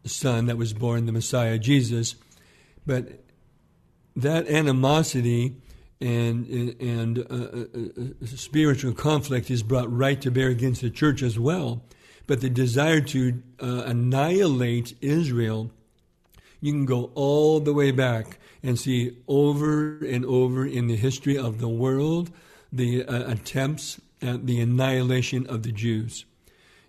son 0.05 0.45
that 0.45 0.57
was 0.57 0.73
born, 0.73 1.05
the 1.05 1.11
Messiah 1.11 1.57
Jesus. 1.57 2.15
But 2.85 3.23
that 4.15 4.47
animosity 4.47 5.55
and 5.99 6.47
and 6.79 7.19
uh, 7.19 7.23
uh, 7.23 8.23
uh, 8.23 8.25
spiritual 8.25 8.93
conflict 8.93 9.51
is 9.51 9.63
brought 9.63 9.91
right 9.91 10.21
to 10.21 10.31
bear 10.31 10.47
against 10.47 10.81
the 10.81 10.89
church 10.89 11.21
as 11.21 11.37
well. 11.37 11.83
But 12.25 12.39
the 12.39 12.49
desire 12.49 13.01
to 13.01 13.43
uh, 13.61 13.83
annihilate 13.85 14.95
Israel, 15.01 15.71
you 16.63 16.71
can 16.71 16.85
go 16.85 17.11
all 17.13 17.59
the 17.59 17.73
way 17.73 17.91
back 17.91 18.39
and 18.63 18.79
see 18.79 19.17
over 19.27 19.97
and 19.97 20.23
over 20.23 20.65
in 20.65 20.87
the 20.87 20.95
history 20.95 21.37
of 21.37 21.59
the 21.59 21.67
world 21.67 22.31
the 22.71 23.03
uh, 23.03 23.29
attempts 23.29 23.99
at 24.21 24.47
the 24.47 24.61
annihilation 24.61 25.45
of 25.47 25.63
the 25.63 25.73
Jews. 25.73 26.23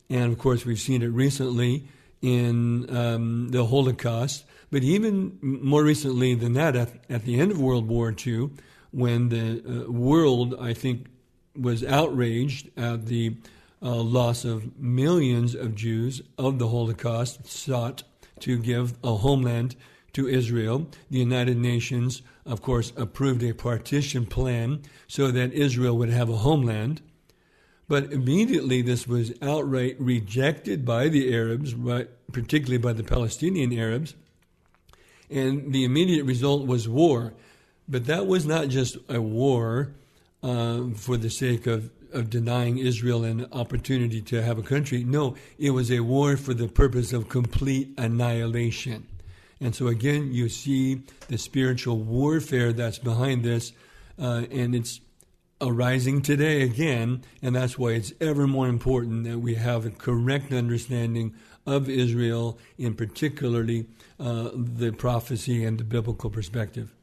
And 0.09 0.31
of 0.33 0.39
course, 0.39 0.65
we've 0.65 0.79
seen 0.79 1.03
it 1.03 1.09
recently 1.09 1.89
in 2.23 2.89
um, 2.97 3.49
the 3.49 3.67
Holocaust, 3.67 4.45
but 4.71 4.85
even 4.85 5.39
more 5.43 5.83
recently 5.83 6.37
than 6.37 6.53
that, 6.53 6.77
at, 6.77 6.91
at 7.11 7.25
the 7.25 7.41
end 7.41 7.51
of 7.51 7.61
World 7.61 7.89
War 7.89 8.15
II, 8.17 8.51
when 8.93 9.29
the 9.31 9.61
uh, 9.67 9.91
world, 9.91 10.55
I 10.61 10.73
think, 10.73 11.07
was 11.57 11.83
outraged 11.83 12.71
at 12.79 13.07
the 13.07 13.37
uh, 13.83 13.97
loss 13.97 14.45
of 14.45 14.79
millions 14.79 15.57
of 15.57 15.75
Jews 15.75 16.23
of 16.39 16.61
the 16.61 16.69
Holocaust, 16.69 17.49
sought 17.49 18.05
to 18.41 18.59
give 18.59 18.95
a 19.03 19.17
homeland 19.17 19.77
to 20.15 20.29
Israel. 20.29 20.87
The 21.11 21.19
United 21.19 21.59
Nations, 21.59 22.23
of 22.47 22.63
course, 22.63 22.93
approved 22.97 23.43
a 23.43 23.53
partition 23.53 24.27
plan 24.27 24.83
so 25.07 25.31
that 25.31 25.53
Israel 25.53 25.99
would 25.99 26.11
have 26.11 26.31
a 26.31 26.37
homeland. 26.39 27.03
But 27.87 28.13
immediately 28.13 28.81
this 28.81 29.07
was 29.07 29.33
outright 29.43 29.97
rejected 29.99 30.85
by 30.85 31.09
the 31.09 31.35
Arabs, 31.35 31.75
particularly 32.33 32.79
by 32.79 32.95
the 32.95 33.05
Palestinian 33.05 33.77
Arabs. 33.79 34.15
And 35.31 35.73
the 35.73 35.85
immediate 35.85 36.25
result 36.25 36.67
was 36.67 36.89
war. 36.89 37.35
But 37.89 38.07
that 38.07 38.27
was 38.27 38.47
not 38.47 38.69
just 38.69 38.97
a 39.09 39.21
war 39.21 39.93
uh, 40.43 40.91
for 40.95 41.17
the 41.17 41.31
sake 41.31 41.67
of, 41.67 41.91
of 42.15 42.31
denying 42.31 42.79
Israel 42.79 43.25
an 43.25 43.47
opportunity 43.53 44.23
to 44.23 44.43
have 44.43 44.59
a 44.59 44.63
country. 44.63 45.05
No, 45.05 45.37
it 45.59 45.71
was 45.71 45.91
a 45.91 46.01
war 46.01 46.37
for 46.37 46.55
the 46.55 46.69
purpose 46.69 47.13
of 47.13 47.29
complete 47.29 47.91
annihilation. 47.99 49.07
And 49.61 49.75
so 49.75 49.87
again, 49.89 50.33
you 50.33 50.49
see 50.49 51.03
the 51.29 51.39
spiritual 51.39 51.99
warfare 51.99 52.73
that's 52.73 52.99
behind 52.99 53.45
this, 53.45 53.73
uh, 54.19 54.45
and 54.51 54.75
it's 54.75 55.01
arising 55.61 56.23
today 56.23 56.63
again, 56.63 57.23
and 57.41 57.57
that's 57.57 57.79
why 57.79 57.91
it's 57.93 58.13
ever 58.21 58.47
more 58.47 58.69
important 58.69 59.25
that 59.25 59.39
we 59.39 59.55
have 59.55 59.87
a 59.87 59.91
correct 59.91 60.53
understanding 60.53 61.35
of 61.67 61.89
Israel, 61.89 62.59
in 62.77 62.95
particularly 62.95 63.87
uh, 64.21 64.51
the 64.55 64.93
prophecy 64.93 65.65
and 65.65 65.79
the 65.79 65.85
biblical 65.85 66.31
perspective. 66.31 66.95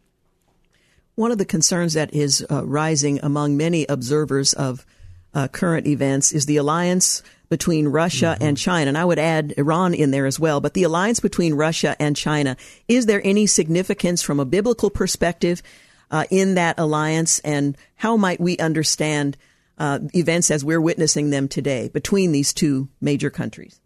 One 1.15 1.31
of 1.31 1.37
the 1.37 1.45
concerns 1.45 1.93
that 1.93 2.13
is 2.13 2.45
uh, 2.49 2.65
rising 2.65 3.19
among 3.23 3.57
many 3.57 3.85
observers 3.87 4.53
of 4.53 4.85
uh, 5.33 5.47
current 5.47 5.87
events 5.87 6.31
is 6.31 6.45
the 6.45 6.57
alliance 6.57 7.23
between 7.49 7.87
Russia 7.87 8.35
mm-hmm. 8.35 8.43
and 8.43 8.57
China. 8.57 8.89
And 8.89 8.97
I 8.97 9.05
would 9.05 9.19
add 9.19 9.53
Iran 9.57 9.93
in 9.93 10.11
there 10.11 10.25
as 10.25 10.39
well. 10.39 10.61
But 10.61 10.73
the 10.73 10.83
alliance 10.83 11.19
between 11.19 11.53
Russia 11.53 11.95
and 11.99 12.15
China, 12.15 12.57
is 12.87 13.05
there 13.05 13.21
any 13.23 13.45
significance 13.47 14.21
from 14.21 14.39
a 14.39 14.45
biblical 14.45 14.89
perspective 14.89 15.61
uh, 16.09 16.25
in 16.29 16.55
that 16.55 16.79
alliance? 16.79 17.39
And 17.39 17.77
how 17.95 18.17
might 18.17 18.39
we 18.39 18.57
understand 18.57 19.37
uh, 19.81 19.97
events 20.13 20.51
as 20.51 20.63
we're 20.63 20.79
witnessing 20.79 21.31
them 21.31 21.47
today 21.47 21.89
between 21.89 22.31
these 22.31 22.53
two 22.53 22.87
major 23.01 23.31
countries. 23.31 23.81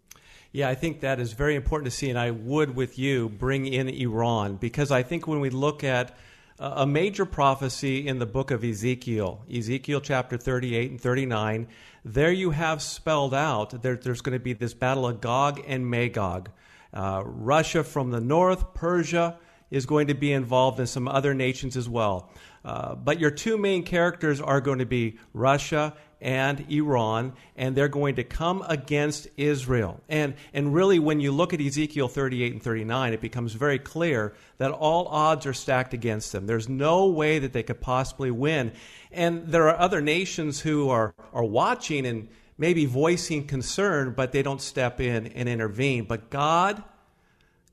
Yeah, 0.52 0.68
I 0.68 0.74
think 0.74 1.00
that 1.00 1.18
is 1.20 1.32
very 1.32 1.54
important 1.54 1.90
to 1.90 1.96
see, 1.96 2.10
and 2.10 2.18
I 2.18 2.32
would, 2.32 2.76
with 2.76 2.98
you, 2.98 3.30
bring 3.30 3.66
in 3.66 3.88
Iran 3.88 4.56
because 4.56 4.90
I 4.90 5.02
think 5.02 5.26
when 5.26 5.40
we 5.40 5.48
look 5.48 5.84
at 5.84 6.14
a 6.58 6.86
major 6.86 7.26
prophecy 7.26 8.06
in 8.06 8.18
the 8.18 8.26
book 8.26 8.50
of 8.50 8.64
Ezekiel, 8.64 9.44
Ezekiel 9.52 10.00
chapter 10.00 10.36
38 10.36 10.90
and 10.90 11.00
39, 11.00 11.68
there 12.04 12.32
you 12.32 12.50
have 12.50 12.80
spelled 12.80 13.34
out 13.34 13.82
there, 13.82 13.96
there's 13.96 14.22
going 14.22 14.32
to 14.32 14.42
be 14.42 14.52
this 14.52 14.72
battle 14.72 15.06
of 15.06 15.20
Gog 15.20 15.60
and 15.66 15.88
Magog. 15.88 16.50
Uh, 16.94 17.22
Russia 17.24 17.84
from 17.84 18.10
the 18.10 18.20
north, 18.20 18.72
Persia 18.72 19.38
is 19.70 19.84
going 19.84 20.06
to 20.06 20.14
be 20.14 20.32
involved, 20.32 20.78
and 20.78 20.88
some 20.88 21.08
other 21.08 21.34
nations 21.34 21.76
as 21.76 21.88
well. 21.88 22.30
Uh, 22.64 22.94
but 22.94 23.20
your 23.20 23.30
two 23.30 23.58
main 23.58 23.82
characters 23.82 24.40
are 24.40 24.60
going 24.60 24.78
to 24.78 24.86
be 24.86 25.18
Russia 25.34 25.94
and 26.20 26.64
Iran, 26.70 27.34
and 27.56 27.76
they're 27.76 27.88
going 27.88 28.16
to 28.16 28.24
come 28.24 28.64
against 28.66 29.28
Israel. 29.36 30.00
And, 30.08 30.34
and 30.54 30.72
really, 30.72 30.98
when 30.98 31.20
you 31.20 31.30
look 31.30 31.52
at 31.52 31.60
Ezekiel 31.60 32.08
38 32.08 32.52
and 32.54 32.62
39, 32.62 33.12
it 33.12 33.20
becomes 33.20 33.52
very 33.52 33.78
clear 33.78 34.34
that 34.58 34.70
all 34.70 35.08
odds 35.08 35.44
are 35.44 35.52
stacked 35.52 35.92
against 35.92 36.32
them. 36.32 36.46
There's 36.46 36.68
no 36.68 37.06
way 37.06 37.38
that 37.38 37.52
they 37.52 37.62
could 37.62 37.80
possibly 37.80 38.30
win. 38.30 38.72
And 39.12 39.48
there 39.48 39.68
are 39.68 39.78
other 39.78 40.00
nations 40.00 40.60
who 40.60 40.88
are, 40.88 41.14
are 41.34 41.44
watching 41.44 42.06
and 42.06 42.28
maybe 42.56 42.86
voicing 42.86 43.46
concern, 43.46 44.14
but 44.16 44.32
they 44.32 44.42
don't 44.42 44.62
step 44.62 45.00
in 45.00 45.26
and 45.26 45.48
intervene. 45.48 46.04
But 46.04 46.30
God, 46.30 46.82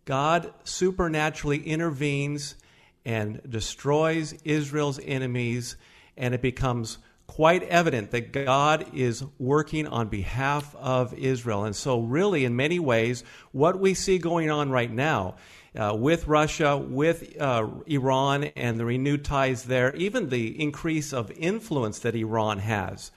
God 0.03 0.53
supernaturally 0.65 1.59
intervenes 1.59 2.55
and 3.05 3.41
destroys 3.49 4.33
Israel's 4.43 4.99
enemies, 5.03 5.77
and 6.17 6.33
it 6.33 6.41
becomes 6.41 6.97
quite 7.27 7.63
evident 7.63 8.11
that 8.11 8.31
God 8.31 8.85
is 8.93 9.23
working 9.39 9.87
on 9.87 10.07
behalf 10.07 10.75
of 10.75 11.13
Israel. 11.13 11.63
And 11.63 11.75
so, 11.75 11.99
really, 11.99 12.45
in 12.45 12.55
many 12.55 12.79
ways, 12.79 13.23
what 13.51 13.79
we 13.79 13.93
see 13.93 14.17
going 14.17 14.51
on 14.51 14.69
right 14.69 14.91
now 14.91 15.35
uh, 15.75 15.95
with 15.97 16.27
Russia, 16.27 16.77
with 16.77 17.39
uh, 17.39 17.67
Iran, 17.87 18.45
and 18.55 18.79
the 18.79 18.85
renewed 18.85 19.25
ties 19.25 19.63
there, 19.63 19.95
even 19.95 20.29
the 20.29 20.61
increase 20.61 21.13
of 21.13 21.31
influence 21.31 21.99
that 21.99 22.15
Iran 22.15 22.59
has. 22.59 23.11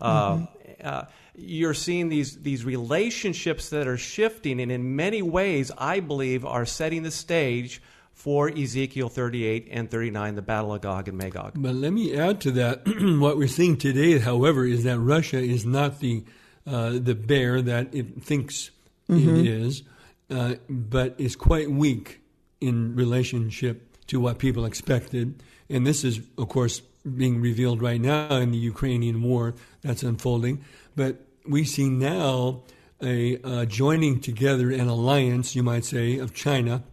Uh, 0.00 0.34
mm-hmm. 0.34 0.44
Uh, 0.82 1.04
you're 1.34 1.74
seeing 1.74 2.08
these 2.08 2.36
these 2.42 2.64
relationships 2.64 3.70
that 3.70 3.88
are 3.88 3.96
shifting, 3.96 4.60
and 4.60 4.70
in 4.70 4.96
many 4.96 5.22
ways, 5.22 5.70
I 5.78 6.00
believe, 6.00 6.44
are 6.44 6.66
setting 6.66 7.04
the 7.04 7.10
stage 7.10 7.80
for 8.14 8.48
Ezekiel 8.48 9.08
38 9.08 9.68
and 9.70 9.90
39, 9.90 10.34
the 10.34 10.42
Battle 10.42 10.74
of 10.74 10.80
Gog 10.80 11.08
and 11.08 11.18
Magog. 11.18 11.52
But 11.56 11.74
let 11.74 11.92
me 11.92 12.16
add 12.16 12.40
to 12.42 12.52
that. 12.52 12.82
what 13.20 13.36
we're 13.36 13.48
seeing 13.48 13.76
today, 13.76 14.18
however, 14.18 14.64
is 14.64 14.84
that 14.84 14.98
Russia 14.98 15.38
is 15.38 15.66
not 15.66 16.00
the 16.00 16.24
uh, 16.64 16.90
the 16.90 17.14
bear 17.14 17.60
that 17.60 17.92
it 17.92 18.22
thinks 18.22 18.70
mm-hmm. 19.08 19.36
it 19.36 19.46
is, 19.46 19.82
uh, 20.30 20.54
but 20.68 21.16
is 21.18 21.34
quite 21.34 21.68
weak 21.68 22.20
in 22.60 22.94
relationship 22.94 23.96
to 24.06 24.20
what 24.20 24.38
people 24.38 24.64
expected. 24.64 25.42
And 25.68 25.84
this 25.84 26.04
is, 26.04 26.20
of 26.38 26.48
course, 26.48 26.80
being 27.16 27.40
revealed 27.40 27.82
right 27.82 28.00
now 28.00 28.36
in 28.36 28.52
the 28.52 28.58
Ukrainian 28.58 29.22
war 29.22 29.54
that's 29.80 30.04
unfolding. 30.04 30.64
But 30.94 31.16
we 31.44 31.64
see 31.64 31.88
now 31.88 32.62
a 33.02 33.38
uh, 33.42 33.64
joining 33.64 34.20
together, 34.20 34.70
an 34.70 34.86
alliance, 34.86 35.56
you 35.56 35.64
might 35.64 35.84
say, 35.84 36.18
of 36.18 36.32
China 36.32 36.84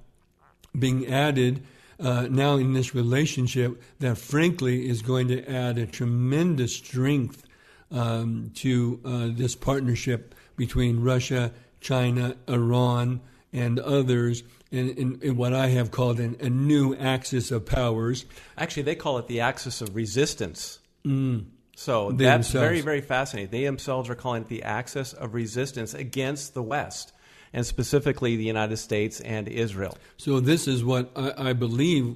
being 0.79 1.07
added 1.07 1.63
uh, 1.99 2.27
now 2.29 2.55
in 2.55 2.73
this 2.73 2.95
relationship 2.95 3.81
that, 3.99 4.17
frankly, 4.17 4.89
is 4.89 5.01
going 5.01 5.27
to 5.27 5.45
add 5.49 5.77
a 5.77 5.85
tremendous 5.85 6.75
strength 6.75 7.43
um, 7.91 8.51
to 8.55 8.99
uh, 9.03 9.27
this 9.31 9.55
partnership 9.55 10.33
between 10.55 11.01
Russia, 11.01 11.51
China, 11.81 12.35
Iran, 12.47 13.21
and 13.51 13.79
others. 13.79 14.43
In, 14.71 14.89
in, 14.89 15.19
in 15.23 15.35
what 15.35 15.51
I 15.51 15.69
have 15.69 15.89
called 15.89 16.19
an, 16.19 16.37
a 16.39 16.49
new 16.49 16.95
axis 16.95 17.49
of 17.49 17.65
powers. 17.65 18.25
Actually, 18.55 18.83
they 18.83 18.93
call 18.93 19.17
it 19.17 19.25
the 19.25 19.39
axis 19.39 19.81
of 19.81 19.95
resistance. 19.95 20.77
Mm. 21.03 21.45
So 21.75 22.11
they 22.11 22.25
that's 22.25 22.49
themselves. 22.49 22.67
very, 22.67 22.81
very 22.81 23.01
fascinating. 23.01 23.49
They 23.49 23.63
themselves 23.63 24.11
are 24.11 24.15
calling 24.15 24.43
it 24.43 24.47
the 24.47 24.61
axis 24.61 25.13
of 25.13 25.33
resistance 25.33 25.95
against 25.95 26.53
the 26.53 26.61
West 26.61 27.13
and 27.53 27.65
specifically 27.65 28.35
the 28.35 28.43
United 28.43 28.77
States 28.77 29.19
and 29.21 29.47
Israel. 29.47 29.97
So 30.17 30.39
this 30.39 30.67
is 30.67 30.83
what 30.83 31.11
I, 31.15 31.49
I 31.49 31.53
believe 31.53 32.15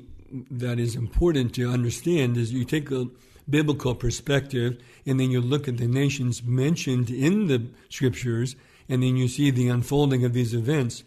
that 0.51 0.79
is 0.79 0.95
important 0.95 1.53
to 1.55 1.69
understand 1.69 2.37
is 2.37 2.51
you 2.51 2.65
take 2.65 2.91
a 2.91 3.07
biblical 3.49 3.93
perspective 3.93 4.81
and 5.05 5.19
then 5.19 5.31
you 5.31 5.41
look 5.41 5.67
at 5.67 5.77
the 5.77 5.87
nations 5.87 6.43
mentioned 6.43 7.09
in 7.09 7.47
the 7.47 7.67
scriptures 7.89 8.55
and 8.89 9.03
then 9.03 9.15
you 9.15 9.27
see 9.27 9.51
the 9.51 9.67
unfolding 9.67 10.23
of 10.25 10.33
these 10.33 10.53
events 10.53 11.03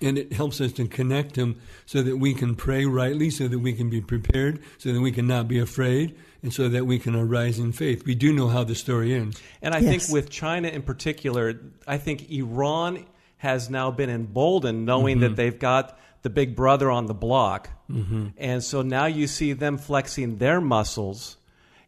and 0.00 0.18
it 0.18 0.32
helps 0.32 0.60
us 0.60 0.72
to 0.72 0.86
connect 0.86 1.34
them 1.34 1.60
so 1.86 2.02
that 2.02 2.18
we 2.18 2.34
can 2.34 2.54
pray 2.54 2.84
rightly 2.84 3.30
so 3.30 3.48
that 3.48 3.58
we 3.58 3.72
can 3.72 3.88
be 3.88 4.00
prepared 4.00 4.60
so 4.78 4.92
that 4.92 5.00
we 5.00 5.12
can 5.12 5.26
not 5.26 5.48
be 5.48 5.58
afraid 5.58 6.14
and 6.42 6.52
so 6.52 6.68
that 6.68 6.84
we 6.84 6.98
can 6.98 7.14
arise 7.14 7.58
in 7.58 7.72
faith 7.72 8.04
we 8.04 8.14
do 8.14 8.32
know 8.32 8.48
how 8.48 8.62
the 8.62 8.74
story 8.74 9.14
ends 9.14 9.40
and 9.62 9.74
i 9.74 9.78
yes. 9.78 10.06
think 10.06 10.12
with 10.12 10.30
china 10.30 10.68
in 10.68 10.82
particular 10.82 11.58
i 11.86 11.96
think 11.96 12.30
iran 12.30 13.04
has 13.44 13.68
now 13.68 13.90
been 13.90 14.08
emboldened 14.08 14.86
knowing 14.86 15.18
mm-hmm. 15.18 15.28
that 15.28 15.36
they've 15.36 15.58
got 15.58 15.98
the 16.22 16.30
big 16.30 16.56
brother 16.56 16.90
on 16.90 17.04
the 17.06 17.14
block. 17.14 17.68
Mm-hmm. 17.90 18.28
And 18.38 18.64
so 18.64 18.80
now 18.80 19.04
you 19.04 19.26
see 19.26 19.52
them 19.52 19.76
flexing 19.76 20.38
their 20.38 20.62
muscles 20.62 21.36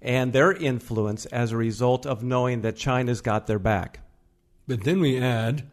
and 0.03 0.35
their 0.35 0.53
influence 0.53 1.25
as 1.27 1.53
a 1.53 1.57
result 1.57 2.05
of 2.05 2.23
knowing 2.23 2.61
that 2.61 2.77
China's 2.77 3.23
got 3.23 3.47
their 3.47 3.59
back. 3.59 4.01
But 4.69 4.85
then 4.85 5.01
we 5.01 5.19
add 5.19 5.65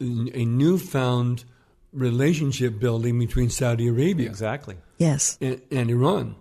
a 0.00 0.44
newfound 0.44 1.44
relationship 1.92 2.80
building 2.80 3.18
between 3.18 3.50
Saudi 3.50 3.88
Arabia. 3.88 4.26
Exactly. 4.26 4.76
Yes. 4.96 5.36
And, 5.42 5.60
and 5.70 5.90
Iran. 5.90 6.36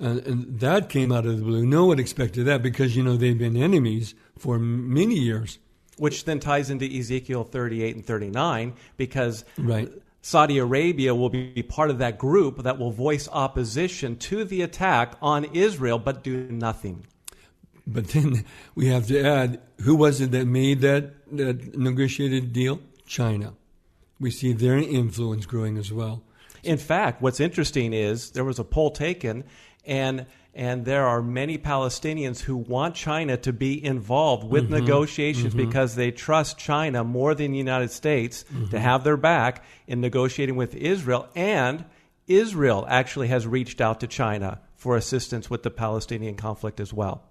Uh, 0.00 0.20
and 0.24 0.58
that 0.60 0.88
came 0.88 1.12
out 1.12 1.26
of 1.26 1.36
the 1.38 1.44
blue. 1.44 1.66
No 1.66 1.84
one 1.84 2.00
expected 2.00 2.46
that 2.46 2.62
because, 2.62 2.96
you 2.96 3.02
know, 3.02 3.18
they've 3.18 3.38
been 3.38 3.56
enemies 3.56 4.14
for 4.38 4.58
many 4.58 5.16
years 5.16 5.58
which 6.02 6.24
then 6.24 6.40
ties 6.40 6.68
into 6.68 6.84
Ezekiel 6.84 7.44
38 7.44 7.94
and 7.94 8.04
39 8.04 8.72
because 8.96 9.44
right. 9.56 9.88
Saudi 10.20 10.58
Arabia 10.58 11.14
will 11.14 11.30
be 11.30 11.62
part 11.62 11.90
of 11.90 11.98
that 11.98 12.18
group 12.18 12.64
that 12.64 12.76
will 12.76 12.90
voice 12.90 13.28
opposition 13.30 14.16
to 14.16 14.42
the 14.42 14.62
attack 14.62 15.14
on 15.22 15.44
Israel 15.54 16.00
but 16.00 16.24
do 16.24 16.50
nothing. 16.50 17.06
But 17.86 18.08
then 18.08 18.44
we 18.74 18.88
have 18.88 19.06
to 19.06 19.24
add 19.24 19.60
who 19.82 19.94
was 19.94 20.20
it 20.20 20.32
that 20.32 20.44
made 20.44 20.80
that, 20.80 21.12
that 21.36 21.78
negotiated 21.78 22.52
deal? 22.52 22.80
China. 23.06 23.54
We 24.18 24.32
see 24.32 24.52
their 24.52 24.78
influence 24.78 25.46
growing 25.46 25.78
as 25.78 25.92
well. 25.92 26.24
In 26.64 26.78
fact, 26.78 27.22
what's 27.22 27.38
interesting 27.38 27.92
is 27.92 28.32
there 28.32 28.44
was 28.44 28.58
a 28.58 28.64
poll 28.64 28.90
taken, 28.90 29.44
and 29.86 30.26
and 30.54 30.84
there 30.84 31.06
are 31.06 31.22
many 31.22 31.56
Palestinians 31.56 32.40
who 32.40 32.56
want 32.56 32.94
China 32.94 33.36
to 33.38 33.52
be 33.52 33.82
involved 33.82 34.44
with 34.44 34.64
mm-hmm. 34.64 34.74
negotiations 34.74 35.54
mm-hmm. 35.54 35.66
because 35.66 35.94
they 35.94 36.10
trust 36.10 36.58
China 36.58 37.02
more 37.02 37.34
than 37.34 37.52
the 37.52 37.58
United 37.58 37.90
States 37.90 38.44
mm-hmm. 38.44 38.68
to 38.68 38.78
have 38.78 39.02
their 39.02 39.16
back 39.16 39.64
in 39.86 40.00
negotiating 40.00 40.56
with 40.56 40.74
Israel. 40.74 41.28
And 41.34 41.86
Israel 42.26 42.84
actually 42.88 43.28
has 43.28 43.46
reached 43.46 43.80
out 43.80 44.00
to 44.00 44.06
China 44.06 44.60
for 44.76 44.96
assistance 44.96 45.48
with 45.48 45.62
the 45.62 45.70
Palestinian 45.70 46.34
conflict 46.34 46.80
as 46.80 46.92
well. 46.92 47.24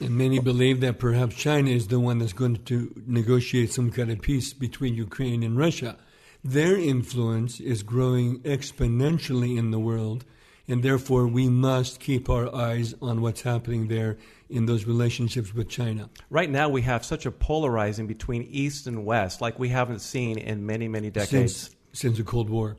And 0.00 0.16
many 0.16 0.38
believe 0.38 0.80
that 0.80 0.98
perhaps 0.98 1.34
China 1.34 1.70
is 1.70 1.88
the 1.88 2.00
one 2.00 2.18
that's 2.18 2.32
going 2.32 2.64
to 2.64 3.02
negotiate 3.06 3.72
some 3.72 3.90
kind 3.90 4.10
of 4.10 4.22
peace 4.22 4.52
between 4.52 4.94
Ukraine 4.94 5.42
and 5.42 5.56
Russia. 5.56 5.96
Their 6.44 6.76
influence 6.76 7.58
is 7.60 7.82
growing 7.82 8.40
exponentially 8.40 9.58
in 9.58 9.70
the 9.70 9.78
world 9.78 10.24
and 10.68 10.82
therefore 10.82 11.26
we 11.26 11.48
must 11.48 11.98
keep 11.98 12.28
our 12.28 12.54
eyes 12.54 12.94
on 13.00 13.22
what's 13.22 13.42
happening 13.42 13.88
there 13.88 14.18
in 14.50 14.66
those 14.66 14.84
relationships 14.84 15.54
with 15.54 15.68
China. 15.68 16.08
Right 16.30 16.50
now, 16.50 16.68
we 16.68 16.82
have 16.82 17.04
such 17.04 17.26
a 17.26 17.30
polarizing 17.30 18.06
between 18.06 18.42
East 18.44 18.86
and 18.86 19.04
West 19.04 19.40
like 19.40 19.58
we 19.58 19.70
haven't 19.70 20.00
seen 20.00 20.38
in 20.38 20.64
many, 20.64 20.88
many 20.88 21.10
decades. 21.10 21.56
Since, 21.56 21.76
since 21.92 22.16
the 22.18 22.24
Cold 22.24 22.50
War. 22.50 22.76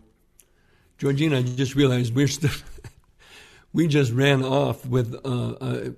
Georgene, 0.99 1.35
I 1.35 1.41
just 1.41 1.75
realized 1.75 2.15
we're 2.15 2.27
still. 2.27 2.51
we 3.73 3.87
just 3.87 4.11
ran 4.11 4.43
off 4.43 4.85
with 4.85 5.15
uh, 5.25 5.51
uh, 5.51 5.89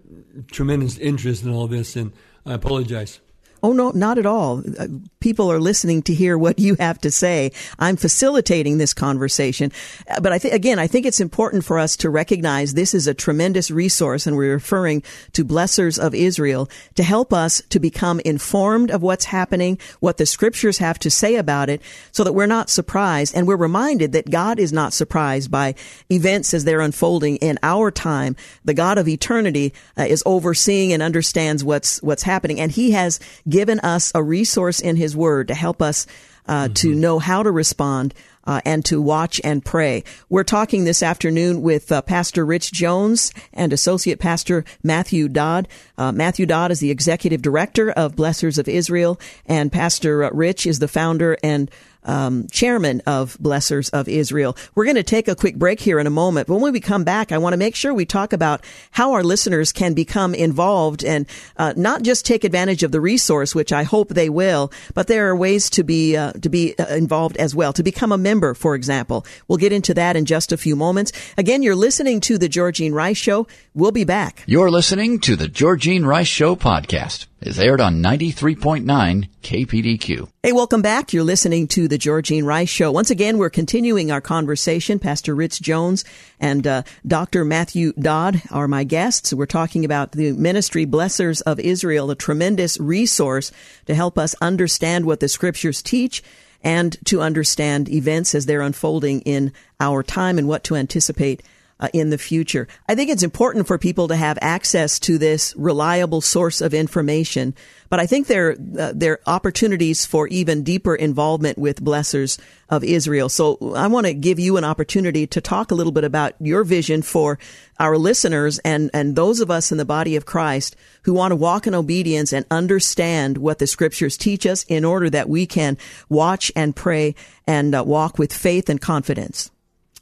tremendous 0.52 0.98
interest 0.98 1.44
in 1.44 1.52
all 1.52 1.68
this, 1.68 1.96
and 1.96 2.12
I 2.46 2.54
apologize. 2.54 3.20
Oh, 3.64 3.74
no, 3.74 3.92
not 3.92 4.18
at 4.18 4.26
all. 4.26 4.64
Uh, 4.80 4.88
people 5.20 5.52
are 5.52 5.60
listening 5.60 6.02
to 6.04 6.16
hear 6.16 6.36
what 6.36 6.58
you 6.58 6.76
have 6.80 7.00
to 7.02 7.12
say. 7.12 7.52
I'm 7.78 7.96
facilitating 7.96 8.80
this 8.80 8.94
conversation. 8.94 9.72
Uh, 10.10 10.20
but 10.20 10.32
I 10.32 10.40
think, 10.40 10.56
again, 10.56 10.80
I 10.80 10.88
think 10.88 11.06
it's 11.06 11.20
important 11.20 11.64
for 11.64 11.78
us 11.78 11.96
to 11.98 12.10
recognize 12.10 12.74
this 12.74 12.96
is 12.96 13.06
a 13.06 13.14
tremendous 13.14 13.70
resource, 13.70 14.26
and 14.26 14.36
we're 14.36 14.54
referring 14.54 15.04
to 15.34 15.46
Blessors 15.46 16.00
of 16.00 16.16
Israel 16.16 16.70
to 16.96 17.04
help 17.04 17.32
us 17.32 17.62
to 17.70 17.80
become 17.80 18.20
informed 18.22 18.90
of 18.90 19.04
what's 19.04 19.26
happening, 19.26 19.78
what 20.00 20.18
the 20.18 20.26
scriptures 20.26 20.80
have 20.80 20.98
to 21.00 21.12
say 21.12 21.36
about 21.36 21.70
it, 21.70 21.82
so 22.12 22.24
that 22.24 22.34
we're 22.34 22.48
not 22.48 22.70
surprised 22.70 23.36
and 23.36 23.48
we're 23.48 23.56
reminded 23.56 24.12
that 24.14 24.32
God 24.32 24.58
is 24.58 24.74
not 24.74 24.92
surprised 24.92 25.52
by 25.52 25.76
events 26.10 26.54
as 26.56 26.64
they're 26.64 26.82
unfolding 26.82 27.36
in 27.38 27.60
our 27.62 27.92
time. 27.92 28.36
The 28.66 28.74
God 28.74 28.98
of 28.98 29.08
eternity 29.08 29.74
uh, 29.98 30.04
is 30.04 30.24
overseeing 30.26 30.94
and 30.94 31.04
understands 31.04 31.64
what's, 31.64 32.02
what's 32.02 32.24
happening, 32.24 32.60
and 32.60 32.72
He 32.72 32.92
has 32.92 33.20
given 33.52 33.80
us 33.82 34.12
a 34.16 34.24
resource 34.24 34.80
in 34.80 34.96
His 34.96 35.16
Word 35.16 35.50
to 35.50 35.54
help 35.54 35.82
us 35.82 36.08
uh, 36.48 36.66
mm-hmm. 36.66 36.74
to 36.74 36.96
know 36.96 37.20
how 37.20 37.44
to 37.44 37.52
respond 37.52 38.14
uh, 38.46 38.62
and 38.66 38.84
to 38.86 39.02
watch 39.02 39.40
and 39.44 39.64
pray. 39.64 40.04
We're 40.30 40.44
talking 40.44 40.84
this 40.84 41.04
afternoon 41.04 41.62
with 41.62 41.92
uh, 41.92 42.02
Pastor 42.02 42.46
Rich 42.46 42.72
Jones 42.72 43.32
and 43.54 43.72
Associate 43.72 44.20
Pastor 44.20 44.66
Matthew 44.84 45.28
Dodd. 45.28 45.68
Uh, 45.98 46.12
Matthew 46.12 46.46
Dodd 46.46 46.72
is 46.72 46.80
the 46.80 46.92
Executive 46.92 47.42
Director 47.42 47.92
of 47.92 48.16
Blessors 48.16 48.58
of 48.58 48.68
Israel, 48.68 49.20
and 49.46 49.72
Pastor 49.72 50.24
uh, 50.24 50.30
Rich 50.32 50.66
is 50.66 50.80
the 50.80 50.88
founder 50.88 51.38
and 51.44 51.70
um, 52.04 52.48
chairman 52.48 53.02
of 53.06 53.38
Blessors 53.40 53.90
of 53.90 54.08
Israel. 54.08 54.58
We're 54.76 54.86
going 54.86 54.96
to 54.96 55.04
take 55.04 55.28
a 55.28 55.36
quick 55.36 55.56
break 55.56 55.80
here 55.80 56.00
in 56.00 56.08
a 56.08 56.12
moment. 56.12 56.48
But 56.48 56.58
when 56.58 56.74
we 56.74 56.80
come 56.80 57.04
back, 57.04 57.32
I 57.32 57.38
want 57.38 57.54
to 57.54 57.58
make 57.58 57.76
sure 57.76 57.94
we 57.94 58.06
talk 58.06 58.34
about 58.34 58.64
how 58.92 59.14
our 59.14 59.24
listeners 59.24 59.72
can 59.72 59.94
become 59.94 60.34
involved 60.34 61.04
and 61.04 61.26
uh, 61.58 61.74
not 61.76 62.04
just 62.04 62.26
take 62.26 62.44
advantage 62.44 62.84
of 62.84 62.92
the 62.92 63.02
resource, 63.02 63.54
which 63.56 63.72
I 63.74 63.84
hope 63.84 64.10
they 64.10 64.30
will, 64.30 64.72
but 64.94 65.08
there 65.08 65.30
are 65.30 65.36
ways 65.36 65.70
to 65.72 65.84
be 65.84 66.18
uh, 66.18 66.34
to 66.34 66.50
be 66.50 66.76
uh, 66.78 66.88
involved 66.96 67.38
as 67.38 67.56
well. 67.56 67.74
To 67.74 67.84
become 67.84 68.12
a 68.12 68.18
member, 68.18 68.54
for 68.54 68.76
example, 68.76 69.26
we'll 69.48 69.58
get 69.58 69.72
into 69.72 69.94
that 69.94 70.16
in 70.16 70.26
just 70.26 70.52
a 70.52 70.58
few 70.58 70.76
moments. 70.76 71.12
Again, 71.38 71.64
you're 71.64 71.76
listening 71.76 72.20
to 72.22 72.38
the 72.38 72.50
Georgene 72.50 72.94
Rice 72.94 73.18
Show. 73.18 73.48
We'll 73.74 73.92
be 73.92 74.04
back. 74.04 74.44
You're 74.46 74.72
listening 74.72 75.20
to 75.22 75.36
the 75.36 75.48
Georgene 75.48 76.06
Rice 76.06 76.28
Show 76.28 76.56
podcast 76.56 77.28
is 77.42 77.60
aired 77.60 77.82
on 77.82 78.02
93.9 78.02 79.28
KPDQ. 79.42 80.30
Hey, 80.44 80.52
welcome 80.52 80.82
back. 80.82 81.12
You're 81.12 81.24
listening 81.24 81.68
to 81.70 81.88
the 81.88 81.98
Georgene 81.98 82.46
Rice 82.46 82.70
Show. 82.70 82.92
Once 82.92 83.10
again, 83.10 83.38
we're 83.38 83.50
continuing 83.50 84.12
our 84.12 84.22
conversation. 84.22 85.00
Pastor 85.00 85.34
Rich 85.34 85.62
Jones 85.62 86.06
and 86.40 86.68
uh, 86.68 86.84
Dr. 87.06 87.44
Matthew 87.44 87.94
Dodd 87.94 88.42
are 88.52 88.68
my 88.68 88.84
guests. 88.84 89.34
We're 89.34 89.48
talking 89.48 89.84
about 89.86 90.12
the 90.12 90.34
ministry 90.34 90.86
Blessors 90.86 91.42
of 91.42 91.60
Israel, 91.60 92.12
a 92.12 92.16
tremendous 92.16 92.80
resource 92.80 93.52
to 93.88 93.96
help 93.96 94.20
us 94.20 94.36
understand 94.40 95.06
what 95.06 95.20
the 95.20 95.28
scriptures 95.28 95.82
teach 95.82 96.24
and 96.64 96.96
to 97.06 97.22
understand 97.22 97.90
events 97.90 98.36
as 98.36 98.46
they're 98.46 98.62
unfolding 98.62 99.22
in 99.22 99.52
our 99.80 100.04
time 100.04 100.38
and 100.38 100.48
what 100.48 100.64
to 100.66 100.76
anticipate 100.76 101.42
uh, 101.82 101.90
in 101.94 102.12
the 102.12 102.18
future. 102.18 102.68
I 102.88 102.96
think 102.96 103.10
it's 103.10 103.24
important 103.24 103.68
for 103.68 103.78
people 103.78 104.08
to 104.10 104.16
have 104.16 104.38
access 104.42 105.00
to 105.00 105.18
this 105.18 105.56
reliable 105.58 106.22
source 106.22 106.62
of 106.62 106.74
information, 106.74 107.56
but 107.90 108.00
I 108.00 108.06
think 108.06 108.28
there 108.28 108.52
uh, 108.52 108.94
there 108.96 109.14
are 109.14 109.22
opportunities 109.26 110.06
for 110.06 110.28
even 110.28 110.64
deeper 110.64 110.96
involvement 110.96 111.58
with 111.58 111.84
blessors 111.84 112.38
of 112.70 112.84
Israel. 112.84 113.28
So 113.30 113.58
I 113.76 113.88
want 113.88 114.06
to 114.06 114.14
give 114.14 114.40
you 114.40 114.58
an 114.58 114.64
opportunity 114.64 115.28
to 115.28 115.42
talk 115.42 115.72
a 115.72 115.76
little 115.76 115.92
bit 115.92 116.04
about 116.04 116.36
your 116.40 116.64
vision 116.64 117.02
for 117.02 117.40
our 117.80 117.98
listeners 117.98 118.60
and 118.60 118.92
and 118.94 119.16
those 119.16 119.40
of 119.40 119.50
us 119.50 119.72
in 119.72 119.78
the 119.78 119.86
body 119.86 120.16
of 120.16 120.26
Christ 120.26 120.76
who 121.04 121.14
want 121.14 121.32
to 121.32 121.36
walk 121.36 121.66
in 121.66 121.74
obedience 121.74 122.32
and 122.32 122.46
understand 122.52 123.40
what 123.40 123.58
the 123.58 123.68
scriptures 123.68 124.18
teach 124.18 124.46
us 124.46 124.64
in 124.70 124.86
order 124.86 125.10
that 125.10 125.28
we 125.28 125.48
can 125.48 125.78
watch 126.10 126.52
and 126.56 126.76
pray 126.76 127.16
and 127.48 127.74
uh, 127.74 127.84
walk 127.84 128.20
with 128.20 128.32
faith 128.32 128.70
and 128.70 128.80
confidence. 128.80 129.50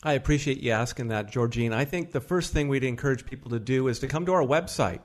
I 0.01 0.13
appreciate 0.13 0.61
you 0.61 0.71
asking 0.71 1.09
that, 1.09 1.29
Georgene. 1.29 1.73
I 1.73 1.83
think 1.83 2.11
the 2.11 2.21
first 2.21 2.53
thing 2.53 2.69
we'd 2.69 2.85
encourage 2.85 3.25
people 3.25 3.51
to 3.51 3.59
do 3.59 3.87
is 3.89 3.99
to 3.99 4.07
come 4.07 4.25
to 4.27 4.33
our 4.33 4.45
website, 4.45 5.01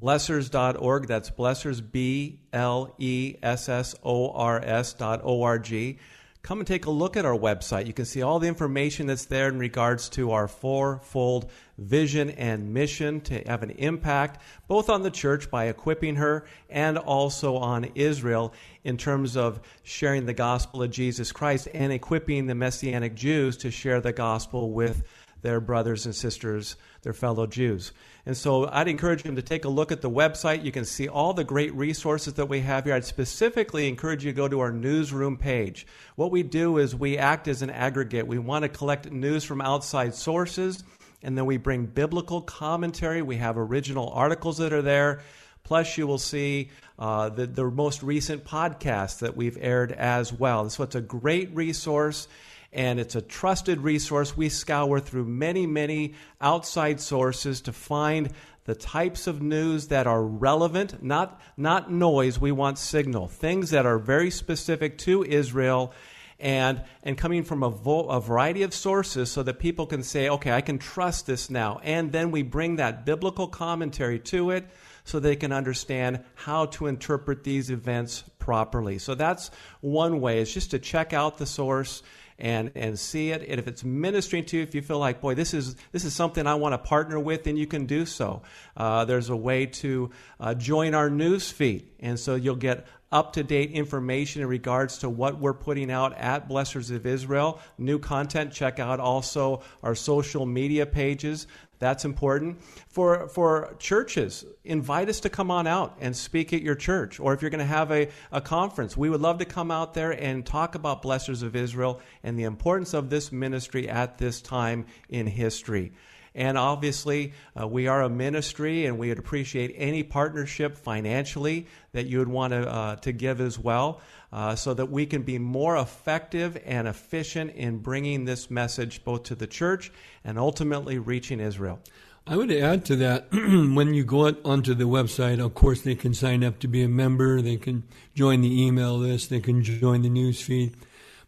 blessors.org. 0.00 1.08
That's 1.08 1.30
blessors, 1.30 1.80
B 1.80 2.38
L 2.52 2.94
E 2.98 3.36
S 3.42 3.68
S 3.68 3.96
O 4.04 4.30
R 4.30 4.60
S 4.62 4.92
dot 4.92 5.20
O 5.24 5.42
R 5.42 5.58
G 5.58 5.98
come 6.42 6.58
and 6.58 6.66
take 6.66 6.86
a 6.86 6.90
look 6.90 7.16
at 7.16 7.24
our 7.24 7.36
website. 7.36 7.86
You 7.86 7.92
can 7.92 8.04
see 8.04 8.22
all 8.22 8.38
the 8.38 8.48
information 8.48 9.06
that's 9.06 9.26
there 9.26 9.48
in 9.48 9.58
regards 9.58 10.08
to 10.10 10.32
our 10.32 10.48
fourfold 10.48 11.50
vision 11.76 12.30
and 12.30 12.72
mission 12.72 13.20
to 13.22 13.42
have 13.46 13.62
an 13.62 13.70
impact 13.70 14.40
both 14.66 14.88
on 14.88 15.02
the 15.02 15.10
church 15.10 15.50
by 15.50 15.66
equipping 15.66 16.16
her 16.16 16.46
and 16.68 16.96
also 16.98 17.56
on 17.56 17.90
Israel 17.94 18.52
in 18.84 18.96
terms 18.96 19.36
of 19.36 19.60
sharing 19.82 20.26
the 20.26 20.34
gospel 20.34 20.82
of 20.82 20.90
Jesus 20.90 21.32
Christ 21.32 21.68
and 21.74 21.92
equipping 21.92 22.46
the 22.46 22.54
Messianic 22.54 23.14
Jews 23.14 23.56
to 23.58 23.70
share 23.70 24.00
the 24.00 24.12
gospel 24.12 24.70
with 24.70 25.02
their 25.42 25.60
brothers 25.60 26.06
and 26.06 26.14
sisters, 26.14 26.76
their 27.02 27.12
fellow 27.12 27.46
Jews. 27.46 27.92
And 28.26 28.36
so 28.36 28.68
I'd 28.70 28.88
encourage 28.88 29.22
them 29.22 29.36
to 29.36 29.42
take 29.42 29.64
a 29.64 29.70
look 29.70 29.90
at 29.90 30.02
the 30.02 30.10
website. 30.10 30.64
You 30.64 30.72
can 30.72 30.84
see 30.84 31.08
all 31.08 31.32
the 31.32 31.44
great 31.44 31.74
resources 31.74 32.34
that 32.34 32.46
we 32.46 32.60
have 32.60 32.84
here. 32.84 32.94
I'd 32.94 33.04
specifically 33.04 33.88
encourage 33.88 34.24
you 34.24 34.32
to 34.32 34.36
go 34.36 34.48
to 34.48 34.60
our 34.60 34.72
newsroom 34.72 35.36
page. 35.38 35.86
What 36.16 36.30
we 36.30 36.42
do 36.42 36.76
is 36.78 36.94
we 36.94 37.16
act 37.16 37.48
as 37.48 37.62
an 37.62 37.70
aggregate. 37.70 38.26
We 38.26 38.38
want 38.38 38.64
to 38.64 38.68
collect 38.68 39.10
news 39.10 39.44
from 39.44 39.62
outside 39.62 40.14
sources, 40.14 40.84
and 41.22 41.36
then 41.36 41.46
we 41.46 41.56
bring 41.56 41.86
biblical 41.86 42.42
commentary. 42.42 43.22
We 43.22 43.36
have 43.36 43.56
original 43.56 44.10
articles 44.10 44.58
that 44.58 44.72
are 44.72 44.82
there. 44.82 45.22
Plus, 45.70 45.96
you 45.96 46.04
will 46.04 46.18
see 46.18 46.68
uh, 46.98 47.28
the, 47.28 47.46
the 47.46 47.62
most 47.62 48.02
recent 48.02 48.44
podcast 48.44 49.20
that 49.20 49.36
we've 49.36 49.56
aired 49.60 49.92
as 49.92 50.32
well. 50.32 50.68
So 50.68 50.82
it's 50.82 50.96
a 50.96 51.00
great 51.00 51.54
resource 51.54 52.26
and 52.72 52.98
it's 52.98 53.14
a 53.14 53.22
trusted 53.22 53.78
resource. 53.78 54.36
We 54.36 54.48
scour 54.48 54.98
through 54.98 55.26
many, 55.26 55.68
many 55.68 56.14
outside 56.40 57.00
sources 57.00 57.60
to 57.60 57.72
find 57.72 58.32
the 58.64 58.74
types 58.74 59.28
of 59.28 59.42
news 59.42 59.86
that 59.86 60.08
are 60.08 60.24
relevant, 60.24 61.04
not, 61.04 61.40
not 61.56 61.88
noise. 61.88 62.40
We 62.40 62.50
want 62.50 62.76
signal, 62.76 63.28
things 63.28 63.70
that 63.70 63.86
are 63.86 64.00
very 64.00 64.32
specific 64.32 64.98
to 64.98 65.22
Israel 65.22 65.92
and, 66.40 66.82
and 67.04 67.16
coming 67.16 67.44
from 67.44 67.62
a, 67.62 67.70
vo- 67.70 68.08
a 68.08 68.20
variety 68.20 68.64
of 68.64 68.74
sources 68.74 69.30
so 69.30 69.44
that 69.44 69.60
people 69.60 69.86
can 69.86 70.02
say, 70.02 70.28
okay, 70.30 70.50
I 70.50 70.62
can 70.62 70.78
trust 70.78 71.28
this 71.28 71.48
now. 71.48 71.78
And 71.84 72.10
then 72.10 72.32
we 72.32 72.42
bring 72.42 72.74
that 72.76 73.06
biblical 73.06 73.46
commentary 73.46 74.18
to 74.18 74.50
it 74.50 74.64
so 75.10 75.20
they 75.20 75.36
can 75.36 75.52
understand 75.52 76.24
how 76.34 76.66
to 76.66 76.86
interpret 76.86 77.44
these 77.44 77.70
events 77.70 78.24
properly. 78.38 78.98
So 78.98 79.14
that's 79.14 79.50
one 79.80 80.20
way, 80.20 80.40
is 80.40 80.54
just 80.54 80.70
to 80.70 80.78
check 80.78 81.12
out 81.12 81.38
the 81.38 81.46
source 81.46 82.02
and 82.38 82.70
and 82.74 82.98
see 82.98 83.32
it. 83.32 83.42
And 83.46 83.60
if 83.60 83.68
it's 83.68 83.84
ministering 83.84 84.46
to 84.46 84.56
you, 84.56 84.62
if 84.62 84.74
you 84.74 84.80
feel 84.80 84.98
like, 84.98 85.20
boy, 85.20 85.34
this 85.34 85.52
is 85.52 85.76
this 85.92 86.04
is 86.04 86.14
something 86.14 86.46
I 86.46 86.54
want 86.54 86.72
to 86.72 86.78
partner 86.78 87.20
with, 87.20 87.44
then 87.44 87.56
you 87.56 87.66
can 87.66 87.86
do 87.86 88.06
so. 88.06 88.42
Uh, 88.76 89.04
there's 89.04 89.28
a 89.28 89.36
way 89.36 89.66
to 89.66 90.10
uh, 90.38 90.54
join 90.54 90.94
our 90.94 91.10
news 91.10 91.50
feed, 91.50 91.90
and 92.00 92.18
so 92.18 92.36
you'll 92.36 92.56
get 92.56 92.86
up 93.12 93.32
to 93.32 93.42
date 93.42 93.72
information 93.72 94.40
in 94.40 94.48
regards 94.48 94.98
to 94.98 95.10
what 95.10 95.38
we're 95.38 95.52
putting 95.52 95.90
out 95.90 96.16
at 96.16 96.48
Blessors 96.48 96.90
of 96.90 97.04
Israel. 97.04 97.60
New 97.76 97.98
content, 97.98 98.52
check 98.52 98.78
out 98.78 99.00
also 99.00 99.62
our 99.82 99.96
social 99.96 100.46
media 100.46 100.86
pages. 100.86 101.46
That's 101.80 102.04
important. 102.04 102.62
For, 102.88 103.26
for 103.28 103.74
churches, 103.78 104.44
invite 104.64 105.08
us 105.08 105.20
to 105.20 105.30
come 105.30 105.50
on 105.50 105.66
out 105.66 105.96
and 105.98 106.14
speak 106.14 106.52
at 106.52 106.60
your 106.60 106.74
church. 106.74 107.18
Or 107.18 107.32
if 107.32 107.40
you're 107.40 107.50
going 107.50 107.58
to 107.58 107.64
have 107.64 107.90
a, 107.90 108.10
a 108.30 108.40
conference, 108.40 108.96
we 108.96 109.08
would 109.08 109.22
love 109.22 109.38
to 109.38 109.46
come 109.46 109.70
out 109.70 109.94
there 109.94 110.12
and 110.12 110.44
talk 110.44 110.74
about 110.74 111.02
Blessors 111.02 111.42
of 111.42 111.56
Israel 111.56 112.00
and 112.22 112.38
the 112.38 112.44
importance 112.44 112.92
of 112.92 113.08
this 113.08 113.32
ministry 113.32 113.88
at 113.88 114.18
this 114.18 114.42
time 114.42 114.86
in 115.08 115.26
history. 115.26 115.92
And 116.34 116.56
obviously, 116.56 117.32
uh, 117.60 117.66
we 117.66 117.88
are 117.88 118.02
a 118.02 118.08
ministry, 118.08 118.86
and 118.86 118.98
we 118.98 119.08
would 119.08 119.18
appreciate 119.18 119.74
any 119.76 120.02
partnership 120.02 120.76
financially 120.76 121.66
that 121.92 122.06
you 122.06 122.18
would 122.18 122.28
want 122.28 122.52
to, 122.52 122.70
uh, 122.70 122.96
to 122.96 123.12
give 123.12 123.40
as 123.40 123.58
well, 123.58 124.00
uh, 124.32 124.54
so 124.54 124.74
that 124.74 124.90
we 124.90 125.06
can 125.06 125.22
be 125.22 125.38
more 125.38 125.76
effective 125.76 126.60
and 126.64 126.86
efficient 126.86 127.52
in 127.52 127.78
bringing 127.78 128.24
this 128.24 128.50
message 128.50 129.04
both 129.04 129.24
to 129.24 129.34
the 129.34 129.46
church 129.46 129.90
and 130.24 130.38
ultimately 130.38 130.98
reaching 130.98 131.40
Israel. 131.40 131.80
I 132.26 132.36
would 132.36 132.52
add 132.52 132.84
to 132.86 132.96
that 132.96 133.28
when 133.32 133.94
you 133.94 134.04
go 134.04 134.32
onto 134.44 134.74
the 134.74 134.84
website, 134.84 135.44
of 135.44 135.54
course, 135.54 135.82
they 135.82 135.94
can 135.94 136.14
sign 136.14 136.44
up 136.44 136.58
to 136.60 136.68
be 136.68 136.82
a 136.82 136.88
member, 136.88 137.42
they 137.42 137.56
can 137.56 137.82
join 138.14 138.42
the 138.42 138.62
email 138.62 138.96
list, 138.96 139.30
they 139.30 139.40
can 139.40 139.62
join 139.62 140.02
the 140.02 140.10
news 140.10 140.40
feed. 140.40 140.76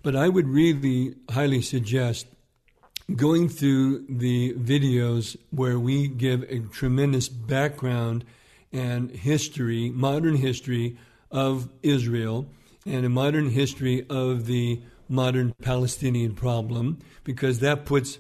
But 0.02 0.14
I 0.14 0.28
would 0.28 0.48
really 0.48 1.16
highly 1.30 1.62
suggest 1.62 2.26
going 3.16 3.48
through 3.48 4.06
the 4.08 4.54
videos 4.54 5.36
where 5.50 5.78
we 5.78 6.08
give 6.08 6.42
a 6.44 6.60
tremendous 6.60 7.28
background 7.28 8.24
and 8.72 9.10
history, 9.10 9.90
modern 9.90 10.36
history 10.36 10.96
of 11.30 11.68
Israel, 11.82 12.46
and 12.86 13.04
a 13.04 13.08
modern 13.08 13.50
history 13.50 14.06
of 14.08 14.46
the 14.46 14.80
modern 15.08 15.54
Palestinian 15.62 16.34
problem, 16.34 16.98
because 17.24 17.60
that 17.60 17.84
puts 17.84 18.18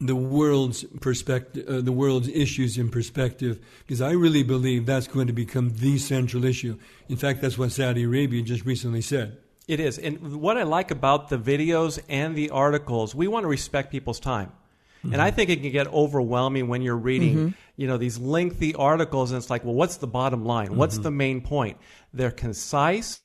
the 0.00 0.16
world's 0.16 0.84
perspective, 1.00 1.66
uh, 1.68 1.80
the 1.80 1.92
world's 1.92 2.28
issues 2.28 2.76
in 2.76 2.90
perspective, 2.90 3.60
because 3.86 4.00
I 4.00 4.12
really 4.12 4.42
believe 4.42 4.86
that's 4.86 5.06
going 5.06 5.28
to 5.28 5.32
become 5.32 5.70
the 5.76 5.98
central 5.98 6.44
issue. 6.44 6.78
In 7.08 7.16
fact, 7.16 7.40
that's 7.40 7.56
what 7.56 7.72
Saudi 7.72 8.04
Arabia 8.04 8.42
just 8.42 8.64
recently 8.64 9.00
said. 9.00 9.38
It 9.66 9.80
is. 9.80 9.98
And 9.98 10.40
what 10.40 10.58
I 10.58 10.64
like 10.64 10.90
about 10.90 11.28
the 11.30 11.38
videos 11.38 11.98
and 12.08 12.36
the 12.36 12.50
articles, 12.50 13.14
we 13.14 13.28
want 13.28 13.44
to 13.44 13.48
respect 13.48 13.90
people's 13.90 14.20
time. 14.20 14.52
Mm-hmm. 14.98 15.14
And 15.14 15.22
I 15.22 15.30
think 15.30 15.48
it 15.50 15.62
can 15.62 15.72
get 15.72 15.86
overwhelming 15.86 16.68
when 16.68 16.82
you're 16.82 16.96
reading, 16.96 17.36
mm-hmm. 17.36 17.48
you 17.76 17.86
know, 17.86 17.96
these 17.96 18.18
lengthy 18.18 18.74
articles 18.74 19.30
and 19.30 19.38
it's 19.38 19.48
like, 19.48 19.64
well, 19.64 19.74
what's 19.74 19.96
the 19.98 20.06
bottom 20.06 20.44
line? 20.44 20.68
Mm-hmm. 20.68 20.76
What's 20.76 20.98
the 20.98 21.10
main 21.10 21.40
point? 21.40 21.78
They're 22.12 22.30
concise, 22.30 23.22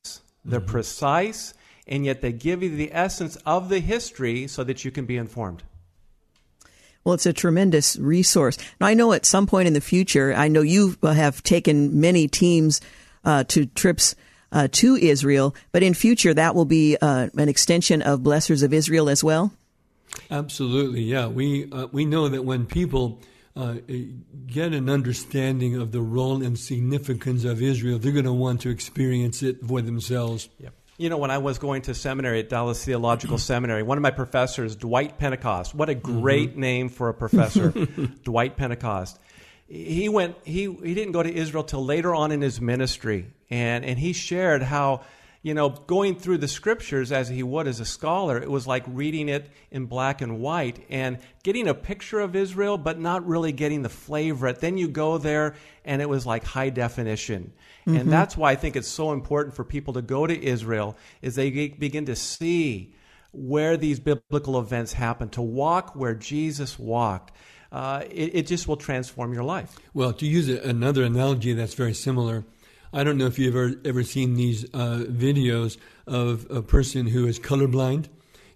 they're 0.49 0.59
mm-hmm. 0.59 0.69
precise, 0.69 1.53
and 1.87 2.05
yet 2.05 2.21
they 2.21 2.31
give 2.31 2.63
you 2.63 2.75
the 2.75 2.93
essence 2.93 3.35
of 3.45 3.69
the 3.69 3.79
history 3.79 4.47
so 4.47 4.63
that 4.63 4.83
you 4.83 4.91
can 4.91 5.05
be 5.05 5.17
informed. 5.17 5.63
Well, 7.03 7.15
it's 7.15 7.25
a 7.25 7.33
tremendous 7.33 7.97
resource. 7.97 8.57
Now, 8.79 8.87
I 8.87 8.93
know 8.93 9.13
at 9.13 9.25
some 9.25 9.47
point 9.47 9.67
in 9.67 9.73
the 9.73 9.81
future, 9.81 10.33
I 10.33 10.47
know 10.47 10.61
you 10.61 10.95
have 11.01 11.41
taken 11.43 11.99
many 11.99 12.27
teams 12.27 12.81
uh, 13.23 13.45
to 13.45 13.65
trips 13.67 14.15
uh, 14.51 14.67
to 14.73 14.95
Israel, 14.95 15.55
but 15.71 15.83
in 15.83 15.93
future, 15.93 16.33
that 16.33 16.55
will 16.55 16.65
be 16.65 16.97
uh, 17.01 17.29
an 17.37 17.49
extension 17.49 18.01
of 18.01 18.21
Blessors 18.21 18.63
of 18.63 18.73
Israel 18.73 19.09
as 19.09 19.23
well. 19.23 19.53
Absolutely, 20.29 21.01
yeah. 21.01 21.27
We 21.27 21.71
uh, 21.71 21.87
we 21.91 22.05
know 22.05 22.29
that 22.29 22.43
when 22.43 22.65
people 22.65 23.19
uh, 23.59 23.75
get 24.47 24.73
an 24.73 24.89
understanding 24.89 25.75
of 25.75 25.91
the 25.91 26.01
role 26.01 26.41
and 26.41 26.57
significance 26.57 27.43
of 27.43 27.61
Israel, 27.61 27.99
they're 27.99 28.13
going 28.13 28.25
to 28.25 28.33
want 28.33 28.61
to 28.61 28.69
experience 28.69 29.43
it 29.43 29.65
for 29.65 29.81
themselves. 29.81 30.47
Yep. 30.59 30.73
You 30.97 31.09
know, 31.09 31.17
when 31.17 31.31
I 31.31 31.39
was 31.39 31.59
going 31.59 31.81
to 31.83 31.93
seminary 31.93 32.39
at 32.39 32.49
Dallas 32.49 32.83
Theological. 32.83 33.37
Seminary, 33.49 33.83
one 33.83 33.97
of 33.97 34.01
my 34.01 34.11
professors, 34.11 34.75
Dwight 34.75 35.17
Pentecost, 35.17 35.75
what 35.75 35.89
a 35.89 35.95
mm-hmm. 35.95 36.21
great 36.21 36.51
mm-hmm. 36.51 36.61
name 36.61 36.89
for 36.89 37.09
a 37.09 37.13
professor, 37.13 37.69
Dwight 38.23 38.55
Pentecost. 38.55 39.19
He 39.67 40.09
went. 40.09 40.35
He 40.45 40.63
he 40.63 40.93
didn't 40.95 41.11
go 41.11 41.21
to 41.21 41.31
Israel 41.31 41.63
till 41.63 41.85
later 41.85 42.15
on 42.15 42.31
in 42.31 42.41
his 42.41 42.59
ministry, 42.59 43.27
and 43.49 43.85
and 43.85 43.99
he 43.99 44.13
shared 44.13 44.63
how 44.63 45.01
you 45.41 45.53
know, 45.53 45.69
going 45.69 46.15
through 46.19 46.37
the 46.39 46.47
scriptures 46.47 47.11
as 47.11 47.29
he 47.29 47.43
would 47.43 47.67
as 47.67 47.79
a 47.79 47.85
scholar, 47.85 48.37
it 48.37 48.51
was 48.51 48.67
like 48.67 48.83
reading 48.87 49.29
it 49.29 49.49
in 49.71 49.85
black 49.85 50.21
and 50.21 50.39
white 50.39 50.85
and 50.89 51.17
getting 51.43 51.67
a 51.67 51.73
picture 51.73 52.19
of 52.19 52.35
Israel, 52.35 52.77
but 52.77 52.99
not 52.99 53.25
really 53.25 53.53
getting 53.53 53.81
the 53.81 53.89
flavor. 53.89 54.51
Then 54.51 54.77
you 54.77 54.89
go 54.89 55.17
there 55.17 55.55
and 55.85 56.01
it 56.01 56.09
was 56.09 56.25
like 56.25 56.43
high 56.43 56.69
definition. 56.69 57.53
Mm-hmm. 57.87 57.97
And 57.97 58.11
that's 58.11 58.35
why 58.35 58.51
I 58.51 58.55
think 58.55 58.75
it's 58.75 58.89
so 58.89 59.13
important 59.13 59.55
for 59.55 59.63
people 59.63 59.93
to 59.93 60.01
go 60.01 60.27
to 60.27 60.45
Israel 60.45 60.97
is 61.21 61.35
they 61.35 61.69
begin 61.69 62.05
to 62.07 62.17
see 62.17 62.93
where 63.31 63.77
these 63.77 63.99
biblical 63.99 64.59
events 64.59 64.93
happen, 64.93 65.29
to 65.29 65.41
walk 65.41 65.95
where 65.95 66.15
Jesus 66.15 66.77
walked. 66.77 67.31
Uh, 67.71 68.03
it, 68.09 68.35
it 68.35 68.47
just 68.47 68.67
will 68.67 68.77
transform 68.77 69.33
your 69.33 69.43
life. 69.43 69.77
Well, 69.93 70.11
to 70.13 70.25
use 70.25 70.49
another 70.49 71.03
analogy 71.03 71.53
that's 71.53 71.75
very 71.75 71.93
similar, 71.93 72.43
I 72.91 73.03
don't 73.03 73.17
know 73.19 73.27
if 73.27 73.37
you've 73.37 73.55
ever 73.55 73.75
ever 73.85 74.03
seen 74.03 74.33
these 74.33 74.65
uh, 74.73 75.05
videos 75.07 75.77
of 76.07 76.47
a 76.49 76.63
person 76.63 77.07
who 77.07 77.27
is 77.27 77.39
colorblind, 77.39 78.07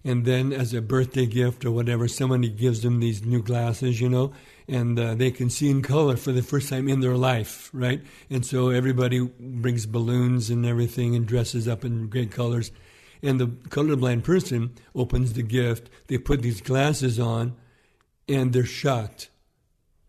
and 0.02 0.24
then 0.24 0.52
as 0.52 0.74
a 0.74 0.82
birthday 0.82 1.26
gift 1.26 1.64
or 1.64 1.70
whatever, 1.70 2.08
somebody 2.08 2.48
gives 2.48 2.82
them 2.82 2.98
these 2.98 3.24
new 3.24 3.42
glasses, 3.42 4.00
you 4.00 4.08
know, 4.08 4.32
and 4.66 4.98
uh, 4.98 5.14
they 5.14 5.30
can 5.30 5.50
see 5.50 5.70
in 5.70 5.82
color 5.82 6.16
for 6.16 6.32
the 6.32 6.42
first 6.42 6.68
time 6.68 6.88
in 6.88 6.98
their 6.98 7.16
life, 7.16 7.70
right? 7.72 8.02
And 8.28 8.44
so 8.44 8.70
everybody 8.70 9.20
brings 9.20 9.86
balloons 9.86 10.50
and 10.50 10.66
everything 10.66 11.14
and 11.14 11.26
dresses 11.26 11.68
up 11.68 11.84
in 11.84 12.08
great 12.08 12.32
colors. 12.32 12.72
And 13.22 13.38
the 13.38 13.46
colorblind 13.46 14.24
person 14.24 14.74
opens 14.96 15.34
the 15.34 15.42
gift. 15.42 15.88
They 16.08 16.18
put 16.18 16.42
these 16.42 16.60
glasses 16.60 17.20
on, 17.20 17.54
and 18.28 18.52
they're 18.52 18.66
shocked. 18.66 19.30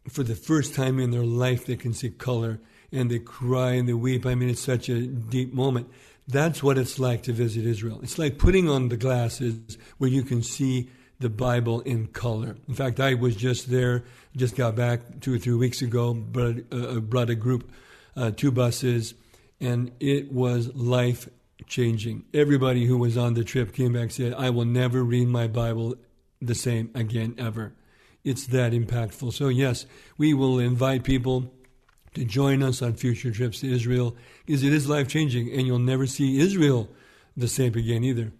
For 0.10 0.24
the 0.24 0.36
first 0.36 0.74
time 0.74 1.00
in 1.00 1.12
their 1.12 1.24
life, 1.24 1.66
they 1.66 1.76
can 1.76 1.94
see 1.94 2.10
color 2.10 2.60
and 2.92 3.10
they 3.10 3.20
cry 3.20 3.72
and 3.74 3.88
they 3.88 3.94
weep. 3.94 4.26
I 4.26 4.36
mean, 4.36 4.50
it's 4.50 4.62
such 4.62 4.90
a 4.90 5.02
deep 5.02 5.54
moment. 5.54 5.90
That's 6.28 6.64
what 6.64 6.78
it's 6.78 6.98
like 6.98 7.24
to 7.24 7.34
visit 7.34 7.66
Israel. 7.66 8.00
It's 8.02 8.18
like 8.18 8.38
putting 8.38 8.70
on 8.70 8.90
the 8.90 8.98
glasses 8.98 9.78
where 9.98 10.10
you 10.10 10.24
can 10.24 10.42
see 10.42 10.90
the 11.20 11.30
Bible 11.30 11.82
in 11.82 12.08
color. 12.08 12.58
In 12.68 12.74
fact, 12.74 13.00
I 13.00 13.14
was 13.14 13.36
just 13.36 13.70
there, 13.70 14.04
just 14.36 14.56
got 14.56 14.76
back 14.76 15.22
two 15.22 15.36
or 15.36 15.38
three 15.38 15.54
weeks 15.54 15.82
ago, 15.82 16.14
brought, 16.14 16.58
uh, 16.72 17.00
brought 17.00 17.30
a 17.30 17.36
group, 17.36 17.72
uh, 18.16 18.32
two 18.32 18.52
buses, 18.52 19.14
and 19.60 19.92
it 20.00 20.32
was 20.32 20.74
life 20.76 21.30
changing. 21.68 22.26
Everybody 22.34 22.86
who 22.86 22.98
was 22.98 23.18
on 23.18 23.34
the 23.36 23.44
trip 23.44 23.74
came 23.74 23.94
back 23.94 24.02
and 24.02 24.12
said, 24.12 24.34
I 24.34 24.50
will 24.50 24.66
never 24.66 25.04
read 25.04 25.28
my 25.28 25.48
Bible 25.48 25.96
the 26.42 26.56
same 26.56 26.90
again, 26.94 27.36
ever. 27.38 27.74
It's 28.24 28.48
that 28.48 28.74
impactful. 28.74 29.34
So, 29.34 29.48
yes, 29.48 29.86
we 30.18 30.34
will 30.34 30.60
invite 30.60 31.04
people 31.04 31.54
to 32.16 32.26
join 32.26 32.64
us 32.64 32.82
on 32.82 32.94
future 32.94 33.32
trips 33.32 33.62
to 33.62 33.72
Israel 33.72 34.16
because 34.46 34.64
it 34.64 34.74
is 34.74 34.90
life 34.90 35.08
changing 35.08 35.52
and 35.52 35.68
you'll 35.68 35.80
never 35.80 36.08
see 36.08 36.40
Israel 36.40 36.90
the 37.38 37.48
same 37.48 37.74
again 37.76 38.04
either. 38.04 38.32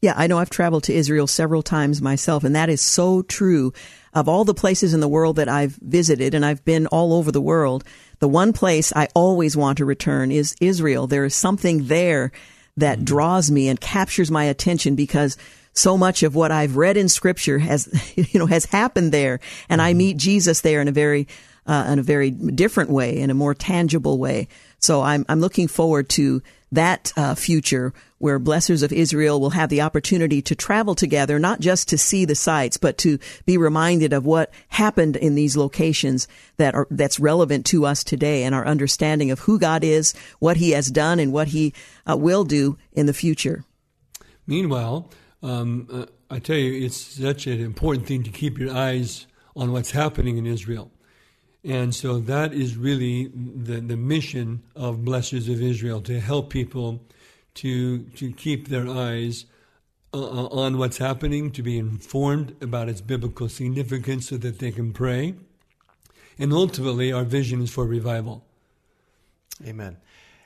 Yeah, 0.00 0.14
I 0.16 0.28
know 0.28 0.38
I've 0.38 0.50
traveled 0.50 0.84
to 0.84 0.94
Israel 0.94 1.26
several 1.26 1.62
times 1.62 2.00
myself, 2.00 2.44
and 2.44 2.54
that 2.54 2.68
is 2.68 2.80
so 2.80 3.22
true. 3.22 3.72
Of 4.14 4.28
all 4.28 4.44
the 4.44 4.54
places 4.54 4.94
in 4.94 5.00
the 5.00 5.08
world 5.08 5.36
that 5.36 5.48
I've 5.48 5.76
visited, 5.76 6.34
and 6.34 6.44
I've 6.44 6.64
been 6.64 6.86
all 6.86 7.12
over 7.12 7.30
the 7.30 7.40
world, 7.40 7.84
the 8.20 8.28
one 8.28 8.52
place 8.52 8.92
I 8.94 9.08
always 9.14 9.56
want 9.56 9.78
to 9.78 9.84
return 9.84 10.32
is 10.32 10.56
Israel. 10.60 11.06
There 11.06 11.24
is 11.24 11.34
something 11.34 11.86
there 11.86 12.32
that 12.76 12.96
mm-hmm. 12.96 13.04
draws 13.04 13.50
me 13.50 13.68
and 13.68 13.80
captures 13.80 14.30
my 14.30 14.44
attention 14.44 14.94
because 14.94 15.36
so 15.72 15.98
much 15.98 16.22
of 16.22 16.34
what 16.34 16.50
I've 16.50 16.76
read 16.76 16.96
in 16.96 17.08
scripture 17.08 17.58
has, 17.58 17.88
you 18.16 18.38
know, 18.38 18.46
has 18.46 18.64
happened 18.66 19.12
there. 19.12 19.40
And 19.68 19.82
I 19.82 19.90
mm-hmm. 19.90 19.98
meet 19.98 20.16
Jesus 20.16 20.60
there 20.60 20.80
in 20.80 20.88
a 20.88 20.92
very 20.92 21.28
uh, 21.68 21.84
in 21.92 21.98
a 21.98 22.02
very 22.02 22.30
different 22.30 22.90
way, 22.90 23.18
in 23.18 23.30
a 23.30 23.34
more 23.34 23.54
tangible 23.54 24.18
way. 24.18 24.48
So 24.80 25.02
I'm, 25.02 25.24
I'm 25.28 25.40
looking 25.40 25.68
forward 25.68 26.08
to 26.10 26.42
that 26.72 27.12
uh, 27.16 27.34
future 27.34 27.94
where 28.18 28.38
blessors 28.38 28.82
of 28.82 28.92
Israel 28.92 29.40
will 29.40 29.50
have 29.50 29.70
the 29.70 29.80
opportunity 29.80 30.42
to 30.42 30.54
travel 30.54 30.94
together, 30.94 31.38
not 31.38 31.60
just 31.60 31.88
to 31.88 31.98
see 31.98 32.24
the 32.24 32.34
sites, 32.34 32.76
but 32.76 32.98
to 32.98 33.18
be 33.46 33.56
reminded 33.56 34.12
of 34.12 34.26
what 34.26 34.50
happened 34.68 35.16
in 35.16 35.34
these 35.34 35.56
locations 35.56 36.26
that 36.56 36.74
are, 36.74 36.86
that's 36.90 37.20
relevant 37.20 37.64
to 37.66 37.86
us 37.86 38.02
today 38.02 38.42
and 38.42 38.54
our 38.54 38.66
understanding 38.66 39.30
of 39.30 39.40
who 39.40 39.58
God 39.58 39.84
is, 39.84 40.14
what 40.40 40.56
he 40.56 40.72
has 40.72 40.90
done, 40.90 41.20
and 41.20 41.32
what 41.32 41.48
he 41.48 41.72
uh, 42.10 42.16
will 42.16 42.44
do 42.44 42.76
in 42.92 43.06
the 43.06 43.14
future. 43.14 43.64
Meanwhile, 44.46 45.10
um, 45.42 45.86
uh, 45.92 46.06
I 46.30 46.38
tell 46.38 46.56
you, 46.56 46.84
it's 46.84 46.96
such 46.96 47.46
an 47.46 47.60
important 47.60 48.06
thing 48.06 48.22
to 48.24 48.30
keep 48.30 48.58
your 48.58 48.74
eyes 48.74 49.26
on 49.54 49.72
what's 49.72 49.92
happening 49.92 50.38
in 50.38 50.46
Israel. 50.46 50.90
And 51.64 51.94
so 51.94 52.18
that 52.20 52.52
is 52.52 52.76
really 52.76 53.30
the, 53.34 53.80
the 53.80 53.96
mission 53.96 54.62
of 54.76 54.98
Blessors 54.98 55.52
of 55.52 55.60
Israel 55.60 56.00
to 56.02 56.20
help 56.20 56.50
people 56.50 57.00
to, 57.54 58.04
to 58.04 58.32
keep 58.32 58.68
their 58.68 58.88
eyes 58.88 59.44
uh, 60.14 60.18
uh, 60.18 60.46
on 60.46 60.78
what's 60.78 60.98
happening, 60.98 61.50
to 61.50 61.62
be 61.62 61.76
informed 61.76 62.56
about 62.62 62.88
its 62.88 63.00
biblical 63.00 63.48
significance 63.48 64.28
so 64.28 64.36
that 64.38 64.58
they 64.58 64.70
can 64.70 64.92
pray. 64.92 65.34
And 66.38 66.52
ultimately, 66.52 67.12
our 67.12 67.24
vision 67.24 67.60
is 67.60 67.70
for 67.70 67.84
revival. 67.84 68.44
Amen. 69.66 69.96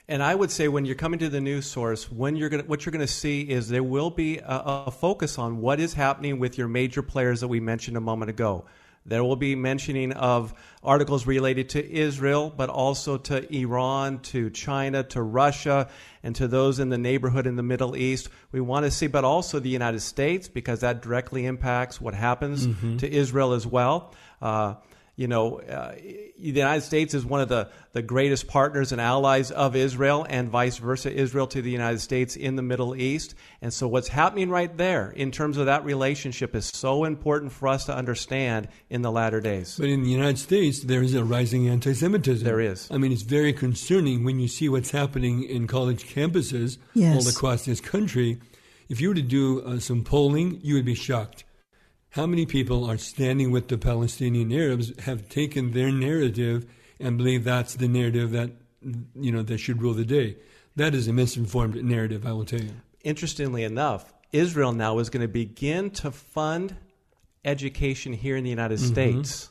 And 0.07 0.21
I 0.21 0.35
would 0.35 0.51
say 0.51 0.67
when 0.67 0.85
you're 0.85 0.95
coming 0.95 1.19
to 1.19 1.29
the 1.29 1.39
news 1.39 1.65
source, 1.65 2.11
when 2.11 2.35
you're 2.35 2.49
gonna, 2.49 2.63
what 2.63 2.85
you're 2.85 2.91
going 2.91 3.05
to 3.05 3.13
see 3.13 3.41
is 3.41 3.69
there 3.69 3.83
will 3.83 4.09
be 4.09 4.39
a, 4.39 4.85
a, 4.87 4.91
focus 4.91 5.39
on 5.39 5.61
what 5.61 5.79
is 5.79 5.93
happening 5.93 6.39
with 6.39 6.57
your 6.57 6.67
major 6.67 7.01
players 7.01 7.39
that 7.39 7.47
we 7.47 7.61
mentioned 7.61 7.95
a 7.95 8.01
moment 8.01 8.29
ago. 8.29 8.65
There 9.05 9.23
will 9.23 9.35
be 9.35 9.55
mentioning 9.55 10.13
of 10.13 10.53
articles 10.81 11.27
related 11.27 11.69
to 11.69 11.91
Israel, 11.91 12.53
but 12.55 12.69
also 12.69 13.17
to 13.17 13.53
Iran, 13.53 14.19
to 14.19 14.49
China, 14.49 15.03
to 15.03 15.21
Russia, 15.21 15.89
and 16.23 16.35
to 16.37 16.47
those 16.47 16.79
in 16.79 16.89
the 16.89 16.97
neighborhood 16.97 17.45
in 17.45 17.55
the 17.55 17.63
Middle 17.63 17.97
East. 17.97 18.29
We 18.51 18.61
want 18.61 18.85
to 18.85 18.91
see, 18.91 19.07
but 19.07 19.25
also 19.25 19.59
the 19.59 19.69
United 19.69 19.99
States, 20.01 20.47
because 20.47 20.79
that 20.81 21.01
directly 21.01 21.45
impacts 21.45 21.99
what 21.99 22.13
happens 22.13 22.65
mm-hmm. 22.65 22.97
to 22.97 23.11
Israel 23.11 23.53
as 23.53 23.67
well. 23.67 24.13
Uh, 24.41 24.75
you 25.15 25.27
know, 25.27 25.59
uh, 25.59 25.91
the 25.93 26.33
United 26.37 26.81
States 26.81 27.13
is 27.13 27.23
one 27.23 27.39
of 27.39 27.47
the, 27.47 27.69
the 27.91 28.01
greatest 28.01 28.47
partners 28.47 28.91
and 28.91 28.99
allies 28.99 29.51
of 29.51 29.75
Israel, 29.75 30.25
and 30.27 30.49
vice 30.49 30.77
versa, 30.77 31.13
Israel 31.13 31.45
to 31.47 31.61
the 31.61 31.69
United 31.69 31.99
States 31.99 32.35
in 32.35 32.55
the 32.55 32.63
Middle 32.63 32.95
East. 32.95 33.35
And 33.61 33.71
so, 33.71 33.87
what's 33.87 34.07
happening 34.07 34.49
right 34.49 34.75
there 34.75 35.11
in 35.11 35.29
terms 35.29 35.57
of 35.57 35.67
that 35.67 35.85
relationship 35.85 36.55
is 36.55 36.65
so 36.65 37.03
important 37.03 37.51
for 37.51 37.67
us 37.67 37.85
to 37.85 37.95
understand 37.95 38.67
in 38.89 39.03
the 39.03 39.11
latter 39.11 39.39
days. 39.39 39.77
But 39.77 39.89
in 39.89 40.03
the 40.03 40.09
United 40.09 40.39
States, 40.39 40.81
there 40.81 41.03
is 41.03 41.13
a 41.13 41.23
rising 41.23 41.69
anti 41.69 41.93
Semitism. 41.93 42.43
There 42.43 42.59
is. 42.59 42.89
I 42.89 42.97
mean, 42.97 43.11
it's 43.11 43.21
very 43.21 43.53
concerning 43.53 44.23
when 44.23 44.39
you 44.39 44.47
see 44.47 44.67
what's 44.67 44.91
happening 44.91 45.43
in 45.43 45.67
college 45.67 46.11
campuses 46.11 46.79
yes. 46.95 47.15
all 47.15 47.29
across 47.29 47.65
this 47.65 47.79
country. 47.79 48.39
If 48.89 48.99
you 48.99 49.09
were 49.09 49.15
to 49.15 49.21
do 49.21 49.61
uh, 49.61 49.79
some 49.79 50.03
polling, 50.03 50.59
you 50.63 50.73
would 50.73 50.85
be 50.85 50.95
shocked 50.95 51.43
how 52.13 52.27
many 52.27 52.45
people 52.45 52.85
are 52.85 52.97
standing 52.97 53.49
with 53.49 53.69
the 53.69 53.77
Palestinian 53.77 54.51
Arabs 54.53 54.93
have 54.99 55.29
taken 55.29 55.71
their 55.71 55.91
narrative 55.91 56.63
and 56.99 57.17
believe 57.17 57.43
that's 57.43 57.75
the 57.75 57.87
narrative 57.87 58.29
that 58.31 58.51
you 59.15 59.31
know 59.31 59.41
that 59.41 59.57
should 59.57 59.81
rule 59.81 59.95
the 59.95 60.05
day? 60.05 60.37
That 60.75 60.93
is 60.93 61.07
a 61.07 61.13
misinformed 61.13 61.83
narrative, 61.83 62.25
I 62.25 62.33
will 62.33 62.45
tell 62.45 62.61
you. 62.61 62.75
Interestingly 63.03 63.63
enough, 63.63 64.13
Israel 64.31 64.73
now 64.73 64.99
is 64.99 65.09
going 65.09 65.21
to 65.23 65.27
begin 65.27 65.89
to 65.91 66.11
fund 66.11 66.75
education 67.43 68.13
here 68.13 68.37
in 68.37 68.43
the 68.43 68.49
United 68.49 68.77
mm-hmm. 68.77 68.93
States 68.93 69.49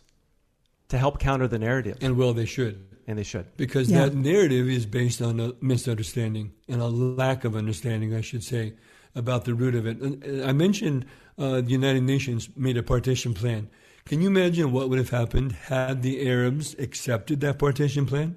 to 0.88 0.98
help 0.98 1.18
counter 1.18 1.48
the 1.48 1.58
narrative. 1.58 1.98
And 2.00 2.16
well, 2.16 2.32
they 2.32 2.46
should. 2.46 2.86
And 3.08 3.18
they 3.18 3.24
should. 3.24 3.56
Because 3.56 3.90
yeah. 3.90 4.04
that 4.04 4.14
narrative 4.14 4.68
is 4.68 4.86
based 4.86 5.20
on 5.20 5.40
a 5.40 5.52
misunderstanding 5.60 6.52
and 6.68 6.80
a 6.80 6.86
lack 6.86 7.44
of 7.44 7.56
understanding, 7.56 8.14
I 8.14 8.20
should 8.20 8.44
say, 8.44 8.74
about 9.16 9.46
the 9.46 9.54
root 9.54 9.74
of 9.74 9.84
it. 9.84 9.98
And 9.98 10.44
I 10.44 10.52
mentioned 10.52 11.06
uh, 11.42 11.60
the 11.60 11.70
United 11.70 12.04
Nations 12.04 12.48
made 12.56 12.76
a 12.76 12.82
partition 12.84 13.34
plan. 13.34 13.68
Can 14.04 14.20
you 14.20 14.28
imagine 14.28 14.70
what 14.70 14.88
would 14.88 14.98
have 14.98 15.10
happened 15.10 15.52
had 15.52 16.02
the 16.02 16.28
Arabs 16.28 16.74
accepted 16.78 17.40
that 17.40 17.58
partition 17.58 18.06
plan? 18.06 18.36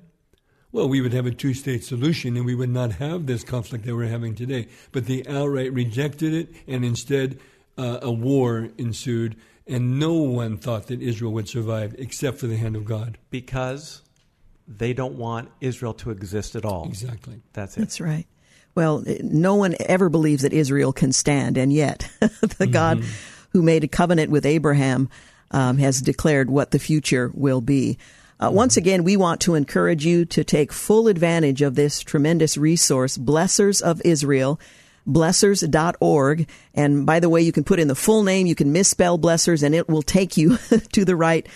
Well, 0.72 0.90
we 0.90 1.02
would 1.02 1.14
have 1.14 1.28
a 1.28 1.32
two 1.32 1.54
state 1.54 1.84
solution 1.84 2.36
and 2.36 2.46
we 2.46 2.56
would 2.56 2.70
not 2.70 2.94
have 2.94 3.28
this 3.28 3.44
conflict 3.44 3.86
that 3.86 3.96
we're 3.96 4.08
having 4.08 4.34
today. 4.34 4.68
But 4.92 5.06
they 5.06 5.24
outright 5.26 5.72
rejected 5.72 6.34
it, 6.34 6.54
and 6.68 6.84
instead, 6.84 7.40
uh, 7.78 8.00
a 8.02 8.12
war 8.12 8.70
ensued, 8.78 9.36
and 9.68 10.00
no 10.00 10.14
one 10.14 10.58
thought 10.58 10.88
that 10.88 11.02
Israel 11.02 11.32
would 11.34 11.48
survive 11.48 11.96
except 12.00 12.40
for 12.40 12.48
the 12.48 12.58
hand 12.58 12.76
of 12.76 12.86
God. 12.86 13.20
Because 13.30 14.02
they 14.68 14.94
don't 14.94 15.16
want 15.16 15.52
Israel 15.62 15.94
to 15.94 16.10
exist 16.10 16.56
at 16.56 16.66
all. 16.66 16.88
Exactly. 16.88 17.42
That's 17.54 17.78
it. 17.78 17.82
That's 17.82 18.02
right. 18.02 18.26
Well, 18.76 19.04
no 19.22 19.56
one 19.56 19.76
ever 19.80 20.10
believes 20.10 20.44
that 20.44 20.54
Israel 20.54 20.94
can 20.94 21.14
stand, 21.14 21.58
and 21.58 21.72
yet 21.72 22.10
the 22.20 22.28
mm-hmm. 22.28 22.72
God 22.72 23.04
who 23.52 23.62
made 23.62 23.84
a 23.86 23.88
covenant 23.88 24.32
with 24.32 24.46
Abraham 24.46 25.10
um, 25.52 25.78
has 25.78 26.02
declared 26.02 26.50
what 26.50 26.72
the 26.72 26.80
future 26.80 27.32
will 27.34 27.62
be. 27.62 27.98
Uh, 28.38 28.48
mm-hmm. 28.48 28.56
once 28.56 28.76
again, 28.76 29.06
we 29.06 29.16
want 29.16 29.42
to 29.42 29.56
encourage 29.56 30.06
you 30.06 30.26
to 30.26 30.44
take 30.44 30.74
full 30.74 31.08
advantage 31.08 31.62
of 31.62 31.76
this 31.76 32.02
tremendous 32.02 32.58
resource, 32.58 33.18
Blessors 33.18 33.82
of 33.82 34.02
Israel 34.04 34.60
blessors.org. 35.08 36.50
And 36.74 37.06
by 37.06 37.20
the 37.20 37.30
way, 37.30 37.42
you 37.42 37.52
can 37.52 37.64
put 37.64 37.80
in 37.80 37.88
the 37.88 37.96
full 37.96 38.24
name, 38.24 38.48
you 38.48 38.56
can 38.56 38.72
misspell 38.72 39.18
blessors, 39.18 39.64
and 39.64 39.76
it 39.76 39.88
will 39.88 40.02
take 40.02 40.36
you 40.38 40.58
to 40.94 41.06
the 41.06 41.16
right 41.16 41.48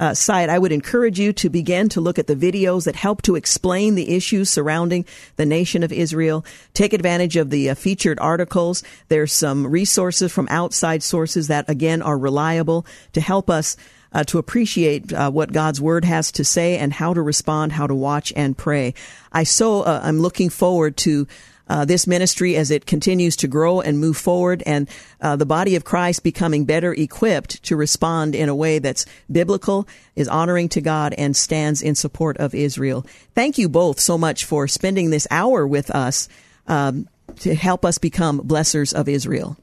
uh, 0.00 0.14
site, 0.14 0.48
I 0.48 0.58
would 0.58 0.72
encourage 0.72 1.18
you 1.18 1.32
to 1.34 1.50
begin 1.50 1.88
to 1.90 2.00
look 2.00 2.18
at 2.18 2.26
the 2.26 2.36
videos 2.36 2.84
that 2.84 2.96
help 2.96 3.22
to 3.22 3.34
explain 3.34 3.94
the 3.94 4.14
issues 4.14 4.50
surrounding 4.50 5.04
the 5.36 5.46
nation 5.46 5.82
of 5.82 5.92
Israel. 5.92 6.44
Take 6.74 6.92
advantage 6.92 7.36
of 7.36 7.50
the 7.50 7.70
uh, 7.70 7.74
featured 7.74 8.18
articles. 8.20 8.82
There's 9.08 9.32
some 9.32 9.66
resources 9.66 10.32
from 10.32 10.48
outside 10.50 11.02
sources 11.02 11.48
that, 11.48 11.68
again, 11.68 12.02
are 12.02 12.18
reliable 12.18 12.86
to 13.12 13.20
help 13.20 13.50
us 13.50 13.76
uh, 14.12 14.24
to 14.24 14.38
appreciate 14.38 15.12
uh, 15.12 15.30
what 15.30 15.52
God's 15.52 15.80
word 15.80 16.04
has 16.04 16.32
to 16.32 16.44
say 16.44 16.78
and 16.78 16.92
how 16.92 17.12
to 17.12 17.20
respond, 17.20 17.72
how 17.72 17.86
to 17.86 17.94
watch 17.94 18.32
and 18.36 18.56
pray. 18.56 18.94
I 19.32 19.44
so 19.44 19.82
uh, 19.82 20.00
I'm 20.02 20.20
looking 20.20 20.48
forward 20.48 20.96
to 20.98 21.26
uh, 21.68 21.84
this 21.84 22.06
ministry 22.06 22.56
as 22.56 22.70
it 22.70 22.86
continues 22.86 23.36
to 23.36 23.48
grow 23.48 23.80
and 23.80 23.98
move 23.98 24.16
forward 24.16 24.62
and 24.66 24.88
uh, 25.20 25.36
the 25.36 25.46
body 25.46 25.76
of 25.76 25.84
Christ 25.84 26.22
becoming 26.22 26.64
better 26.64 26.92
equipped 26.92 27.62
to 27.64 27.76
respond 27.76 28.34
in 28.34 28.48
a 28.48 28.54
way 28.54 28.78
that's 28.78 29.06
biblical, 29.30 29.86
is 30.16 30.28
honoring 30.28 30.68
to 30.70 30.80
God, 30.80 31.14
and 31.16 31.36
stands 31.36 31.82
in 31.82 31.94
support 31.94 32.36
of 32.38 32.54
Israel. 32.54 33.06
Thank 33.34 33.58
you 33.58 33.68
both 33.68 34.00
so 34.00 34.16
much 34.18 34.44
for 34.44 34.68
spending 34.68 35.10
this 35.10 35.26
hour 35.30 35.66
with 35.66 35.90
us 35.90 36.28
um, 36.66 37.08
to 37.40 37.54
help 37.54 37.84
us 37.84 37.98
become 37.98 38.40
blessors 38.40 38.92
of 38.92 39.08
Israel. 39.08 39.56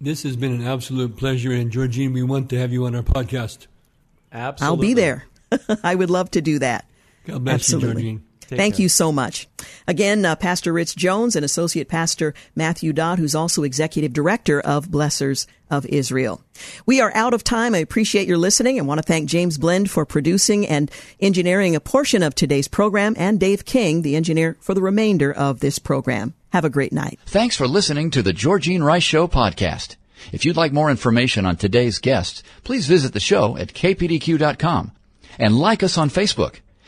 This 0.00 0.22
has 0.22 0.36
been 0.36 0.52
an 0.52 0.66
absolute 0.66 1.16
pleasure, 1.16 1.52
and 1.52 1.72
Georgene, 1.72 2.12
we 2.12 2.22
want 2.22 2.50
to 2.50 2.58
have 2.58 2.72
you 2.72 2.86
on 2.86 2.94
our 2.94 3.02
podcast. 3.02 3.66
Absolutely. 4.30 4.66
I'll 4.66 4.80
be 4.80 4.94
there. 4.94 5.26
I 5.82 5.94
would 5.94 6.10
love 6.10 6.30
to 6.32 6.40
do 6.40 6.58
that. 6.60 6.84
God 7.26 7.44
bless 7.44 7.54
Absolutely. 7.54 8.02
you, 8.02 8.18
Georgene. 8.18 8.22
Take 8.48 8.56
Thank 8.56 8.76
care. 8.76 8.84
you 8.84 8.88
so 8.88 9.12
much. 9.12 9.46
Again, 9.86 10.24
uh, 10.24 10.34
Pastor 10.34 10.72
Rich 10.72 10.96
Jones 10.96 11.36
and 11.36 11.44
Associate 11.44 11.86
Pastor 11.86 12.32
Matthew 12.56 12.94
Dodd, 12.94 13.18
who's 13.18 13.34
also 13.34 13.62
Executive 13.62 14.14
Director 14.14 14.58
of 14.58 14.88
Blessors 14.88 15.46
of 15.70 15.84
Israel. 15.84 16.42
We 16.86 17.02
are 17.02 17.12
out 17.14 17.34
of 17.34 17.44
time. 17.44 17.74
I 17.74 17.78
appreciate 17.78 18.26
your 18.26 18.38
listening 18.38 18.78
and 18.78 18.88
want 18.88 19.00
to 19.00 19.06
thank 19.06 19.28
James 19.28 19.58
Blend 19.58 19.90
for 19.90 20.06
producing 20.06 20.66
and 20.66 20.90
engineering 21.20 21.76
a 21.76 21.80
portion 21.80 22.22
of 22.22 22.34
today's 22.34 22.68
program 22.68 23.14
and 23.18 23.38
Dave 23.38 23.66
King, 23.66 24.00
the 24.00 24.16
engineer 24.16 24.56
for 24.60 24.72
the 24.72 24.80
remainder 24.80 25.30
of 25.30 25.60
this 25.60 25.78
program. 25.78 26.32
Have 26.50 26.64
a 26.64 26.70
great 26.70 26.92
night. 26.92 27.20
Thanks 27.26 27.54
for 27.54 27.68
listening 27.68 28.10
to 28.12 28.22
the 28.22 28.32
Georgene 28.32 28.82
Rice 28.82 29.02
Show 29.02 29.28
podcast. 29.28 29.96
If 30.32 30.46
you'd 30.46 30.56
like 30.56 30.72
more 30.72 30.90
information 30.90 31.44
on 31.44 31.56
today's 31.56 31.98
guests, 31.98 32.42
please 32.64 32.86
visit 32.86 33.12
the 33.12 33.20
show 33.20 33.58
at 33.58 33.74
kpdq.com 33.74 34.92
and 35.38 35.58
like 35.58 35.82
us 35.82 35.98
on 35.98 36.08
Facebook. 36.08 36.60